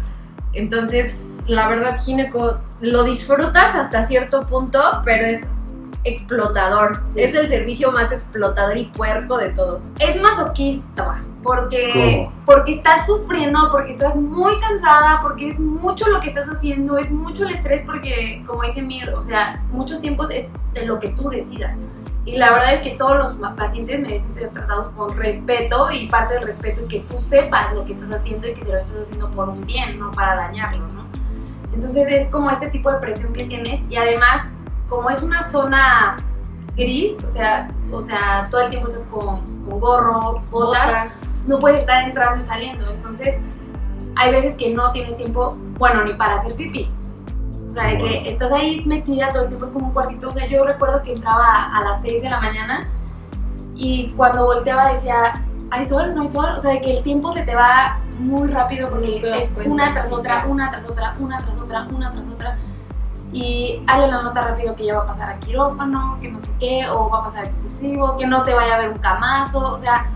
Entonces, 0.54 1.44
la 1.48 1.68
verdad, 1.68 2.00
gineco 2.02 2.58
lo 2.80 3.04
disfrutas 3.04 3.76
hasta 3.76 4.04
cierto 4.04 4.48
punto, 4.48 4.80
pero 5.04 5.26
es 5.26 5.46
explotador. 6.04 7.00
Es 7.16 7.36
el 7.36 7.48
servicio 7.48 7.92
más 7.92 8.12
explotador 8.12 8.78
y 8.78 8.86
puerco 8.86 9.38
de 9.38 9.50
todos. 9.50 9.82
Es 10.00 10.22
masoquista, 10.22 11.20
porque, 11.44 12.22
¿Cómo? 12.24 12.34
porque 12.46 12.74
estás 12.74 13.06
sufriendo, 13.06 13.70
porque 13.72 13.92
estás 13.94 14.16
muy 14.16 14.60
cansada, 14.60 15.22
porque 15.22 15.50
es 15.50 15.60
mucho 15.60 16.08
lo 16.10 16.20
que 16.22 16.30
estás 16.30 16.48
haciendo, 16.48 16.98
es 16.98 17.12
mucho 17.12 17.46
el 17.46 17.56
estrés, 17.56 17.84
porque 17.86 18.44
como 18.48 18.64
dice 18.64 18.84
Mir, 18.84 19.10
o 19.10 19.22
sea, 19.22 19.62
muchos 19.72 20.02
tiempos 20.02 20.32
es 20.32 20.48
de 20.74 20.86
lo 20.86 21.00
que 21.00 21.10
tú 21.10 21.30
decidas. 21.30 21.76
Y 22.26 22.38
la 22.38 22.52
verdad 22.52 22.76
es 22.76 22.82
que 22.82 22.92
todos 22.92 23.18
los 23.18 23.54
pacientes 23.56 24.00
merecen 24.00 24.32
ser 24.32 24.50
tratados 24.52 24.90
con 24.90 25.16
respeto 25.18 25.90
y 25.92 26.08
parte 26.08 26.36
del 26.36 26.44
respeto 26.44 26.82
es 26.82 26.88
que 26.88 27.00
tú 27.02 27.20
sepas 27.20 27.74
lo 27.74 27.84
que 27.84 27.94
estás 27.94 28.12
haciendo 28.12 28.48
y 28.48 28.54
que 28.54 28.64
se 28.64 28.72
lo 28.72 28.78
estás 28.78 29.08
haciendo 29.08 29.32
por 29.32 29.50
un 29.50 29.66
bien, 29.66 30.00
no 30.00 30.12
para 30.12 30.36
dañarlo, 30.36 30.88
¿no? 30.90 31.06
Entonces 31.74 32.08
es 32.10 32.30
como 32.30 32.52
este 32.52 32.68
tipo 32.68 32.92
de 32.92 33.00
presión 33.00 33.34
que 33.34 33.46
tienes 33.46 33.82
y 33.90 33.96
además 33.96 34.48
como 34.88 35.10
es 35.10 35.24
una 35.24 35.42
zona 35.42 36.18
gris, 36.76 37.14
o 37.24 37.30
sea, 37.30 37.72
o 37.92 38.02
sea, 38.02 38.48
todo 38.52 38.62
el 38.62 38.70
tiempo 38.70 38.88
estás 38.88 39.08
con, 39.08 39.42
con 39.66 39.80
gorro, 39.80 40.42
botas, 40.52 41.14
no 41.48 41.60
puedes 41.60 41.80
estar 41.80 42.04
entrando 42.04 42.44
y 42.44 42.48
saliendo. 42.48 42.90
Entonces, 42.90 43.36
hay 44.16 44.32
veces 44.32 44.56
que 44.56 44.74
no 44.74 44.92
tienes 44.92 45.18
tiempo, 45.18 45.58
bueno, 45.78 46.04
ni 46.04 46.14
para 46.14 46.36
hacer 46.36 46.56
pipí. 46.56 46.92
O 47.72 47.74
sea, 47.74 47.86
de 47.86 47.98
que 48.00 48.30
estás 48.30 48.52
ahí 48.52 48.84
metida 48.86 49.30
todo 49.30 49.44
el 49.44 49.48
tiempo, 49.48 49.66
es 49.66 49.72
como 49.72 49.88
un 49.88 49.94
cuartito. 49.94 50.28
O 50.28 50.32
sea, 50.34 50.46
yo 50.46 50.66
recuerdo 50.66 51.02
que 51.04 51.14
entraba 51.14 51.74
a, 51.74 51.82
las 51.82 52.02
6 52.02 52.22
de 52.22 52.30
la 52.30 52.38
mañana 52.42 52.90
y 53.76 54.12
cuando 54.18 54.44
volteaba 54.46 54.92
decía, 54.92 55.42
¿hay 55.72 55.88
sol? 55.88 56.14
¿No 56.14 56.24
hay 56.24 56.28
sol? 56.28 56.50
O 56.54 56.60
sea, 56.60 56.72
de 56.72 56.82
que 56.82 56.98
el 56.98 57.04
tiempo 57.04 57.32
se 57.32 57.44
te 57.44 57.56
va 57.56 57.98
muy 58.20 58.50
rápido 58.50 58.90
porque 58.90 59.20
es 59.38 59.50
cuenta, 59.52 59.72
una 59.72 59.94
tras 59.94 60.12
otra, 60.12 60.46
una 60.50 60.70
tras 60.70 60.84
otra, 60.90 61.14
una 61.20 61.38
tras 61.40 61.58
otra, 61.58 61.88
una 61.94 62.12
tras 62.12 62.28
otra. 62.28 62.58
Y 63.32 63.82
alguien 63.88 64.12
la 64.12 64.22
nota 64.22 64.42
rápido 64.42 64.76
que 64.76 64.86
ya 64.88 64.96
va 64.98 65.04
a 65.04 65.08
pasar 65.08 65.30
a 65.30 65.40
quirófano, 65.40 66.18
que 66.20 66.30
no 66.30 66.42
sé 66.42 66.50
qué, 66.60 66.90
o 66.90 67.10
va 67.10 67.20
a 67.20 67.24
pasar 67.24 67.44
a 67.46 67.48
expulsivo, 67.48 68.18
que 68.18 68.28
no 68.28 68.44
te 68.44 68.54
vaya 68.54 68.76
a 68.76 68.80
ver 68.80 68.90
un 68.90 68.98
camazo, 68.98 69.60
o 69.60 69.78
sea, 69.78 70.08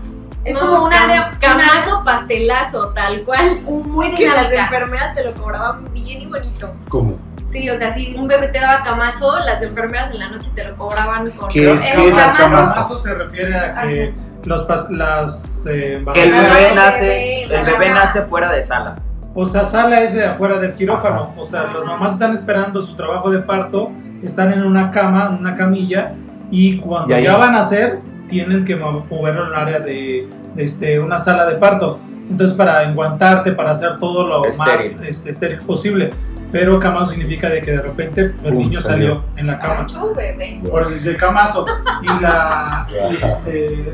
es 0.44 0.54
No, 0.54 0.60
como 0.60 0.84
un 0.84 0.90
cam- 0.92 1.04
área 1.04 1.28
una- 1.30 1.38
Camazo, 1.40 2.04
pastelazo, 2.04 2.88
tal 2.90 3.24
cual. 3.24 3.58
un- 3.66 3.90
muy 3.90 4.14
Que 4.14 4.26
las 4.26 4.36
dinámica. 4.50 4.62
enfermeras 4.64 5.14
te 5.14 5.24
lo 5.24 5.32
cobraban 5.32 5.90
bien 5.94 6.20
y 6.20 6.26
bonito. 6.26 6.70
¿Cómo? 6.90 7.12
Sí, 7.46 7.70
o 7.70 7.78
sea, 7.78 7.92
si 7.94 8.14
un 8.16 8.26
bebé 8.26 8.48
te 8.48 8.58
daba 8.60 8.82
camazo, 8.84 9.38
las 9.38 9.62
enfermeras 9.62 10.10
en 10.12 10.18
la 10.18 10.28
noche 10.28 10.50
te 10.54 10.64
lo 10.68 10.74
cobraban 10.76 11.30
con... 11.30 11.48
¿Qué 11.48 11.72
es, 11.72 11.80
el 11.80 11.92
qué 11.94 12.08
es 12.08 12.14
el 12.14 12.14
camazo. 12.36 12.74
camazo? 12.74 12.98
Se 12.98 13.14
refiere 13.14 13.56
a 13.56 13.82
que 13.82 14.14
los 14.44 14.66
pas- 14.68 14.88
las 14.90 15.62
eh, 15.66 16.04
Que 16.12 16.22
el 16.24 16.30
bebé 16.32 16.74
nace, 16.74 17.42
el 17.44 17.64
bebé 17.64 17.88
nace 17.90 18.22
fuera 18.22 18.50
de 18.52 18.62
sala. 18.62 18.96
O 19.34 19.46
sea, 19.46 19.64
sala 19.64 20.00
es 20.00 20.12
de 20.14 20.24
afuera 20.24 20.58
del 20.58 20.72
quirófano. 20.74 21.32
O 21.36 21.46
sea, 21.46 21.60
Ajá. 21.62 21.72
las 21.74 21.84
mamás 21.84 22.12
están 22.14 22.32
esperando 22.34 22.82
su 22.82 22.96
trabajo 22.96 23.30
de 23.30 23.38
parto, 23.40 23.90
están 24.22 24.52
en 24.52 24.64
una 24.64 24.90
cama, 24.90 25.28
en 25.30 25.38
una 25.38 25.56
camilla, 25.56 26.12
y 26.50 26.78
cuando 26.78 27.18
ya 27.18 27.36
van 27.36 27.54
a 27.54 27.60
hacer, 27.60 28.00
tienen 28.28 28.64
que 28.64 28.76
mo- 28.76 29.06
moverlo 29.10 29.42
en 29.42 29.48
el 29.48 29.54
área 29.54 29.78
de, 29.80 30.28
de, 30.54 30.64
este, 30.64 30.98
una 30.98 31.18
sala 31.18 31.46
de 31.46 31.54
parto. 31.56 32.00
Entonces, 32.28 32.56
para 32.56 32.82
enguantarte, 32.82 33.52
para 33.52 33.70
hacer 33.70 34.00
todo 34.00 34.26
lo 34.26 34.46
Estéril. 34.46 34.96
más 34.96 35.06
este, 35.08 35.30
estéril 35.30 35.58
posible. 35.58 36.12
Pero 36.52 36.78
camazo 36.80 37.08
significa 37.08 37.48
de 37.48 37.60
que 37.60 37.72
de 37.72 37.82
repente 37.82 38.20
el 38.22 38.32
Pum, 38.52 38.58
niño 38.58 38.80
salió. 38.80 39.14
salió 39.14 39.24
en 39.36 39.46
la 39.48 39.58
cama. 39.58 39.86
Chu, 39.86 40.14
bebé. 40.14 40.60
Por 40.70 40.82
eso 40.82 40.90
dice 40.92 41.16
camazo. 41.16 41.66
Y 42.02 42.06
la, 42.20 42.86
y 43.10 43.16
este, 43.24 43.90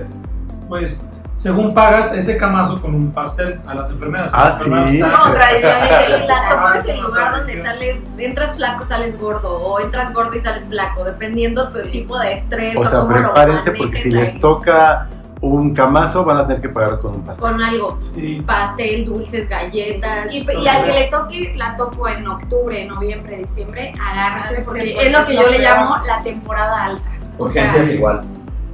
pues, 0.68 1.08
según 1.36 1.74
pagas 1.74 2.12
ese 2.12 2.36
camazo 2.36 2.80
con 2.80 2.94
un 2.94 3.10
pastel 3.10 3.58
a 3.66 3.74
las 3.74 3.90
enfermeras. 3.90 4.30
Ah, 4.32 4.44
Las 4.50 4.54
enfermeras 4.60 4.90
sí. 4.90 4.96
están- 5.00 5.10
No, 5.12 5.32
tradicionalmente, 5.32 6.26
la 6.28 6.48
toco 6.48 6.60
Ah, 6.66 6.74
es 6.78 6.88
el 6.88 6.96
no 7.00 7.08
lugar 7.08 7.36
donde 7.38 7.62
sales, 7.62 8.12
entras 8.18 8.54
flaco, 8.56 8.84
sales 8.84 9.18
gordo, 9.18 9.54
o 9.56 9.80
entras 9.80 10.12
gordo 10.12 10.36
y 10.36 10.40
sales 10.40 10.68
flaco, 10.68 11.04
dependiendo 11.04 11.68
tu 11.72 11.80
tipo 11.90 12.16
de 12.18 12.34
estrés 12.34 12.76
O 12.76 12.84
sea, 12.84 13.00
cómo 13.00 13.10
lo 13.10 13.22
prepárense 13.34 13.72
porque 13.72 14.02
si 14.02 14.10
les 14.12 14.38
toca 14.40 15.08
un 15.42 15.74
camazo 15.74 16.24
van 16.24 16.36
a 16.38 16.46
tener 16.46 16.62
que 16.62 16.68
pagar 16.68 17.00
con 17.00 17.16
un 17.16 17.22
pastel. 17.24 17.42
Con 17.42 17.60
algo, 17.62 17.98
Sí. 18.14 18.40
pastel, 18.46 19.04
dulces, 19.04 19.48
galletas. 19.48 20.32
Y, 20.32 20.46
y 20.50 20.68
al 20.68 20.84
que 20.84 20.92
le 20.92 21.08
toque, 21.10 21.52
la 21.56 21.76
toco 21.76 22.08
en 22.08 22.26
octubre, 22.26 22.84
noviembre, 22.86 23.38
diciembre, 23.38 23.92
agárrate, 24.00 24.58
Ah, 24.58 24.62
porque 24.64 24.82
sí, 24.82 24.94
es 24.98 25.12
lo 25.12 25.26
que 25.26 25.34
yo 25.34 25.48
le 25.48 25.58
llamo 25.58 25.96
la 26.06 26.18
temporada 26.20 26.84
alta. 26.84 27.02
O 27.38 27.48
sea, 27.48 27.64
Urgencias 27.64 27.90
igual. 27.94 28.20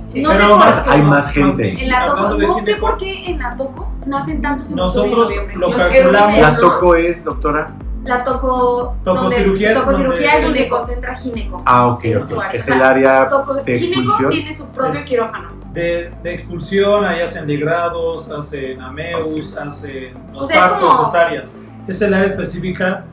Sí. 0.07 0.23
no 0.23 0.31
sé 0.31 0.37
Pero 0.37 0.49
por 0.51 0.59
más-. 0.59 0.89
Hay 0.89 1.03
más 1.03 1.31
gente. 1.33 1.83
En 1.83 1.89
la 1.89 2.07
toco, 2.07 2.21
no 2.39 2.59
sé 2.64 2.77
por 2.77 2.97
qué 2.99 3.27
en 3.31 3.39
la 3.39 3.51
toco 3.57 3.91
nacen 4.07 4.41
tantos 4.43 4.71
en 4.71 4.79
octubre 4.81 5.07
y 5.07 5.11
Nosotros 5.11 5.29
noviembre. 5.29 5.57
lo 5.59 5.71
calculamos. 5.71 6.39
La 6.41 6.57
toco 6.57 6.95
es, 6.95 7.25
doctora. 7.25 7.71
La 8.09 8.24
toco. 8.24 8.96
Tococirugía 9.04 9.70
es 9.72 9.76
donde, 9.76 9.90
tococirugía 9.92 10.32
donde- 10.32 10.38
es 10.38 10.44
donde 10.44 10.68
concentra 10.68 11.14
gineco. 11.16 11.62
Ah, 11.66 11.86
ok, 11.88 12.04
Es 12.04 12.16
ok. 12.22 12.30
Es 12.54 12.68
el 12.68 12.82
área 12.82 13.28
Toco, 13.28 13.54
de 13.54 13.78
gineco 13.78 14.00
expulsión. 14.00 14.30
tiene 14.30 14.56
su 14.56 14.64
propio 14.66 15.00
Es- 15.00 15.06
quirófano. 15.06 15.48
De, 15.72 16.11
de 16.22 16.34
expulsión, 16.34 17.04
ahí 17.04 17.20
hacen 17.20 17.46
degrados, 17.46 18.30
hacen 18.30 18.80
ameus, 18.80 19.56
hacen 19.56 20.14
los 20.32 20.44
O 20.44 20.46
sea, 20.46 20.56
es 20.56 20.62
partos, 20.72 20.94
como- 20.94 21.04
cesáreas. 21.06 21.50
Es 21.86 22.00
el 22.02 22.14
área 22.14 22.26
específica 22.26 23.04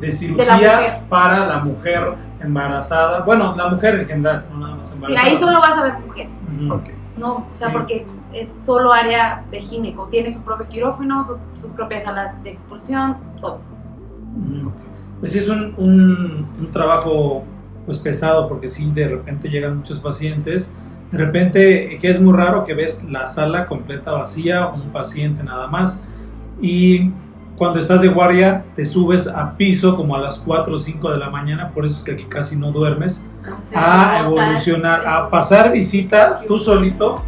de 0.00 0.06
la 0.08 0.12
cirugía 0.12 0.46
mujer. 0.76 1.00
para 1.08 1.46
la 1.46 1.58
mujer 1.58 2.12
embarazada. 2.40 3.20
Bueno, 3.20 3.54
la 3.56 3.68
mujer 3.68 4.00
en 4.00 4.06
general, 4.06 4.44
no 4.52 4.58
nada 4.58 4.74
más 4.76 4.86
Sí, 4.88 4.94
embarazada. 4.94 5.26
ahí 5.28 5.38
solo 5.38 5.60
vas 5.60 5.78
a 5.78 5.82
ver 5.82 5.98
mujeres. 6.00 6.38
Ujú. 6.64 6.74
Ok. 6.74 6.84
No, 7.16 7.32
o 7.34 7.46
sea, 7.54 7.68
Sí. 7.68 7.72
porque 7.74 7.96
es, 7.98 8.06
es 8.32 8.48
solo 8.64 8.92
área 8.92 9.44
de 9.50 9.60
gineco. 9.60 10.06
Tiene 10.08 10.30
su 10.30 10.42
propio 10.42 10.68
quirófano, 10.68 11.22
su- 11.24 11.38
sus 11.54 11.70
propias 11.72 12.02
salas 12.04 12.42
de 12.42 12.50
expulsión, 12.50 13.16
todo. 13.40 13.60
Pues 15.20 15.32
sí, 15.32 15.38
es 15.38 15.48
un, 15.48 15.74
un- 15.76 16.46
un 16.58 16.70
trabajo 16.70 17.44
pues 17.86 17.98
pesado 17.98 18.48
porque 18.48 18.68
sí, 18.68 18.90
de 18.94 19.08
repente 19.08 19.48
llegan 19.48 19.78
muchos 19.78 19.98
pacientes 20.00 20.70
De 21.12 21.18
repente, 21.18 21.98
que 22.00 22.08
es 22.08 22.20
muy 22.20 22.32
raro 22.32 22.62
que 22.64 22.72
ves 22.74 23.02
la 23.10 23.26
sala 23.26 23.66
completa 23.66 24.12
vacía, 24.12 24.68
un 24.68 24.90
paciente 24.92 25.42
nada 25.42 25.66
más, 25.66 25.98
y 26.60 27.10
cuando 27.56 27.80
estás 27.80 28.00
de 28.00 28.06
guardia 28.08 28.64
te 28.76 28.86
subes 28.86 29.26
a 29.26 29.56
piso 29.56 29.96
como 29.96 30.14
a 30.14 30.20
las 30.20 30.38
4 30.38 30.72
o 30.74 30.78
5 30.78 31.10
de 31.10 31.18
la 31.18 31.28
mañana, 31.28 31.70
por 31.74 31.84
eso 31.84 31.96
es 31.96 32.02
que 32.02 32.12
aquí 32.12 32.24
casi 32.28 32.54
no 32.54 32.70
duermes, 32.70 33.22
a 33.74 34.20
evolucionar, 34.24 35.06
a 35.06 35.28
pasar 35.30 35.72
visita 35.72 36.42
tú 36.46 36.58
solito, 36.58 37.22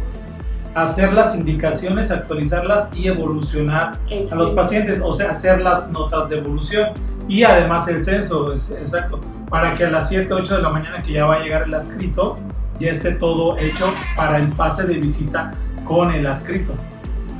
hacer 0.75 1.13
las 1.13 1.35
indicaciones, 1.35 2.09
actualizarlas 2.11 2.89
y 2.95 3.07
evolucionar 3.07 3.93
a 4.31 4.35
los 4.35 4.51
pacientes, 4.51 4.99
o 5.03 5.13
sea, 5.13 5.31
hacer 5.31 5.61
las 5.61 5.89
notas 5.89 6.29
de 6.29 6.37
evolución 6.39 6.89
y 7.27 7.43
además 7.43 7.87
el 7.87 8.03
censo, 8.03 8.53
es- 8.53 8.71
exacto, 8.71 9.19
para 9.49 9.71
que 9.73 9.85
a 9.85 9.89
las 9.89 10.09
7, 10.09 10.33
8 10.33 10.55
de 10.57 10.61
la 10.63 10.69
mañana 10.69 11.01
que 11.03 11.13
ya 11.13 11.25
va 11.25 11.35
a 11.35 11.39
llegar 11.39 11.63
el 11.63 11.73
adscrito, 11.73 12.37
ya 12.79 12.89
esté 12.91 13.11
todo 13.11 13.55
hecho 13.57 13.93
para 14.15 14.37
el 14.39 14.47
pase 14.49 14.83
de 14.85 14.95
visita 14.95 15.53
con 15.85 16.11
el 16.11 16.25
adscrito. 16.25 16.73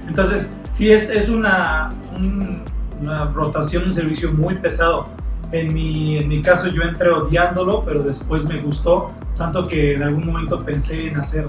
Entonces, 0.07 0.49
sí 0.71 0.91
es, 0.91 1.09
es 1.09 1.27
una, 1.29 1.89
un- 2.15 2.63
una 3.01 3.25
rotación, 3.25 3.85
un 3.85 3.93
servicio 3.93 4.31
muy 4.31 4.55
pesado. 4.55 5.07
En 5.51 5.73
mi, 5.73 6.17
en 6.17 6.27
mi 6.29 6.41
caso 6.41 6.67
yo 6.67 6.81
entré 6.83 7.09
odiándolo, 7.11 7.83
pero 7.83 8.01
después 8.01 8.45
me 8.47 8.59
gustó, 8.59 9.11
tanto 9.37 9.67
que 9.67 9.95
en 9.95 10.03
algún 10.03 10.25
momento 10.27 10.63
pensé 10.63 11.07
en 11.07 11.17
hacer 11.17 11.45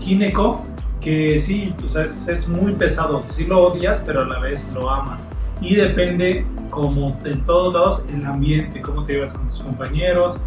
gineco, 0.00 0.64
que 1.06 1.38
sí, 1.38 1.72
o 1.84 1.88
sea, 1.88 2.02
es, 2.02 2.26
es 2.26 2.48
muy 2.48 2.72
pesado, 2.72 3.22
sí 3.36 3.44
lo 3.44 3.62
odias, 3.62 4.02
pero 4.04 4.22
a 4.22 4.24
la 4.24 4.40
vez 4.40 4.68
lo 4.74 4.90
amas. 4.90 5.28
Y 5.60 5.76
depende, 5.76 6.44
como 6.68 7.16
en 7.24 7.44
todos 7.44 7.72
lados, 7.72 8.04
el 8.12 8.26
ambiente, 8.26 8.82
cómo 8.82 9.04
te 9.04 9.12
llevas 9.12 9.32
con 9.32 9.46
tus 9.48 9.60
compañeros, 9.62 10.40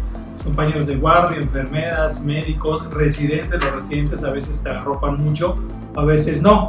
compañeros 0.44 0.86
de 0.86 0.96
guardia, 0.96 1.38
enfermeras, 1.38 2.22
médicos, 2.22 2.84
residentes. 2.92 3.58
Los 3.58 3.74
residentes 3.74 4.22
a 4.22 4.32
veces 4.32 4.60
te 4.62 4.68
arropan 4.68 5.16
mucho, 5.16 5.56
a 5.96 6.04
veces 6.04 6.42
no. 6.42 6.68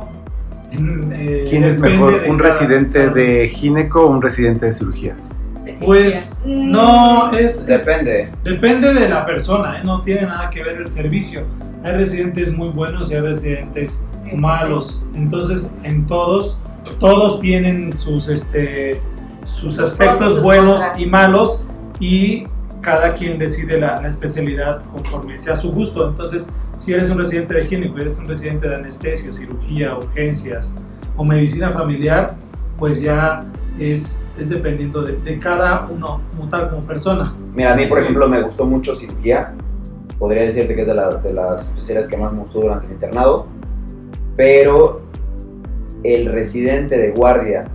Eh, 0.72 1.48
¿Quién 1.50 1.66
es 1.66 1.78
mejor, 1.78 2.14
un 2.30 2.38
cada- 2.38 2.52
residente 2.54 3.10
de 3.10 3.50
gineco 3.50 4.04
o 4.04 4.10
un 4.10 4.22
residente 4.22 4.68
de 4.68 4.72
cirugía? 4.72 5.18
Pues 5.80 6.42
Mm. 6.46 6.72
no, 6.72 7.32
es, 7.34 7.58
es- 7.58 7.66
Depende. 7.66 8.32
Depende 8.44 8.94
de 8.94 9.08
la 9.10 9.26
persona, 9.26 9.78
¿eh? 9.78 9.82
no 9.84 10.02
tiene 10.02 10.24
nada 10.24 10.50
que 10.50 10.64
ver 10.64 10.78
el 10.78 10.90
servicio. 10.92 11.44
Hay 11.84 11.94
residentes 11.94 12.52
muy 12.52 12.70
buenos 12.70 13.10
y 13.12 13.16
hay 13.16 13.22
residentes 13.22 14.02
malos. 14.34 15.04
Entonces, 15.16 15.70
en 15.84 16.06
todos, 16.08 16.60
todos 17.00 17.40
tienen 17.42 17.96
sus, 17.98 18.28
este, 18.28 19.02
sus 19.44 19.78
aspectos 19.80 20.34
sus 20.36 20.44
buenos 20.44 20.80
contras. 20.82 21.00
y 21.00 21.06
malos 21.08 21.62
y 22.00 22.48
cada 22.82 23.14
quien 23.14 23.38
decide 23.38 23.80
la, 23.80 24.02
la 24.02 24.08
especialidad 24.10 24.82
conforme 24.92 25.38
sea 25.38 25.56
su 25.56 25.72
gusto. 25.72 26.08
Entonces, 26.10 26.48
si 26.80 26.94
eres 26.94 27.10
un 27.10 27.18
residente 27.20 27.54
de 27.54 27.66
gineco, 27.66 27.98
eres 28.00 28.18
un 28.18 28.26
residente 28.26 28.68
de 28.68 28.76
anestesia, 28.76 29.32
cirugía, 29.32 29.96
urgencias 29.96 30.74
o 31.16 31.24
medicina 31.24 31.72
familiar, 31.72 32.36
pues 32.78 33.00
ya 33.02 33.44
es, 33.80 34.26
es 34.42 34.50
dependiendo 34.50 35.02
de, 35.04 35.18
de 35.18 35.40
cada 35.40 35.88
uno 35.88 36.22
como 36.36 36.50
tal, 36.50 36.70
como 36.70 36.82
persona. 36.86 37.32
Mira, 37.54 37.74
a 37.74 37.76
mí, 37.76 37.86
por 37.88 38.00
ejemplo, 38.00 38.28
me 38.28 38.42
gustó 38.42 38.66
mucho 38.66 38.96
cirugía. 38.96 39.54
Podría 40.20 40.44
decirte 40.44 40.76
que 40.76 40.82
es 40.82 40.88
de, 40.88 40.94
la- 40.96 41.16
de 41.16 41.34
las 41.34 41.64
especialidades 41.70 42.10
que 42.10 42.18
más 42.18 42.32
me 42.34 42.40
gustó 42.42 42.62
durante 42.62 42.86
el 42.88 42.94
internado. 42.94 43.48
Pero 44.36 45.02
el 46.04 46.32
residente 46.32 46.98
de 46.98 47.12
guardia 47.12 47.66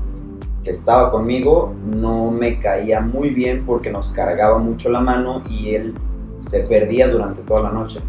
que 0.65 0.71
estaba 0.71 1.11
conmigo 1.13 1.75
no 1.87 2.31
me 2.31 2.59
caía 2.59 3.01
muy 3.01 3.31
bien 3.31 3.65
porque 3.65 3.91
nos 3.91 4.11
cargaba 4.11 4.59
mucho 4.59 4.89
la 4.91 5.01
mano 5.01 5.43
y 5.49 5.75
él 5.75 5.95
se 6.41 6.61
perdía 6.61 7.09
durante 7.09 7.43
toda 7.43 7.63
la 7.63 7.71
noche. 7.71 8.01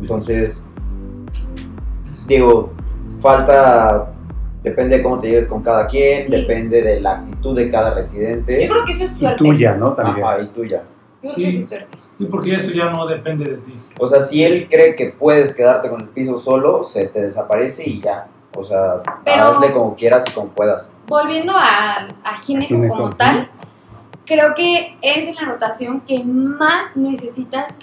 Entonces, 0.00 0.66
digo, 2.26 2.72
falta, 3.18 4.12
depende 4.64 4.96
de 4.96 5.02
cómo 5.04 5.18
te 5.18 5.28
lleves 5.28 5.46
con 5.46 5.62
cada 5.62 5.86
quien, 5.86 6.24
Sí. 6.26 6.32
depende 6.32 6.82
de 6.82 7.00
la 7.00 7.12
actitud 7.18 7.54
de 7.54 7.70
cada 7.70 7.94
residente. 7.94 8.66
Yo 8.66 8.72
creo 8.72 8.84
que 8.86 8.92
eso 8.94 9.04
es 9.04 9.12
Y 9.16 9.20
suerte. 9.20 9.38
tuya, 9.38 9.74
¿no? 9.76 9.92
También. 9.92 10.26
Ajá, 10.26 10.40
y 10.40 10.46
tuya. 10.48 10.82
Yo 11.22 11.30
creo 11.30 11.34
Sí. 11.34 11.42
que 11.42 11.48
eso 11.48 11.58
es 11.60 11.68
suerte. 11.68 11.98
Y 12.18 12.24
porque 12.26 12.54
eso 12.54 12.70
ya 12.72 12.90
no 12.90 13.06
depende 13.06 13.44
de 13.44 13.56
ti. 13.58 13.78
O 13.98 14.06
sea, 14.06 14.20
si 14.20 14.42
él 14.42 14.68
cree 14.70 14.94
que 14.96 15.06
puedes 15.10 15.54
quedarte 15.54 15.88
con 15.90 16.00
el 16.00 16.08
piso 16.08 16.36
solo, 16.38 16.82
se 16.82 17.06
te 17.08 17.20
desaparece 17.22 17.88
y 17.88 18.00
ya. 18.00 18.26
O 18.56 18.62
sea, 18.62 19.02
Pero- 19.24 19.42
hazle 19.48 19.72
como 19.72 19.94
quieras 19.96 20.24
y 20.28 20.32
como 20.32 20.48
puedas. 20.48 20.90
Volviendo 21.08 21.52
a, 21.54 22.06
a 22.24 22.36
gineco 22.42 22.68
Gineco, 22.68 22.94
como 22.96 23.16
tal, 23.16 23.50
creo 24.26 24.54
que 24.54 24.96
es 25.02 25.28
en 25.28 25.34
la 25.34 25.42
rotación 25.46 26.00
que 26.02 26.22
más 26.24 26.94
necesitas 26.94 27.74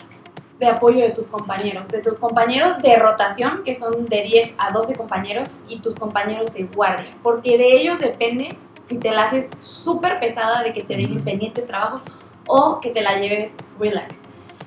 de 0.62 0.68
apoyo 0.68 1.00
de 1.00 1.10
tus 1.10 1.28
compañeros, 1.28 1.88
de 1.88 2.02
tus 2.02 2.14
compañeros 2.14 2.80
de 2.84 2.96
rotación, 2.96 3.64
que 3.66 3.74
son 3.74 4.06
de 4.06 4.22
10 4.22 4.54
a 4.60 4.72
12 4.72 4.94
compañeros, 4.96 5.50
y 5.68 5.80
tus 5.80 5.96
compañeros 5.96 6.54
de 6.54 6.66
guardia, 6.66 7.10
porque 7.24 7.58
de 7.58 7.74
ellos 7.78 8.00
depende 8.00 8.56
si 8.88 9.00
te 9.00 9.10
la 9.10 9.24
haces 9.24 9.50
súper 9.60 10.20
pesada 10.20 10.62
de 10.62 10.72
que 10.72 10.84
te 10.84 10.96
dejen 10.96 11.24
pendientes 11.24 11.66
trabajos 11.66 12.04
o 12.46 12.80
que 12.80 12.92
te 12.92 13.02
la 13.02 13.18
lleves 13.18 13.56
relax. 13.80 14.22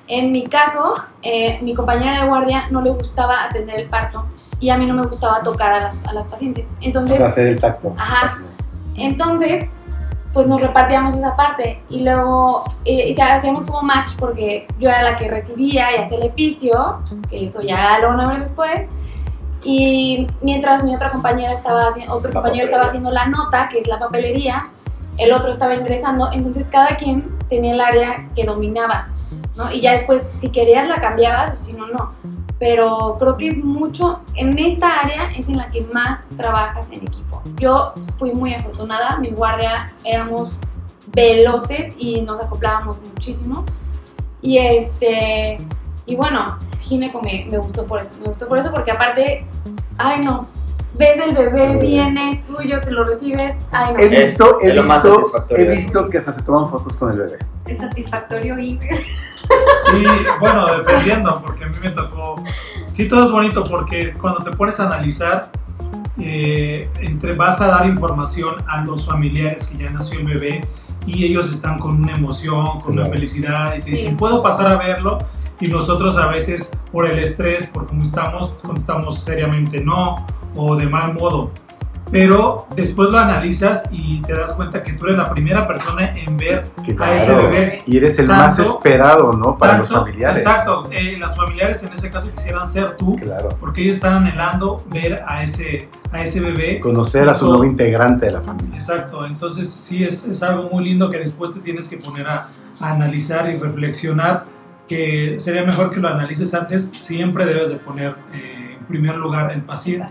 En 0.07 0.33
mi 0.33 0.45
caso, 0.47 0.95
eh, 1.21 1.59
mi 1.61 1.73
compañera 1.73 2.21
de 2.21 2.27
guardia 2.27 2.67
no 2.71 2.81
le 2.81 2.89
gustaba 2.89 3.45
atender 3.45 3.79
el 3.79 3.87
parto 3.87 4.25
y 4.59 4.71
a 4.71 4.77
mí 4.77 4.85
no 4.85 4.95
me 4.95 5.05
gustaba 5.05 5.43
tocar 5.43 5.71
a 5.71 5.79
las, 5.79 5.95
a 6.05 6.13
las 6.13 6.25
pacientes. 6.25 6.69
Entonces, 6.81 7.21
hacer 7.21 7.47
el 7.47 7.59
tacto. 7.59 7.95
Ajá. 7.97 8.41
Entonces, 8.95 9.69
pues 10.35 10.47
nos 10.47 10.59
repartíamos 10.59 11.15
esa 11.15 11.33
parte 11.37 11.81
y 11.87 12.01
luego 12.01 12.65
eh, 12.83 13.15
y 13.17 13.21
hacíamos 13.21 13.63
como 13.63 13.81
match 13.83 14.11
porque 14.19 14.67
yo 14.77 14.89
era 14.89 15.01
la 15.01 15.15
que 15.15 15.29
recibía 15.29 15.95
y 15.95 16.01
hacía 16.01 16.17
el 16.17 16.25
epicio, 16.25 16.99
que 17.29 17.45
eso 17.45 17.61
ya 17.61 17.99
lo 17.99 18.09
van 18.09 18.19
a 18.19 18.27
ver 18.27 18.41
después. 18.41 18.89
Y 19.63 20.27
mientras 20.41 20.83
mi 20.83 20.93
otra 20.93 21.09
compañera 21.09 21.53
estaba 21.53 21.87
haciendo, 21.87 22.13
otro 22.13 22.31
La 22.31 22.33
compañero 22.33 22.65
papelería. 22.65 22.65
estaba 22.65 22.83
haciendo 22.83 23.11
la 23.11 23.25
nota, 23.27 23.69
que 23.69 23.79
es 23.79 23.87
la 23.87 23.97
papelería, 23.97 24.67
el 25.17 25.31
otro 25.31 25.51
estaba 25.51 25.73
ingresando, 25.73 26.29
entonces 26.33 26.67
cada 26.69 26.97
quien 26.97 27.33
tenía 27.47 27.73
el 27.73 27.79
área 27.79 28.27
que 28.35 28.43
dominaba, 28.43 29.07
¿no? 29.55 29.71
Y 29.71 29.79
ya 29.79 29.93
después, 29.93 30.21
si 30.41 30.49
querías 30.49 30.85
la 30.85 30.97
cambiabas, 30.97 31.53
o 31.53 31.63
si 31.63 31.71
no, 31.71 31.87
no. 31.87 32.11
Pero 32.59 33.17
creo 33.19 33.37
que 33.37 33.49
es 33.49 33.63
mucho, 33.63 34.21
en 34.35 34.57
esta 34.57 35.01
área 35.01 35.29
es 35.35 35.49
en 35.49 35.57
la 35.57 35.69
que 35.71 35.81
más 35.93 36.21
trabajas 36.37 36.87
en 36.91 37.05
equipo. 37.05 37.41
Yo 37.57 37.93
fui 38.17 38.31
muy 38.31 38.53
afortunada, 38.53 39.17
mi 39.17 39.31
guardia 39.31 39.91
éramos 40.05 40.57
veloces 41.13 41.93
y 41.97 42.21
nos 42.21 42.39
acoplábamos 42.39 42.97
muchísimo. 43.01 43.65
Y 44.41 44.57
este, 44.57 45.57
y 46.05 46.15
bueno, 46.15 46.57
gineco 46.79 47.21
me, 47.21 47.45
me 47.49 47.57
gustó 47.57 47.85
por 47.85 47.99
eso, 47.99 48.11
me 48.21 48.27
gustó 48.27 48.47
por 48.47 48.57
eso 48.57 48.71
porque 48.71 48.91
aparte, 48.91 49.45
ay 49.97 50.23
no, 50.23 50.47
ves 50.97 51.17
el 51.21 51.35
bebé, 51.35 51.77
viene, 51.79 52.43
tuyo, 52.47 52.79
te 52.81 52.91
lo 52.91 53.03
recibes, 53.05 53.55
ay 53.71 53.93
no. 53.93 53.99
He 53.99 54.07
visto, 54.07 54.59
he 54.61 54.69
es 54.69 54.83
visto, 54.83 55.33
he 55.49 55.63
de 55.63 55.69
visto 55.75 56.09
que 56.09 56.17
hasta 56.17 56.33
se 56.33 56.41
toman 56.41 56.67
fotos 56.69 56.95
con 56.95 57.11
el 57.11 57.17
bebé. 57.17 57.37
Es 57.67 57.79
satisfactorio 57.79 58.57
y 58.59 58.79
Sí, 58.79 60.03
bueno, 60.39 60.77
dependiendo, 60.77 61.41
porque 61.45 61.65
a 61.65 61.67
mí 61.67 61.75
me 61.81 61.91
tocó. 61.91 62.35
Sí, 62.93 63.07
todo 63.07 63.25
es 63.25 63.31
bonito 63.31 63.63
porque 63.63 64.13
cuando 64.13 64.43
te 64.43 64.51
pones 64.51 64.79
a 64.79 64.87
analizar, 64.87 65.51
eh, 66.19 66.89
entre, 67.01 67.33
vas 67.33 67.61
a 67.61 67.67
dar 67.67 67.85
información 67.85 68.55
a 68.67 68.81
los 68.83 69.05
familiares 69.05 69.67
que 69.67 69.77
ya 69.83 69.91
nació 69.91 70.19
el 70.19 70.25
bebé 70.25 70.65
y 71.05 71.25
ellos 71.25 71.51
están 71.51 71.77
con 71.77 72.01
una 72.01 72.13
emoción, 72.13 72.81
con 72.81 72.93
una 72.93 73.05
felicidad 73.05 73.75
y 73.75 73.79
te 73.79 73.85
Sí. 73.85 73.91
dicen, 73.91 74.17
¿puedo 74.17 74.41
pasar 74.41 74.67
a 74.67 74.77
verlo? 74.77 75.19
Y 75.59 75.67
nosotros 75.67 76.17
a 76.17 76.27
veces, 76.27 76.71
por 76.91 77.05
el 77.09 77.19
estrés, 77.19 77.67
por 77.67 77.85
cómo 77.87 78.01
estamos, 78.03 78.51
contestamos 78.63 79.23
seriamente 79.23 79.79
no 79.81 80.25
o 80.55 80.75
de 80.75 80.87
mal 80.87 81.13
modo. 81.13 81.51
Pero 82.11 82.67
después 82.75 83.09
lo 83.09 83.17
analizas 83.17 83.83
y 83.91 84.21
te 84.21 84.33
das 84.35 84.53
cuenta 84.53 84.83
que 84.83 84.93
tú 84.93 85.05
eres 85.05 85.17
la 85.17 85.27
primera 85.31 85.67
persona 85.67 86.11
en 86.15 86.37
ver 86.37 86.63
Que 86.85 86.95
a 86.99 87.15
ese 87.15 87.25
claro. 87.25 87.43
bebé. 87.49 87.81
Y 87.87 87.97
eres 87.97 88.19
el 88.19 88.27
Tanto- 88.27 88.43
más 88.43 88.59
esperado, 88.59 89.33
¿no? 89.33 89.57
Para 89.57 89.79
los 89.79 89.87
Tanto- 89.87 90.05
familiares. 90.05 90.37
Exacto, 90.37 90.87
eh, 90.91 91.17
las 91.19 91.35
familiares 91.35 91.81
en 91.81 91.91
ese 91.93 92.11
caso 92.11 92.29
quisieran 92.31 92.67
ser 92.67 92.95
tú, 92.97 93.15
Claro. 93.15 93.49
porque 93.59 93.81
ellos 93.81 93.95
están 93.95 94.13
anhelando 94.17 94.83
ver 94.91 95.23
a 95.25 95.41
ese, 95.43 95.89
a 96.11 96.21
ese 96.21 96.39
bebé. 96.41 96.79
Conocer 96.79 97.27
a 97.27 97.33
su 97.33 97.47
nuevo 97.47 97.65
integrante 97.65 98.27
de 98.27 98.33
la 98.33 98.41
familia. 98.41 98.75
Exacto, 98.75 99.25
entonces 99.25 99.67
sí 99.69 100.03
es, 100.03 100.25
es 100.25 100.43
algo 100.43 100.69
muy 100.71 100.85
lindo 100.85 101.09
que 101.09 101.17
después 101.17 101.53
te 101.55 101.59
tienes 101.59 101.87
que 101.87 101.97
poner 101.97 102.27
a, 102.27 102.49
a 102.79 102.91
analizar 102.91 103.49
y 103.49 103.57
reflexionar, 103.57 104.45
que 104.87 105.39
sería 105.39 105.63
mejor 105.63 105.89
que 105.89 105.99
lo 105.99 106.07
analices 106.07 106.53
antes, 106.53 106.87
siempre 106.93 107.45
debes 107.45 107.69
de 107.69 107.75
poner 107.77 108.13
eh, 108.31 108.75
en 108.79 108.85
primer 108.85 109.15
lugar 109.15 109.51
el 109.51 109.63
paciente, 109.63 110.09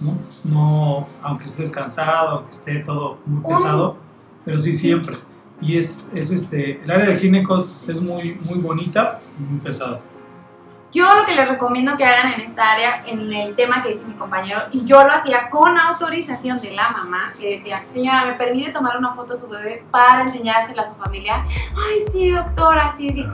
¿no? 0.00 0.18
No, 0.44 1.08
aunque 1.22 1.46
estés 1.46 1.70
cansado, 1.70 2.38
aunque 2.38 2.52
esté 2.52 2.78
todo 2.80 3.18
muy 3.26 3.42
pesado, 3.42 3.96
pero 4.44 4.58
sí 4.58 4.74
siempre. 4.74 5.16
Y 5.60 5.78
es, 5.78 6.08
es 6.14 6.30
este, 6.30 6.82
el 6.82 6.90
área 6.90 7.06
de 7.06 7.16
ginecos 7.16 7.84
es 7.88 8.00
muy, 8.00 8.34
muy 8.44 8.58
bonita 8.58 9.20
y 9.38 9.42
muy 9.42 9.60
pesada. 9.60 10.00
Yo 10.92 11.04
lo 11.14 11.26
que 11.26 11.34
les 11.34 11.48
recomiendo 11.48 11.96
que 11.96 12.04
hagan 12.04 12.32
en 12.32 12.40
esta 12.42 12.72
área, 12.72 13.04
en 13.06 13.30
el 13.32 13.54
tema 13.54 13.82
que 13.82 13.90
dice 13.90 14.04
mi 14.06 14.14
compañero, 14.14 14.62
y 14.70 14.84
yo 14.84 15.02
lo 15.04 15.12
hacía 15.12 15.50
con 15.50 15.76
autorización 15.76 16.58
de 16.60 16.70
la 16.70 16.90
mamá, 16.90 17.34
que 17.38 17.50
decía, 17.50 17.82
señora, 17.86 18.24
¿me 18.24 18.32
permite 18.34 18.72
tomar 18.72 18.96
una 18.96 19.12
foto 19.12 19.34
de 19.34 19.40
su 19.40 19.48
bebé 19.48 19.84
para 19.90 20.22
enseñársela 20.22 20.82
a 20.82 20.84
su 20.86 20.94
familiar? 20.94 21.42
Ay, 21.76 22.04
sí, 22.10 22.30
doctora, 22.30 22.94
sí, 22.96 23.12
sí. 23.12 23.26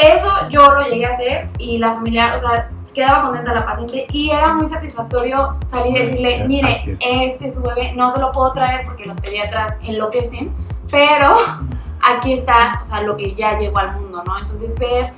Eso 0.00 0.48
yo 0.48 0.70
lo 0.74 0.82
llegué 0.86 1.06
a 1.06 1.10
hacer 1.10 1.50
y 1.58 1.78
la 1.78 1.94
familiar, 1.94 2.36
o 2.36 2.38
sea, 2.38 2.70
quedaba 2.94 3.22
contenta 3.22 3.52
la 3.52 3.64
paciente 3.64 4.06
y 4.10 4.30
era 4.30 4.54
muy 4.54 4.66
satisfactorio 4.66 5.56
salir 5.66 5.96
y 5.96 5.98
decirle, 6.06 6.44
mire, 6.46 6.96
este 7.00 7.46
es 7.46 7.54
su 7.54 7.62
bebé, 7.62 7.92
no 7.94 8.10
se 8.10 8.18
lo 8.18 8.32
puedo 8.32 8.52
traer 8.52 8.84
porque 8.84 9.06
los 9.06 9.16
pediatras 9.16 9.76
enloquecen, 9.82 10.52
pero 10.90 11.36
aquí 12.02 12.32
está, 12.32 12.80
o 12.82 12.86
sea, 12.86 13.02
lo 13.02 13.16
que 13.16 13.34
ya 13.34 13.58
llegó 13.58 13.78
al 13.78 14.00
mundo, 14.00 14.22
¿no? 14.24 14.38
Entonces 14.38 14.78
ver, 14.78 15.12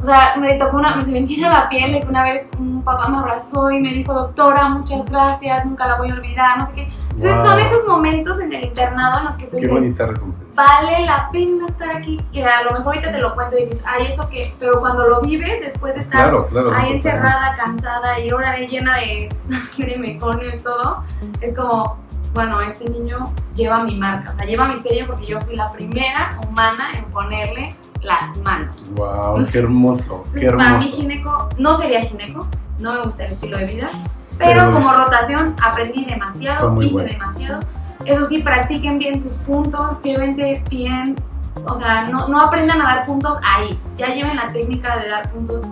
o 0.00 0.04
sea, 0.04 0.34
me 0.38 0.54
tocó 0.54 0.76
una, 0.76 0.94
me 0.96 1.04
se 1.04 1.10
me 1.10 1.18
enchina 1.18 1.48
la 1.50 1.68
piel 1.68 1.92
de 1.92 2.00
que 2.02 2.06
una 2.06 2.22
vez 2.22 2.50
un 2.58 2.82
papá 2.82 3.08
me 3.08 3.18
abrazó 3.18 3.70
y 3.70 3.80
me 3.80 3.92
dijo, 3.92 4.14
doctora, 4.14 4.68
muchas 4.68 5.04
gracias, 5.06 5.64
nunca 5.66 5.86
la 5.86 5.96
voy 5.96 6.10
a 6.10 6.14
olvidar, 6.14 6.58
no 6.58 6.66
sé 6.66 6.72
qué. 6.74 6.82
Entonces 7.10 7.34
Wow. 7.36 7.46
son 7.46 7.58
esos 7.58 7.86
momentos 7.88 8.38
en 8.38 8.52
el 8.52 8.64
internado 8.66 9.18
en 9.18 9.24
los 9.24 9.34
que 9.34 9.46
tú 9.46 9.50
Qué 9.56 9.62
dices, 9.62 9.72
bonita 9.72 10.06
recompensa. 10.06 10.62
vale 10.62 11.04
la 11.04 11.28
pena 11.32 11.66
estar 11.66 11.96
aquí, 11.96 12.20
que 12.32 12.44
a 12.44 12.62
lo 12.62 12.70
mejor 12.70 12.86
ahorita 12.94 13.10
te 13.10 13.18
lo 13.18 13.34
cuento 13.34 13.56
y 13.58 13.62
dices, 13.64 13.82
ay, 13.84 14.06
eso 14.06 14.28
qué, 14.30 14.54
pero 14.60 14.78
cuando 14.78 15.08
lo 15.08 15.20
vives, 15.20 15.60
después 15.60 15.96
de 15.96 16.02
estar 16.02 16.20
Claro, 16.22 16.46
claro. 16.46 16.72
ahí 16.72 16.92
encerrada, 16.92 17.56
cansada 17.56 18.20
y 18.20 18.30
ahora 18.30 18.56
llena 18.58 18.98
de 18.98 19.28
sangre, 19.76 19.98
meconio 19.98 20.54
y 20.54 20.60
todo, 20.60 21.02
es 21.40 21.56
como, 21.56 21.96
bueno, 22.34 22.60
este 22.60 22.88
niño 22.88 23.32
lleva 23.56 23.82
mi 23.82 23.96
marca, 23.96 24.30
o 24.30 24.34
sea, 24.34 24.44
lleva 24.46 24.68
mi 24.68 24.76
sello 24.76 25.06
porque 25.08 25.26
yo 25.26 25.40
fui 25.40 25.56
la 25.56 25.72
primera 25.72 26.38
humana 26.48 26.90
en 26.96 27.04
ponerle 27.06 27.74
las 28.02 28.36
manos. 28.38 28.76
Wow, 28.94 29.46
qué 29.50 29.58
hermoso, 29.58 30.24
qué 30.32 30.46
Entonces, 30.46 30.52
para 30.56 30.78
mí 30.78 30.84
hermoso. 30.86 30.96
gineco, 30.96 31.48
no 31.58 31.76
sería 31.78 32.00
gineco, 32.02 32.46
no 32.78 32.92
me 32.92 33.02
gusta 33.02 33.26
el 33.26 33.32
estilo 33.32 33.58
de 33.58 33.66
vida, 33.66 33.90
Pero- 34.38 34.60
pero 34.60 34.72
como 34.72 34.92
rotación 34.92 35.54
aprendí 35.62 36.04
demasiado, 36.04 36.80
hice 36.82 36.92
bueno. 36.92 37.08
demasiado. 37.10 37.60
Eso 38.04 38.26
sí, 38.26 38.38
practiquen 38.42 38.98
bien 38.98 39.20
sus 39.20 39.34
puntos, 39.34 40.00
llévense 40.02 40.62
bien, 40.70 41.16
o 41.64 41.74
sea, 41.74 42.06
no, 42.08 42.28
no 42.28 42.40
aprendan 42.40 42.80
a 42.80 42.84
dar 42.84 43.06
puntos 43.06 43.36
ahí, 43.44 43.78
ya 43.96 44.06
lleven 44.14 44.36
la 44.36 44.48
técnica 44.52 44.96
de 44.98 45.08
dar 45.08 45.30
puntos 45.32 45.62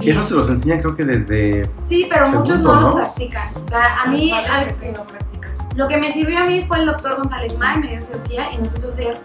Y 0.00 0.10
eso 0.10 0.24
se 0.24 0.34
los 0.34 0.48
enseñan 0.48 0.80
creo 0.80 0.96
que 0.96 1.04
desde... 1.04 1.70
Sí, 1.88 2.06
pero 2.10 2.28
muchos 2.28 2.60
no, 2.60 2.74
¿no? 2.74 2.80
los 2.80 2.94
practican. 2.96 3.48
O 3.62 3.68
sea, 3.68 4.02
a 4.02 4.06
mí, 4.06 4.32
al- 4.32 4.66
que 4.66 4.74
sí 4.74 4.86
lo 4.94 5.04
practican. 5.04 5.50
lo 5.76 5.86
que 5.88 5.96
me 5.98 6.12
sirvió 6.12 6.38
a 6.40 6.44
mí 6.46 6.62
fue 6.62 6.78
el 6.80 6.86
doctor 6.86 7.16
González 7.16 7.56
May, 7.58 7.78
me 7.78 7.88
dio 7.88 8.00
cirugía 8.00 8.50
y 8.52 8.58
nos 8.58 8.74
hizo 8.76 8.88
hacer 8.88 9.20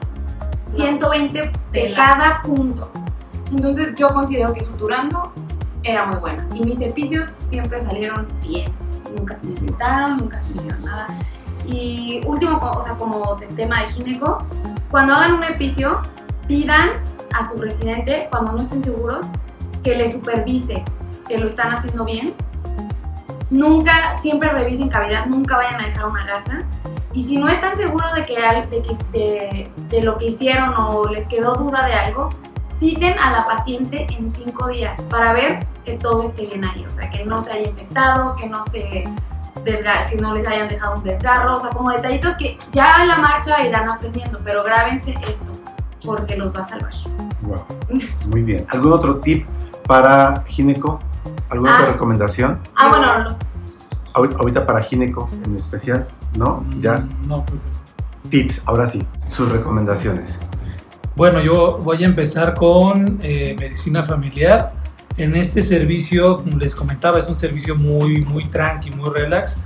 120 0.74 1.52
de 1.72 1.94
cada 1.94 2.42
punto. 2.42 2.92
Entonces 3.52 3.96
yo 3.96 4.10
considero 4.10 4.54
que 4.54 4.64
suturando 4.64 5.32
era 5.84 6.06
muy 6.06 6.20
buena. 6.20 6.48
Y 6.54 6.64
mis 6.64 6.82
episcios 6.82 7.28
siempre 7.46 7.80
salieron 7.82 8.28
bien. 8.42 8.72
Nunca 9.16 9.36
se 9.36 9.48
me 9.48 9.54
irritaron, 9.54 10.18
nunca 10.18 10.42
se 10.42 10.50
me 10.50 10.56
hicieron 10.58 10.86
nada. 10.86 11.08
Y 11.66 12.22
último, 12.26 12.60
o 12.60 12.82
sea, 12.82 12.96
como 12.96 13.36
de 13.36 13.48
tema 13.48 13.82
de 13.82 13.88
gineco, 13.88 14.44
cuando 14.90 15.14
hagan 15.14 15.34
un 15.34 15.44
epicio, 15.44 16.02
pidan 16.48 16.90
a 17.34 17.50
su 17.50 17.58
residente, 17.58 18.28
cuando 18.30 18.54
no 18.54 18.62
estén 18.62 18.84
seguros, 18.84 19.26
que 19.84 19.96
le 19.96 20.12
supervise 20.12 20.84
que 21.28 21.38
lo 21.38 21.48
están 21.48 21.74
haciendo 21.74 22.06
bien. 22.06 22.34
Nunca, 23.50 24.18
siempre 24.20 24.50
revisen 24.50 24.90
cavidad, 24.90 25.26
nunca 25.28 25.58
vayan 25.58 25.82
a 25.82 25.88
dejar 25.88 26.06
una 26.06 26.26
gasa. 26.26 26.64
Y 27.20 27.24
si 27.24 27.38
no 27.38 27.50
están 27.50 27.76
seguros 27.76 28.14
de, 28.14 28.24
que, 28.24 28.34
de, 28.36 28.98
de- 29.12 29.72
de 29.90 30.02
lo 30.04 30.18
que 30.18 30.28
hicieron 30.28 30.74
o 30.78 31.06
les 31.10 31.26
quedó 31.28 31.56
duda 31.56 31.86
de 31.86 31.92
algo, 31.94 32.30
citen 32.78 33.20
a 33.20 33.30
la 33.34 33.44
paciente 33.44 34.08
en 34.18 34.34
cinco 34.34 34.70
días 34.70 35.02
para 35.10 35.34
ver 35.34 35.68
que 35.84 35.96
todo 35.98 36.30
esté 36.30 36.46
bien 36.46 36.64
ahí. 36.64 36.86
O 36.86 36.90
sea, 36.90 37.10
que 37.10 37.26
no 37.26 37.42
se 37.42 37.52
haya 37.52 37.68
infectado, 37.68 38.38
que 38.38 38.48
no, 38.48 38.64
se 38.72 39.04
que 39.66 40.16
no 40.22 40.34
les 40.34 40.48
hayan 40.48 40.70
dejado 40.70 40.96
un 40.96 41.04
desgarro. 41.04 41.58
O 41.58 41.60
sea, 41.60 41.72
como 41.72 41.90
detallitos 41.92 42.36
que 42.36 42.58
ya 42.72 42.88
en 43.02 43.10
la 43.10 43.18
marcha 43.18 43.68
irán 43.68 43.90
aprendiendo, 43.90 44.40
pero 44.46 44.64
grábense 44.64 45.12
esto 45.12 45.52
porque 46.06 46.38
los 46.38 46.56
va 46.56 46.62
a 46.62 46.70
salvar. 46.70 46.94
Wow, 47.42 47.66
muy 48.30 48.44
bien. 48.44 48.66
¿Algún 48.70 48.94
otro 48.94 49.18
tip 49.18 49.46
para 49.88 50.42
gineco? 50.48 51.02
¿Alguna 51.50 51.74
otra 51.74 51.88
Ah. 51.88 51.92
recomendación? 51.92 52.62
Ah, 52.78 52.88
bueno, 52.88 53.24
los 53.24 53.38
ahorita 54.14 54.66
para 54.66 54.82
gineco 54.82 55.30
en 55.46 55.58
especial, 55.58 56.08
¿no? 56.38 56.66
Ya, 56.82 56.98
Mm, 57.00 57.28
No, 57.28 57.46
pues, 57.46 57.60
tips, 58.30 58.62
ahora 58.66 58.88
sí, 58.88 59.04
sus 59.28 59.50
recomendaciones. 59.52 60.32
Bueno, 61.16 61.42
yo 61.42 61.80
voy 61.80 62.04
a 62.04 62.06
empezar 62.08 62.54
con 62.54 63.20
eh, 63.22 63.56
medicina 63.60 64.04
familiar. 64.04 64.74
En 65.18 65.36
este 65.36 65.62
servicio, 65.62 66.38
como 66.38 66.58
les 66.58 66.74
comentaba, 66.74 67.20
es 67.20 67.28
un 67.28 67.36
servicio 67.36 67.76
muy, 67.76 68.24
muy 68.24 68.46
tranqui, 68.46 68.92
muy 68.92 69.10
relax. 69.10 69.58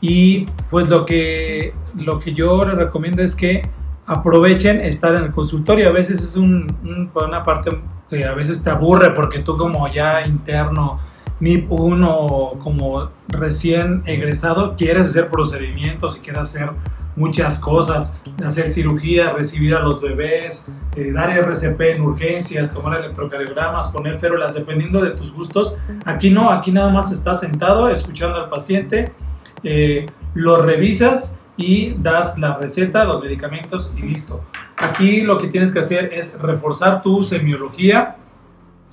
Y 0.00 0.46
pues 0.70 0.88
lo 0.88 1.06
que, 1.06 1.72
lo 2.04 2.20
que 2.20 2.34
yo 2.34 2.64
les 2.64 2.74
recomiendo 2.76 3.22
es 3.22 3.34
que 3.34 3.68
aprovechen 4.06 4.80
estar 4.80 5.14
en 5.14 5.24
el 5.24 5.30
consultorio. 5.32 5.88
A 5.88 5.92
veces 5.92 6.22
es 6.22 6.36
un, 6.36 6.76
un- 6.84 7.10
una 7.14 7.42
parte 7.44 7.70
que 8.08 8.24
a 8.24 8.32
veces 8.32 8.62
te 8.62 8.70
aburre 8.70 9.10
porque 9.10 9.38
tú 9.40 9.56
como 9.56 9.88
ya 9.92 10.26
interno, 10.26 10.98
MIP 11.40 11.70
1, 11.70 12.52
como 12.62 13.10
recién 13.28 14.02
egresado, 14.06 14.76
quieres 14.76 15.08
hacer 15.08 15.28
procedimientos 15.28 16.16
y 16.16 16.20
quieres 16.20 16.42
hacer 16.42 16.70
muchas 17.18 17.58
cosas, 17.58 18.20
hacer 18.44 18.68
cirugía, 18.68 19.32
recibir 19.32 19.74
a 19.74 19.80
los 19.80 20.00
bebés, 20.00 20.64
eh, 20.96 21.12
dar 21.12 21.30
RCP 21.30 21.80
en 21.96 22.02
urgencias, 22.02 22.72
tomar 22.72 22.98
electrocardiogramas, 23.00 23.88
poner 23.88 24.18
férulas, 24.18 24.54
dependiendo 24.54 25.00
de 25.00 25.10
tus 25.10 25.32
gustos. 25.32 25.76
Aquí 26.04 26.30
no, 26.30 26.50
aquí 26.50 26.70
nada 26.72 26.90
más 26.90 27.10
estás 27.10 27.40
sentado 27.40 27.88
escuchando 27.88 28.42
al 28.42 28.48
paciente, 28.48 29.12
eh, 29.64 30.06
lo 30.34 30.62
revisas 30.62 31.34
y 31.56 31.94
das 31.98 32.38
la 32.38 32.56
receta, 32.56 33.04
los 33.04 33.22
medicamentos 33.22 33.92
y 33.96 34.02
listo. 34.02 34.40
Aquí 34.76 35.22
lo 35.22 35.38
que 35.38 35.48
tienes 35.48 35.72
que 35.72 35.80
hacer 35.80 36.12
es 36.14 36.38
reforzar 36.40 37.02
tu 37.02 37.24
semiología, 37.24 38.16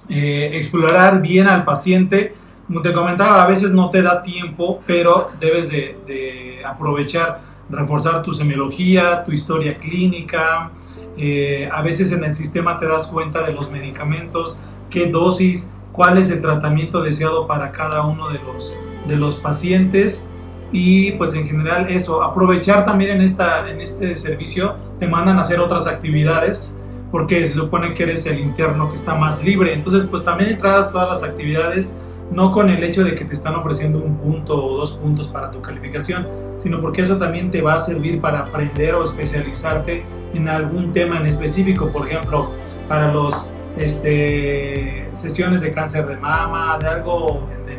eh, 0.09 0.51
explorar 0.53 1.21
bien 1.21 1.47
al 1.47 1.65
paciente. 1.65 2.35
Como 2.67 2.81
te 2.81 2.93
comentaba, 2.93 3.43
a 3.43 3.47
veces 3.47 3.71
no 3.71 3.89
te 3.89 4.01
da 4.01 4.21
tiempo, 4.21 4.81
pero 4.85 5.31
debes 5.39 5.69
de, 5.69 6.61
aprovechar, 6.65 7.41
reforzar 7.69 8.23
tu 8.23 8.33
semiología, 8.33 9.23
tu 9.23 9.31
historia 9.31 9.77
clínica. 9.77 10.71
Eh, 11.17 11.69
a 11.71 11.81
veces 11.81 12.11
en 12.11 12.23
el 12.23 12.33
sistema 12.33 12.77
te 12.79 12.87
das 12.87 13.07
cuenta 13.07 13.43
de 13.43 13.53
los 13.53 13.71
medicamentos, 13.71 14.57
qué 14.89 15.07
dosis, 15.07 15.69
cuál 15.91 16.17
es 16.17 16.29
el 16.29 16.41
tratamiento 16.41 17.01
deseado 17.01 17.47
para 17.47 17.71
cada 17.71 18.03
uno 18.05 18.29
de 18.29 18.39
los, 18.39 18.75
de 19.07 19.15
los 19.15 19.35
pacientes. 19.35 20.27
Y 20.71 21.11
pues 21.13 21.33
en 21.33 21.47
general 21.47 21.89
eso, 21.89 22.23
aprovechar 22.23 22.85
también 22.85 23.11
en, 23.11 23.21
esta, 23.21 23.69
en 23.69 23.79
este 23.79 24.15
servicio, 24.15 24.75
te 24.99 25.07
mandan 25.07 25.37
a 25.37 25.41
hacer 25.41 25.59
otras 25.59 25.87
actividades 25.87 26.75
porque 27.11 27.47
se 27.47 27.53
supone 27.53 27.93
que 27.93 28.03
eres 28.03 28.25
el 28.25 28.39
interno 28.39 28.89
que 28.89 28.95
está 28.95 29.15
más 29.15 29.43
libre. 29.43 29.73
Entonces, 29.73 30.05
pues 30.05 30.23
también 30.23 30.51
entrar 30.51 30.81
a 30.81 30.91
todas 30.91 31.09
las 31.09 31.29
actividades, 31.29 31.97
no 32.31 32.51
con 32.51 32.69
el 32.69 32.83
hecho 32.83 33.03
de 33.03 33.15
que 33.15 33.25
te 33.25 33.33
están 33.33 33.55
ofreciendo 33.55 33.99
un 33.99 34.17
punto 34.17 34.65
o 34.65 34.77
dos 34.77 34.93
puntos 34.93 35.27
para 35.27 35.51
tu 35.51 35.61
calificación, 35.61 36.27
sino 36.57 36.81
porque 36.81 37.01
eso 37.03 37.17
también 37.17 37.51
te 37.51 37.61
va 37.61 37.75
a 37.75 37.79
servir 37.79 38.19
para 38.19 38.39
aprender 38.39 38.95
o 38.95 39.03
especializarte 39.03 40.03
en 40.33 40.49
algún 40.49 40.91
tema 40.91 41.17
en 41.17 41.27
específico. 41.27 41.89
Por 41.89 42.07
ejemplo, 42.07 42.49
para 42.87 43.13
los 43.13 43.47
este, 43.77 45.07
sesiones 45.13 45.61
de 45.61 45.71
cáncer 45.71 46.07
de 46.07 46.17
mama, 46.17 46.77
de 46.79 46.87
algo 46.87 47.47
en, 47.67 47.73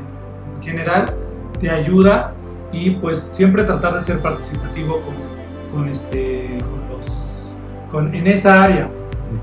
en 0.56 0.62
general, 0.62 1.12
te 1.60 1.70
ayuda 1.70 2.32
y 2.72 2.90
pues 2.90 3.28
siempre 3.32 3.64
tratar 3.64 3.94
de 3.94 4.00
ser 4.00 4.20
participativo 4.20 5.00
con, 5.00 5.14
con 5.72 5.88
este, 5.88 6.58
con 6.60 6.98
los, 6.98 7.54
con, 7.90 8.14
en 8.14 8.26
esa 8.26 8.62
área 8.62 8.90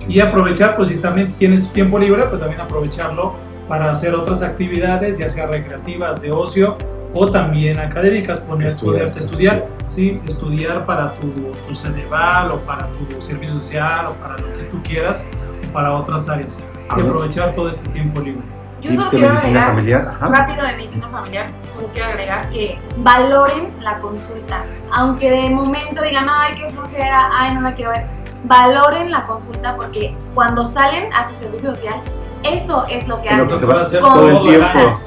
y 0.08 0.20
aprovechar, 0.20 0.76
pues 0.76 0.90
si 0.90 0.96
también 0.96 1.32
tienes 1.34 1.64
tu 1.64 1.70
tiempo 1.70 2.00
libre, 2.00 2.24
pues 2.24 2.40
también 2.40 2.62
aprovecharlo 2.62 3.34
para 3.68 3.92
hacer 3.92 4.14
otras 4.14 4.42
actividades, 4.42 5.18
ya 5.18 5.30
sea 5.30 5.48
recreativas, 5.48 6.22
de 6.22 6.32
ocio 6.32 6.78
o 7.14 7.30
también 7.30 7.80
académicas, 7.80 8.40
poner, 8.40 8.70
Estudiar. 8.70 8.96
poderte 8.96 9.20
estudiar, 9.20 9.66
sí, 9.88 10.20
estudiar 10.28 10.86
para 10.86 11.14
tu, 11.16 11.30
tu 11.68 11.76
Ceneval 11.76 12.52
o 12.52 12.60
para 12.62 12.88
tu 12.88 13.22
servicio 13.22 13.56
social 13.56 14.08
o 14.08 14.14
para 14.16 14.38
lo 14.38 14.52
que 14.58 14.64
tú 14.64 14.82
quieras, 14.84 15.24
o 15.70 15.74
para 15.74 15.94
otras 15.94 16.28
áreas. 16.28 16.62
Y 16.98 17.02
aprovechar 17.02 17.54
todo 17.54 17.70
este 17.70 17.88
tiempo 17.90 18.22
libre. 18.22 18.44
Yo 18.82 18.92
solo 18.96 19.10
quiero 19.12 19.34
agregar, 19.38 19.70
familiar. 19.70 20.18
Rápido 20.20 20.66
de 20.66 20.76
medicina 20.76 21.08
familiar, 21.08 21.48
solo 21.74 21.88
quiero 21.94 22.10
agregar 22.10 22.50
que 22.50 22.78
valoren 22.98 23.72
la 23.80 23.98
consulta. 24.00 24.66
Aunque 24.92 25.32
de 25.32 25.50
momento 25.50 26.02
digan, 26.02 26.28
ay, 26.30 26.56
qué 26.56 26.70
flojera, 26.72 27.30
ay, 27.32 27.56
no 27.56 27.62
la 27.62 27.74
quiero 27.74 27.92
ver. 27.92 28.23
Valoren 28.44 29.10
la 29.12 29.26
consulta 29.26 29.76
porque 29.76 30.16
cuando 30.34 30.66
salen 30.66 31.12
a 31.14 31.28
su 31.30 31.36
servicio 31.38 31.76
social, 31.76 31.96
eso 32.44 32.86
es 32.90 33.08
lo 33.08 33.22
que 33.22 33.30
En 33.30 33.38
lo 33.38 33.44
hacen. 33.44 33.56
que 33.56 33.60
se 33.60 33.66
va 33.66 33.80
a 33.80 33.84
hacer 33.84 34.02
Con 34.02 34.14
todo 34.14 34.30
el 34.30 34.42
tiempo. 34.42 35.00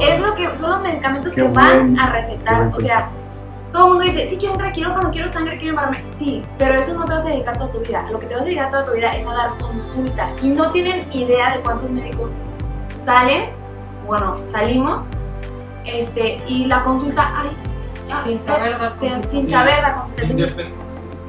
Es 0.00 0.20
lo 0.20 0.34
que 0.34 0.54
son 0.54 0.70
los 0.70 0.80
medicamentos 0.80 1.32
Qué 1.32 1.42
que 1.42 1.48
van 1.48 1.94
buen- 1.94 2.00
a 2.00 2.06
qué 2.06 2.12
recetar. 2.12 2.70
O 2.74 2.80
sea, 2.80 3.08
todo 3.72 3.84
el 3.84 3.88
mundo 3.90 4.04
dice, 4.04 4.28
sí 4.30 4.36
quiero 4.36 4.52
entrar 4.54 4.70
a 4.70 4.72
quirófano, 4.72 5.10
quiero 5.10 5.32
sangre, 5.32 5.58
quiero 5.58 5.70
embarme. 5.70 6.04
Sí, 6.16 6.44
pero 6.58 6.74
eso 6.78 6.94
no 6.94 7.04
te 7.04 7.12
vas 7.12 7.24
a 7.24 7.28
dedicar 7.28 7.56
toda 7.56 7.70
tu 7.70 7.78
vida. 7.80 8.04
Lo 8.10 8.18
que 8.18 8.26
te 8.26 8.34
vas 8.34 8.42
a 8.42 8.46
dedicar 8.46 8.70
toda 8.70 8.84
tu 8.86 8.92
vida 8.92 9.14
es 9.16 9.26
a 9.26 9.34
dar 9.34 9.50
consulta. 9.60 10.28
Y 10.42 10.48
no 10.50 10.70
tienen 10.70 11.06
idea 11.12 11.56
de 11.56 11.62
cuántos 11.62 11.90
médicos 11.90 12.32
salen, 13.04 13.50
bueno, 14.06 14.34
salimos, 14.50 15.02
este, 15.84 16.40
y 16.46 16.64
la 16.66 16.82
consulta, 16.84 17.30
ay, 17.36 17.50
ya, 18.08 18.20
Sin 18.20 18.40
saber 18.40 18.78
dar 18.78 18.92
sin- 19.00 19.08
consulta. 19.10 19.28
sin 19.28 19.50
saber 19.50 19.82
dar 19.82 19.94
consulta. 20.04 20.62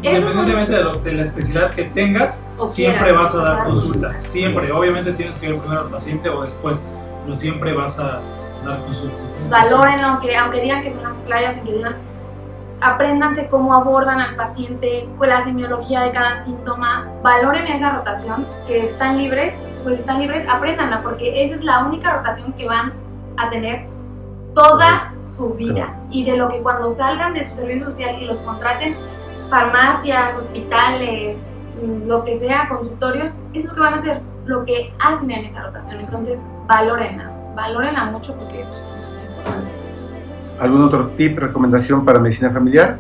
Independientemente 0.10 0.72
de, 0.74 0.84
lo- 0.84 0.94
de 0.96 1.12
la 1.14 1.24
especialidad 1.24 1.72
que 1.72 1.86
tengas, 1.86 2.46
O 2.58 2.68
siempre 2.68 3.12
vas 3.12 3.34
a 3.34 3.38
dar 3.38 3.64
consulta. 3.66 4.20
Siempre. 4.20 4.72
Obviamente 4.72 5.14
tienes 5.14 5.36
que 5.36 5.50
ver 5.50 5.60
primero 5.60 5.82
al 5.82 5.90
paciente 5.90 6.30
o 6.30 6.44
después, 6.44 6.80
pero 7.24 7.36
siempre 7.36 7.74
vas 7.74 8.00
a, 8.00 8.20
dar 8.66 8.80
consultas. 8.86 9.22
valoren 9.50 10.00
aunque, 10.04 10.36
aunque 10.36 10.62
digan 10.62 10.82
que 10.84 10.92
son 10.92 11.04
las 11.04 11.16
playas, 11.18 11.56
en 11.58 11.64
que 11.64 11.74
digan, 11.74 11.96
apréndanse 12.82 13.48
cómo 13.48 13.74
abordan 13.74 14.20
al 14.20 14.36
paciente, 14.36 15.08
con 15.18 15.30
la 15.30 15.44
semiología 15.44 16.02
de 16.02 16.12
cada 16.12 16.44
síntoma, 16.44 17.08
valoren 17.24 17.68
esa 17.68 17.92
rotación, 17.92 18.46
que 18.68 18.86
están 18.86 19.18
libres, 19.18 19.54
pues 19.84 20.00
están 20.00 20.20
libres, 20.20 20.48
apréndanla, 20.50 21.02
porque 21.02 21.44
esa 21.44 21.56
es 21.56 21.64
la 21.64 21.86
única 21.86 22.14
rotación 22.18 22.54
que 22.54 22.68
van 22.68 22.94
a 23.38 23.50
tener 23.50 23.86
toda 24.54 25.14
su 25.22 25.54
vida. 25.54 25.96
Y 26.10 26.26
de 26.26 26.36
lo 26.38 26.50
que 26.50 26.62
cuando 26.62 26.90
salgan 26.90 27.34
de 27.34 27.48
su 27.48 27.56
servicio 27.56 27.86
social 27.86 28.16
y 28.20 28.26
los 28.26 28.40
contraten, 28.40 28.96
farmacias, 29.50 30.36
hospitales, 30.36 31.38
mm, 31.82 32.08
lo 32.08 32.24
que 32.24 32.38
sea, 32.40 32.68
consultorios, 32.70 33.34
es 33.54 33.66
lo 33.66 33.74
que 33.74 33.80
van 33.80 33.94
a 33.94 33.98
hacer, 33.98 34.22
lo 34.46 34.66
que 34.66 34.94
hacen 35.00 35.32
en 35.32 35.46
esa 35.46 35.64
rotación. 35.64 36.00
Entonces, 36.00 36.40
valórenla, 36.68 37.32
valórenla 37.56 38.06
mucho 38.06 38.36
porque 38.36 38.66
pues, 38.70 38.82
es 38.82 39.30
importante. 39.30 39.72
¿Algún 40.60 40.82
otro 40.84 41.08
tip, 41.10 41.38
recomendación 41.38 42.04
para 42.04 42.20
medicina 42.20 42.50
familiar? 42.52 42.98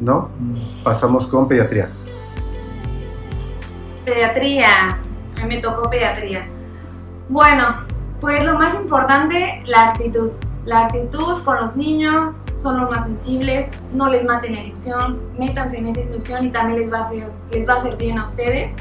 ¿No? 0.00 0.28
Pasamos 0.82 1.26
con 1.26 1.48
pediatría. 1.48 1.88
Pediatría. 4.04 4.98
A 5.40 5.46
mí 5.46 5.56
me 5.56 5.58
tocó 5.58 5.88
pediatría. 5.88 6.46
Bueno, 7.28 7.64
pues 8.20 8.44
lo 8.44 8.58
más 8.58 8.74
importante, 8.74 9.62
la 9.66 9.90
actitud. 9.90 10.30
La 10.66 10.86
actitud 10.86 11.42
con 11.42 11.56
los 11.58 11.74
niños, 11.74 12.39
son 12.60 12.80
los 12.80 12.90
más 12.90 13.04
sensibles, 13.04 13.66
no 13.92 14.08
les 14.08 14.24
maten 14.24 14.54
la 14.54 14.62
ilusión, 14.62 15.20
métanse 15.38 15.78
en 15.78 15.88
esa 15.88 16.00
ilusión 16.00 16.44
y 16.44 16.50
también 16.50 16.80
les 16.80 16.92
va 16.92 16.98
a 16.98 17.00
hacer, 17.00 17.30
les 17.50 17.68
va 17.68 17.74
a 17.74 17.76
hacer 17.76 17.96
bien 17.96 18.18
a 18.18 18.24
ustedes. 18.24 18.72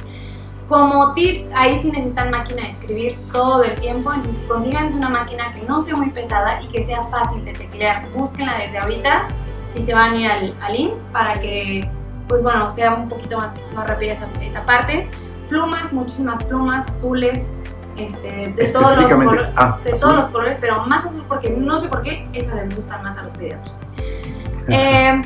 Como 0.68 1.14
tips, 1.14 1.50
ahí 1.56 1.78
sí 1.78 1.92
necesitan 1.92 2.30
máquina 2.30 2.62
de 2.62 2.70
escribir 2.70 3.16
todo 3.32 3.64
el 3.64 3.74
tiempo, 3.80 4.14
entonces 4.14 4.46
consigan 4.48 4.94
una 4.94 5.10
máquina 5.10 5.52
que 5.54 5.64
no 5.68 5.82
sea 5.82 5.96
muy 5.96 6.12
pesada 6.12 6.62
y 6.62 6.68
que 6.68 6.86
sea 6.86 7.04
fácil 7.06 7.44
de 7.44 7.54
teclear. 7.54 8.08
Búsquenla 8.12 8.60
desde 8.60 8.78
ahorita, 8.78 9.28
si 9.74 9.82
se 9.82 9.94
van 9.94 10.14
a 10.14 10.16
ir 10.18 10.30
al, 10.30 10.56
al 10.62 10.80
IMSS, 10.80 11.08
para 11.12 11.40
que, 11.40 11.90
pues 12.28 12.44
bueno, 12.44 12.70
sea 12.70 12.94
un 12.94 13.10
poquito 13.10 13.40
más, 13.40 13.56
más 13.74 13.88
rápida 13.88 14.14
esa, 14.14 14.28
esa 14.44 14.64
parte. 14.66 15.08
Plumas, 15.50 15.92
muchísimas 15.92 16.44
plumas 16.44 16.88
azules, 16.88 17.59
este, 18.06 18.54
de, 18.54 18.68
todos 18.72 18.96
los, 18.98 19.12
color- 19.12 19.50
ah, 19.56 19.78
de 19.84 19.94
todos 19.94 20.16
los 20.16 20.28
colores, 20.28 20.58
pero 20.60 20.86
más 20.86 21.06
azul 21.06 21.24
porque 21.28 21.50
no 21.52 21.80
sé 21.80 21.88
por 21.88 22.02
qué, 22.02 22.28
esas 22.34 22.56
les 22.56 22.76
gustan 22.76 23.04
más 23.04 23.18
a 23.18 23.24
los 23.24 23.32
pediatras. 23.34 23.80
Eh, 24.68 25.22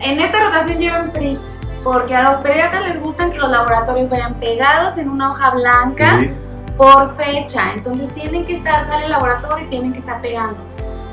en 0.00 0.20
esta 0.20 0.44
rotación 0.44 0.78
llevan 0.78 1.10
PRIT, 1.10 1.38
porque 1.82 2.14
a 2.14 2.22
los 2.22 2.38
pediatras 2.38 2.86
les 2.88 3.00
gustan 3.00 3.30
que 3.30 3.38
los 3.38 3.50
laboratorios 3.50 4.08
vayan 4.10 4.34
pegados 4.34 4.96
en 4.98 5.08
una 5.08 5.30
hoja 5.32 5.50
blanca 5.50 6.20
Sí. 6.20 6.30
por 6.76 7.16
fecha. 7.16 7.72
Entonces 7.74 8.12
tienen 8.14 8.44
que 8.46 8.56
estar, 8.56 8.86
sale 8.86 9.06
el 9.06 9.10
laboratorio 9.12 9.66
y 9.66 9.70
tienen 9.70 9.92
que 9.92 10.00
estar 10.00 10.20
pegando. 10.20 10.56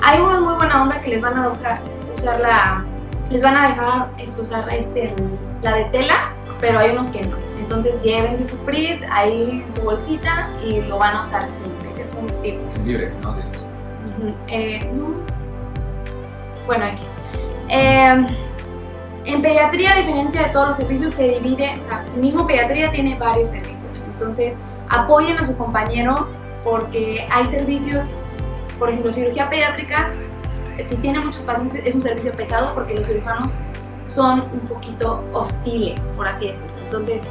Hay 0.02 0.20
unos 0.20 0.42
muy 0.42 0.54
buena 0.56 0.82
onda 0.84 1.00
que 1.02 1.10
les 1.12 1.22
van 1.22 1.38
a 1.38 1.50
dejar 1.50 1.80
usar 2.18 2.40
la, 2.40 2.84
les 3.30 3.42
van 3.42 3.56
a 3.56 3.68
dejar 3.70 4.08
este, 4.18 4.42
usar 4.42 4.74
este, 4.74 5.14
la 5.62 5.76
de 5.76 5.86
tela, 5.86 6.16
pero 6.60 6.80
hay 6.80 6.92
unos 6.92 7.08
que 7.08 7.22
no. 7.26 7.38
Entonces 7.74 8.04
llévense 8.04 8.44
su 8.44 8.56
PRIT 8.58 9.02
ahí 9.10 9.64
en 9.66 9.74
su 9.74 9.82
bolsita 9.82 10.48
y 10.64 10.82
lo 10.82 11.00
van 11.00 11.16
a 11.16 11.24
usar 11.24 11.48
siempre. 11.48 11.90
Ese 11.90 12.04
es 12.04 12.14
un 12.14 12.28
tip. 12.44 12.60
Libres, 12.86 13.18
¿no? 13.18 13.34
Dices. 13.34 13.66
Ujú, 14.20 14.36
eh, 14.48 14.88
no. 14.94 15.16
Bueno, 16.68 16.86
X. 16.86 17.02
Eh, 17.70 18.28
en 19.26 19.42
pediatría, 19.42 19.94
a 19.94 19.98
diferencia 19.98 20.44
de 20.44 20.50
todos 20.50 20.68
los 20.68 20.78
servicios, 20.78 21.14
se 21.14 21.30
divide, 21.30 21.76
o 21.80 21.82
sea, 21.82 22.06
mismo 22.16 22.46
pediatría 22.46 22.92
tiene 22.92 23.18
varios 23.18 23.50
servicios. 23.50 24.04
Entonces, 24.06 24.56
apoyen 24.90 25.40
a 25.40 25.44
su 25.44 25.58
compañero 25.58 26.28
porque 26.64 27.28
hay 27.32 27.46
servicios, 27.46 28.04
por 28.78 28.90
ejemplo, 28.90 29.12
cirugía 29.12 29.50
pediátrica, 29.50 30.12
si 30.88 30.96
tiene 30.98 31.22
muchos 31.22 31.42
pacientes, 31.42 31.82
es 31.84 31.96
un 31.96 32.04
servicio 32.04 32.34
pesado 32.34 32.76
porque 32.76 32.94
los 32.94 33.08
cirujanos 33.08 33.50
son 34.06 34.42
un 34.42 34.60
poquito 34.60 35.24
hostiles, 35.34 36.00
por 36.16 36.28
así 36.28 36.48
decirlo. 36.50 36.72
Entonces, 36.84 37.24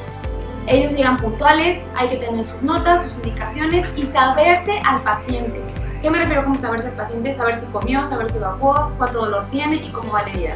ellos 0.66 0.94
llegan 0.94 1.16
puntuales, 1.18 1.80
hay 1.96 2.08
que 2.08 2.16
tener 2.16 2.44
sus 2.44 2.62
notas, 2.62 3.02
sus 3.02 3.14
indicaciones 3.14 3.84
y 3.96 4.02
saberse 4.02 4.78
al 4.84 5.02
paciente. 5.02 5.60
¿Qué 6.00 6.10
me 6.10 6.18
refiero 6.18 6.44
con 6.44 6.60
saberse 6.60 6.88
al 6.88 6.94
paciente? 6.94 7.32
Saber 7.32 7.58
si 7.58 7.66
comió, 7.66 8.04
saber 8.04 8.30
si 8.30 8.38
evacuó, 8.38 8.90
cuánto 8.96 9.20
dolor 9.20 9.44
tiene 9.50 9.76
y 9.76 9.88
cómo 9.90 10.12
va 10.12 10.22
la 10.22 10.28
herida. 10.30 10.54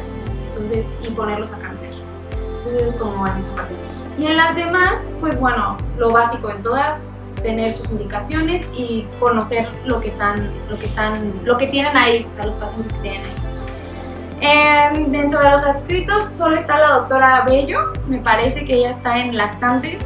Entonces, 0.49 0.85
y 1.01 1.11
ponerlos 1.11 1.53
a 1.53 1.57
cambiar. 1.59 1.93
Entonces, 2.31 2.87
es 2.87 2.95
como 2.95 3.27
en 3.27 3.37
esa 3.37 3.55
parte. 3.55 3.75
Y 4.17 4.25
en 4.25 4.37
las 4.37 4.55
demás, 4.55 4.95
pues 5.19 5.39
bueno, 5.39 5.77
lo 5.97 6.09
básico 6.11 6.49
en 6.49 6.61
todas, 6.61 7.11
tener 7.41 7.77
sus 7.77 7.91
indicaciones 7.91 8.65
y 8.73 9.07
conocer 9.19 9.69
lo 9.85 10.01
que 10.01 10.09
están, 10.09 10.51
lo 10.69 10.77
que 10.79 10.87
están, 10.87 11.33
lo 11.45 11.57
que 11.57 11.67
tienen 11.67 11.95
ahí, 11.95 12.25
o 12.27 12.31
sea, 12.31 12.45
los 12.45 12.55
pacientes 12.55 12.91
que 12.93 12.99
tienen 12.99 13.21
ahí. 13.25 13.46
Eh, 14.39 15.05
dentro 15.09 15.39
de 15.39 15.49
los 15.49 15.63
adscritos 15.63 16.31
solo 16.35 16.55
está 16.55 16.77
la 16.77 16.89
doctora 16.97 17.43
Bello, 17.45 17.93
me 18.07 18.19
parece 18.19 18.65
que 18.65 18.75
ella 18.75 18.91
está 18.91 19.19
en 19.19 19.35
lactantes. 19.35 19.99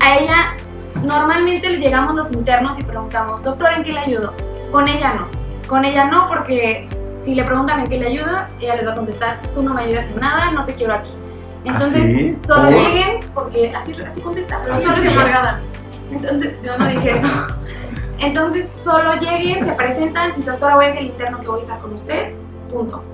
A 0.00 0.18
ella 0.18 0.56
normalmente 1.04 1.68
le 1.68 1.78
llegamos 1.78 2.14
los 2.14 2.32
internos 2.32 2.78
y 2.78 2.82
preguntamos, 2.82 3.42
doctora, 3.42 3.76
¿en 3.76 3.84
qué 3.84 3.92
le 3.92 4.00
ayudo? 4.00 4.32
Con 4.72 4.88
ella 4.88 5.14
no, 5.14 5.28
con 5.68 5.84
ella 5.84 6.06
no 6.06 6.26
porque 6.28 6.88
si 7.20 7.34
le 7.34 7.44
preguntan 7.44 7.80
en 7.80 7.88
qué 7.88 7.98
le 7.98 8.08
ayuda, 8.08 8.48
ella 8.60 8.76
les 8.76 8.86
va 8.86 8.92
a 8.92 8.96
contestar, 8.96 9.40
tú 9.54 9.62
no 9.62 9.74
me 9.74 9.82
ayudas 9.82 10.06
en 10.06 10.20
nada, 10.20 10.50
no 10.50 10.64
te 10.64 10.74
quiero 10.74 10.94
aquí. 10.94 11.12
Entonces, 11.64 12.06
¿sí? 12.06 12.38
solo 12.46 12.70
¿Por? 12.70 12.72
lleguen, 12.72 13.20
porque 13.34 13.74
así, 13.74 13.94
así 14.04 14.20
contesta, 14.20 14.58
pero 14.62 14.74
Así 14.74 14.84
solo 14.84 14.96
es 14.96 15.08
amargada. 15.08 15.60
Entonces, 16.10 16.54
yo 16.62 16.76
no 16.78 16.86
dije 16.86 17.10
eso. 17.10 17.28
Entonces, 18.18 18.70
solo 18.74 19.14
lleguen, 19.14 19.64
se 19.64 19.72
presentan, 19.72 20.32
y 20.38 20.42
doctora, 20.42 20.76
voy 20.76 20.86
a 20.86 20.90
ser 20.90 21.00
el 21.00 21.06
interno 21.06 21.40
que 21.40 21.46
voy 21.46 21.60
a 21.60 21.62
estar 21.62 21.78
con 21.80 21.94
usted, 21.94 22.34
punto. 22.70 23.04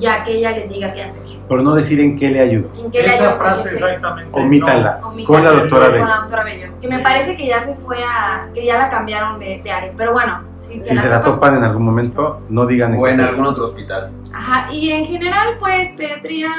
Ya 0.00 0.24
que 0.24 0.32
ella 0.32 0.50
les 0.52 0.68
diga 0.70 0.92
qué 0.92 1.02
hacer. 1.04 1.22
Por 1.46 1.62
no 1.62 1.74
decir 1.74 2.00
en 2.00 2.16
qué 2.18 2.30
le. 2.30 2.42
¿En 2.44 2.64
le 2.92 3.06
Esa 3.06 3.32
frase 3.32 3.74
exactamente. 3.74 4.30
Omítala. 4.32 5.00
Con 5.26 5.44
la 5.44 5.50
doctora 5.50 5.84
Con 5.86 5.92
Bello. 5.94 6.06
la 6.06 6.16
doctora 6.20 6.44
Bello. 6.44 6.68
Que 6.80 6.88
me 6.88 6.98
parece 7.00 7.36
que 7.36 7.46
ya 7.46 7.62
se 7.62 7.74
fue 7.76 7.98
a. 8.02 8.48
que 8.54 8.64
ya 8.64 8.78
la 8.78 8.88
cambiaron 8.88 9.38
de, 9.38 9.60
de 9.62 9.70
área. 9.70 9.92
Pero 9.96 10.12
bueno, 10.12 10.42
si, 10.58 10.80
Si 10.80 10.96
se 10.96 11.08
la 11.08 11.22
topan 11.22 11.56
en 11.56 11.64
algún 11.64 11.84
momento, 11.84 12.40
no 12.48 12.66
digan 12.66 12.96
O 12.98 13.04
qué 13.04 13.10
en 13.10 13.16
le- 13.18 13.24
algún 13.24 13.46
otro 13.46 13.64
hospital. 13.64 14.10
Ajá, 14.32 14.72
y 14.72 14.90
en 14.92 15.04
general, 15.06 15.56
pues, 15.58 15.88
pediatría. 15.96 16.50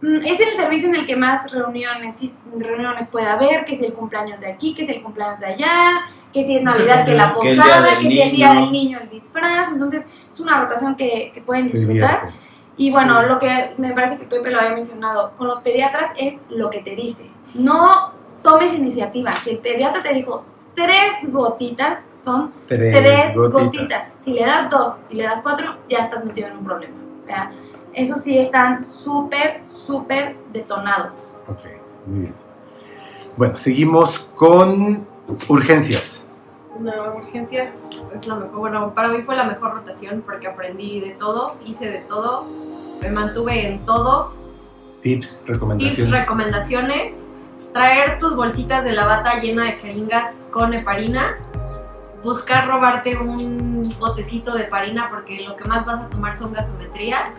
mm, 0.00 0.16
Es 0.24 0.40
el 0.40 0.52
servicio 0.56 0.88
en 0.88 0.94
el 0.94 1.06
que 1.06 1.16
más 1.16 1.50
reuniones, 1.50 2.22
y- 2.22 2.32
reuniones 2.58 3.08
puede 3.08 3.26
haber, 3.26 3.64
que 3.64 3.76
si 3.76 3.84
el 3.86 3.92
cumpleaños 3.94 4.40
de 4.40 4.46
aquí, 4.52 4.74
que 4.74 4.86
si 4.86 4.92
el 4.92 5.02
cumpleaños 5.02 5.40
de 5.40 5.46
allá, 5.46 6.02
que 6.32 6.44
si 6.44 6.56
es 6.56 6.62
Navidad, 6.62 7.04
que 7.04 7.14
la 7.14 7.32
posada, 7.32 7.98
que 7.98 8.06
si 8.08 8.20
el 8.20 8.30
día 8.32 8.52
del 8.54 8.70
niño, 8.72 8.98
el 9.02 9.08
disfraz. 9.08 9.68
Entonces, 9.72 10.06
es 10.30 10.40
una 10.40 10.60
rotación 10.62 10.94
que, 10.96 11.30
que 11.34 11.40
pueden 11.40 11.70
disfrutar. 11.70 12.30
Y 12.76 12.90
bueno, 12.90 13.20
Sí. 13.22 13.26
lo 13.28 13.38
que 13.40 13.74
me 13.78 13.92
parece 13.92 14.18
que 14.18 14.24
Pepe 14.24 14.50
lo 14.50 14.58
había 14.60 14.72
mencionado, 14.74 15.32
con 15.36 15.48
los 15.48 15.58
pediatras 15.60 16.10
es 16.16 16.36
lo 16.50 16.70
que 16.70 16.80
te 16.80 16.94
dice. 16.94 17.28
No 17.54 18.12
tomes 18.42 18.72
iniciativa. 18.72 19.32
Si 19.42 19.50
el 19.50 19.58
pediatra 19.58 20.00
te 20.02 20.14
dijo 20.14 20.44
tres 20.76 21.14
gotitas, 21.32 21.98
son 22.14 22.52
Tres, 22.68 22.94
tres 22.94 23.34
gotitas. 23.34 23.62
gotitas. 23.64 24.08
Si 24.20 24.32
le 24.32 24.44
das 24.46 24.70
dos 24.70 24.94
y 25.10 25.14
le 25.16 25.24
das 25.24 25.40
cuatro, 25.42 25.76
ya 25.88 25.98
estás 26.04 26.24
metido 26.24 26.48
en 26.48 26.58
un 26.58 26.64
problema. 26.64 26.94
O 27.16 27.20
sea, 27.20 27.50
esos 27.94 28.20
sí 28.20 28.38
están 28.38 28.84
súper, 28.84 29.66
súper 29.66 30.36
detonados. 30.52 31.32
Ok, 31.48 31.58
muy 32.06 32.20
bien. 32.20 32.34
Bueno, 33.36 33.56
seguimos 33.56 34.20
con 34.36 35.04
urgencias. 35.48 36.17
No, 36.78 36.92
urgencias 37.16 37.88
es 38.14 38.26
la 38.26 38.36
mejor. 38.36 38.58
Bueno, 38.58 38.94
para 38.94 39.08
mí 39.08 39.22
fue 39.22 39.34
la 39.36 39.44
mejor 39.44 39.74
rotación 39.74 40.22
porque 40.24 40.46
aprendí 40.46 41.00
de 41.00 41.10
todo, 41.10 41.56
hice 41.64 41.88
de 41.90 41.98
todo, 42.00 42.44
me 43.00 43.10
mantuve 43.10 43.66
en 43.66 43.84
todo. 43.84 44.32
Tips, 45.02 45.28
Tips, 45.28 45.46
recomendaciones. 45.46 46.10
recomendaciones. 46.10 47.16
Traer 47.72 48.18
tus 48.18 48.34
bolsitas 48.34 48.84
de 48.84 48.92
la 48.92 49.06
bata 49.06 49.40
llena 49.40 49.64
de 49.64 49.72
jeringas 49.72 50.48
con 50.52 50.72
heparina. 50.72 51.36
Buscar 52.22 52.66
robarte 52.66 53.16
un 53.16 53.94
botecito 53.98 54.54
de 54.54 54.64
heparina 54.64 55.08
porque 55.10 55.40
lo 55.46 55.54
que 55.56 55.64
más 55.64 55.84
vas 55.84 56.00
a 56.00 56.08
tomar 56.08 56.36
son 56.36 56.52
gasometrías. 56.52 57.34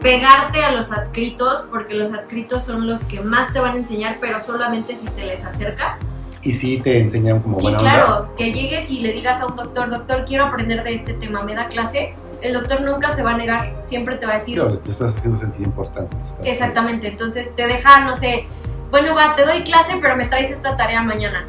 Pegarte 0.00 0.64
a 0.64 0.72
los 0.72 0.90
adscritos 0.90 1.64
porque 1.70 1.94
los 1.94 2.12
adscritos 2.12 2.64
son 2.64 2.88
los 2.88 3.04
que 3.04 3.20
más 3.20 3.52
te 3.52 3.60
van 3.60 3.74
a 3.74 3.78
enseñar, 3.78 4.16
pero 4.20 4.40
solamente 4.40 4.96
si 4.96 5.06
te 5.06 5.24
les 5.26 5.44
acercas. 5.44 5.98
Y 6.42 6.52
sí 6.52 6.80
te 6.82 6.98
enseñan 7.00 7.40
como 7.40 7.56
Sí, 7.56 7.62
buena 7.62 7.78
claro, 7.78 8.16
onda. 8.22 8.28
que 8.36 8.52
llegues 8.52 8.90
y 8.90 9.00
le 9.00 9.12
digas 9.12 9.40
a 9.40 9.46
un 9.46 9.56
doctor, 9.56 9.90
doctor, 9.90 10.24
quiero 10.26 10.44
aprender 10.44 10.82
de 10.82 10.94
este 10.94 11.14
tema, 11.14 11.42
¿me 11.42 11.54
da 11.54 11.68
clase? 11.68 12.14
El 12.40 12.54
doctor 12.54 12.80
nunca 12.80 13.14
se 13.14 13.22
va 13.22 13.30
a 13.32 13.36
negar, 13.36 13.74
siempre 13.84 14.16
te 14.16 14.26
va 14.26 14.32
a 14.32 14.38
decir, 14.38 14.56
Claro, 14.58 14.76
te 14.78 14.90
estás 14.90 15.16
haciendo 15.16 15.38
sentir 15.38 15.62
importante. 15.64 16.16
Exactamente, 16.44 17.06
entonces 17.08 17.54
te 17.54 17.66
deja, 17.66 18.00
no 18.04 18.16
sé, 18.16 18.46
bueno, 18.90 19.14
va, 19.14 19.36
te 19.36 19.44
doy 19.44 19.62
clase, 19.62 19.96
pero 20.02 20.16
me 20.16 20.26
traes 20.26 20.50
esta 20.50 20.76
tarea 20.76 21.02
mañana. 21.02 21.46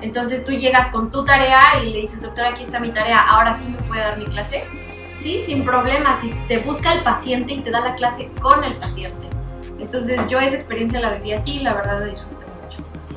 Entonces 0.00 0.44
tú 0.44 0.52
llegas 0.52 0.88
con 0.90 1.10
tu 1.10 1.24
tarea 1.24 1.60
y 1.82 1.90
le 1.90 2.00
dices, 2.02 2.22
doctor, 2.22 2.44
aquí 2.46 2.62
está 2.62 2.78
mi 2.78 2.90
tarea, 2.90 3.20
ahora 3.20 3.54
sí 3.54 3.66
me 3.68 3.78
puede 3.88 4.00
dar 4.02 4.18
mi 4.18 4.26
clase. 4.26 4.62
Sí, 5.20 5.42
sin 5.46 5.64
problema, 5.64 6.16
si 6.20 6.30
te 6.46 6.58
busca 6.58 6.92
el 6.92 7.02
paciente 7.02 7.54
y 7.54 7.60
te 7.62 7.70
da 7.70 7.80
la 7.80 7.94
clase 7.96 8.30
con 8.40 8.62
el 8.62 8.76
paciente. 8.76 9.26
Entonces 9.80 10.20
yo 10.28 10.38
esa 10.38 10.56
experiencia 10.56 11.00
la 11.00 11.14
viví 11.14 11.32
así 11.32 11.56
y 11.56 11.60
la 11.60 11.74
verdad 11.74 12.00
la 12.00 12.06
disfruté. 12.06 12.35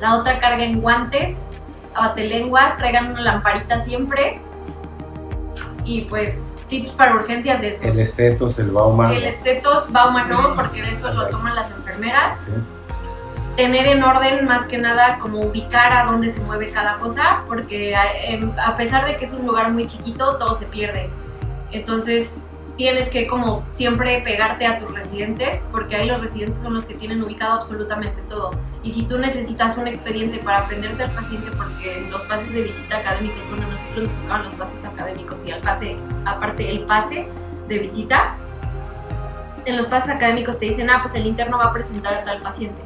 La 0.00 0.16
otra 0.16 0.38
carga 0.38 0.64
en 0.64 0.80
guantes, 0.80 1.48
abatelenguas, 1.94 2.76
traigan 2.78 3.12
una 3.12 3.20
lamparita 3.20 3.80
siempre 3.80 4.40
Y 5.84 6.02
pues 6.02 6.56
tips 6.68 6.92
para 6.92 7.16
urgencias 7.16 7.62
eso. 7.62 7.82
El 7.82 7.98
estetos, 7.98 8.58
el 8.58 8.70
Bauman. 8.70 9.12
El 9.12 9.24
estetos, 9.24 9.90
Bauman 9.92 10.28
no, 10.28 10.54
porque 10.54 10.82
eso 10.88 11.12
lo 11.12 11.28
toman 11.28 11.54
las 11.54 11.70
enfermeras. 11.70 12.38
Tener 13.56 13.86
en 13.88 14.02
orden 14.02 14.46
más 14.46 14.64
que 14.66 14.78
nada 14.78 15.18
como 15.18 15.40
ubicar 15.40 15.92
a 15.92 16.04
dónde 16.04 16.32
se 16.32 16.40
mueve 16.40 16.70
cada 16.70 16.98
cosa, 16.98 17.42
porque 17.46 17.94
a, 17.96 18.04
em, 18.24 18.52
a 18.58 18.76
pesar 18.76 19.04
de 19.04 19.16
que 19.16 19.24
es 19.24 19.32
un 19.32 19.44
lugar 19.44 19.70
muy 19.72 19.86
chiquito, 19.86 20.36
todo 20.36 20.54
se 20.54 20.66
pierde. 20.66 21.10
Entonces 21.72 22.39
tienes 22.80 23.10
que 23.10 23.26
como 23.26 23.62
siempre 23.72 24.22
pegarte 24.22 24.64
a 24.64 24.78
tus 24.78 24.90
residentes, 24.90 25.66
porque 25.70 25.96
ahí 25.96 26.08
los 26.08 26.18
residentes 26.18 26.62
son 26.62 26.72
los 26.72 26.86
que 26.86 26.94
tienen 26.94 27.22
ubicado 27.22 27.58
absolutamente 27.58 28.22
todo. 28.30 28.52
Y 28.82 28.92
si 28.92 29.02
tú 29.02 29.18
necesitas 29.18 29.76
un 29.76 29.86
expediente 29.86 30.38
para 30.38 30.60
aprenderte 30.60 31.02
al 31.02 31.10
paciente, 31.10 31.50
porque 31.58 31.98
en 31.98 32.10
los 32.10 32.22
pases 32.22 32.50
de 32.54 32.62
visita 32.62 32.96
académica, 32.96 33.36
bueno, 33.50 33.66
nosotros 33.68 34.08
nos 34.08 34.22
tocaban 34.22 34.44
los 34.46 34.54
pases 34.54 34.82
académicos 34.86 35.44
y 35.44 35.50
al 35.50 35.60
pase, 35.60 35.98
aparte 36.24 36.70
el 36.70 36.86
pase 36.86 37.28
de 37.68 37.78
visita, 37.80 38.34
en 39.66 39.76
los 39.76 39.84
pases 39.84 40.14
académicos 40.16 40.58
te 40.58 40.64
dicen, 40.64 40.88
ah, 40.88 41.00
pues 41.02 41.14
el 41.14 41.26
interno 41.26 41.58
va 41.58 41.64
a 41.64 41.72
presentar 41.74 42.14
a 42.14 42.24
tal 42.24 42.40
paciente. 42.40 42.80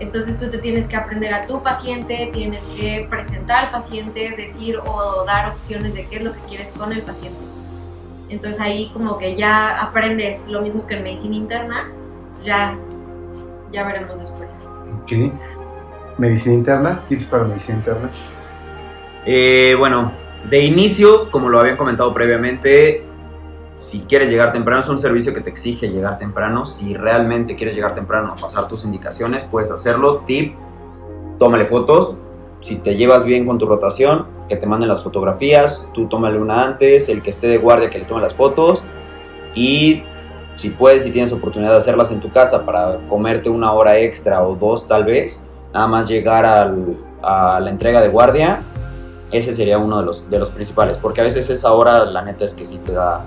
Entonces 0.00 0.38
tú 0.38 0.50
te 0.50 0.58
tienes 0.58 0.86
que 0.86 0.96
aprender 0.96 1.32
a 1.32 1.46
tu 1.46 1.62
paciente, 1.62 2.28
tienes 2.34 2.62
que 2.78 3.06
presentar 3.08 3.64
al 3.64 3.70
paciente, 3.70 4.34
decir 4.36 4.76
o 4.84 5.24
dar 5.24 5.48
opciones 5.48 5.94
de 5.94 6.06
qué 6.08 6.16
es 6.16 6.24
lo 6.24 6.34
que 6.34 6.40
quieres 6.40 6.72
con 6.72 6.92
el 6.92 7.00
paciente. 7.00 7.49
Entonces 8.30 8.60
ahí 8.60 8.90
como 8.92 9.18
que 9.18 9.36
ya 9.36 9.82
aprendes 9.82 10.46
lo 10.48 10.62
mismo 10.62 10.86
que 10.86 10.96
en 10.96 11.02
medicina 11.02 11.34
interna, 11.34 11.90
ya, 12.44 12.78
ya 13.72 13.86
veremos 13.86 14.18
después. 14.18 14.50
Ok. 15.02 15.32
Medicina 16.16 16.54
interna, 16.54 17.02
tips 17.08 17.24
para 17.26 17.44
medicina 17.44 17.78
interna. 17.78 18.10
Eh, 19.26 19.74
bueno, 19.78 20.12
de 20.48 20.60
inicio, 20.60 21.30
como 21.30 21.48
lo 21.48 21.58
habían 21.58 21.76
comentado 21.76 22.14
previamente, 22.14 23.04
si 23.72 24.00
quieres 24.00 24.30
llegar 24.30 24.52
temprano, 24.52 24.80
es 24.80 24.88
un 24.88 24.98
servicio 24.98 25.34
que 25.34 25.40
te 25.40 25.50
exige 25.50 25.88
llegar 25.88 26.18
temprano. 26.18 26.64
Si 26.64 26.94
realmente 26.94 27.56
quieres 27.56 27.74
llegar 27.74 27.94
temprano 27.94 28.32
a 28.32 28.36
pasar 28.36 28.68
tus 28.68 28.84
indicaciones, 28.84 29.44
puedes 29.44 29.70
hacerlo. 29.70 30.22
Tip, 30.26 30.54
tómale 31.38 31.66
fotos. 31.66 32.16
Si 32.60 32.76
te 32.76 32.96
llevas 32.96 33.24
bien 33.24 33.46
con 33.46 33.58
tu 33.58 33.66
rotación, 33.66 34.26
que 34.48 34.56
te 34.56 34.66
manden 34.66 34.88
las 34.88 35.02
fotografías, 35.02 35.88
tú 35.94 36.06
tómale 36.06 36.38
una 36.38 36.64
antes, 36.64 37.08
el 37.08 37.22
que 37.22 37.30
esté 37.30 37.48
de 37.48 37.58
guardia 37.58 37.88
que 37.90 37.98
le 37.98 38.04
tome 38.04 38.20
las 38.20 38.34
fotos 38.34 38.82
y 39.54 40.02
si 40.56 40.70
puedes, 40.70 41.04
si 41.04 41.10
tienes 41.10 41.32
oportunidad 41.32 41.70
de 41.70 41.76
hacerlas 41.78 42.10
en 42.10 42.20
tu 42.20 42.30
casa 42.30 42.66
para 42.66 42.98
comerte 43.08 43.48
una 43.48 43.72
hora 43.72 43.98
extra 43.98 44.42
o 44.46 44.54
dos 44.56 44.86
tal 44.86 45.04
vez, 45.04 45.42
nada 45.72 45.86
más 45.86 46.06
llegar 46.08 46.44
al- 46.44 46.96
a 47.22 47.60
la 47.60 47.70
entrega 47.70 48.00
de 48.02 48.08
guardia, 48.08 48.60
ese 49.30 49.52
sería 49.54 49.78
uno 49.78 50.00
de 50.00 50.04
los, 50.06 50.28
de 50.28 50.38
los 50.38 50.50
principales, 50.50 50.98
porque 50.98 51.20
a 51.20 51.24
veces 51.24 51.48
esa 51.48 51.72
hora 51.72 52.04
la 52.04 52.22
neta 52.22 52.44
es 52.44 52.52
que 52.52 52.64
sí 52.66 52.78
te 52.84 52.92
da 52.92 53.22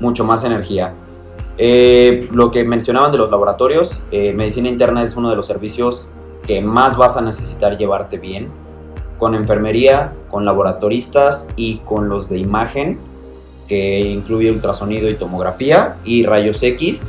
mucho 0.00 0.24
más 0.24 0.44
energía. 0.44 0.92
Eh, 1.56 2.28
lo 2.32 2.50
que 2.50 2.64
mencionaban 2.64 3.12
de 3.12 3.18
los 3.18 3.30
laboratorios, 3.30 4.02
eh, 4.10 4.32
medicina 4.32 4.68
interna 4.68 5.02
es 5.02 5.16
uno 5.16 5.30
de 5.30 5.36
los 5.36 5.46
servicios 5.46 6.10
más 6.60 6.96
vas 6.96 7.16
a 7.16 7.20
necesitar 7.20 7.78
llevarte 7.78 8.18
bien, 8.18 8.48
con 9.18 9.34
enfermería, 9.34 10.12
con 10.28 10.44
laboratoristas 10.44 11.48
y 11.54 11.76
con 11.78 12.08
los 12.08 12.28
de 12.28 12.38
imagen, 12.38 12.98
que 13.68 14.00
incluye 14.00 14.50
ultrasonido 14.50 15.08
y 15.08 15.14
tomografía 15.14 15.98
y 16.04 16.24
rayos 16.24 16.60
X. 16.62 17.02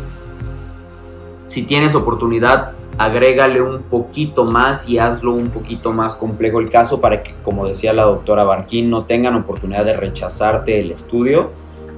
Si 1.47 1.63
tienes 1.63 1.95
oportunidad, 1.95 2.73
agrégale 2.97 3.61
un 3.61 3.81
poquito 3.83 4.45
más 4.45 4.87
y 4.87 4.99
hazlo 4.99 5.33
un 5.33 5.49
poquito 5.49 5.91
más 5.91 6.15
complejo 6.15 6.59
el 6.59 6.69
caso 6.69 7.01
para 7.01 7.23
que, 7.23 7.33
como 7.43 7.65
decía 7.65 7.93
la 7.93 8.03
doctora 8.03 8.43
Barquín, 8.43 8.89
no 8.89 9.05
tengan 9.05 9.35
oportunidad 9.35 9.85
de 9.85 9.93
rechazarte 9.93 10.79
el 10.79 10.91
estudio, 10.91 11.49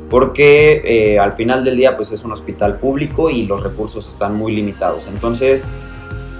porque 0.09 0.81
eh, 0.85 1.19
al 1.19 1.33
final 1.33 1.65
del 1.65 1.75
día 1.75 1.97
pues 1.97 2.11
es 2.11 2.23
un 2.23 2.31
hospital 2.31 2.77
público 2.77 3.29
y 3.29 3.45
los 3.45 3.63
recursos 3.63 4.07
están 4.07 4.35
muy 4.35 4.55
limitados. 4.55 5.07
Entonces, 5.07 5.67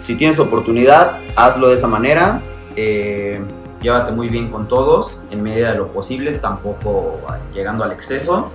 si 0.04 0.16
tienes 0.16 0.38
oportunidad, 0.38 1.20
hazlo 1.36 1.70
de 1.70 1.76
esa 1.76 1.88
manera. 1.88 2.42
eh, 2.76 3.42
llévate 3.82 4.12
muy 4.14 4.30
bien 4.30 4.50
con 4.50 4.68
todos 4.68 5.24
en 5.30 5.44
medida 5.44 5.72
de 5.72 5.78
lo 5.78 5.90
posible, 5.90 6.32
tampoco 6.34 7.20
llegando 7.54 7.84
al 7.84 7.92
exceso. 7.92 8.52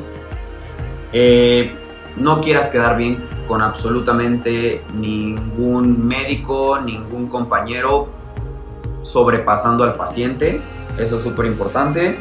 Eh, 1.12 1.72
no 2.16 2.40
quieras 2.40 2.68
quedar 2.68 2.96
bien 2.96 3.18
con 3.46 3.62
absolutamente 3.62 4.82
ningún 4.94 6.06
médico, 6.06 6.80
ningún 6.80 7.28
compañero 7.28 8.08
sobrepasando 9.02 9.84
al 9.84 9.94
paciente. 9.94 10.60
Eso 10.98 11.16
es 11.16 11.22
súper 11.22 11.46
importante. 11.46 12.16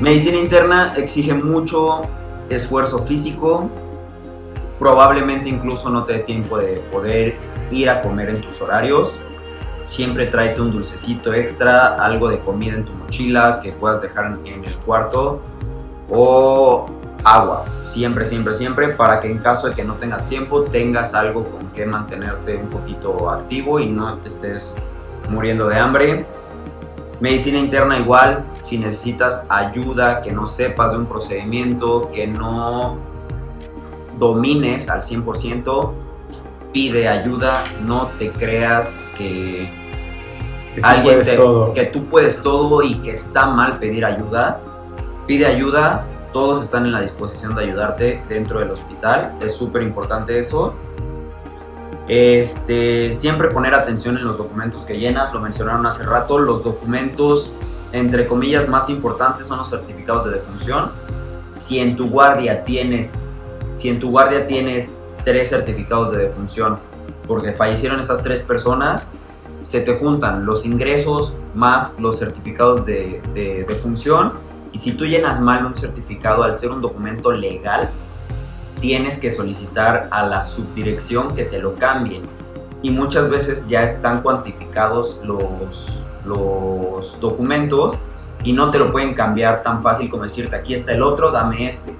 Medicina 0.00 0.38
interna 0.38 0.94
exige 0.96 1.34
mucho 1.34 2.02
esfuerzo 2.48 3.04
físico. 3.04 3.70
Probablemente 4.78 5.48
incluso 5.48 5.88
no 5.88 6.04
te 6.04 6.14
dé 6.14 6.18
tiempo 6.20 6.58
de 6.58 6.82
poder 6.90 7.36
ir 7.70 7.90
a 7.90 8.02
comer 8.02 8.30
en 8.30 8.40
tus 8.40 8.60
horarios. 8.60 9.18
Siempre 9.86 10.26
tráete 10.26 10.60
un 10.60 10.72
dulcecito 10.72 11.32
extra, 11.32 11.96
algo 11.96 12.28
de 12.28 12.40
comida 12.40 12.74
en 12.74 12.84
tu 12.84 12.92
mochila 12.92 13.60
que 13.62 13.72
puedas 13.72 14.00
dejar 14.00 14.38
en 14.44 14.64
el 14.64 14.76
cuarto 14.76 15.40
o 16.10 16.86
agua, 17.24 17.64
siempre, 17.84 18.26
siempre, 18.26 18.52
siempre, 18.52 18.88
para 18.90 19.18
que 19.18 19.30
en 19.30 19.38
caso 19.38 19.68
de 19.68 19.74
que 19.74 19.82
no 19.82 19.94
tengas 19.94 20.26
tiempo 20.26 20.62
tengas 20.64 21.14
algo 21.14 21.44
con 21.44 21.68
que 21.68 21.86
mantenerte 21.86 22.56
un 22.56 22.68
poquito 22.68 23.30
activo 23.30 23.80
y 23.80 23.86
no 23.86 24.18
te 24.18 24.28
estés 24.28 24.76
muriendo 25.30 25.66
de 25.66 25.78
hambre. 25.78 26.26
Medicina 27.20 27.58
interna 27.58 27.98
igual, 27.98 28.44
si 28.62 28.76
necesitas 28.76 29.46
ayuda, 29.48 30.20
que 30.20 30.32
no 30.32 30.46
sepas 30.46 30.92
de 30.92 30.98
un 30.98 31.06
procedimiento, 31.06 32.10
que 32.12 32.26
no 32.26 32.98
domines 34.18 34.90
al 34.90 35.00
100%, 35.00 35.92
pide 36.74 37.08
ayuda, 37.08 37.64
no 37.86 38.08
te 38.18 38.30
creas 38.30 39.06
que 39.16 39.70
Que 40.74 40.80
tú 40.82 40.86
alguien 40.86 41.14
puedes 41.14 41.26
te- 41.28 41.36
todo. 41.36 41.72
que 41.72 41.84
tú 41.86 42.04
puedes 42.06 42.42
todo 42.42 42.82
y 42.82 42.96
que 42.96 43.12
está 43.12 43.46
mal 43.46 43.78
pedir 43.78 44.04
ayuda. 44.04 44.60
Pide 45.26 45.46
ayuda, 45.46 46.04
todos 46.34 46.60
están 46.60 46.84
en 46.84 46.92
la 46.92 47.00
disposición 47.00 47.54
de 47.54 47.62
ayudarte 47.62 48.22
dentro 48.28 48.58
del 48.58 48.70
hospital, 48.72 49.34
es 49.40 49.56
súper 49.56 49.80
importante 49.82 50.38
eso. 50.38 50.74
Este, 52.08 53.12
siempre 53.14 53.48
poner 53.48 53.72
atención 53.74 54.18
en 54.18 54.24
los 54.24 54.36
documentos 54.36 54.84
que 54.84 54.98
llenas, 54.98 55.32
lo 55.32 55.40
mencionaron 55.40 55.86
hace 55.86 56.02
rato, 56.02 56.38
los 56.38 56.62
documentos 56.62 57.54
entre 57.92 58.26
comillas 58.26 58.68
más 58.68 58.90
importantes 58.90 59.46
son 59.46 59.58
los 59.58 59.70
certificados 59.70 60.24
de 60.24 60.32
defunción. 60.32 60.90
Si 61.52 61.78
en 61.78 61.96
tu 61.96 62.10
guardia 62.10 62.64
tienes 62.64 63.14
si 63.76 63.88
en 63.88 63.98
tu 64.00 64.10
guardia 64.10 64.46
tienes 64.46 65.00
tres 65.24 65.50
certificados 65.50 66.10
de 66.12 66.18
defunción 66.18 66.78
porque 67.26 67.52
fallecieron 67.52 68.00
esas 68.00 68.22
tres 68.22 68.42
personas, 68.42 69.12
se 69.62 69.80
te 69.80 69.96
juntan 69.96 70.44
los 70.44 70.66
ingresos 70.66 71.36
más 71.54 71.92
los 71.98 72.18
certificados 72.18 72.84
de, 72.84 73.22
de, 73.32 73.64
de 73.66 73.74
función 73.76 74.34
y 74.72 74.78
si 74.78 74.92
tú 74.92 75.06
llenas 75.06 75.40
mal 75.40 75.64
un 75.64 75.74
certificado 75.74 76.42
al 76.42 76.54
ser 76.54 76.70
un 76.70 76.82
documento 76.82 77.32
legal, 77.32 77.88
tienes 78.80 79.16
que 79.16 79.30
solicitar 79.30 80.08
a 80.10 80.26
la 80.26 80.44
subdirección 80.44 81.34
que 81.34 81.44
te 81.44 81.58
lo 81.58 81.76
cambien 81.76 82.22
y 82.82 82.90
muchas 82.90 83.30
veces 83.30 83.66
ya 83.66 83.82
están 83.82 84.20
cuantificados 84.20 85.20
los, 85.24 86.04
los 86.26 87.18
documentos 87.18 87.98
y 88.42 88.52
no 88.52 88.70
te 88.70 88.78
lo 88.78 88.92
pueden 88.92 89.14
cambiar 89.14 89.62
tan 89.62 89.82
fácil 89.82 90.10
como 90.10 90.24
decirte 90.24 90.54
aquí 90.54 90.74
está 90.74 90.92
el 90.92 91.02
otro, 91.02 91.30
dame 91.30 91.66
este. 91.66 91.94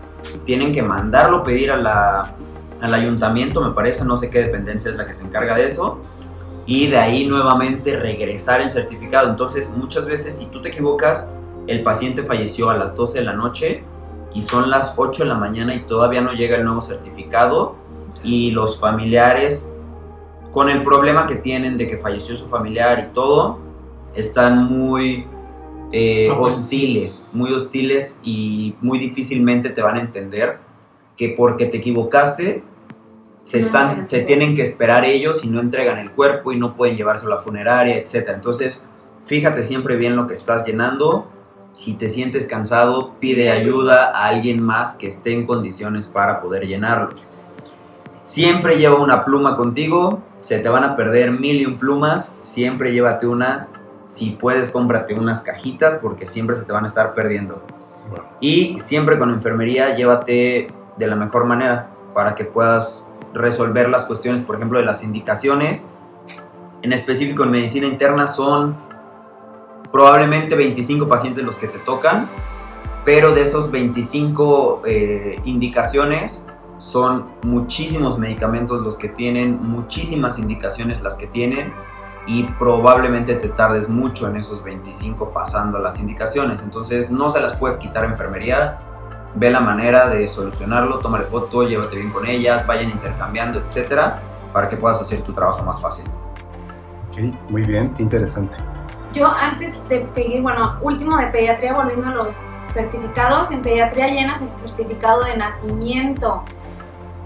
Tienen 0.45 0.73
que 0.73 0.83
mandarlo 0.83 1.43
pedir 1.43 1.71
a 1.71 1.77
la, 1.79 2.35
al 2.81 2.95
ayuntamiento, 2.95 3.61
me 3.61 3.73
parece, 3.73 4.05
no 4.05 4.17
sé 4.17 4.31
qué 4.31 4.41
dependencia 4.41 4.91
es 4.91 4.97
la 4.97 5.07
que 5.07 5.15
se 5.15 5.25
encarga 5.25 5.55
de 5.55 5.67
eso, 5.67 5.99
y 6.67 6.87
de 6.87 6.97
ahí 6.97 7.27
nuevamente 7.27 7.97
regresar 7.97 8.61
el 8.61 8.71
certificado. 8.71 9.29
Entonces, 9.29 9.75
muchas 9.77 10.07
veces 10.07 10.39
si 10.39 10.47
tú 10.47 10.61
te 10.61 10.69
equivocas, 10.69 11.33
el 11.67 11.83
paciente 11.83 12.23
falleció 12.23 12.71
a 12.71 12.77
las 12.77 12.95
12 12.95 13.19
de 13.19 13.25
la 13.25 13.33
noche 13.35 13.85
y 14.35 14.43
son 14.43 14.71
las 14.71 14.95
8 14.97 15.23
de 15.25 15.29
la 15.29 15.35
mañana 15.35 15.75
y 15.75 15.81
todavía 15.81 16.21
no 16.21 16.33
llega 16.33 16.57
el 16.57 16.65
nuevo 16.65 16.81
certificado 16.81 17.77
y 18.23 18.51
los 18.51 18.81
familiares, 18.81 19.75
con 20.51 20.71
el 20.71 20.83
problema 20.83 21.27
que 21.27 21.37
tienen 21.37 21.77
de 21.77 21.87
que 21.87 21.99
falleció 21.99 22.37
su 22.37 22.49
familiar 22.49 23.09
y 23.11 23.13
todo, 23.13 23.59
están 24.15 24.65
muy 24.65 25.27
eh, 25.93 26.31
hostiles, 26.31 27.29
muy 27.33 27.53
hostiles 27.53 28.21
y 28.23 28.75
muy 28.81 28.99
difícilmente 28.99 29.71
te 29.71 29.83
van 29.83 29.97
a 29.97 30.01
entender 30.01 30.59
que 31.17 31.35
porque 31.37 31.67
te 31.67 31.79
equivocaste 31.79 32.63
se, 33.45 33.59
están, 33.59 34.03
no. 34.03 34.09
se 34.09 34.23
tienen 34.23 34.57
que 34.57 34.63
esperar 34.63 35.05
ellos 35.05 35.45
y 35.45 35.49
no 35.49 35.61
entregan 35.61 35.99
el 35.99 36.11
cuerpo 36.11 36.53
y 36.53 36.59
no 36.59 36.75
pueden 36.75 36.97
llevárselo 36.97 37.33
a 37.33 37.37
la 37.37 37.43
funeraria, 37.43 37.97
etc. 37.97 38.31
Entonces, 38.35 38.89
fíjate 39.27 39.63
siempre 39.63 39.97
bien 39.97 40.17
lo 40.17 40.27
que 40.27 40.35
estás 40.35 40.67
llenando. 40.67 41.31
Si 41.75 41.95
te 41.95 42.09
sientes 42.09 42.47
cansado, 42.47 43.15
pide 43.21 43.51
ayuda 43.51 44.11
a 44.11 44.29
alguien 44.29 44.63
más 44.63 44.95
que 44.95 45.07
esté 45.07 45.33
en 45.33 45.47
condiciones 45.47 46.07
para 46.07 46.41
poder 46.41 46.67
llenarlo. 46.67 47.11
Siempre 48.23 48.79
lleva 48.79 48.97
una 48.97 49.25
pluma 49.25 49.57
contigo, 49.57 50.23
se 50.41 50.59
te 50.59 50.69
van 50.69 50.85
a 50.85 50.97
perder 50.97 51.33
mil 51.33 51.61
y 51.61 51.67
un 51.67 51.77
plumas, 51.77 52.37
siempre 52.41 52.93
llévate 52.93 53.27
una. 53.27 53.69
Si 54.07 54.31
puedes, 54.31 54.71
cómprate 54.71 55.15
unas 55.15 55.43
cajitas 55.43 55.97
porque 55.97 56.27
siempre 56.27 56.57
se 56.57 56.65
te 56.65 56.73
van 56.73 56.85
a 56.85 56.87
estar 56.87 57.13
perdiendo. 57.13 57.63
Y 58.41 58.79
siempre 58.79 59.19
con 59.19 59.31
enfermería 59.31 59.95
llévate 59.95 60.73
de 60.97 61.07
la 61.07 61.17
mejor 61.17 61.45
manera 61.45 61.91
para 62.15 62.35
que 62.35 62.45
puedas 62.45 63.11
resolver 63.33 63.89
las 63.89 64.05
cuestiones, 64.05 64.41
por 64.41 64.57
ejemplo, 64.57 64.79
de 64.79 64.85
las 64.85 65.03
indicaciones. 65.03 65.89
En 66.83 66.93
específico 66.93 67.45
en 67.45 67.51
medicina 67.51 67.87
interna 67.87 68.27
son 68.27 68.77
probablemente 69.91 70.55
25 70.55 71.09
pacientes 71.09 71.45
los 71.45 71.57
que 71.57 71.69
te 71.69 71.79
tocan, 71.79 72.27
pero 73.05 73.35
de 73.35 73.43
esos 73.43 73.71
25 73.71 74.83
eh, 74.87 75.41
indicaciones 75.45 76.47
son 76.79 77.27
muchísimos 77.43 78.19
medicamentos 78.19 78.81
los 78.81 78.99
que 78.99 79.09
tienen, 79.09 79.63
muchísimas 79.63 80.39
indicaciones 80.39 81.01
las 81.03 81.17
que 81.17 81.27
tienen 81.27 81.73
y 82.27 82.45
probablemente 82.59 83.35
te 83.37 83.51
tardes 83.51 83.89
mucho 83.89 84.29
en 84.29 84.37
esos 84.37 84.65
25 84.65 85.31
pasando 85.31 85.79
las 85.79 86.01
indicaciones. 86.01 86.63
Entonces 86.63 87.11
no 87.11 87.29
se 87.29 87.41
las 87.41 87.55
puedes 87.55 87.77
quitar 87.77 88.05
a 88.05 88.09
enfermería, 88.09 88.81
ve 89.35 89.51
la 89.51 89.61
manera 89.61 90.09
de 90.09 90.27
solucionarlo, 90.29 90.99
tómale 90.99 91.25
foto, 91.25 91.67
llévate 91.67 91.97
bien 91.97 92.11
con 92.11 92.27
ellas, 92.27 92.67
vayan 92.67 92.91
intercambiando, 92.91 93.59
etcétera, 93.61 94.21
para 94.53 94.69
que 94.69 94.77
puedas 94.77 95.01
hacer 95.01 95.23
tu 95.23 95.33
trabajo 95.33 95.63
más 95.65 95.81
fácil. 95.81 96.05
Ok, 97.11 97.19
muy 97.51 97.63
bien, 97.63 97.93
interesante. 97.99 98.57
Yo 99.13 99.27
antes 99.27 99.77
de 99.89 100.09
seguir, 100.09 100.43
bueno, 100.43 100.79
último 100.83 101.17
de 101.17 101.27
pediatría, 101.27 101.75
volviendo 101.75 102.09
a 102.09 102.11
los 102.11 102.35
certificados, 102.73 103.51
en 103.53 103.63
pediatría 103.63 104.09
llenas 104.09 104.43
el 104.43 104.49
certificado 104.59 105.23
de 105.23 105.37
nacimiento. 105.37 106.43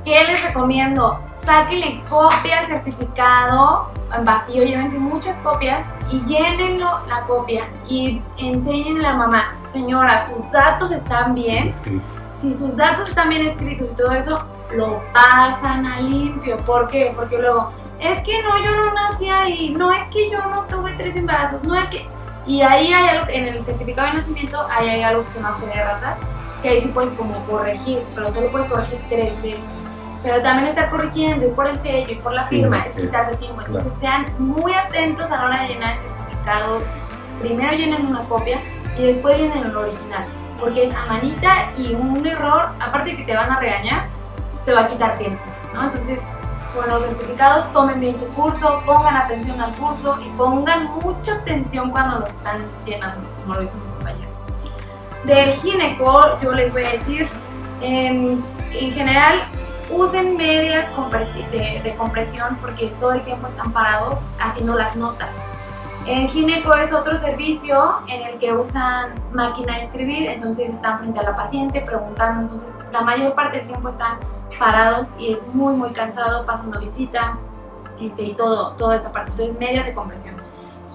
¿Qué 0.05 0.23
les 0.25 0.43
recomiendo? 0.45 1.19
Sáquenle 1.45 2.03
copia 2.09 2.61
al 2.61 2.67
certificado 2.67 3.91
en 4.15 4.25
vacío, 4.25 4.65
llévense 4.65 4.99
muchas 4.99 5.37
copias 5.37 5.87
y 6.11 6.21
llénenlo 6.25 7.01
la 7.07 7.23
copia 7.27 7.69
y 7.89 8.21
enséñenle 8.37 9.07
a 9.07 9.13
la 9.13 9.17
mamá, 9.17 9.57
señora, 9.73 10.27
sus 10.27 10.51
datos 10.51 10.91
están 10.91 11.35
bien. 11.35 11.71
Si 12.39 12.53
sus 12.53 12.77
datos 12.77 13.09
están 13.09 13.31
bien 13.31 13.47
escritos 13.47 13.91
y 13.93 13.97
todo 13.97 14.13
eso, 14.13 14.45
lo 14.75 15.03
pasan 15.13 15.87
a 15.87 16.01
limpio. 16.01 16.59
¿Por 16.59 16.89
qué? 16.89 17.13
Porque 17.17 17.39
luego, 17.39 17.73
es 17.99 18.23
que 18.23 18.43
no, 18.43 18.59
yo 18.65 18.71
no 18.77 18.93
nací 18.93 19.29
ahí, 19.29 19.75
no 19.77 19.93
es 19.93 20.03
que 20.09 20.31
yo 20.31 20.45
no 20.47 20.65
tuve 20.65 20.95
tres 20.97 21.17
embarazos, 21.17 21.63
no 21.65 21.75
es 21.75 21.89
que... 21.89 22.07
Y 22.47 22.63
ahí 22.63 22.93
hay 22.93 23.09
algo, 23.09 23.27
en 23.29 23.49
el 23.49 23.65
certificado 23.65 24.09
de 24.09 24.19
nacimiento, 24.19 24.67
ahí 24.71 24.89
hay 24.89 25.03
algo 25.03 25.23
que 25.25 25.33
se 25.33 25.41
llama 25.41 25.57
fe 25.57 25.67
de 25.67 25.85
ratas, 25.85 26.19
que 26.63 26.69
ahí 26.71 26.81
sí 26.81 26.89
puedes 26.89 27.13
como 27.13 27.35
corregir, 27.47 28.03
pero 28.15 28.33
solo 28.33 28.51
puedes 28.51 28.71
corregir 28.71 28.99
tres 29.09 29.43
veces. 29.43 29.78
Pero 30.23 30.43
también 30.43 30.69
estar 30.69 30.91
corrigiendo 30.91 31.47
y 31.47 31.51
por 31.51 31.67
el 31.67 31.79
sello 31.81 32.13
y 32.13 32.17
por 32.17 32.33
la 32.33 32.45
firma 32.45 32.85
es 32.85 32.93
quitar 32.93 33.31
de 33.31 33.37
tiempo. 33.37 33.63
Entonces 33.65 33.93
sean 34.01 34.27
muy 34.39 34.73
atentos 34.73 35.31
a 35.31 35.37
la 35.37 35.45
hora 35.45 35.63
de 35.63 35.69
llenar 35.69 35.93
el 35.93 35.99
certificado. 35.99 36.83
Primero 37.41 37.73
llenen 37.73 38.07
una 38.07 38.21
copia 38.23 38.59
y 38.99 39.07
después 39.07 39.39
llenen 39.39 39.65
el 39.65 39.77
original. 39.77 40.25
Porque 40.59 40.89
es 40.89 40.95
a 40.95 41.07
manita 41.07 41.71
y 41.77 41.95
un 41.95 42.27
error, 42.27 42.71
aparte 42.81 43.11
de 43.11 43.17
que 43.19 43.25
te 43.25 43.37
van 43.37 43.51
a 43.51 43.61
regañar, 43.61 44.09
pues 44.51 44.65
te 44.65 44.73
va 44.73 44.81
a 44.81 44.89
quitar 44.89 45.17
tiempo. 45.19 45.41
¿no? 45.73 45.85
Entonces 45.85 46.21
con 46.75 46.89
los 46.89 47.03
certificados 47.03 47.73
tomen 47.73 48.01
bien 48.01 48.19
su 48.19 48.27
curso, 48.29 48.83
pongan 48.85 49.17
atención 49.17 49.61
al 49.61 49.73
curso 49.75 50.19
y 50.21 50.29
pongan 50.37 50.91
mucha 51.03 51.35
atención 51.35 51.91
cuando 51.91 52.21
lo 52.21 52.27
están 52.27 52.63
llenando, 52.85 53.27
como 53.43 53.55
lo 53.55 53.61
dice 53.61 53.75
mi 53.75 53.91
compañero. 53.93 54.31
Del 55.25 55.53
gineco, 55.55 56.41
yo 56.41 56.53
les 56.53 56.73
voy 56.73 56.85
a 56.85 56.91
decir, 56.91 57.29
en, 57.81 58.43
en 58.73 58.93
general, 58.93 59.41
usen 59.91 60.37
medias 60.37 60.87
de, 61.51 61.95
compresión 61.97 62.57
porque 62.61 62.89
todo 63.01 63.13
el 63.13 63.23
tiempo 63.23 63.47
están 63.47 63.73
parados 63.73 64.21
haciendo 64.39 64.75
las 64.75 64.95
notas. 64.97 65.31
En 66.07 66.29
Gineco 66.29 66.75
es 66.75 66.93
otro 66.93 67.17
servicio 67.17 67.97
en 68.07 68.23
el 68.23 68.39
que 68.39 68.53
usan 68.53 69.13
máquina 69.33 69.75
de 69.77 69.85
escribir, 69.85 70.29
entonces 70.29 70.71
están 70.71 71.01
frente 71.01 71.21
a 71.21 71.23
la 71.23 71.37
paciente 71.37 71.83
preguntando, 71.83 72.43
entonces 72.43 72.75
la 72.93 73.03
mayor 73.03 73.35
parte 73.35 73.59
del 73.59 73.67
tiempo 73.67 73.89
están 73.89 74.19
parados 74.59 75.09
y 75.19 75.33
es 75.33 75.47
muy 75.53 75.75
muy 75.75 75.93
cansado, 75.93 76.47
pasando 76.47 76.81
visita 76.81 77.37
este, 78.01 78.23
y 78.23 78.35
todo, 78.35 78.73
toda 78.73 78.97
esa 78.97 79.13
parte. 79.13 79.33
Entonces 79.33 79.59
medias 79.59 79.85
de 79.85 79.95
compresión. 79.95 80.37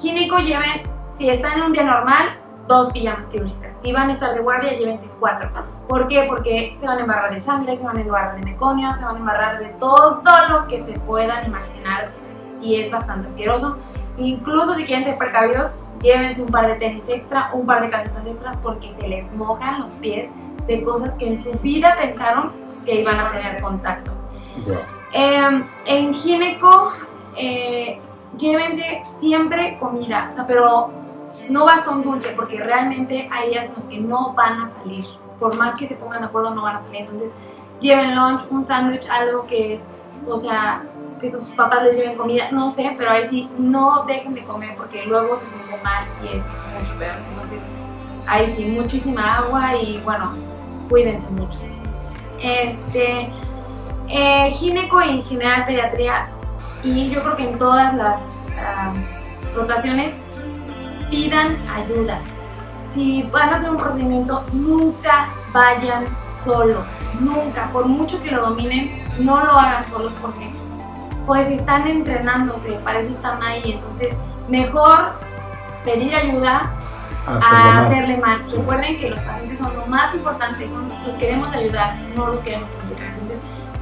Gineco 0.02 0.39
lleven, 0.39 0.84
si 1.08 1.30
están 1.30 1.60
en 1.60 1.64
un 1.66 1.72
día 1.74 1.84
normal, 1.84 2.39
dos 2.68 2.91
pijamas 2.91 3.26
quirúrgicas. 3.28 3.76
Si 3.82 3.91
van 3.91 4.09
a 4.09 4.14
estar 4.14 4.34
de 4.34 4.41
guardia, 4.41 4.74
llévense 4.78 5.07
cuatro. 5.20 5.49
¿Por 5.88 6.07
qué? 6.07 6.26
Porque 6.28 6.76
se 6.78 6.88
van 6.88 6.97
a 6.97 7.01
embarrar 7.01 7.34
de 7.34 7.39
sangre, 7.39 7.76
se 7.76 7.84
van 7.84 7.97
a 7.97 8.01
embarrar 8.01 8.36
de 8.36 8.45
meconio, 8.45 8.93
se 8.95 9.03
van 9.03 9.16
a 9.16 9.20
embarrar 9.20 9.59
de 9.59 9.68
todo 9.80 10.22
lo 10.49 10.68
que 10.68 10.84
se 10.84 10.93
puedan 10.99 11.45
imaginar 11.45 12.09
y 12.61 12.82
es 12.82 12.91
bastante 12.91 13.28
asqueroso. 13.28 13.78
Incluso 14.18 14.76
si 14.76 14.86
quieren 14.86 15.03
ser 15.03 15.18
precavidos, 15.18 15.76
llévense 16.01 16.41
un 16.41 16.49
par 16.49 16.68
de 16.68 16.76
tenis 16.76 17.07
extra, 17.09 17.49
un 17.53 17.66
par 17.66 17.82
de 17.82 17.89
calcetas 17.89 18.26
extra 18.26 18.53
porque 18.61 18.91
se 18.93 19.07
les 19.07 19.32
mojan 19.34 19.82
los 19.82 19.91
pies 19.93 20.30
de 20.68 20.82
cosas 20.84 21.14
que 21.16 21.28
en 21.28 21.39
su 21.41 21.51
vida 21.59 21.95
pensaron 21.99 22.51
que 22.86 23.01
iban 23.01 23.20
a 23.20 23.32
tener 23.32 23.61
contacto. 23.61 24.11
Em, 25.11 25.64
en 25.86 26.14
gineco, 26.14 26.93
eh, 27.36 27.99
llévense 28.38 29.03
siempre 29.20 29.78
comida, 29.80 30.28
o 30.30 30.32
sea, 30.32 30.47
pero 30.47 31.03
no 31.50 31.66
basta 31.66 31.91
un 31.91 32.04
dulce 32.04 32.30
porque 32.36 32.58
realmente 32.58 33.30
hay 33.32 33.50
días 33.52 33.66
en 33.66 33.76
los 33.76 33.84
que 33.86 33.98
no 34.00 34.34
van 34.34 34.62
a 34.62 34.68
salir. 34.68 35.06
Por 35.39 35.56
más 35.56 35.76
que 35.76 35.88
se 35.88 35.96
pongan 35.96 36.22
de 36.22 36.28
acuerdo, 36.28 36.54
no 36.54 36.64
van 36.64 36.78
a 36.78 36.82
salir. 36.82 37.02
Entonces, 37.02 37.32
lleven 37.80 38.16
lunch, 38.16 38.44
un 38.50 38.66
sándwich, 38.66 39.08
algo 39.10 39.46
que 39.46 39.74
es, 39.74 39.86
o 40.28 40.38
sea, 40.38 40.84
que 41.20 41.30
sus 41.30 41.44
papás 41.50 41.84
les 41.84 41.98
lleven 41.98 42.18
comida, 42.18 42.52
no 42.52 42.70
sé, 42.70 42.94
pero 42.98 43.12
ahí 43.12 43.28
sí, 43.30 43.50
no 43.58 44.04
dejen 44.06 44.34
de 44.34 44.44
comer 44.44 44.76
porque 44.76 45.06
luego 45.06 45.38
se 45.38 45.46
sienten 45.46 45.84
mal 45.84 46.04
y 46.24 46.38
es 46.38 46.44
mucho 46.78 46.98
peor. 47.00 47.16
Entonces, 47.32 47.62
ahí 48.28 48.54
sí, 48.56 48.66
muchísima 48.66 49.38
agua 49.38 49.76
y 49.76 50.00
bueno, 50.02 50.36
cuídense 50.89 51.30
mucho. 51.30 51.60
Este, 52.41 53.32
eh, 54.10 54.52
gineco 54.52 55.02
y 55.02 55.10
en 55.10 55.24
general 55.24 55.66
pediatría, 55.66 56.28
y 56.84 57.10
yo 57.10 57.22
creo 57.22 57.36
que 57.38 57.50
en 57.50 57.58
todas 57.58 57.94
las 57.96 58.20
ah, 58.60 58.94
rotaciones 59.56 60.14
pidan 61.14 61.57
ayuda. 61.72 62.18
Si 62.91 63.22
van 63.32 63.49
a 63.49 63.55
hacer 63.55 63.70
un 63.70 63.78
procedimiento, 63.78 64.43
nunca 64.51 65.28
vayan 65.53 66.05
solos, 66.43 66.86
nunca, 67.20 67.70
por 67.72 67.86
mucho 67.86 68.22
que 68.24 68.32
lo 68.32 68.49
dominen, 68.49 68.91
no 69.20 69.43
lo 69.43 69.51
hagan 69.51 69.86
solos 69.86 70.11
porque 70.20 70.51
pues 71.28 71.47
están 71.47 71.88
entrenándose, 71.88 72.72
para 72.84 72.99
eso 72.99 73.11
están 73.11 73.41
ahí, 73.43 73.74
entonces 73.74 74.16
mejor 74.49 75.14
pedir 75.86 76.16
ayuda 76.16 76.72
a 77.28 77.86
hacerle 77.86 78.18
mal. 78.18 78.39
Recuerden 78.51 78.99
que 78.99 79.11
los 79.11 79.20
pacientes 79.20 79.59
son 79.59 79.74
lo 79.76 79.86
más 79.86 80.16
importante, 80.16 80.68
son 80.68 80.89
los 81.05 81.16
queremos 81.16 81.53
ayudar, 81.53 81.95
no 82.16 82.28
los 82.28 82.39
queremos 82.39 82.70
complicar. 82.70 83.09
Entonces, 83.09 83.38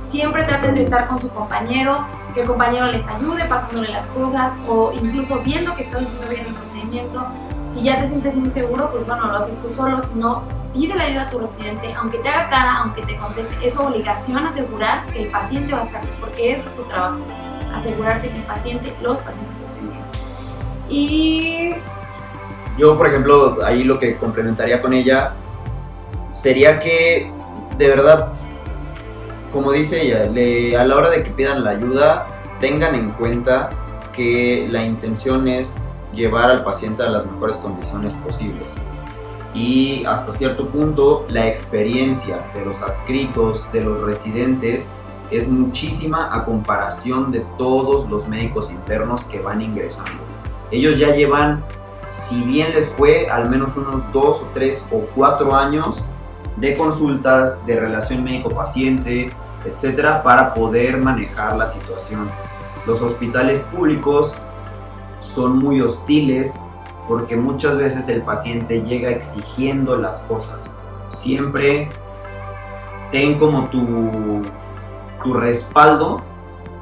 siempre 0.07 0.43
traten 0.43 0.75
de 0.75 0.83
estar 0.83 1.07
con 1.07 1.19
su 1.19 1.29
compañero, 1.29 2.05
que 2.33 2.41
el 2.41 2.47
compañero 2.47 2.87
les 2.87 3.05
ayude 3.07 3.45
pasándole 3.45 3.87
las 3.89 4.05
cosas 4.07 4.53
o 4.67 4.91
incluso 4.93 5.39
viendo 5.39 5.73
que 5.75 5.83
estás 5.83 6.03
haciendo 6.03 6.27
bien 6.27 6.45
el 6.45 6.55
Si 7.73 7.83
ya 7.83 8.01
te 8.01 8.07
sientes 8.07 8.35
muy 8.35 8.49
seguro, 8.49 8.91
pues 8.91 9.05
bueno, 9.07 9.27
lo 9.27 9.37
haces 9.37 9.55
tú 9.61 9.73
solo, 9.75 10.01
si 10.03 10.19
no, 10.19 10.43
pide 10.73 10.93
la 10.95 11.05
ayuda 11.05 11.21
a 11.23 11.29
tu 11.29 11.39
residente, 11.39 11.93
aunque 11.93 12.17
te 12.19 12.29
haga 12.29 12.49
cara, 12.49 12.77
aunque 12.79 13.01
te 13.03 13.17
conteste, 13.17 13.55
es 13.65 13.75
obligación 13.77 14.45
asegurar 14.45 15.01
que 15.13 15.23
el 15.23 15.31
paciente 15.31 15.73
va 15.73 15.81
a 15.81 15.83
estar 15.83 16.01
bien, 16.01 16.15
porque 16.19 16.51
eso 16.53 16.63
es 16.63 16.75
tu 16.75 16.83
trabajo, 16.83 17.19
asegurarte 17.73 18.29
que 18.29 18.35
el 18.35 18.43
paciente, 18.43 18.93
los 19.01 19.17
pacientes 19.19 19.55
estén 19.55 19.89
bien. 19.89 20.03
Y... 20.89 21.71
Yo, 22.77 22.97
por 22.97 23.07
ejemplo, 23.07 23.59
ahí 23.65 23.83
lo 23.83 23.99
que 23.99 24.17
complementaría 24.17 24.81
con 24.81 24.93
ella 24.93 25.33
sería 26.33 26.79
que 26.79 27.31
de 27.77 27.87
verdad 27.87 28.33
como 29.51 29.71
dice 29.71 30.01
ella, 30.01 30.79
a 30.79 30.85
la 30.85 30.95
hora 30.95 31.09
de 31.09 31.23
que 31.23 31.29
pidan 31.31 31.63
la 31.63 31.71
ayuda, 31.71 32.27
tengan 32.59 32.95
en 32.95 33.11
cuenta 33.11 33.69
que 34.13 34.67
la 34.69 34.83
intención 34.83 35.47
es 35.47 35.75
llevar 36.13 36.49
al 36.49 36.63
paciente 36.63 37.03
a 37.03 37.09
las 37.09 37.25
mejores 37.25 37.57
condiciones 37.57 38.13
posibles. 38.13 38.73
Y 39.53 40.05
hasta 40.05 40.31
cierto 40.31 40.67
punto, 40.67 41.25
la 41.29 41.47
experiencia 41.47 42.45
de 42.53 42.63
los 42.65 42.81
adscritos, 42.81 43.69
de 43.73 43.81
los 43.81 43.99
residentes, 44.01 44.87
es 45.29 45.47
muchísima 45.49 46.33
a 46.33 46.43
comparación 46.43 47.31
de 47.31 47.45
todos 47.57 48.09
los 48.09 48.27
médicos 48.27 48.69
internos 48.71 49.23
que 49.25 49.39
van 49.39 49.61
ingresando. 49.61 50.11
Ellos 50.71 50.97
ya 50.97 51.15
llevan, 51.15 51.63
si 52.09 52.41
bien 52.43 52.73
les 52.73 52.89
fue, 52.89 53.29
al 53.29 53.49
menos 53.49 53.75
unos 53.77 54.09
dos 54.11 54.41
o 54.41 54.47
tres 54.53 54.85
o 54.91 54.99
cuatro 55.15 55.55
años 55.55 56.03
de 56.57 56.75
consultas, 56.75 57.65
de 57.65 57.79
relación 57.79 58.23
médico-paciente, 58.23 59.31
etcétera, 59.65 60.23
para 60.23 60.53
poder 60.53 60.97
manejar 60.97 61.55
la 61.55 61.67
situación. 61.67 62.29
Los 62.85 63.01
hospitales 63.01 63.59
públicos 63.59 64.33
son 65.21 65.57
muy 65.59 65.79
hostiles 65.79 66.59
porque 67.07 67.37
muchas 67.37 67.77
veces 67.77 68.09
el 68.09 68.21
paciente 68.21 68.81
llega 68.81 69.09
exigiendo 69.09 69.95
las 69.95 70.19
cosas. 70.21 70.69
Siempre 71.09 71.89
ten 73.11 73.37
como 73.37 73.65
tu, 73.69 74.41
tu 75.23 75.33
respaldo 75.33 76.21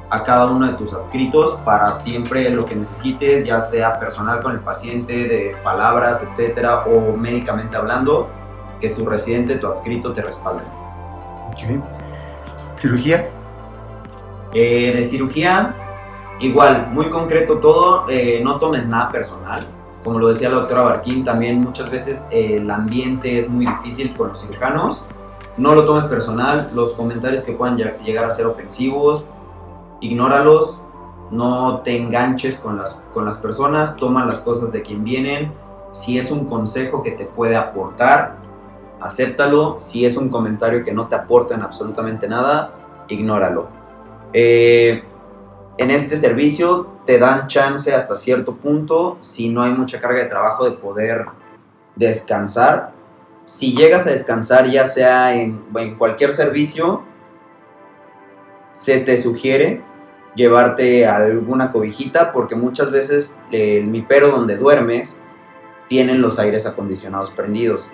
a 0.10 0.24
cada 0.24 0.48
uno 0.48 0.68
de 0.68 0.74
tus 0.74 0.94
adscritos 0.94 1.60
para 1.64 1.94
siempre 1.94 2.50
lo 2.50 2.66
que 2.66 2.76
necesites, 2.76 3.46
ya 3.46 3.60
sea 3.60 4.00
personal 4.00 4.42
con 4.42 4.54
el 4.54 4.60
paciente, 4.60 5.28
de 5.28 5.56
palabras, 5.64 6.24
etcétera, 6.24 6.86
o 6.86 7.16
médicamente 7.16 7.78
hablando, 7.78 8.28
que 8.82 8.90
tu 8.90 9.06
residente, 9.06 9.56
tu 9.56 9.68
adscrito 9.68 10.14
te 10.14 10.22
respalden. 10.22 10.66
Ok. 11.52 11.84
¿Cirugía? 12.76 13.30
Eh, 14.54 14.94
de 14.96 15.04
cirugía, 15.04 15.76
igual, 16.40 16.88
muy 16.92 17.10
concreto 17.10 17.58
todo, 17.58 18.10
eh, 18.10 18.42
no 18.44 18.60
tomes 18.60 18.86
nada 18.86 19.12
personal. 19.12 19.66
Como 20.04 20.20
lo 20.20 20.30
decía 20.30 20.50
la 20.50 20.56
doctora 20.56 20.82
Barquín, 20.84 21.26
también 21.26 21.62
muchas 21.62 21.92
veces 21.92 22.28
eh, 22.32 22.56
el 22.58 22.72
ambiente 22.72 23.38
es 23.38 23.50
muy 23.50 23.66
difícil 23.66 24.16
con 24.16 24.30
los 24.30 24.42
cirujanos. 24.42 25.06
No 25.58 25.76
lo 25.76 25.84
tomes 25.84 26.06
personal, 26.06 26.70
los 26.74 26.94
comentarios 26.94 27.44
que 27.44 27.52
puedan 27.52 27.78
lleg- 27.78 28.00
llegar 28.00 28.24
a 28.24 28.30
ser 28.30 28.46
ofensivos, 28.46 29.30
ignóralos, 30.00 30.82
no 31.32 31.82
te 31.84 31.98
enganches 31.98 32.58
con 32.58 32.78
las, 32.78 33.04
con 33.14 33.26
las 33.26 33.38
personas, 33.38 33.98
toma 33.98 34.26
las 34.26 34.40
cosas 34.40 34.72
de 34.72 34.82
quien 34.82 35.04
vienen. 35.04 35.52
Si 35.92 36.18
es 36.18 36.32
un 36.32 36.46
consejo 36.46 37.04
que 37.04 37.12
te 37.12 37.26
puede 37.26 37.56
aportar, 37.58 38.38
acéptalo. 39.02 39.78
Si 39.78 40.06
es 40.06 40.16
un 40.16 40.30
comentario 40.30 40.84
que 40.84 40.94
no 40.94 41.08
te 41.08 41.16
aporta 41.16 41.56
en 41.56 41.62
absolutamente 41.62 42.28
nada, 42.28 42.72
ignóralo. 43.10 43.68
Eh, 44.32 45.04
en 45.80 45.92
este 45.92 46.18
servicio 46.18 46.88
te 47.06 47.18
dan 47.20 47.48
chance 47.48 47.96
hasta 47.96 48.18
cierto 48.18 48.58
punto, 48.58 49.18
si 49.22 49.48
no 49.48 49.64
hay 49.64 49.72
mucha 49.72 50.02
carga 50.02 50.20
de 50.20 50.26
trabajo, 50.26 50.70
de 50.70 50.76
poder 50.76 51.24
descansar. 51.96 52.92
Si 53.46 53.74
llegas 53.74 54.06
a 54.06 54.10
descansar, 54.10 54.70
ya 54.70 54.86
sea 54.86 55.34
en, 55.34 55.64
cualquier 55.98 56.34
servicio, 56.34 57.04
se 58.72 59.00
te 59.00 59.16
sugiere 59.16 59.82
llevarte 60.36 61.08
alguna 61.08 61.72
cobijita 61.72 62.34
porque 62.34 62.56
muchas 62.56 62.92
veces 62.92 63.40
el 63.50 63.88
mipero 63.88 64.32
donde 64.32 64.58
duermes 64.58 65.24
tienen 65.88 66.22
los 66.22 66.40
aires 66.40 66.66
acondicionados 66.66 67.30
prendidos. 67.30 67.90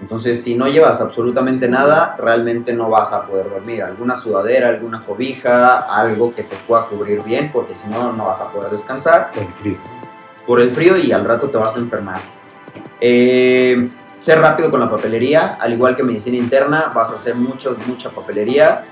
Entonces, 0.00 0.42
si 0.42 0.54
no 0.54 0.66
llevas 0.66 1.00
absolutamente 1.00 1.68
nada, 1.68 2.16
realmente 2.18 2.72
no 2.72 2.88
vas 2.88 3.12
a 3.12 3.26
poder 3.26 3.50
dormir. 3.50 3.82
Alguna 3.82 4.14
sudadera, 4.14 4.68
alguna 4.68 5.02
cobija, 5.02 5.76
algo 5.76 6.30
que 6.30 6.42
te 6.42 6.56
pueda 6.66 6.84
cubrir 6.84 7.22
bien, 7.22 7.50
porque 7.52 7.74
si 7.74 7.88
no, 7.88 8.12
no 8.12 8.24
vas 8.24 8.40
a 8.40 8.50
poder 8.50 8.70
descansar 8.70 9.30
El 9.36 9.46
frío. 9.48 9.76
por 10.46 10.60
el 10.60 10.70
frío 10.70 10.96
y 10.96 11.12
al 11.12 11.26
rato 11.26 11.50
te 11.50 11.58
vas 11.58 11.76
a 11.76 11.80
enfermar. 11.80 12.20
Eh, 12.98 13.90
ser 14.18 14.40
rápido 14.40 14.70
con 14.70 14.80
la 14.80 14.90
papelería, 14.90 15.58
al 15.60 15.72
igual 15.74 15.96
que 15.96 16.02
medicina 16.02 16.36
interna, 16.38 16.90
vas 16.94 17.10
a 17.10 17.14
hacer 17.14 17.34
mucho, 17.34 17.76
mucha 17.86 18.10
papelería. 18.10 18.84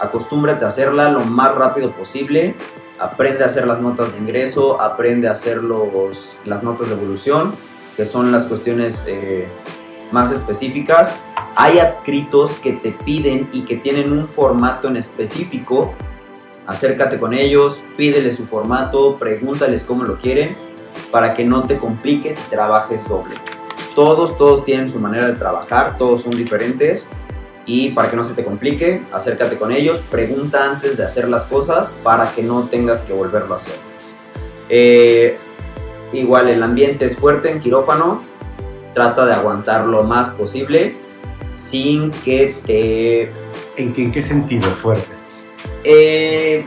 Acostúmbrate 0.00 0.64
a 0.64 0.68
hacerla 0.68 1.10
lo 1.10 1.20
más 1.20 1.54
rápido 1.54 1.90
posible. 1.90 2.54
Aprende 2.98 3.42
a 3.42 3.46
hacer 3.46 3.66
las 3.66 3.80
notas 3.80 4.12
de 4.12 4.18
ingreso, 4.18 4.80
aprende 4.80 5.28
a 5.28 5.32
hacer 5.32 5.62
los, 5.62 6.38
las 6.46 6.62
notas 6.62 6.88
de 6.88 6.94
evolución, 6.94 7.52
que 7.94 8.06
son 8.06 8.32
las 8.32 8.46
cuestiones 8.46 9.04
eh, 9.06 9.44
más 10.12 10.30
específicas. 10.32 11.12
Hay 11.54 11.78
adscritos 11.78 12.52
que 12.54 12.72
te 12.72 12.92
piden 12.92 13.48
y 13.52 13.62
que 13.62 13.76
tienen 13.76 14.12
un 14.12 14.24
formato 14.24 14.88
en 14.88 14.96
específico. 14.96 15.94
Acércate 16.66 17.18
con 17.18 17.32
ellos, 17.32 17.82
pídele 17.96 18.30
su 18.30 18.46
formato, 18.46 19.16
pregúntales 19.16 19.84
cómo 19.84 20.04
lo 20.04 20.18
quieren 20.18 20.56
para 21.10 21.34
que 21.34 21.44
no 21.44 21.62
te 21.62 21.78
compliques 21.78 22.38
y 22.38 22.50
trabajes 22.50 23.08
doble. 23.08 23.36
Todos, 23.94 24.36
todos 24.36 24.64
tienen 24.64 24.88
su 24.88 24.98
manera 24.98 25.28
de 25.28 25.34
trabajar, 25.34 25.96
todos 25.96 26.22
son 26.22 26.36
diferentes 26.36 27.08
y 27.64 27.90
para 27.90 28.10
que 28.10 28.16
no 28.16 28.24
se 28.24 28.34
te 28.34 28.44
complique, 28.44 29.02
acércate 29.12 29.56
con 29.56 29.72
ellos, 29.72 29.98
pregunta 30.10 30.64
antes 30.64 30.96
de 30.96 31.04
hacer 31.04 31.28
las 31.28 31.44
cosas 31.44 31.88
para 32.02 32.32
que 32.32 32.42
no 32.42 32.68
tengas 32.68 33.00
que 33.00 33.12
volverlo 33.12 33.54
a 33.54 33.56
hacer. 33.56 33.74
Eh, 34.68 35.36
igual 36.12 36.48
el 36.48 36.62
ambiente 36.62 37.06
es 37.06 37.16
fuerte 37.16 37.50
en 37.50 37.60
quirófano, 37.60 38.22
trata 38.96 39.26
de 39.26 39.34
aguantar 39.34 39.84
lo 39.84 40.02
más 40.04 40.28
posible 40.30 40.96
sin 41.54 42.10
que 42.24 42.56
te... 42.64 43.30
¿En 43.76 43.92
qué, 43.92 44.04
en 44.04 44.10
qué 44.12 44.22
sentido 44.22 44.70
fuerte? 44.70 45.14
eh, 45.84 46.64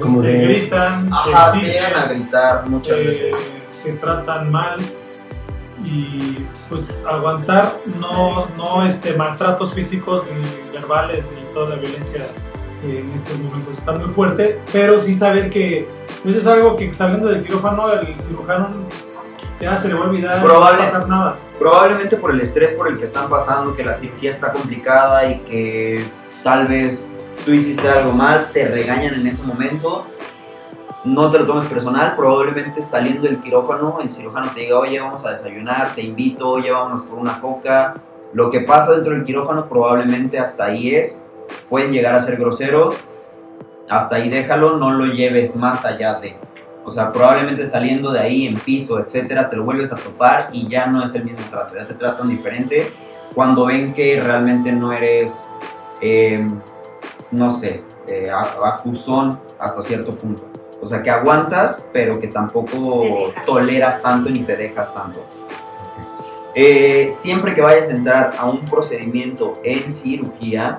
Como 0.00 0.22
te 0.22 0.28
de- 0.28 0.46
gritan, 0.46 1.12
ajá, 1.12 1.50
te 1.52 1.58
exigen, 1.58 1.96
a 1.96 2.04
gritar 2.06 2.68
muchas 2.68 2.98
eh, 3.00 3.06
veces. 3.06 3.36
te 3.82 3.92
tratan 3.94 4.52
mal 4.52 4.76
y 5.84 6.36
pues 6.68 6.88
aguantar 7.06 7.76
no, 8.00 8.46
no 8.56 8.86
este, 8.86 9.14
maltratos 9.14 9.74
físicos 9.74 10.22
ni 10.30 10.72
verbales 10.72 11.24
ni 11.34 11.42
toda 11.52 11.70
la 11.70 11.76
violencia 11.76 12.26
en 12.88 13.08
estos 13.12 13.38
momentos 13.40 13.78
está 13.78 13.92
muy 13.92 14.10
fuerte, 14.12 14.60
pero 14.72 14.98
sí 15.00 15.16
saber 15.16 15.50
que 15.50 15.88
pues 16.22 16.36
es 16.36 16.46
algo 16.46 16.76
que 16.76 16.92
saliendo 16.94 17.26
del 17.28 17.42
quirófano 17.44 17.92
el 17.94 18.20
cirujano 18.22 18.68
ya 19.60 19.76
se 19.76 19.88
le 19.88 19.94
va 19.94 20.00
a 20.00 20.08
olvidar, 20.08 20.36
no 20.36 20.36
va 20.36 20.40
a 20.40 20.44
Probable. 20.44 20.78
pasar 20.84 21.08
nada. 21.08 21.36
Probablemente 21.58 22.16
por 22.16 22.32
el 22.32 22.40
estrés 22.40 22.72
por 22.72 22.88
el 22.88 22.98
que 22.98 23.04
están 23.04 23.28
pasando, 23.28 23.74
que 23.74 23.84
la 23.84 23.92
cirugía 23.92 24.30
está 24.30 24.52
complicada 24.52 25.26
y 25.26 25.40
que 25.40 26.04
tal 26.42 26.66
vez 26.66 27.08
tú 27.44 27.52
hiciste 27.52 27.88
algo 27.88 28.12
mal, 28.12 28.48
te 28.52 28.66
regañan 28.68 29.14
en 29.14 29.26
ese 29.26 29.42
momento. 29.44 30.04
No 31.04 31.30
te 31.30 31.38
lo 31.38 31.46
tomes 31.46 31.68
personal, 31.68 32.14
probablemente 32.16 32.80
saliendo 32.80 33.22
del 33.22 33.38
quirófano, 33.38 33.98
el 34.00 34.08
cirujano 34.08 34.50
te 34.54 34.60
diga, 34.60 34.78
oye, 34.78 34.98
vamos 34.98 35.24
a 35.26 35.30
desayunar, 35.30 35.94
te 35.94 36.00
invito, 36.00 36.48
oye, 36.48 36.70
vámonos 36.70 37.02
por 37.02 37.18
una 37.18 37.40
coca. 37.40 37.96
Lo 38.32 38.50
que 38.50 38.60
pasa 38.60 38.92
dentro 38.92 39.12
del 39.12 39.22
quirófano 39.22 39.68
probablemente 39.68 40.38
hasta 40.38 40.64
ahí 40.64 40.94
es, 40.94 41.22
pueden 41.68 41.92
llegar 41.92 42.14
a 42.14 42.20
ser 42.20 42.36
groseros, 42.36 42.96
hasta 43.90 44.16
ahí 44.16 44.30
déjalo, 44.30 44.78
no 44.78 44.92
lo 44.92 45.06
lleves 45.12 45.56
más 45.56 45.84
allá 45.84 46.14
de. 46.14 46.36
O 46.84 46.90
sea, 46.90 47.12
probablemente 47.12 47.66
saliendo 47.66 48.12
de 48.12 48.20
ahí 48.20 48.46
en 48.46 48.58
piso, 48.60 48.98
etcétera, 48.98 49.48
te 49.48 49.56
lo 49.56 49.64
vuelves 49.64 49.92
a 49.92 49.96
topar 49.96 50.50
y 50.52 50.68
ya 50.68 50.86
no 50.86 51.02
es 51.02 51.14
el 51.14 51.24
mismo 51.24 51.40
trato, 51.50 51.74
ya 51.76 51.86
te 51.86 51.94
tratan 51.94 52.28
diferente 52.28 52.92
cuando 53.34 53.64
ven 53.66 53.94
que 53.94 54.20
realmente 54.20 54.70
no 54.70 54.92
eres, 54.92 55.48
eh, 56.00 56.46
no 57.30 57.50
sé, 57.50 57.82
eh, 58.06 58.30
a- 58.30 58.58
acusón 58.74 59.40
hasta 59.58 59.80
cierto 59.82 60.14
punto. 60.16 60.44
O 60.82 60.86
sea, 60.86 61.02
que 61.02 61.10
aguantas, 61.10 61.86
pero 61.92 62.18
que 62.18 62.28
tampoco 62.28 63.32
toleras 63.46 64.02
tanto 64.02 64.28
ni 64.28 64.42
te 64.44 64.54
dejas 64.56 64.92
tanto. 64.92 65.20
Eh, 66.54 67.08
siempre 67.10 67.54
que 67.54 67.60
vayas 67.62 67.88
a 67.88 67.92
entrar 67.92 68.34
a 68.38 68.46
un 68.46 68.60
procedimiento 68.64 69.54
en 69.64 69.90
cirugía, 69.90 70.76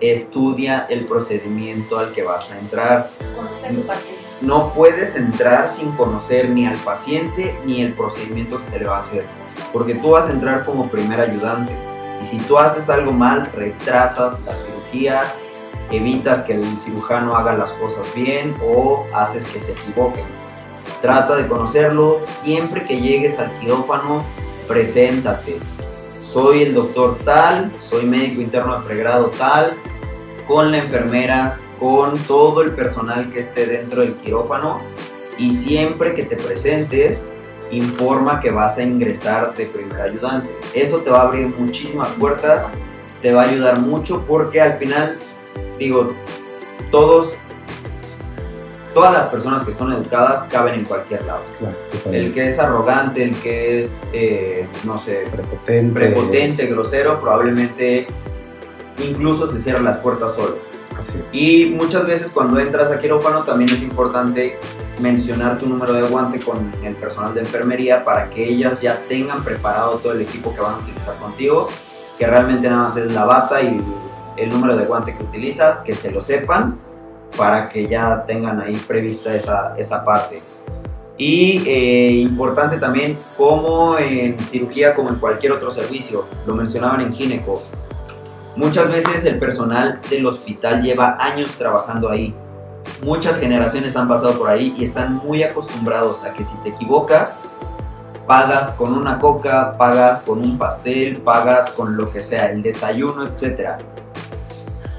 estudia 0.00 0.86
el 0.88 1.06
procedimiento 1.06 1.98
al 1.98 2.12
que 2.12 2.22
vas 2.22 2.50
a 2.50 2.58
entrar 2.58 3.10
Conoce 3.34 3.66
a 3.66 3.70
tu 3.70 3.86
paciente. 3.86 4.22
no 4.42 4.72
puedes 4.74 5.16
entrar 5.16 5.68
sin 5.68 5.92
conocer 5.92 6.50
ni 6.50 6.66
al 6.66 6.76
paciente 6.76 7.58
ni 7.64 7.82
el 7.82 7.94
procedimiento 7.94 8.58
que 8.58 8.66
se 8.66 8.78
le 8.78 8.86
va 8.86 8.98
a 8.98 9.00
hacer, 9.00 9.26
porque 9.72 9.94
tú 9.94 10.10
vas 10.10 10.28
a 10.28 10.32
entrar 10.32 10.64
como 10.64 10.88
primer 10.88 11.20
ayudante 11.20 11.72
y 12.22 12.24
si 12.24 12.38
tú 12.38 12.58
haces 12.58 12.90
algo 12.90 13.12
mal, 13.12 13.46
retrasas 13.52 14.40
la 14.42 14.56
cirugía, 14.56 15.22
evitas 15.90 16.42
que 16.42 16.54
el 16.54 16.78
cirujano 16.78 17.36
haga 17.36 17.54
las 17.54 17.72
cosas 17.72 18.06
bien 18.14 18.54
o 18.62 19.06
haces 19.14 19.44
que 19.46 19.60
se 19.60 19.72
equivoquen. 19.72 20.26
Trata 21.00 21.36
de 21.36 21.46
conocerlo, 21.46 22.18
siempre 22.18 22.84
que 22.84 23.00
llegues 23.00 23.38
al 23.38 23.56
quirófano, 23.60 24.24
preséntate. 24.66 25.58
Soy 26.28 26.60
el 26.60 26.74
doctor 26.74 27.16
tal, 27.24 27.72
soy 27.80 28.04
médico 28.04 28.42
interno 28.42 28.78
de 28.78 28.84
pregrado 28.84 29.30
tal, 29.38 29.72
con 30.46 30.70
la 30.70 30.76
enfermera, 30.76 31.58
con 31.78 32.18
todo 32.24 32.60
el 32.60 32.74
personal 32.74 33.30
que 33.30 33.40
esté 33.40 33.64
dentro 33.64 34.02
del 34.02 34.14
quirófano 34.14 34.76
y 35.38 35.52
siempre 35.52 36.14
que 36.14 36.24
te 36.24 36.36
presentes, 36.36 37.32
informa 37.70 38.40
que 38.40 38.50
vas 38.50 38.76
a 38.76 38.82
ingresar 38.82 39.54
de 39.54 39.64
primer 39.64 40.02
ayudante. 40.02 40.54
Eso 40.74 40.98
te 40.98 41.08
va 41.08 41.20
a 41.20 41.22
abrir 41.22 41.56
muchísimas 41.56 42.10
puertas, 42.10 42.70
te 43.22 43.32
va 43.32 43.44
a 43.44 43.48
ayudar 43.48 43.80
mucho 43.80 44.22
porque 44.28 44.60
al 44.60 44.76
final, 44.76 45.18
digo, 45.78 46.08
todos, 46.90 47.37
todas 48.94 49.12
las 49.12 49.28
personas 49.28 49.62
que 49.62 49.72
son 49.72 49.92
educadas 49.92 50.44
caben 50.44 50.74
en 50.74 50.84
cualquier 50.84 51.24
lado. 51.24 51.44
Claro, 51.58 51.76
El 52.10 52.32
que 52.32 52.48
es 52.48 52.58
arrogante, 52.58 53.22
el 53.22 53.34
que 53.36 53.80
es, 53.80 54.08
eh, 54.12 54.66
no 54.84 54.98
sé, 54.98 55.24
prepotente. 55.30 55.92
prepotente, 55.92 56.66
grosero, 56.66 57.18
probablemente 57.18 58.06
incluso 58.98 59.46
se 59.46 59.58
cierran 59.58 59.84
las 59.84 59.98
puertas 59.98 60.34
solo. 60.34 60.56
Así. 60.98 61.22
Y 61.32 61.70
muchas 61.70 62.06
veces 62.06 62.30
cuando 62.30 62.58
entras 62.58 62.90
a 62.90 62.98
quirófano 62.98 63.44
también 63.44 63.70
es 63.70 63.82
importante 63.82 64.58
mencionar 65.00 65.58
tu 65.58 65.68
número 65.68 65.92
de 65.92 66.02
guante 66.02 66.40
con 66.40 66.72
el 66.82 66.96
personal 66.96 67.34
de 67.34 67.40
enfermería 67.40 68.04
para 68.04 68.28
que 68.30 68.44
ellas 68.44 68.80
ya 68.80 69.00
tengan 69.02 69.44
preparado 69.44 69.98
todo 69.98 70.12
el 70.12 70.22
equipo 70.22 70.52
que 70.52 70.60
van 70.60 70.74
a 70.74 70.78
utilizar 70.78 71.14
contigo, 71.18 71.68
que 72.18 72.26
realmente 72.26 72.68
nada 72.68 72.84
más 72.84 72.96
es 72.96 73.12
la 73.12 73.24
bata 73.24 73.62
y 73.62 73.80
el 74.36 74.48
número 74.48 74.76
de 74.76 74.86
guante 74.86 75.16
que 75.16 75.22
utilizas, 75.22 75.78
que 75.78 75.94
se 75.94 76.10
lo 76.10 76.20
sepan 76.20 76.78
para 77.36 77.68
que 77.68 77.86
ya 77.86 78.24
tengan 78.26 78.60
ahí 78.60 78.76
prevista 78.86 79.34
esa, 79.34 79.74
esa 79.76 80.04
parte. 80.04 80.42
Y 81.16 81.64
eh, 81.66 82.12
importante 82.20 82.78
también, 82.78 83.18
como 83.36 83.98
en 83.98 84.38
cirugía, 84.38 84.94
como 84.94 85.08
en 85.08 85.16
cualquier 85.16 85.52
otro 85.52 85.70
servicio, 85.70 86.26
lo 86.46 86.54
mencionaban 86.54 87.00
en 87.00 87.12
gineco, 87.12 87.60
muchas 88.54 88.88
veces 88.88 89.24
el 89.24 89.38
personal 89.40 90.00
del 90.08 90.26
hospital 90.26 90.82
lleva 90.82 91.16
años 91.20 91.50
trabajando 91.58 92.08
ahí. 92.08 92.32
Muchas 93.02 93.38
generaciones 93.38 93.96
han 93.96 94.06
pasado 94.06 94.38
por 94.38 94.48
ahí 94.48 94.74
y 94.78 94.84
están 94.84 95.14
muy 95.14 95.42
acostumbrados 95.42 96.24
a 96.24 96.32
que 96.32 96.44
si 96.44 96.56
te 96.58 96.68
equivocas, 96.68 97.40
pagas 98.28 98.70
con 98.70 98.92
una 98.92 99.18
coca, 99.18 99.72
pagas 99.72 100.20
con 100.20 100.38
un 100.38 100.56
pastel, 100.56 101.18
pagas 101.22 101.70
con 101.70 101.96
lo 101.96 102.12
que 102.12 102.22
sea, 102.22 102.50
el 102.52 102.62
desayuno, 102.62 103.24
etc. 103.24 103.76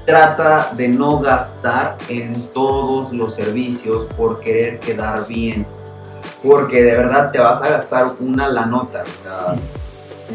Trata 0.04 0.72
de 0.74 0.88
no 0.88 1.20
gastar 1.20 1.96
en 2.08 2.32
todos 2.50 3.12
los 3.12 3.34
servicios 3.34 4.04
por 4.16 4.40
querer 4.40 4.78
quedar 4.78 5.26
bien. 5.26 5.66
Porque 6.42 6.82
de 6.82 6.96
verdad 6.96 7.30
te 7.30 7.38
vas 7.38 7.62
a 7.62 7.68
gastar 7.68 8.14
una 8.20 8.48
la 8.48 8.66
nota. 8.66 9.02
O 9.02 9.22
sea, 9.22 9.54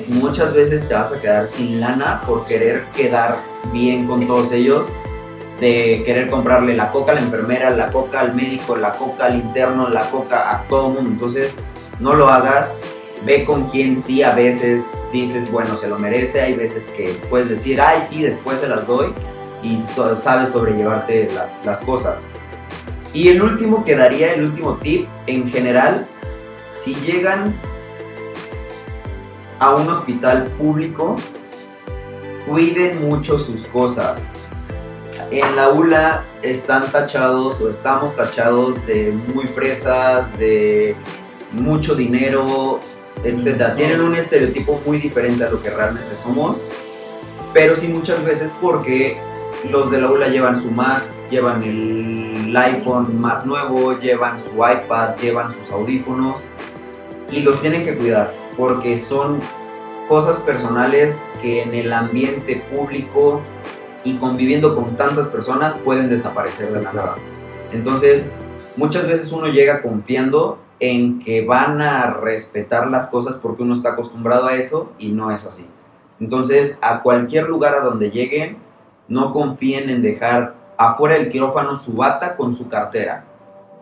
muchas 0.08 0.54
veces 0.54 0.88
te 0.88 0.94
vas 0.94 1.12
a 1.12 1.20
quedar 1.20 1.48
sin 1.48 1.82
lana 1.82 2.22
por 2.28 2.46
querer 2.46 2.84
quedar 2.96 3.38
bien 3.72 4.06
con 4.08 4.26
todos 4.28 4.52
ellos. 4.52 4.86
De 5.60 6.04
querer 6.06 6.30
comprarle 6.30 6.76
la 6.76 6.92
coca 6.92 7.14
a 7.14 7.16
la 7.16 7.22
enfermera, 7.22 7.72
la 7.72 7.90
coca 7.90 8.20
al 8.20 8.36
médico, 8.36 8.76
la 8.76 8.92
coca 8.92 9.26
al 9.26 9.36
interno, 9.36 9.90
la 9.90 10.10
coca 10.12 10.52
a 10.52 10.68
todo 10.68 10.90
mundo. 10.90 11.10
Entonces, 11.10 11.56
no 12.00 12.14
lo 12.14 12.28
hagas, 12.28 12.80
ve 13.26 13.46
con 13.46 13.70
quien 13.70 13.98
sí 13.98 14.22
a 14.22 14.36
veces 14.36 14.92
dices, 15.12 15.50
bueno, 15.52 15.76
se 15.76 15.88
lo 15.88 15.98
merece, 15.98 16.42
hay 16.42 16.54
veces 16.54 16.88
que 16.96 17.18
puedes 17.30 17.50
decir, 17.50 17.80
ay, 17.80 18.02
sí, 18.08 18.22
después 18.22 18.60
se 18.60 18.68
las 18.68 18.86
doy 18.86 19.08
y 19.66 19.80
so- 19.80 20.16
sabes 20.16 20.50
sobrellevarte 20.50 21.30
las, 21.34 21.58
las 21.66 21.80
cosas. 21.82 22.22
Y 23.14 23.30
el 23.30 23.42
último 23.42 23.84
que 23.84 23.96
daría, 23.96 24.34
el 24.34 24.44
último 24.44 24.76
tip, 24.76 25.08
en 25.28 25.50
general, 25.50 26.06
si 26.70 26.94
llegan 26.96 27.56
a 29.60 29.74
un 29.76 29.90
hospital 29.90 30.46
público, 30.58 31.16
cuiden 32.46 33.08
mucho 33.08 33.38
sus 33.40 33.64
cosas. 33.64 34.24
En 35.32 35.56
la 35.56 35.70
ULA 35.70 36.24
están 36.42 36.92
tachados 36.92 37.60
o 37.62 37.70
estamos 37.70 38.16
tachados 38.16 38.86
de 38.86 39.12
muy 39.34 39.48
fresas, 39.48 40.38
de 40.38 40.96
mucho 41.52 41.96
dinero, 41.96 42.80
etc. 43.24 43.74
Tienen 43.76 44.02
un 44.02 44.14
estereotipo 44.14 44.80
muy 44.86 44.98
diferente 45.00 45.44
a 45.46 45.50
lo 45.50 45.62
que 45.64 45.70
realmente 45.72 46.16
somos, 46.16 46.58
pero 47.54 47.76
sí 47.76 47.88
muchas 47.88 48.24
veces 48.24 48.52
porque 48.62 49.18
los 49.70 49.92
de 49.92 50.02
la 50.02 50.12
ULA 50.12 50.28
llevan 50.28 50.60
su 50.60 50.72
Mac, 50.72 51.04
llevan 51.30 51.64
el 51.64 52.56
iPhone 52.56 53.20
más 53.20 53.46
nuevo, 53.46 53.98
llevan 53.98 54.40
su 54.40 54.56
iPad, 54.56 55.16
llevan 55.18 55.52
sus 55.52 55.72
audífonos 55.72 56.46
y 57.32 57.42
los 57.42 57.60
tienen 57.62 57.84
que 57.84 57.96
cuidar 57.96 58.34
porque 58.58 58.98
son 58.98 59.40
cosas 60.08 60.38
personales 60.38 61.24
que 61.42 61.64
en 61.64 61.74
el 61.74 61.92
ambiente 61.92 62.64
público 62.74 63.42
y 64.04 64.16
conviviendo 64.18 64.76
con 64.76 64.96
tantas 64.96 65.28
personas 65.28 65.74
pueden 65.74 66.10
desaparecer 66.10 66.72
de 66.72 66.82
la 66.82 66.94
nada. 66.94 67.16
Entonces, 67.72 68.32
muchas 68.78 69.08
veces 69.08 69.32
uno 69.32 69.48
llega 69.48 69.82
confiando 69.82 70.60
en 70.80 71.20
que 71.20 71.46
van 71.46 71.82
a 71.82 72.12
respetar 72.12 72.90
las 72.90 73.08
cosas 73.08 73.36
porque 73.36 73.64
uno 73.64 73.74
está 73.74 73.90
acostumbrado 73.90 74.48
a 74.48 74.56
eso 74.56 74.92
y 75.00 75.12
no 75.12 75.32
es 75.32 75.46
así. 75.46 75.68
Entonces, 76.20 76.78
a 76.82 77.02
cualquier 77.02 77.50
lugar 77.50 77.76
a 77.76 77.82
donde 77.82 78.12
lleguen, 78.12 78.58
no 79.07 79.32
confíen 79.32 79.90
en 79.90 80.02
dejar 80.02 80.53
afuera 80.77 81.15
del 81.15 81.30
quirófano 81.30 81.76
su 81.76 81.94
bata 81.94 82.36
con 82.36 82.53
su 82.53 82.68
cartera, 82.68 83.23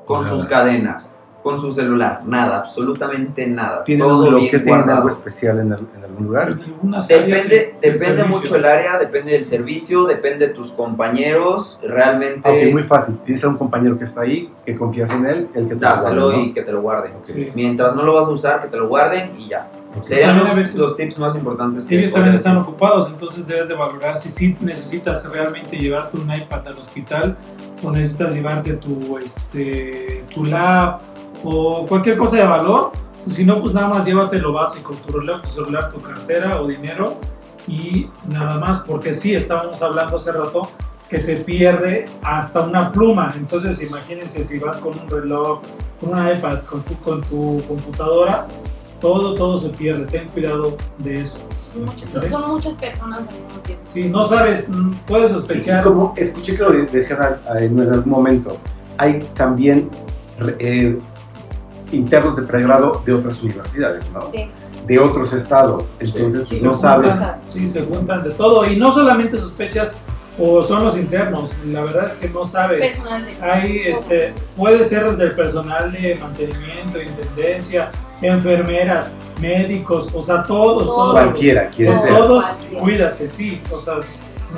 con 0.05 0.21
Nada. 0.21 0.31
sus 0.33 0.45
cadenas, 0.45 1.09
con 1.41 1.57
su 1.57 1.73
celular, 1.73 2.21
nada, 2.25 2.57
absolutamente 2.59 3.45
nada. 3.47 3.83
¿Tienen 3.83 4.05
todo 4.07 4.27
guardado. 4.65 4.97
algo 4.97 5.09
especial 5.09 5.59
en, 5.59 5.73
el- 5.73 5.87
en 5.97 6.03
algún 6.05 6.27
lugar? 6.27 6.49
En 6.49 6.93
Depende, 7.07 7.75
el 8.21 8.27
mucho 8.29 8.55
el 8.55 8.63
área, 8.65 8.97
depende 8.97 9.31
del 9.33 9.43
servicio, 9.43 10.05
depende 10.05 10.47
de 10.47 10.53
tus 10.53 10.71
compañeros, 10.71 11.79
realmente 11.83 12.49
Ok, 12.49 12.71
muy 12.71 12.83
fácil. 12.83 13.17
Tienes 13.25 13.43
a 13.43 13.49
un 13.49 13.57
compañero 13.57 13.97
que 13.97 14.05
está 14.05 14.21
ahí, 14.21 14.49
que 14.65 14.75
confías 14.75 15.09
en 15.09 15.25
él, 15.25 15.49
el 15.53 15.67
que 15.67 15.75
te 15.75 15.81
lo 15.81 15.89
dáselo 15.89 16.21
guarda, 16.27 16.37
¿no? 16.37 16.43
y 16.45 16.53
que 16.53 16.61
te 16.61 16.71
lo. 16.71 16.81
Sí. 17.23 17.51
Mientras 17.55 17.93
no 17.95 18.03
lo 18.03 18.13
vas 18.13 18.27
a 18.27 18.31
usar, 18.31 18.61
que 18.61 18.67
te 18.69 18.77
lo 18.77 18.87
guarden 18.87 19.33
y 19.37 19.49
ya. 19.49 19.67
Serían 20.02 20.40
los, 20.40 20.56
veces- 20.56 20.76
los 20.76 20.95
tips 20.95 21.20
más 21.20 21.36
importantes 21.36 21.86
que 21.86 21.98
Ellos 21.99 22.11
también 22.11 22.36
están 22.36 22.56
decir. 22.56 22.68
ocupados, 22.70 23.07
entonces 23.10 23.45
debes 23.48 23.68
de 23.68 23.76
valorar 23.76 24.18
si 24.18 24.32
sí 24.32 24.57
necesitas 24.60 25.24
realmente 25.30 25.78
llevarte 25.78 26.18
un 26.18 26.34
iPad 26.34 26.68
al 26.68 26.78
hospital 26.78 27.38
o 27.84 27.91
necesitas 27.91 28.34
llevarte 28.34 28.74
tu, 28.74 29.18
este, 29.18 30.24
tu 30.34 30.45
lab 30.45 30.99
o 31.44 31.86
cualquier 31.86 32.18
cosa 32.18 32.38
de 32.38 32.44
valor. 32.44 32.91
Si 33.28 33.45
no, 33.45 33.61
pues 33.61 33.74
nada 33.74 33.88
más 33.88 34.06
llévate 34.06 34.38
lo 34.40 34.52
básico, 34.52 34.94
tu 35.06 35.18
reloj, 35.20 35.41
tu 35.44 35.49
celular, 35.49 35.90
tu 35.91 36.02
cartera 36.02 36.61
o 36.61 36.68
dinero 36.68 37.15
y 37.68 38.07
nada 38.28 38.57
más, 38.57 38.82
porque 38.82 39.14
sí, 39.14 39.34
estábamos 39.36 39.82
hablando 39.82 40.18
hace 40.18 40.32
rato 40.32 40.70
que 41.10 41.20
se 41.20 41.36
pierde 41.38 42.06
hasta 42.24 42.61
una 42.61 42.91
pluma. 42.91 43.34
Entonces 43.38 43.82
imagínense 43.82 44.44
si 44.44 44.57
vas 44.60 44.78
con 44.78 44.98
un 44.99 45.10
reloj, 45.10 45.61
con 46.02 46.18
un 46.20 46.28
iPad, 46.28 46.61
con 46.70 46.82
tu, 46.82 46.95
con 46.99 47.22
tu 47.22 47.61
computadora, 47.68 48.48
todo, 49.03 49.34
todo 49.35 49.57
se 49.59 49.69
pierde. 49.69 50.05
Ten 50.05 50.30
cuidado 50.30 50.75
de 50.99 51.21
eso. 51.21 51.38
Son 51.73 51.85
muchas, 51.85 52.09
son- 52.09 52.30
son 52.30 52.49
muchas 52.51 52.73
personas 52.75 53.19
al 53.27 53.34
mismo 53.35 53.59
tiempo. 53.63 53.84
Si 53.89 54.03
no 54.05 54.23
sabes, 54.23 54.69
mm, 54.69 54.91
puedes 55.05 55.30
Y 55.30 55.34
sospechar. 55.34 55.84
como 55.84 56.13
escuché 56.17 56.55
que 56.55 56.63
lo 56.63 56.71
decían 56.71 57.19
en 57.59 57.80
algún 57.81 58.09
momento, 58.09 58.57
hay 58.97 59.19
también 59.35 59.89
eh, 60.59 60.97
internos 61.91 62.35
de 62.38 62.41
pregrado 62.43 63.01
de 63.05 63.13
otras 63.13 63.41
universidades, 63.43 64.03
¿no? 64.13 64.21
Sí. 64.31 64.49
De 64.88 64.99
otros 64.99 65.31
estados. 65.34 65.84
Entonces, 65.99 66.47
Sí, 66.47 66.59
no 66.63 66.73
sabes. 66.73 67.11
juntan, 67.13 67.39
Sí, 67.47 67.67
se 67.67 67.84
juntan 67.84 68.23
de 68.23 68.31
todo. 68.31 68.65
Y 68.65 68.77
no 68.77 68.91
solamente 68.93 69.38
sospechas 69.38 69.93
o 70.39 70.63
son 70.63 70.84
los 70.85 70.97
internos, 70.97 71.51
la 71.67 71.81
verdad 71.84 72.07
es 72.07 72.13
que 72.13 72.30
no 72.30 72.45
sabes. 72.45 72.80
Personal 72.80 73.25
de 73.25 73.45
Hay, 73.45 73.77
este, 73.85 74.34
puede 74.57 74.84
ser 74.84 75.09
desde 75.11 75.25
el 75.25 75.31
personal 75.34 75.91
de 75.91 76.15
mantenimiento, 76.19 77.01
intendencia, 77.01 77.89
enfermeras, 78.23 79.11
médicos, 79.41 80.07
o 80.13 80.21
sea, 80.21 80.43
todos, 80.43 80.85
todos. 80.85 81.11
Cualquiera 81.11 81.69
quiere 81.69 81.97
ser. 81.99 82.09
todos, 82.17 82.43
Cualquiera. 82.45 82.81
cuídate, 82.83 83.29
sí, 83.29 83.61
o 83.71 83.79
sea, 83.79 83.95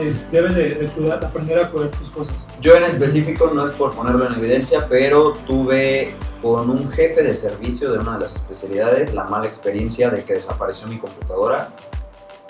es- 0.01 0.29
debes 0.31 0.55
de, 0.55 0.69
de 0.75 0.87
cuidar, 0.87 1.19
de 1.19 1.25
aprender 1.25 1.59
a 1.59 1.69
cuidar 1.69 1.89
tus 1.91 2.09
cosas. 2.09 2.35
Yo 2.61 2.75
en 2.75 2.83
específico, 2.83 3.51
no 3.53 3.63
es 3.65 3.71
por 3.71 3.93
ponerlo 3.95 4.27
en 4.27 4.33
evidencia, 4.33 4.85
pero 4.89 5.37
tuve 5.47 6.13
con 6.41 6.69
un 6.69 6.89
jefe 6.91 7.23
de 7.23 7.33
servicio 7.33 7.91
de 7.91 7.99
una 7.99 8.13
de 8.15 8.19
las 8.21 8.35
especialidades 8.35 9.13
la 9.13 9.23
mala 9.23 9.47
experiencia 9.47 10.09
de 10.09 10.23
que 10.23 10.33
desapareció 10.33 10.87
mi 10.87 10.97
computadora 10.99 11.69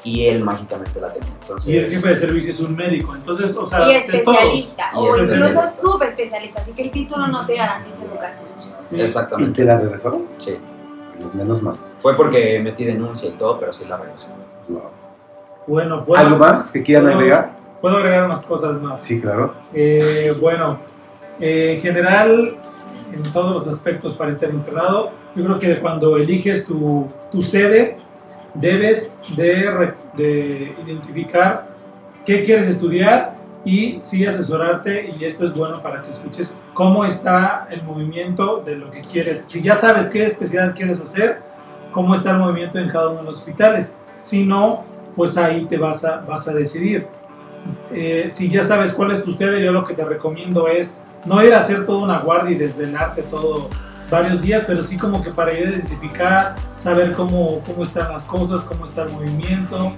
y 0.04 0.26
él 0.28 0.44
mágicamente 0.44 1.00
la 1.00 1.12
tenía. 1.14 1.30
Entonces, 1.42 1.70
Y 1.74 1.78
el 1.78 1.90
jefe 1.92 2.10
de 2.10 2.16
servicio 2.16 2.52
es 2.52 2.60
un 2.60 2.76
médico, 2.76 3.16
entonces, 3.16 3.56
o 3.56 3.66
sea, 3.66 3.90
Y 3.90 3.94
de 3.94 4.00
todos. 4.22 4.36
especialista, 4.38 4.84
Y 4.94 4.98
o 4.98 5.02
incluso 5.02 5.24
especialista. 5.24 5.68
subespecialista, 5.68 6.62
así 6.62 6.72
que 6.74 6.82
el 6.84 6.92
título 6.92 7.28
no 7.28 7.46
te 7.46 7.56
garantiza 7.56 7.98
educación. 8.12 8.48
Sí. 8.90 8.96
¿Y 8.98 9.02
Exactamente. 9.02 9.62
te 9.62 9.66
la 9.66 9.78
regresó? 9.80 10.22
Sí. 10.38 10.58
Menos 11.34 11.62
mal. 11.62 11.76
Fue 12.00 12.14
porque 12.16 12.60
metí 12.60 12.84
denuncia 12.84 13.30
y 13.30 13.34
todo, 13.34 13.60
pero 13.60 13.74
sí 13.74 13.86
la 13.86 13.98
regresé. 13.98 14.28
Wow. 14.68 14.82
Bueno, 15.68 16.06
¿puedo, 16.06 16.22
¿Algo 16.22 16.38
más 16.38 16.72
que 16.72 16.84
quieran 16.84 17.08
agregar? 17.08 17.52
puedo 17.82 17.98
agregar 17.98 18.26
unas 18.26 18.44
cosas 18.46 18.80
más. 18.82 19.02
Sí, 19.02 19.20
claro. 19.22 19.54
Eh, 19.74 20.36
bueno, 20.40 20.80
eh, 21.40 21.74
en 21.76 21.82
general, 21.82 22.56
en 23.14 23.24
todos 23.32 23.54
los 23.54 23.68
aspectos 23.68 24.14
para 24.14 24.32
estar 24.32 24.50
internado, 24.50 25.12
yo 25.36 25.44
creo 25.44 25.60
que 25.60 25.80
cuando 25.80 26.18
eliges 26.18 26.66
tu, 26.66 27.08
tu 27.32 27.42
sede, 27.42 27.98
debes 28.54 29.18
de, 29.36 29.72
re- 29.72 29.94
de 30.16 30.76
identificar 30.86 31.68
qué 32.26 32.44
quieres 32.44 32.68
estudiar 32.68 33.36
y 33.66 34.00
sí 34.00 34.26
asesorarte, 34.26 35.14
y 35.20 35.26
esto 35.26 35.46
es 35.46 35.54
bueno 35.54 35.82
para 35.82 36.02
que 36.04 36.10
escuches 36.12 36.56
cómo 36.76 37.06
está 37.06 37.68
el 37.72 37.82
movimiento 37.84 38.62
de 38.64 38.76
lo 38.76 38.92
que 38.92 39.02
quieres. 39.02 39.46
Si 39.48 39.62
ya 39.62 39.78
sabes 39.78 40.10
qué 40.10 40.26
especialidad 40.26 40.76
quieres 40.76 41.00
hacer, 41.02 41.40
cómo 41.94 42.14
está 42.14 42.32
el 42.32 42.38
movimiento 42.38 42.78
en 42.78 42.90
cada 42.90 43.10
uno 43.10 43.22
de 43.22 43.24
los 43.24 43.38
hospitales. 43.38 43.96
Si 44.20 44.46
no, 44.46 44.84
pues 45.16 45.38
ahí 45.38 45.66
te 45.66 45.78
vas 45.78 46.04
a, 46.04 46.18
vas 46.18 46.48
a 46.50 46.54
decidir. 46.54 47.08
Eh, 47.92 48.28
si 48.30 48.50
ya 48.50 48.64
sabes 48.64 48.92
cuál 48.92 49.12
es 49.12 49.24
tu 49.24 49.36
sede, 49.38 49.64
yo 49.64 49.72
lo 49.72 49.86
que 49.86 49.94
te 49.94 50.04
recomiendo 50.04 50.68
es 50.68 51.02
no 51.24 51.42
ir 51.44 51.54
a 51.54 51.60
hacer 51.60 51.86
toda 51.86 52.04
una 52.04 52.20
guardia 52.20 52.52
y 52.52 52.60
desvelarte 52.60 53.24
todo 53.24 53.70
varios 54.12 54.42
días, 54.42 54.64
pero 54.68 54.84
sí 54.84 54.98
como 54.98 55.24
que 55.24 55.32
para 55.32 55.58
ir 55.58 55.68
a 55.68 55.70
identificar, 55.72 56.56
saber 56.78 57.14
cómo, 57.14 57.62
cómo 57.66 57.84
están 57.84 58.12
las 58.12 58.26
cosas, 58.26 58.62
cómo 58.66 58.84
está 58.86 59.04
el 59.04 59.14
movimiento. 59.14 59.94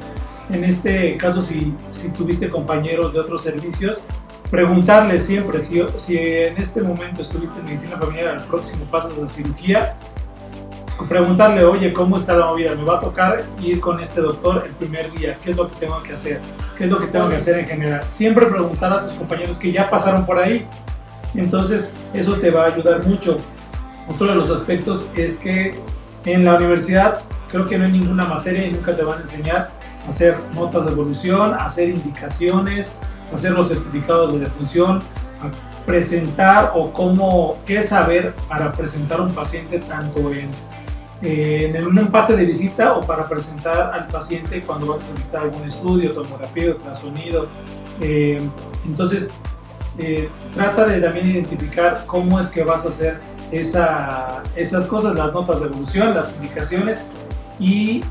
En 0.52 0.64
este 0.64 1.18
caso, 1.18 1.41
si, 1.41 1.74
si 1.90 2.12
tuviste 2.12 2.49
compañeros 2.49 3.14
de 3.14 3.20
otros 3.20 3.41
servicios, 3.41 4.06
preguntarles 4.49 5.26
siempre 5.26 5.60
si, 5.61 5.82
si 5.98 6.18
en 6.18 6.57
este 6.57 6.82
momento 6.82 7.22
estuviste 7.22 7.60
en 7.60 7.65
medicina 7.65 7.98
familiar, 7.98 8.38
al 8.38 8.44
próximo 8.45 8.86
pasas 8.86 9.11
a 9.18 9.28
cirugía, 9.28 9.95
preguntarle, 11.10 11.64
oye, 11.64 11.94
¿cómo 11.94 12.18
está 12.18 12.36
la 12.36 12.48
movida? 12.48 12.74
Me 12.76 12.84
va 12.84 12.98
a 12.98 12.99
tocar 12.99 13.44
ir 13.61 13.80
con 13.80 13.99
este 13.99 14.22
doctor 14.22 14.64
el 14.65 14.74
primer 14.74 15.11
día, 15.11 15.38
¿qué 15.44 15.52
es 15.52 15.57
lo 15.57 15.69
que 15.69 15.76
tengo 15.76 16.02
que 16.02 16.14
hacer? 16.14 16.41
¿Qué 16.78 16.86
es 16.86 16.90
lo 16.90 16.99
que 16.99 17.07
tengo 17.07 17.30
que 17.30 17.36
hacer 17.36 17.57
en 17.60 17.68
general? 17.68 18.03
Siempre 18.10 18.45
preguntar 18.48 18.94
a 18.94 19.03
tus 19.03 19.14
compañeros 19.14 19.57
que 19.57 19.72
ya 19.72 19.90
pasaron 19.90 20.26
por 20.26 20.38
ahí. 20.38 20.65
Entonces, 21.36 21.91
eso 22.14 22.34
te 22.36 22.49
va 22.49 22.64
a 22.64 22.68
ayudar 22.68 23.06
mucho. 23.06 23.40
Otro 24.07 24.28
de 24.28 24.36
los 24.36 24.49
aspectos 24.49 25.07
es 25.15 25.38
que 25.38 25.76
en 26.26 26.45
la 26.45 26.56
universidad 26.56 27.22
creo 27.52 27.68
que 27.68 27.78
no 27.78 27.86
hay 27.86 27.91
ninguna 27.91 28.26
materia 28.26 28.65
y 28.65 28.72
nunca 28.72 28.95
te 28.95 29.03
van 29.03 29.19
a 29.19 29.22
enseñar 29.22 29.72
a 30.06 30.10
hacer 30.10 30.38
notas 30.53 30.86
de 30.86 30.91
evolución, 30.91 31.53
a 31.53 31.65
hacer 31.65 31.90
indicaciones, 31.90 32.94
hacer 33.34 33.52
los 33.52 33.68
certificados 33.68 34.34
de 34.34 34.40
defunción, 34.40 35.02
presentar 35.86 36.74
o 36.76 36.91
cómo, 36.91 37.58
qué 37.66 37.82
saber 37.82 38.34
para 38.48 38.74
presentar 38.74 39.22
un 39.22 39.34
paciente 39.34 39.80
tanto 39.80 40.32
en 40.34 40.49
en 41.22 41.98
un 41.98 42.08
pase 42.08 42.36
de 42.36 42.45
visita 42.45 42.94
o 42.94 43.02
para 43.02 43.28
presentar 43.28 43.91
al 43.94 44.08
paciente 44.08 44.62
cuando 44.62 44.88
vas 44.88 44.99
a 45.02 45.08
solicitar 45.08 45.44
algún 45.44 45.68
estudio, 45.68 46.12
tomografía, 46.12 46.72
ultrasonido. 46.72 47.48
Eh, 48.02 48.41
entonces, 48.86 49.30
eh, 49.98 50.30
trata 50.54 50.86
de 50.86 51.02
también 51.02 51.28
identificar 51.28 52.04
cómo 52.06 52.40
es 52.40 52.49
que 52.49 52.64
vas 52.64 52.86
a 52.86 52.90
hacer 52.90 53.20
esa, 53.52 54.44
esas 54.56 54.86
cosas, 54.86 55.16
las 55.16 55.34
notas 55.34 55.60
de 55.60 55.68
evolución, 55.68 56.14
las 56.14 56.34
indicaciones 56.36 57.02
y 57.60 58.02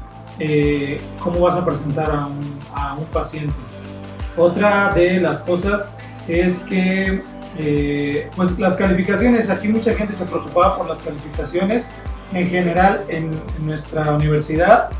eh, 0.40 1.01
cómo 1.20 1.40
vas 1.40 1.55
a 1.55 1.64
presentar 1.64 2.10
a 2.10 2.26
un, 2.26 2.59
a 2.74 2.94
un, 2.94 3.05
paciente. 3.06 3.55
Otra 4.36 4.92
de 4.94 5.20
las 5.20 5.40
cosas 5.40 5.90
es 6.28 6.62
que 6.64 7.22
eh, 7.58 8.30
pues 8.36 8.58
las 8.58 8.76
calificaciones, 8.76 9.48
aquí 9.48 9.68
mucha 9.68 9.94
gente 9.94 10.12
se 10.12 10.26
preocupaba 10.26 10.76
por 10.76 10.88
las 10.88 10.98
calificaciones 10.98 11.88
en 12.32 12.48
general 12.48 13.04
en, 13.08 13.40
en 13.58 13.66
nuestra 13.66 14.12
universidad. 14.12 14.90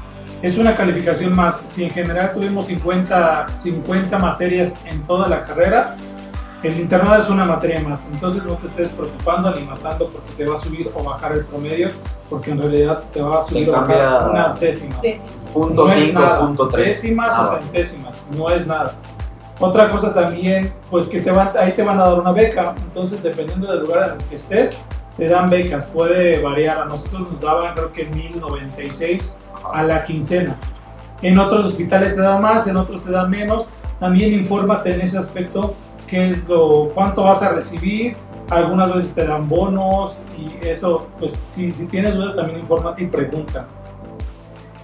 Es 0.43 0.57
una 0.57 0.77
calificación 0.77 1.35
más. 1.35 1.57
Si 1.67 1.85
en 1.85 1.91
general 1.91 2.33
tuvimos 2.33 2.67
50, 2.67 3.47
50 3.59 4.19
materias 4.19 4.75
en 4.87 5.03
toda 5.05 5.29
la 5.29 5.45
carrera, 5.45 5.97
el 6.63 6.81
internado 6.81 7.23
es 7.23 7.29
una 7.29 7.45
materia 7.45 7.81
más, 7.81 8.05
entonces 8.11 8.45
no 8.45 8.55
te 8.55 8.67
estés 8.67 8.89
preocupando 8.89 9.55
ni 9.55 9.63
matando 9.63 10.09
porque 10.09 10.33
te 10.37 10.47
va 10.47 10.55
a 10.55 10.59
subir 10.59 10.91
o 10.95 11.03
bajar 11.05 11.33
el 11.33 11.45
promedio, 11.45 11.91
porque 12.31 12.51
en 12.51 12.59
realidad 12.59 13.03
te 13.13 13.21
va 13.21 13.41
a 13.41 13.43
subir 13.43 13.69
o 13.69 13.73
bajar 13.73 14.31
unas 14.31 14.59
décimas. 14.59 14.99
Punto 15.53 15.89
5, 15.89 16.39
punto 16.41 16.69
3. 16.69 16.87
Décimas 16.87 17.39
o 17.39 17.55
centésimas, 17.57 18.23
no 18.31 18.51
es 18.51 18.67
nada. 18.67 18.95
Otra 19.59 19.91
cosa 19.91 20.13
también, 20.13 20.73
pues 20.91 21.09
que 21.09 21.21
te 21.21 21.31
van, 21.31 21.51
ahí 21.59 21.73
te 21.73 21.83
van 21.83 21.99
a 21.99 22.05
dar 22.05 22.21
una 22.21 22.33
beca, 22.33 22.75
entonces 22.77 23.23
dependiendo 23.23 23.73
del 23.73 23.85
lugar 23.85 24.11
en 24.11 24.21
el 24.21 24.27
que 24.27 24.35
estés, 24.35 24.77
te 25.17 25.29
dan 25.29 25.49
becas, 25.49 25.87
puede 25.87 26.43
variar. 26.43 26.79
A 26.79 26.85
nosotros 26.85 27.31
nos 27.31 27.41
daban 27.41 27.75
creo 27.75 27.93
que 27.93 28.05
1096 28.05 29.39
a 29.73 29.83
la 29.83 30.05
quincena. 30.05 30.57
En 31.23 31.39
otros 31.39 31.65
hospitales 31.65 32.15
te 32.15 32.21
dan 32.21 32.43
más, 32.43 32.67
en 32.67 32.77
otros 32.77 33.03
te 33.03 33.11
dan 33.11 33.31
menos. 33.31 33.73
También 33.99 34.35
infórmate 34.35 34.95
en 34.95 35.01
ese 35.01 35.17
aspecto 35.17 35.75
qué 36.07 36.31
es 36.31 36.47
lo, 36.47 36.91
cuánto 36.95 37.25
vas 37.25 37.43
a 37.43 37.49
recibir, 37.51 38.15
algunas 38.51 38.95
veces 38.95 39.15
te 39.15 39.27
dan 39.27 39.49
bonos 39.49 40.23
y 40.37 40.67
eso, 40.67 41.07
pues 41.19 41.35
si, 41.49 41.73
si 41.73 41.87
tienes 41.87 42.15
dudas 42.15 42.37
también 42.37 42.61
infórmate 42.61 43.05
y 43.05 43.07
pregunta. 43.07 43.67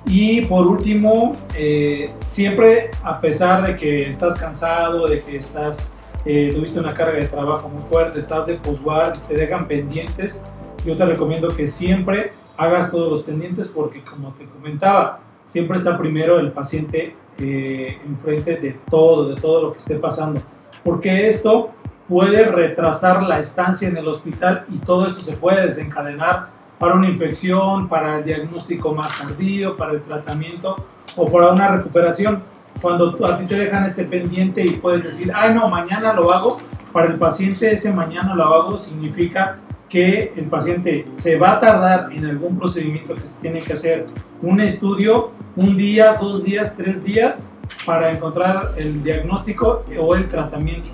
Y 0.06 0.42
por 0.42 0.66
último, 0.66 1.32
eh, 1.54 2.12
siempre 2.20 2.90
a 3.02 3.20
pesar 3.20 3.66
de 3.66 3.76
que 3.76 4.08
estás 4.08 4.36
cansado, 4.36 5.06
de 5.06 5.22
que 5.22 5.36
estás, 5.36 5.90
eh, 6.24 6.52
tuviste 6.54 6.80
una 6.80 6.92
carga 6.92 7.18
de 7.18 7.28
trabajo 7.28 7.68
muy 7.68 7.82
fuerte, 7.88 8.18
estás 8.18 8.46
de 8.46 8.54
posguard, 8.54 9.18
te 9.28 9.34
dejan 9.34 9.68
pendientes, 9.68 10.44
yo 10.84 10.96
te 10.96 11.06
recomiendo 11.06 11.48
que 11.48 11.68
siempre 11.68 12.32
hagas 12.56 12.90
todos 12.90 13.10
los 13.10 13.22
pendientes 13.22 13.68
porque 13.68 14.02
como 14.02 14.32
te 14.32 14.44
comentaba, 14.46 15.20
siempre 15.44 15.76
está 15.76 15.96
primero 15.96 16.38
el 16.40 16.52
paciente 16.52 17.14
eh, 17.38 17.98
enfrente 18.04 18.56
de 18.56 18.76
todo, 18.90 19.28
de 19.28 19.40
todo 19.40 19.62
lo 19.62 19.72
que 19.72 19.78
esté 19.78 19.96
pasando. 19.96 20.40
Porque 20.84 21.28
esto 21.28 21.70
puede 22.08 22.44
retrasar 22.44 23.22
la 23.22 23.38
estancia 23.38 23.88
en 23.88 23.96
el 23.96 24.06
hospital 24.08 24.64
y 24.68 24.78
todo 24.78 25.06
esto 25.06 25.20
se 25.20 25.36
puede 25.36 25.66
desencadenar 25.66 26.48
para 26.82 26.96
una 26.96 27.08
infección, 27.08 27.88
para 27.88 28.18
el 28.18 28.24
diagnóstico 28.24 28.92
más 28.92 29.16
tardío, 29.16 29.76
para 29.76 29.92
el 29.92 30.02
tratamiento 30.02 30.84
o 31.14 31.30
para 31.30 31.52
una 31.52 31.68
recuperación. 31.76 32.42
Cuando 32.80 33.16
a 33.24 33.38
ti 33.38 33.44
te 33.46 33.54
dejan 33.54 33.84
este 33.84 34.02
pendiente 34.02 34.66
y 34.66 34.70
puedes 34.70 35.04
decir, 35.04 35.30
ay 35.32 35.54
no, 35.54 35.68
mañana 35.68 36.12
lo 36.12 36.32
hago, 36.32 36.58
para 36.92 37.06
el 37.06 37.20
paciente 37.20 37.72
ese 37.72 37.92
mañana 37.92 38.34
lo 38.34 38.42
hago 38.46 38.76
significa 38.76 39.60
que 39.88 40.32
el 40.34 40.46
paciente 40.46 41.06
se 41.10 41.38
va 41.38 41.52
a 41.52 41.60
tardar 41.60 42.12
en 42.12 42.26
algún 42.26 42.58
procedimiento 42.58 43.14
que 43.14 43.28
se 43.28 43.40
tiene 43.40 43.60
que 43.60 43.74
hacer, 43.74 44.08
un 44.42 44.60
estudio, 44.60 45.30
un 45.54 45.76
día, 45.76 46.14
dos 46.14 46.42
días, 46.42 46.76
tres 46.76 47.04
días, 47.04 47.48
para 47.86 48.10
encontrar 48.10 48.72
el 48.76 49.04
diagnóstico 49.04 49.84
o 50.00 50.16
el 50.16 50.26
tratamiento. 50.26 50.90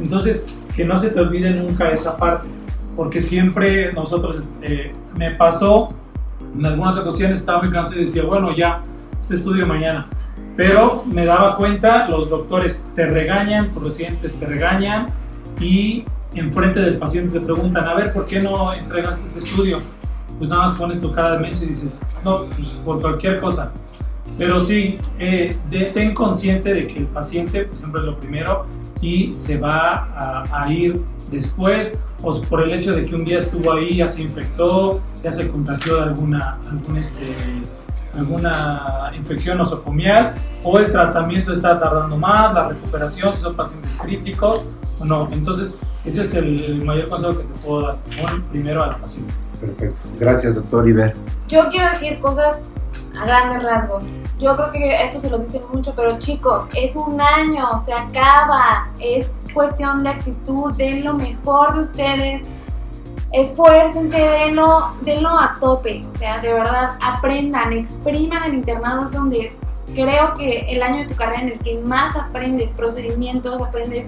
Entonces, 0.00 0.46
que 0.76 0.84
no 0.84 0.96
se 0.98 1.10
te 1.10 1.18
olvide 1.18 1.50
nunca 1.50 1.90
esa 1.90 2.16
parte, 2.16 2.46
porque 2.96 3.22
siempre 3.22 3.92
nosotros, 3.92 4.48
eh, 4.62 4.92
me 5.16 5.30
pasó, 5.32 5.94
en 6.56 6.66
algunas 6.66 6.96
ocasiones 6.96 7.38
estaba 7.38 7.62
muy 7.62 7.70
cansado 7.70 8.00
y 8.00 8.04
decía, 8.04 8.24
bueno, 8.24 8.54
ya, 8.54 8.82
este 9.20 9.36
estudio 9.36 9.66
mañana. 9.66 10.06
Pero 10.56 11.04
me 11.06 11.24
daba 11.24 11.56
cuenta, 11.56 12.08
los 12.08 12.28
doctores 12.28 12.86
te 12.94 13.06
regañan, 13.06 13.70
tus 13.72 13.82
residentes 13.84 14.34
te 14.38 14.46
regañan 14.46 15.08
y 15.60 16.04
enfrente 16.34 16.80
del 16.80 16.98
paciente 16.98 17.38
te 17.38 17.44
preguntan, 17.44 17.88
a 17.88 17.94
ver, 17.94 18.12
¿por 18.12 18.26
qué 18.26 18.40
no 18.40 18.72
entregaste 18.72 19.24
este 19.28 19.38
estudio? 19.38 19.78
Pues 20.38 20.50
nada 20.50 20.68
más 20.68 20.78
pones 20.78 21.00
tu 21.00 21.12
cara 21.12 21.36
de 21.36 21.40
mensa 21.40 21.64
y 21.64 21.68
dices, 21.68 21.98
no, 22.24 22.44
pues 22.44 22.68
por 22.84 23.00
cualquier 23.00 23.38
cosa. 23.38 23.72
Pero 24.38 24.60
sí, 24.60 24.98
eh, 25.18 25.56
ten 25.94 26.14
consciente 26.14 26.72
de 26.72 26.86
que 26.86 26.98
el 27.00 27.06
paciente 27.06 27.64
pues, 27.64 27.78
siempre 27.78 28.00
es 28.00 28.06
lo 28.06 28.18
primero 28.18 28.66
y 29.00 29.34
se 29.36 29.58
va 29.58 30.46
a, 30.52 30.72
ir 30.72 31.00
después 31.30 31.98
o 32.22 32.40
por 32.42 32.62
el 32.62 32.72
hecho 32.72 32.94
de 32.94 33.04
que 33.04 33.14
un 33.14 33.24
día 33.24 33.38
estuvo 33.38 33.72
ahí, 33.72 33.96
ya 33.96 34.08
se 34.08 34.22
infectó, 34.22 35.00
ya 35.22 35.32
se 35.32 35.48
contagió 35.48 35.96
de 35.96 36.02
alguna, 36.02 36.58
este, 36.96 37.34
alguna 38.16 39.10
infección 39.16 39.58
nosocomial 39.58 40.34
o 40.62 40.78
el 40.78 40.90
tratamiento 40.92 41.52
está 41.52 41.78
tardando 41.80 42.16
más, 42.16 42.54
la 42.54 42.68
recuperación, 42.68 43.34
si 43.34 43.42
son 43.42 43.56
pacientes 43.56 43.94
críticos 43.96 44.70
o 45.00 45.04
no. 45.04 45.28
Entonces, 45.32 45.78
ese 46.04 46.22
es 46.22 46.34
el, 46.34 46.84
mayor 46.84 47.08
consejo 47.08 47.38
que 47.38 47.44
te 47.44 47.60
puedo 47.60 47.82
dar, 47.82 47.96
primero 48.50 48.84
al 48.84 48.96
paciente. 48.96 49.32
Perfecto. 49.60 50.00
Gracias, 50.18 50.54
doctor 50.54 50.88
Iber. 50.88 51.14
Yo 51.48 51.68
quiero 51.70 51.90
decir 51.92 52.18
cosas 52.20 52.81
a 53.18 53.24
grandes 53.26 53.62
rasgos. 53.62 54.04
Yo 54.38 54.56
creo 54.56 54.72
que 54.72 55.04
esto 55.04 55.20
se 55.20 55.30
los 55.30 55.42
dicen 55.42 55.62
mucho, 55.72 55.94
pero 55.94 56.18
chicos, 56.18 56.64
es 56.74 56.96
un 56.96 57.20
año, 57.20 57.78
se 57.84 57.92
acaba, 57.92 58.88
es 58.98 59.28
cuestión 59.54 60.02
de 60.02 60.10
actitud, 60.10 60.72
den 60.74 61.04
lo 61.04 61.14
mejor 61.14 61.74
de 61.74 61.80
ustedes, 61.80 62.42
esfuércense, 63.32 64.16
denlo, 64.16 64.90
denlo 65.02 65.30
a 65.30 65.56
tope, 65.60 66.02
o 66.08 66.12
sea, 66.12 66.38
de 66.38 66.52
verdad, 66.52 66.98
aprendan, 67.00 67.72
expriman 67.72 68.44
el 68.44 68.54
internado, 68.54 69.06
es 69.06 69.12
donde 69.12 69.56
creo 69.94 70.34
que 70.34 70.60
el 70.70 70.82
año 70.82 71.02
de 71.02 71.06
tu 71.06 71.14
carrera 71.14 71.42
en 71.42 71.48
el 71.50 71.58
que 71.60 71.78
más 71.80 72.16
aprendes 72.16 72.70
procedimientos, 72.70 73.60
aprendes 73.60 74.06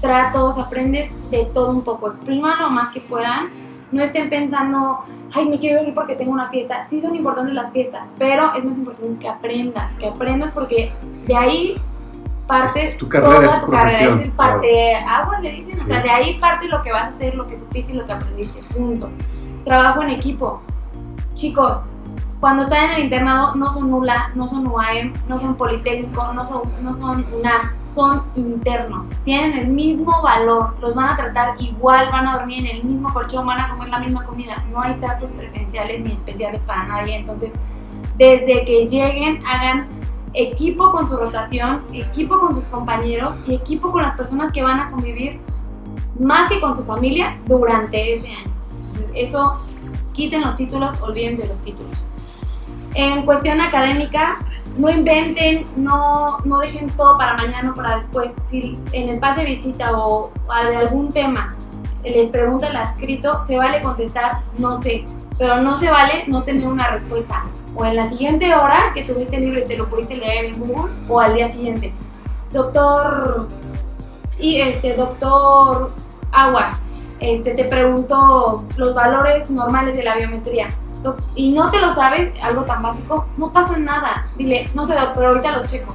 tratos, 0.00 0.58
aprendes 0.58 1.10
de 1.30 1.44
todo 1.46 1.70
un 1.72 1.82
poco, 1.82 2.08
expriman 2.10 2.58
lo 2.60 2.70
más 2.70 2.92
que 2.92 3.00
puedan 3.00 3.48
no 3.92 4.02
estén 4.02 4.30
pensando, 4.30 5.00
ay, 5.34 5.48
me 5.48 5.58
quiero 5.58 5.86
ir 5.86 5.94
porque 5.94 6.14
tengo 6.14 6.32
una 6.32 6.48
fiesta. 6.48 6.84
Sí 6.84 7.00
son 7.00 7.14
importantes 7.16 7.54
las 7.54 7.72
fiestas, 7.72 8.08
pero 8.18 8.54
es 8.54 8.64
más 8.64 8.78
importante 8.78 9.18
que 9.18 9.28
aprendas, 9.28 9.92
que 9.94 10.06
aprendas 10.06 10.50
porque 10.52 10.92
de 11.26 11.36
ahí 11.36 11.76
parte 12.46 12.96
tu 12.98 13.08
toda 13.08 13.60
tu 13.60 13.68
carrera, 13.68 14.20
es 14.22 14.30
parte 14.32 14.96
agua, 14.96 15.40
le 15.40 15.52
dicen, 15.52 15.78
o 15.80 15.84
sea, 15.84 16.02
de 16.02 16.10
ahí 16.10 16.38
parte 16.40 16.66
lo 16.66 16.82
que 16.82 16.90
vas 16.90 17.04
a 17.04 17.08
hacer, 17.08 17.34
lo 17.34 17.46
que 17.46 17.56
supiste 17.56 17.92
y 17.92 17.94
lo 17.94 18.04
que 18.04 18.12
aprendiste, 18.12 18.60
punto. 18.74 19.08
Trabajo 19.64 20.02
en 20.02 20.10
equipo. 20.10 20.60
Chicos, 21.34 21.84
cuando 22.40 22.62
están 22.62 22.86
en 22.86 22.90
el 22.92 23.04
internado 23.04 23.54
no 23.54 23.68
son 23.68 23.90
nula, 23.90 24.30
no 24.34 24.48
son 24.48 24.66
UAM, 24.66 25.12
no 25.28 25.38
son 25.38 25.56
Politécnico, 25.56 26.32
no 26.32 26.42
son, 26.46 26.62
no 26.82 26.94
son 26.94 27.26
UNAM, 27.38 27.72
son 27.86 28.22
internos. 28.34 29.10
Tienen 29.24 29.58
el 29.58 29.68
mismo 29.68 30.22
valor, 30.22 30.74
los 30.80 30.94
van 30.94 31.10
a 31.10 31.16
tratar 31.16 31.60
igual, 31.60 32.08
van 32.10 32.26
a 32.26 32.38
dormir 32.38 32.66
en 32.66 32.78
el 32.78 32.84
mismo 32.84 33.12
colchón, 33.12 33.44
van 33.44 33.60
a 33.60 33.68
comer 33.68 33.90
la 33.90 33.98
misma 33.98 34.24
comida. 34.24 34.64
No 34.72 34.80
hay 34.80 34.94
tratos 34.94 35.28
preferenciales 35.30 36.00
ni 36.00 36.12
especiales 36.12 36.62
para 36.62 36.86
nadie. 36.86 37.16
Entonces, 37.16 37.52
desde 38.16 38.64
que 38.64 38.88
lleguen, 38.88 39.44
hagan 39.46 39.86
equipo 40.32 40.92
con 40.92 41.08
su 41.08 41.16
rotación, 41.18 41.82
equipo 41.92 42.38
con 42.38 42.54
sus 42.54 42.64
compañeros 42.64 43.34
y 43.46 43.54
equipo 43.54 43.92
con 43.92 44.00
las 44.00 44.14
personas 44.14 44.50
que 44.50 44.62
van 44.62 44.80
a 44.80 44.90
convivir 44.90 45.38
más 46.18 46.48
que 46.48 46.58
con 46.58 46.74
su 46.74 46.84
familia 46.84 47.38
durante 47.46 48.14
ese 48.14 48.28
año. 48.28 48.50
Entonces, 48.78 49.12
eso, 49.14 49.60
quiten 50.14 50.40
los 50.40 50.56
títulos, 50.56 50.94
olviden 51.02 51.36
de 51.36 51.46
los 51.46 51.58
títulos. 51.58 52.09
En 52.94 53.22
cuestión 53.24 53.60
académica, 53.60 54.38
no 54.76 54.90
inventen, 54.90 55.64
no, 55.76 56.38
no 56.44 56.58
dejen 56.58 56.88
todo 56.90 57.18
para 57.18 57.34
mañana 57.34 57.70
o 57.70 57.74
para 57.74 57.96
después. 57.96 58.32
Si 58.48 58.78
en 58.92 59.08
el 59.08 59.18
pase 59.18 59.40
de 59.40 59.46
visita 59.46 59.96
o 59.96 60.32
de 60.70 60.76
algún 60.76 61.10
tema 61.10 61.54
les 62.04 62.28
pregunta 62.28 62.68
el 62.68 62.76
adscrito, 62.76 63.42
se 63.46 63.56
vale 63.56 63.82
contestar 63.82 64.38
no 64.58 64.80
sé, 64.80 65.04
pero 65.38 65.60
no 65.60 65.78
se 65.78 65.90
vale 65.90 66.24
no 66.26 66.42
tener 66.42 66.66
una 66.66 66.88
respuesta. 66.88 67.44
O 67.74 67.84
en 67.84 67.96
la 67.96 68.08
siguiente 68.08 68.54
hora 68.54 68.90
que 68.94 69.04
tuviste 69.04 69.36
el 69.36 69.44
libro 69.44 69.60
y 69.60 69.64
te 69.64 69.76
lo 69.76 69.88
pudiste 69.88 70.16
leer 70.16 70.46
en 70.46 70.58
Google, 70.58 70.90
o 71.08 71.20
al 71.20 71.34
día 71.34 71.48
siguiente. 71.48 71.92
Doctor, 72.52 73.48
y 74.38 74.60
este, 74.60 74.94
doctor 74.94 75.90
Aguas, 76.32 76.76
este, 77.20 77.52
te 77.54 77.64
pregunto 77.64 78.64
los 78.76 78.94
valores 78.94 79.50
normales 79.50 79.96
de 79.96 80.02
la 80.02 80.16
biometría 80.16 80.68
y 81.34 81.52
no 81.52 81.70
te 81.70 81.78
lo 81.78 81.94
sabes, 81.94 82.32
algo 82.42 82.64
tan 82.64 82.82
básico, 82.82 83.26
no 83.36 83.52
pasa 83.52 83.76
nada. 83.76 84.26
Dile, 84.36 84.68
no 84.74 84.86
sé, 84.86 84.94
doctor, 84.94 85.26
ahorita 85.26 85.52
los 85.52 85.68
checo. 85.68 85.94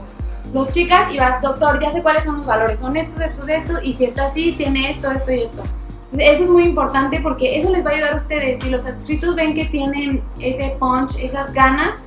Los 0.54 0.72
chicas 0.72 1.12
y 1.12 1.18
vas, 1.18 1.42
doctor, 1.42 1.80
ya 1.82 1.92
sé 1.92 2.02
cuáles 2.02 2.24
son 2.24 2.38
los 2.38 2.46
valores, 2.46 2.80
son 2.80 2.96
estos, 2.96 3.22
estos, 3.22 3.48
estos, 3.50 3.84
y 3.84 3.94
si 3.94 4.06
está 4.06 4.26
así, 4.26 4.54
tiene 4.54 4.92
esto, 4.92 5.12
esto 5.12 5.32
y 5.32 5.42
esto. 5.42 5.64
Entonces, 6.06 6.20
eso 6.22 6.44
es 6.44 6.50
muy 6.50 6.66
importante 6.66 7.20
porque 7.20 7.58
eso 7.58 7.72
les 7.72 7.86
va 7.86 7.90
a 7.90 7.94
ayudar 7.94 8.14
a 8.14 8.16
ustedes. 8.18 8.64
Si 8.64 8.70
los 8.70 8.86
adscritos 8.86 9.36
ven 9.36 9.54
que 9.54 9.66
tienen 9.66 10.24
ese 10.40 10.76
punch, 10.80 11.16
esas 11.18 11.52
ganas, 11.54 11.98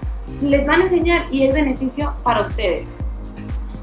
les 0.41 0.67
van 0.67 0.81
a 0.81 0.85
enseñar 0.85 1.27
y 1.33 1.45
es 1.45 1.53
beneficio 1.53 2.13
para 2.23 2.43
ustedes. 2.43 2.89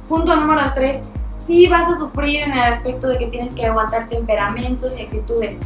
Punto 0.08 0.36
número 0.36 0.62
tres, 0.74 1.02
sí 1.46 1.68
vas 1.68 1.88
a 1.90 1.98
sufrir 1.98 2.42
en 2.42 2.54
el 2.54 2.74
aspecto 2.74 3.10
de 3.10 3.18
que 3.18 3.28
tienes 3.28 3.54
que 3.54 3.66
aguantar 3.66 4.08
temperamentos 4.08 4.98
y 4.98 5.04
actitudes. 5.04 5.58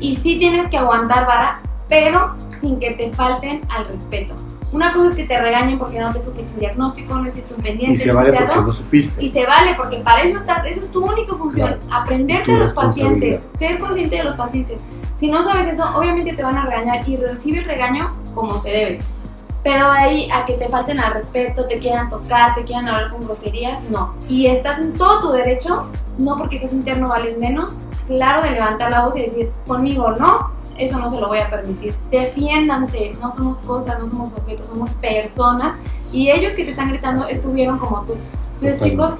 Y 0.00 0.16
sí 0.16 0.38
tienes 0.38 0.68
que 0.68 0.78
aguantar 0.78 1.26
vara, 1.26 1.60
pero 1.90 2.34
sin 2.46 2.78
que 2.78 2.92
te 2.92 3.10
falten 3.10 3.60
al 3.68 3.86
respeto. 3.88 4.34
Una 4.72 4.92
cosa 4.92 5.08
es 5.08 5.14
que 5.16 5.24
te 5.24 5.38
regañen 5.38 5.78
porque 5.78 5.98
no 5.98 6.12
te 6.12 6.20
supiste 6.20 6.52
un 6.54 6.60
diagnóstico, 6.60 7.16
no 7.16 7.26
hiciste 7.26 7.52
un 7.52 7.60
pendiente, 7.60 7.94
Y 7.94 7.98
se 7.98 8.06
no 8.06 8.14
vale 8.14 8.32
porque 8.32 8.54
no 8.54 8.72
supiste. 8.72 9.24
Y 9.24 9.28
se 9.30 9.44
vale, 9.44 9.74
porque 9.76 9.98
para 9.98 10.22
eso 10.22 10.38
estás, 10.38 10.64
eso 10.64 10.84
es 10.84 10.90
tu 10.92 11.04
única 11.04 11.34
función, 11.34 11.76
aprender 11.90 12.44
Tu 12.44 12.52
de 12.52 12.58
los 12.58 12.72
pacientes, 12.72 13.40
ser 13.58 13.78
consciente 13.80 14.16
de 14.16 14.24
los 14.24 14.36
pacientes. 14.36 14.80
Si 15.14 15.28
no 15.28 15.42
sabes 15.42 15.66
eso, 15.66 15.84
obviamente 15.96 16.32
te 16.32 16.44
van 16.44 16.56
a 16.56 16.64
regañar 16.64 17.06
y 17.06 17.16
recibir 17.16 17.66
regaño 17.66 18.08
como 18.34 18.56
se 18.60 18.70
debe. 18.70 18.98
Pero 19.64 19.92
de 19.92 19.98
ahí 19.98 20.30
a 20.30 20.46
que 20.46 20.54
te 20.54 20.68
falten 20.68 21.00
al 21.00 21.12
respeto, 21.12 21.66
te 21.66 21.80
quieran 21.80 22.08
tocar, 22.08 22.54
te 22.54 22.62
quieran 22.62 22.88
hablar 22.88 23.10
con 23.10 23.24
groserías, 23.24 23.82
no. 23.90 24.14
Y 24.28 24.46
estás 24.46 24.78
en 24.78 24.92
todo 24.92 25.20
tu 25.20 25.30
derecho, 25.32 25.90
no 26.18 26.38
porque 26.38 26.58
seas 26.58 26.72
interno 26.72 27.08
vales 27.08 27.36
menos, 27.36 27.72
claro, 28.06 28.42
de 28.42 28.52
levantar 28.52 28.90
la 28.90 29.04
voz 29.04 29.16
y 29.16 29.22
decir, 29.22 29.50
conmigo 29.66 30.12
no, 30.12 30.59
eso 30.80 30.98
no 30.98 31.10
se 31.10 31.20
lo 31.20 31.28
voy 31.28 31.38
a 31.38 31.50
permitir. 31.50 31.94
Defiéndanse, 32.10 33.12
no 33.20 33.32
somos 33.34 33.58
cosas, 33.60 33.98
no 33.98 34.06
somos 34.06 34.32
objetos, 34.32 34.66
somos 34.66 34.90
personas. 34.94 35.78
Y 36.12 36.30
ellos 36.30 36.52
que 36.54 36.64
te 36.64 36.70
están 36.70 36.88
gritando 36.90 37.26
estuvieron 37.28 37.78
como 37.78 38.02
tú. 38.02 38.14
Entonces, 38.14 38.78
Totalmente. 38.78 38.90
chicos, 38.90 39.14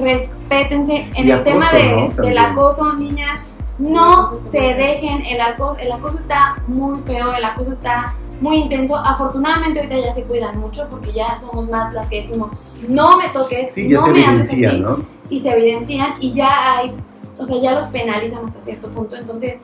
respétense. 0.00 1.10
En 1.14 1.28
Y 1.28 1.30
el 1.30 1.42
tema 1.42 1.66
acoso, 1.68 1.76
de- 1.86 2.08
¿no? 2.16 2.22
del 2.22 2.38
acoso, 2.38 2.92
niñas, 2.94 3.40
no 3.78 4.30
se 4.50 4.60
dejen. 4.60 5.24
El 5.26 5.40
acoso, 5.40 5.76
el 5.78 5.92
acoso 5.92 6.18
está 6.18 6.56
muy 6.66 6.98
feo, 7.00 7.32
el 7.32 7.44
acoso 7.44 7.72
está 7.72 8.14
muy 8.40 8.56
intenso. 8.58 8.96
Afortunadamente, 8.96 9.80
ahorita 9.80 9.98
ya 9.98 10.14
se 10.14 10.24
cuidan 10.24 10.58
mucho 10.58 10.86
porque 10.90 11.12
ya 11.12 11.36
somos 11.36 11.68
más 11.68 11.92
las 11.92 12.06
que 12.08 12.22
decimos, 12.22 12.52
no 12.88 13.16
me 13.18 13.28
toques, 13.28 13.72
Sí, 13.74 13.88
no 13.88 14.06
me 14.06 14.20
evidencia, 14.22 14.70
así 14.70 14.80
¿no? 14.80 14.98
y 15.28 15.38
se 15.40 15.50
evidencian 15.50 16.14
y 16.20 16.32
ya 16.32 16.78
hay, 16.78 16.94
o 17.38 17.44
sea, 17.44 17.58
ya 17.60 17.72
los 17.72 17.84
penalizan 17.90 18.46
hasta 18.46 18.60
cierto 18.60 18.88
punto. 18.90 19.16
Entonces, 19.16 19.60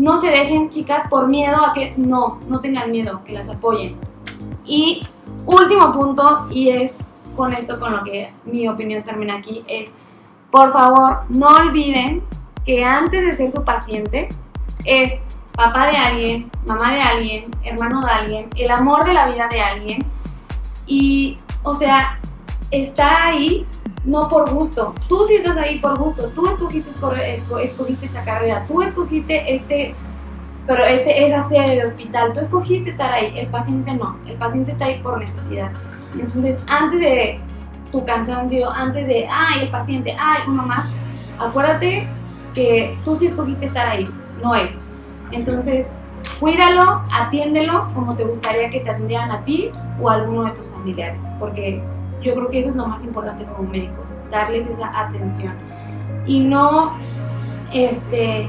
no 0.00 0.18
se 0.18 0.28
dejen, 0.28 0.70
chicas, 0.70 1.02
por 1.10 1.28
miedo 1.28 1.62
a 1.62 1.74
que 1.74 1.92
no, 1.98 2.40
no 2.48 2.60
tengan 2.60 2.90
miedo, 2.90 3.22
que 3.24 3.34
las 3.34 3.48
apoyen. 3.48 3.96
Y 4.64 5.06
último 5.44 5.92
punto, 5.92 6.48
y 6.50 6.70
es 6.70 6.94
con 7.36 7.52
esto 7.52 7.78
con 7.78 7.92
lo 7.92 8.02
que 8.02 8.32
mi 8.44 8.66
opinión 8.66 9.02
termina 9.04 9.36
aquí, 9.36 9.62
es, 9.68 9.90
por 10.50 10.72
favor, 10.72 11.20
no 11.28 11.48
olviden 11.48 12.22
que 12.64 12.82
antes 12.82 13.26
de 13.26 13.36
ser 13.36 13.52
su 13.52 13.62
paciente 13.62 14.30
es 14.86 15.20
papá 15.52 15.88
de 15.88 15.96
alguien, 15.96 16.50
mamá 16.66 16.92
de 16.94 17.00
alguien, 17.02 17.50
hermano 17.62 18.00
de 18.00 18.10
alguien, 18.10 18.48
el 18.56 18.70
amor 18.70 19.04
de 19.04 19.12
la 19.12 19.26
vida 19.26 19.48
de 19.48 19.60
alguien. 19.60 19.98
Y, 20.86 21.38
o 21.62 21.74
sea, 21.74 22.18
está 22.70 23.26
ahí 23.26 23.66
no 24.04 24.28
por 24.28 24.50
gusto. 24.50 24.94
Tú 25.08 25.24
sí 25.28 25.34
estás 25.36 25.56
ahí 25.56 25.78
por 25.78 25.98
gusto. 25.98 26.28
Tú 26.34 26.46
escogiste, 26.48 26.90
esco- 26.90 27.12
esco- 27.14 27.60
escogiste 27.60 28.06
esta 28.06 28.22
carrera. 28.22 28.64
Tú 28.66 28.82
escogiste 28.82 29.54
este, 29.54 29.94
pero 30.66 30.84
este, 30.84 31.26
esa 31.26 31.48
sede 31.48 31.76
de 31.76 31.84
hospital. 31.84 32.32
Tú 32.32 32.40
escogiste 32.40 32.90
estar 32.90 33.12
ahí. 33.12 33.38
El 33.38 33.48
paciente 33.48 33.92
no. 33.92 34.16
El 34.26 34.36
paciente 34.36 34.72
está 34.72 34.86
ahí 34.86 35.00
por 35.02 35.18
necesidad. 35.18 35.70
Entonces, 36.14 36.56
antes 36.66 37.00
de 37.00 37.40
tu 37.92 38.04
cansancio, 38.04 38.70
antes 38.70 39.06
de, 39.06 39.26
ay, 39.30 39.62
el 39.62 39.68
paciente, 39.70 40.16
ay, 40.18 40.38
uno 40.48 40.62
más, 40.64 40.86
acuérdate 41.38 42.06
que 42.54 42.96
tú 43.04 43.16
sí 43.16 43.26
escogiste 43.26 43.66
estar 43.66 43.86
ahí, 43.88 44.08
no 44.42 44.54
él. 44.54 44.70
Entonces, 45.32 45.88
cuídalo, 46.40 47.02
atiéndelo 47.12 47.88
como 47.94 48.14
te 48.16 48.24
gustaría 48.24 48.70
que 48.70 48.80
te 48.80 48.90
atendieran 48.90 49.30
a 49.30 49.44
ti 49.44 49.70
o 50.00 50.08
a 50.08 50.14
alguno 50.14 50.44
de 50.44 50.50
tus 50.52 50.68
familiares, 50.68 51.22
porque 51.38 51.82
yo 52.22 52.34
creo 52.34 52.48
que 52.50 52.58
eso 52.58 52.70
es 52.70 52.76
lo 52.76 52.86
más 52.86 53.02
importante 53.02 53.44
como 53.44 53.68
médicos, 53.68 54.10
darles 54.30 54.66
esa 54.66 54.90
atención. 54.98 55.54
Y 56.26 56.40
no, 56.40 56.92
este, 57.72 58.48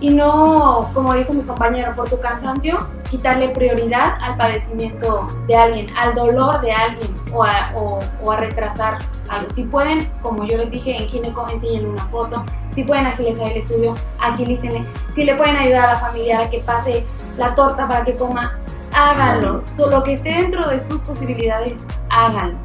y 0.00 0.10
no, 0.10 0.88
como 0.94 1.14
dijo 1.14 1.32
mi 1.32 1.42
compañero, 1.42 1.94
por 1.94 2.08
tu 2.08 2.18
cansancio, 2.20 2.78
quitarle 3.10 3.50
prioridad 3.50 4.14
al 4.20 4.36
padecimiento 4.36 5.26
de 5.46 5.56
alguien, 5.56 5.96
al 5.96 6.14
dolor 6.14 6.60
de 6.60 6.72
alguien 6.72 7.12
o 7.32 7.42
a, 7.42 7.72
o- 7.74 7.98
o 8.22 8.30
a 8.32 8.36
retrasar 8.36 8.98
algo. 9.28 9.50
Si 9.52 9.64
pueden, 9.64 10.08
como 10.22 10.44
yo 10.44 10.56
les 10.58 10.70
dije 10.70 10.96
en 10.96 11.08
Gineco, 11.08 11.46
enseñen 11.50 11.86
una 11.86 12.04
foto. 12.06 12.44
Si 12.70 12.84
pueden 12.84 13.06
agilizar 13.06 13.50
el 13.50 13.58
estudio, 13.58 13.94
agilícenle. 14.20 14.84
Si 15.12 15.24
le 15.24 15.34
pueden 15.34 15.56
ayudar 15.56 15.88
a 15.90 15.92
la 15.94 15.98
familiar 16.00 16.42
a 16.42 16.50
que 16.50 16.58
pase 16.60 17.04
la 17.36 17.54
torta 17.54 17.86
para 17.88 18.04
que 18.04 18.14
coma, 18.16 18.56
háganlo. 18.96 19.62
Lo 19.90 20.02
que 20.04 20.12
esté 20.14 20.30
dentro 20.30 20.68
de 20.68 20.78
sus 20.78 21.00
posibilidades, 21.00 21.78
háganlo. 22.10 22.56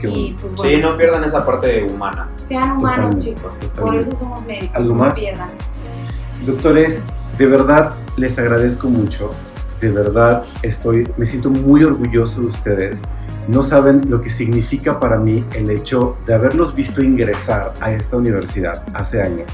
Qué 0.00 0.08
Y 0.08 0.32
bueno. 0.32 0.38
pues 0.40 0.52
Sí, 0.62 0.74
bueno, 0.74 0.90
no 0.92 0.96
pierdan 0.98 1.24
esa 1.24 1.44
parte 1.46 1.84
humana. 1.84 2.28
sean 2.48 2.78
humanos 2.78 3.14
Totalmente, 3.14 3.24
chicos. 3.34 3.54
Por 3.78 3.94
eso 3.96 4.16
somos 4.16 4.44
médicos. 4.44 4.76
¿Algo 4.76 4.94
no 4.94 5.04
más? 5.04 5.14
pierdan 5.14 5.48
eso. 5.48 6.46
Doctores, 6.52 7.00
de 7.38 7.46
verdad 7.46 7.92
les 8.16 8.38
agradezco 8.38 8.88
mucho. 8.88 9.30
De 9.80 9.90
verdad 9.90 10.42
estoy, 10.62 11.06
me 11.16 11.26
siento 11.26 11.50
muy 11.50 11.84
orgulloso 11.84 12.40
de 12.42 12.46
ustedes. 12.48 12.98
No 13.48 13.62
saben 13.62 14.00
lo 14.08 14.20
que 14.20 14.28
significa 14.30 14.98
para 14.98 15.18
mí 15.18 15.44
el 15.54 15.70
hecho 15.70 16.16
de 16.26 16.34
haberlos 16.34 16.74
visto 16.74 17.02
ingresar 17.02 17.72
a 17.80 17.92
esta 17.92 18.16
universidad 18.16 18.82
hace 18.94 19.22
años. 19.22 19.46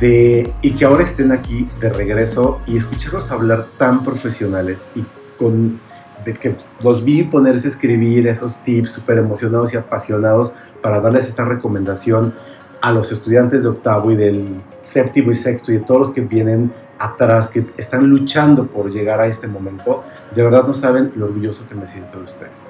De, 0.00 0.52
y 0.60 0.72
que 0.72 0.84
ahora 0.84 1.04
estén 1.04 1.32
aquí 1.32 1.68
de 1.80 1.88
regreso 1.88 2.60
y 2.66 2.76
escucharlos 2.76 3.30
hablar 3.30 3.64
tan 3.78 4.04
profesionales 4.04 4.78
y 4.94 5.04
con 5.38 5.78
de 6.24 6.34
que 6.34 6.56
los 6.82 7.04
vi 7.04 7.22
ponerse 7.24 7.68
a 7.68 7.70
escribir 7.70 8.26
esos 8.26 8.56
tips 8.64 8.92
súper 8.92 9.18
emocionados 9.18 9.72
y 9.74 9.76
apasionados 9.76 10.52
para 10.82 11.00
darles 11.00 11.28
esta 11.28 11.44
recomendación 11.44 12.34
a 12.80 12.92
los 12.92 13.10
estudiantes 13.10 13.62
de 13.62 13.70
octavo 13.70 14.10
y 14.10 14.16
del 14.16 14.60
séptimo 14.82 15.30
y 15.30 15.34
sexto 15.34 15.72
y 15.72 15.76
de 15.76 15.80
todos 15.80 16.00
los 16.00 16.10
que 16.10 16.20
vienen 16.20 16.72
atrás, 16.98 17.48
que 17.48 17.66
están 17.76 18.08
luchando 18.08 18.66
por 18.66 18.90
llegar 18.90 19.20
a 19.20 19.26
este 19.26 19.46
momento, 19.46 20.04
de 20.34 20.42
verdad 20.42 20.66
no 20.66 20.74
saben 20.74 21.12
lo 21.16 21.26
orgulloso 21.26 21.66
que 21.68 21.74
me 21.74 21.86
siento 21.86 22.18
de 22.18 22.24
ustedes. 22.24 22.62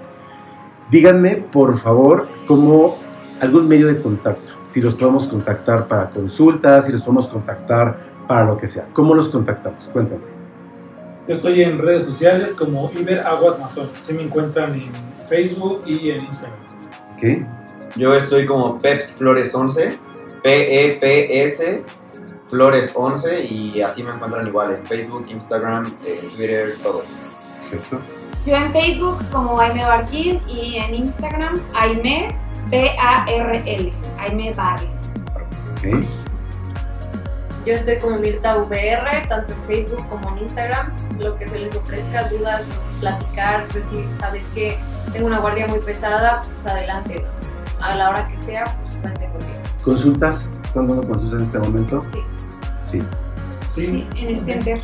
Díganme, 0.91 1.37
por 1.37 1.79
favor, 1.79 2.27
como 2.47 2.97
algún 3.41 3.69
medio 3.69 3.89
de 3.89 4.01
contacto, 4.01 4.53
si 4.65 4.81
los 4.81 4.95
podemos 4.95 5.25
contactar 5.27 5.89
para 5.89 6.11
consultas, 6.11 6.87
si 6.87 6.93
los 6.93 7.03
podemos 7.03 7.27
contactar 7.27 7.99
para 8.29 8.45
lo 8.45 8.57
que 8.57 8.69
sea. 8.69 8.87
¿Cómo 8.93 9.15
los 9.15 9.29
contactamos? 9.29 9.89
Cuéntame. 9.93 10.34
Yo 11.27 11.35
estoy 11.35 11.63
en 11.63 11.79
redes 11.79 12.05
sociales 12.05 12.53
como 12.53 12.91
Iber 12.95 13.21
Aguas 13.21 13.59
Mazón. 13.59 13.89
Se 14.01 14.13
me 14.13 14.23
encuentran 14.23 14.75
en 14.75 14.91
Facebook 15.29 15.83
y 15.87 16.11
en 16.11 16.25
Instagram. 16.25 16.59
¿Ok? 17.15 17.97
Yo 17.97 18.15
estoy 18.15 18.45
como 18.45 18.79
Peps 18.79 19.13
Flores 19.13 19.55
11, 19.55 19.99
P-E-P-S 20.43 21.85
Flores 22.49 22.93
11 22.95 23.45
y 23.45 23.81
así 23.81 24.03
me 24.03 24.13
encuentran 24.13 24.47
igual 24.47 24.75
en 24.75 24.87
Facebook, 24.87 25.27
Instagram, 25.29 25.93
eh, 26.07 26.29
Twitter, 26.37 26.77
todo. 26.83 27.03
Perfecto. 27.71 28.01
Yo 28.45 28.57
en 28.57 28.71
Facebook 28.73 29.19
como 29.33 29.59
Aime 29.59 29.85
Barquín 29.85 30.41
y 30.47 30.77
en 30.77 30.95
Instagram 30.95 31.61
Aime 31.75 32.29
B-A-R-L. 32.69 33.93
Aime 34.19 34.53
Barri. 34.53 34.87
¿Ok? 35.79 36.24
Yo 37.65 37.73
estoy 37.73 37.99
como 37.99 38.19
Mirta 38.19 38.57
VR, 38.59 39.27
tanto 39.29 39.53
en 39.55 39.63
Facebook 39.65 40.07
como 40.09 40.37
en 40.37 40.43
Instagram. 40.45 40.93
Lo 41.19 41.37
que 41.37 41.49
se 41.49 41.59
les 41.59 41.75
ofrezca, 41.75 42.29
dudas, 42.29 42.63
platicar, 43.01 43.67
decir, 43.69 44.05
sabes 44.21 44.43
que 44.55 44.79
tengo 45.13 45.27
una 45.27 45.39
guardia 45.39 45.67
muy 45.67 45.79
pesada, 45.79 46.43
pues 46.43 46.67
adelante. 46.67 47.25
A 47.81 47.97
la 47.97 48.11
hora 48.11 48.29
que 48.29 48.39
sea, 48.39 48.65
pues 48.83 48.97
cuente 48.97 49.27
conmigo. 49.29 49.61
¿Consultas? 49.83 50.47
¿Están 50.65 50.89
dando 50.89 51.07
consultas 51.09 51.41
en 51.41 51.47
este 51.47 51.59
momento? 51.59 52.03
Sí. 52.11 52.19
Sí. 52.83 53.03
Sí, 53.75 53.87
Sí, 53.87 54.09
en 54.17 54.29
el 54.37 54.45
Center. 54.45 54.81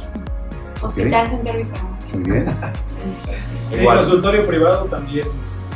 Hospital 0.83 1.29
Center 1.29 1.57
Vista 1.59 1.77
Hermosa. 1.79 2.03
Muy 2.15 2.23
bien. 2.23 2.47
en 3.73 3.81
Igual. 3.81 3.99
consultorio 3.99 4.47
privado 4.47 4.85
también. 4.87 5.27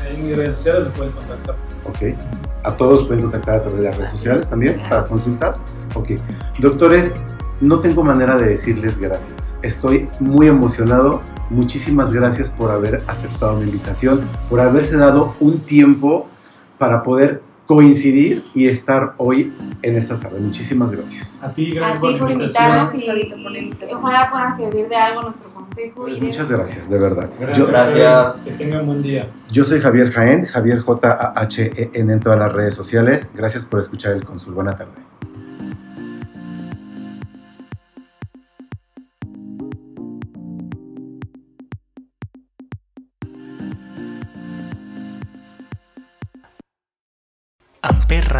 En 0.09 0.27
mis 0.27 0.37
redes 0.37 0.57
sociales 0.57 0.85
me 0.85 0.91
pueden 0.91 1.13
contactar. 1.13 1.55
Ok. 1.85 2.19
¿A 2.65 2.77
todos 2.77 3.07
pueden 3.07 3.23
contactar 3.23 3.57
a 3.57 3.61
través 3.63 3.79
de 3.79 3.85
las 3.85 3.97
redes 3.99 4.11
sociales 4.11 4.49
también 4.49 4.81
para 4.89 5.05
consultas? 5.05 5.59
Ok. 5.95 6.13
Doctores, 6.59 7.13
no 7.61 7.79
tengo 7.81 8.03
manera 8.03 8.37
de 8.37 8.49
decirles 8.49 8.99
gracias. 8.99 9.35
Estoy 9.63 10.09
muy 10.19 10.49
emocionado. 10.49 11.23
Muchísimas 11.51 12.11
gracias 12.11 12.49
por 12.49 12.71
haber 12.71 13.03
aceptado 13.07 13.57
mi 13.59 13.65
invitación, 13.65 14.23
por 14.49 14.61
haberse 14.61 14.97
dado 14.97 15.35
un 15.41 15.61
tiempo 15.61 16.27
para 16.79 17.03
poder 17.03 17.43
coincidir 17.67 18.45
y 18.55 18.69
estar 18.69 19.15
hoy 19.17 19.53
en 19.83 19.97
esta 19.97 20.17
tarde. 20.19 20.39
Muchísimas 20.41 20.91
gracias. 20.93 21.35
A 21.41 21.51
ti, 21.53 21.73
A 21.73 21.75
gracias 21.81 21.95
ti 21.95 22.01
por 22.01 22.13
la 22.13 22.19
por 22.19 22.31
invitarnos 22.33 22.95
y, 22.95 23.09
Ahorita 23.09 23.37
por 23.37 23.53
la 23.53 23.59
y 23.59 23.73
ojalá 23.93 24.31
puedan 24.31 24.57
servir 24.57 24.89
de 24.89 24.97
algo 24.97 25.23
nuestro 25.23 25.49
consejo. 25.51 25.93
Pues 26.03 26.17
y 26.17 26.21
de- 26.21 26.27
muchas 26.27 26.49
gracias, 26.51 26.89
de 26.91 26.99
verdad. 26.99 27.29
Gracias. 27.39 27.59
Yo, 27.59 27.67
Gracias. 27.67 28.43
Que 28.45 28.51
tengan 28.53 28.87
buen 28.87 29.03
día. 29.03 29.29
yo 29.51 29.65
soy 29.65 29.81
Javier 29.81 30.11
Jaén, 30.11 30.45
Javier 30.47 30.79
J-A-H-E-N 30.81 32.13
en 32.13 32.21
todas 32.21 32.39
las 32.39 32.53
redes 32.53 32.75
sociales. 32.75 33.29
Gracias 33.35 33.65
por 33.65 33.81
escuchar 33.81 34.13
el 34.13 34.25
Consul. 34.25 34.55
Buena 34.55 34.77
tarde. 34.77 34.93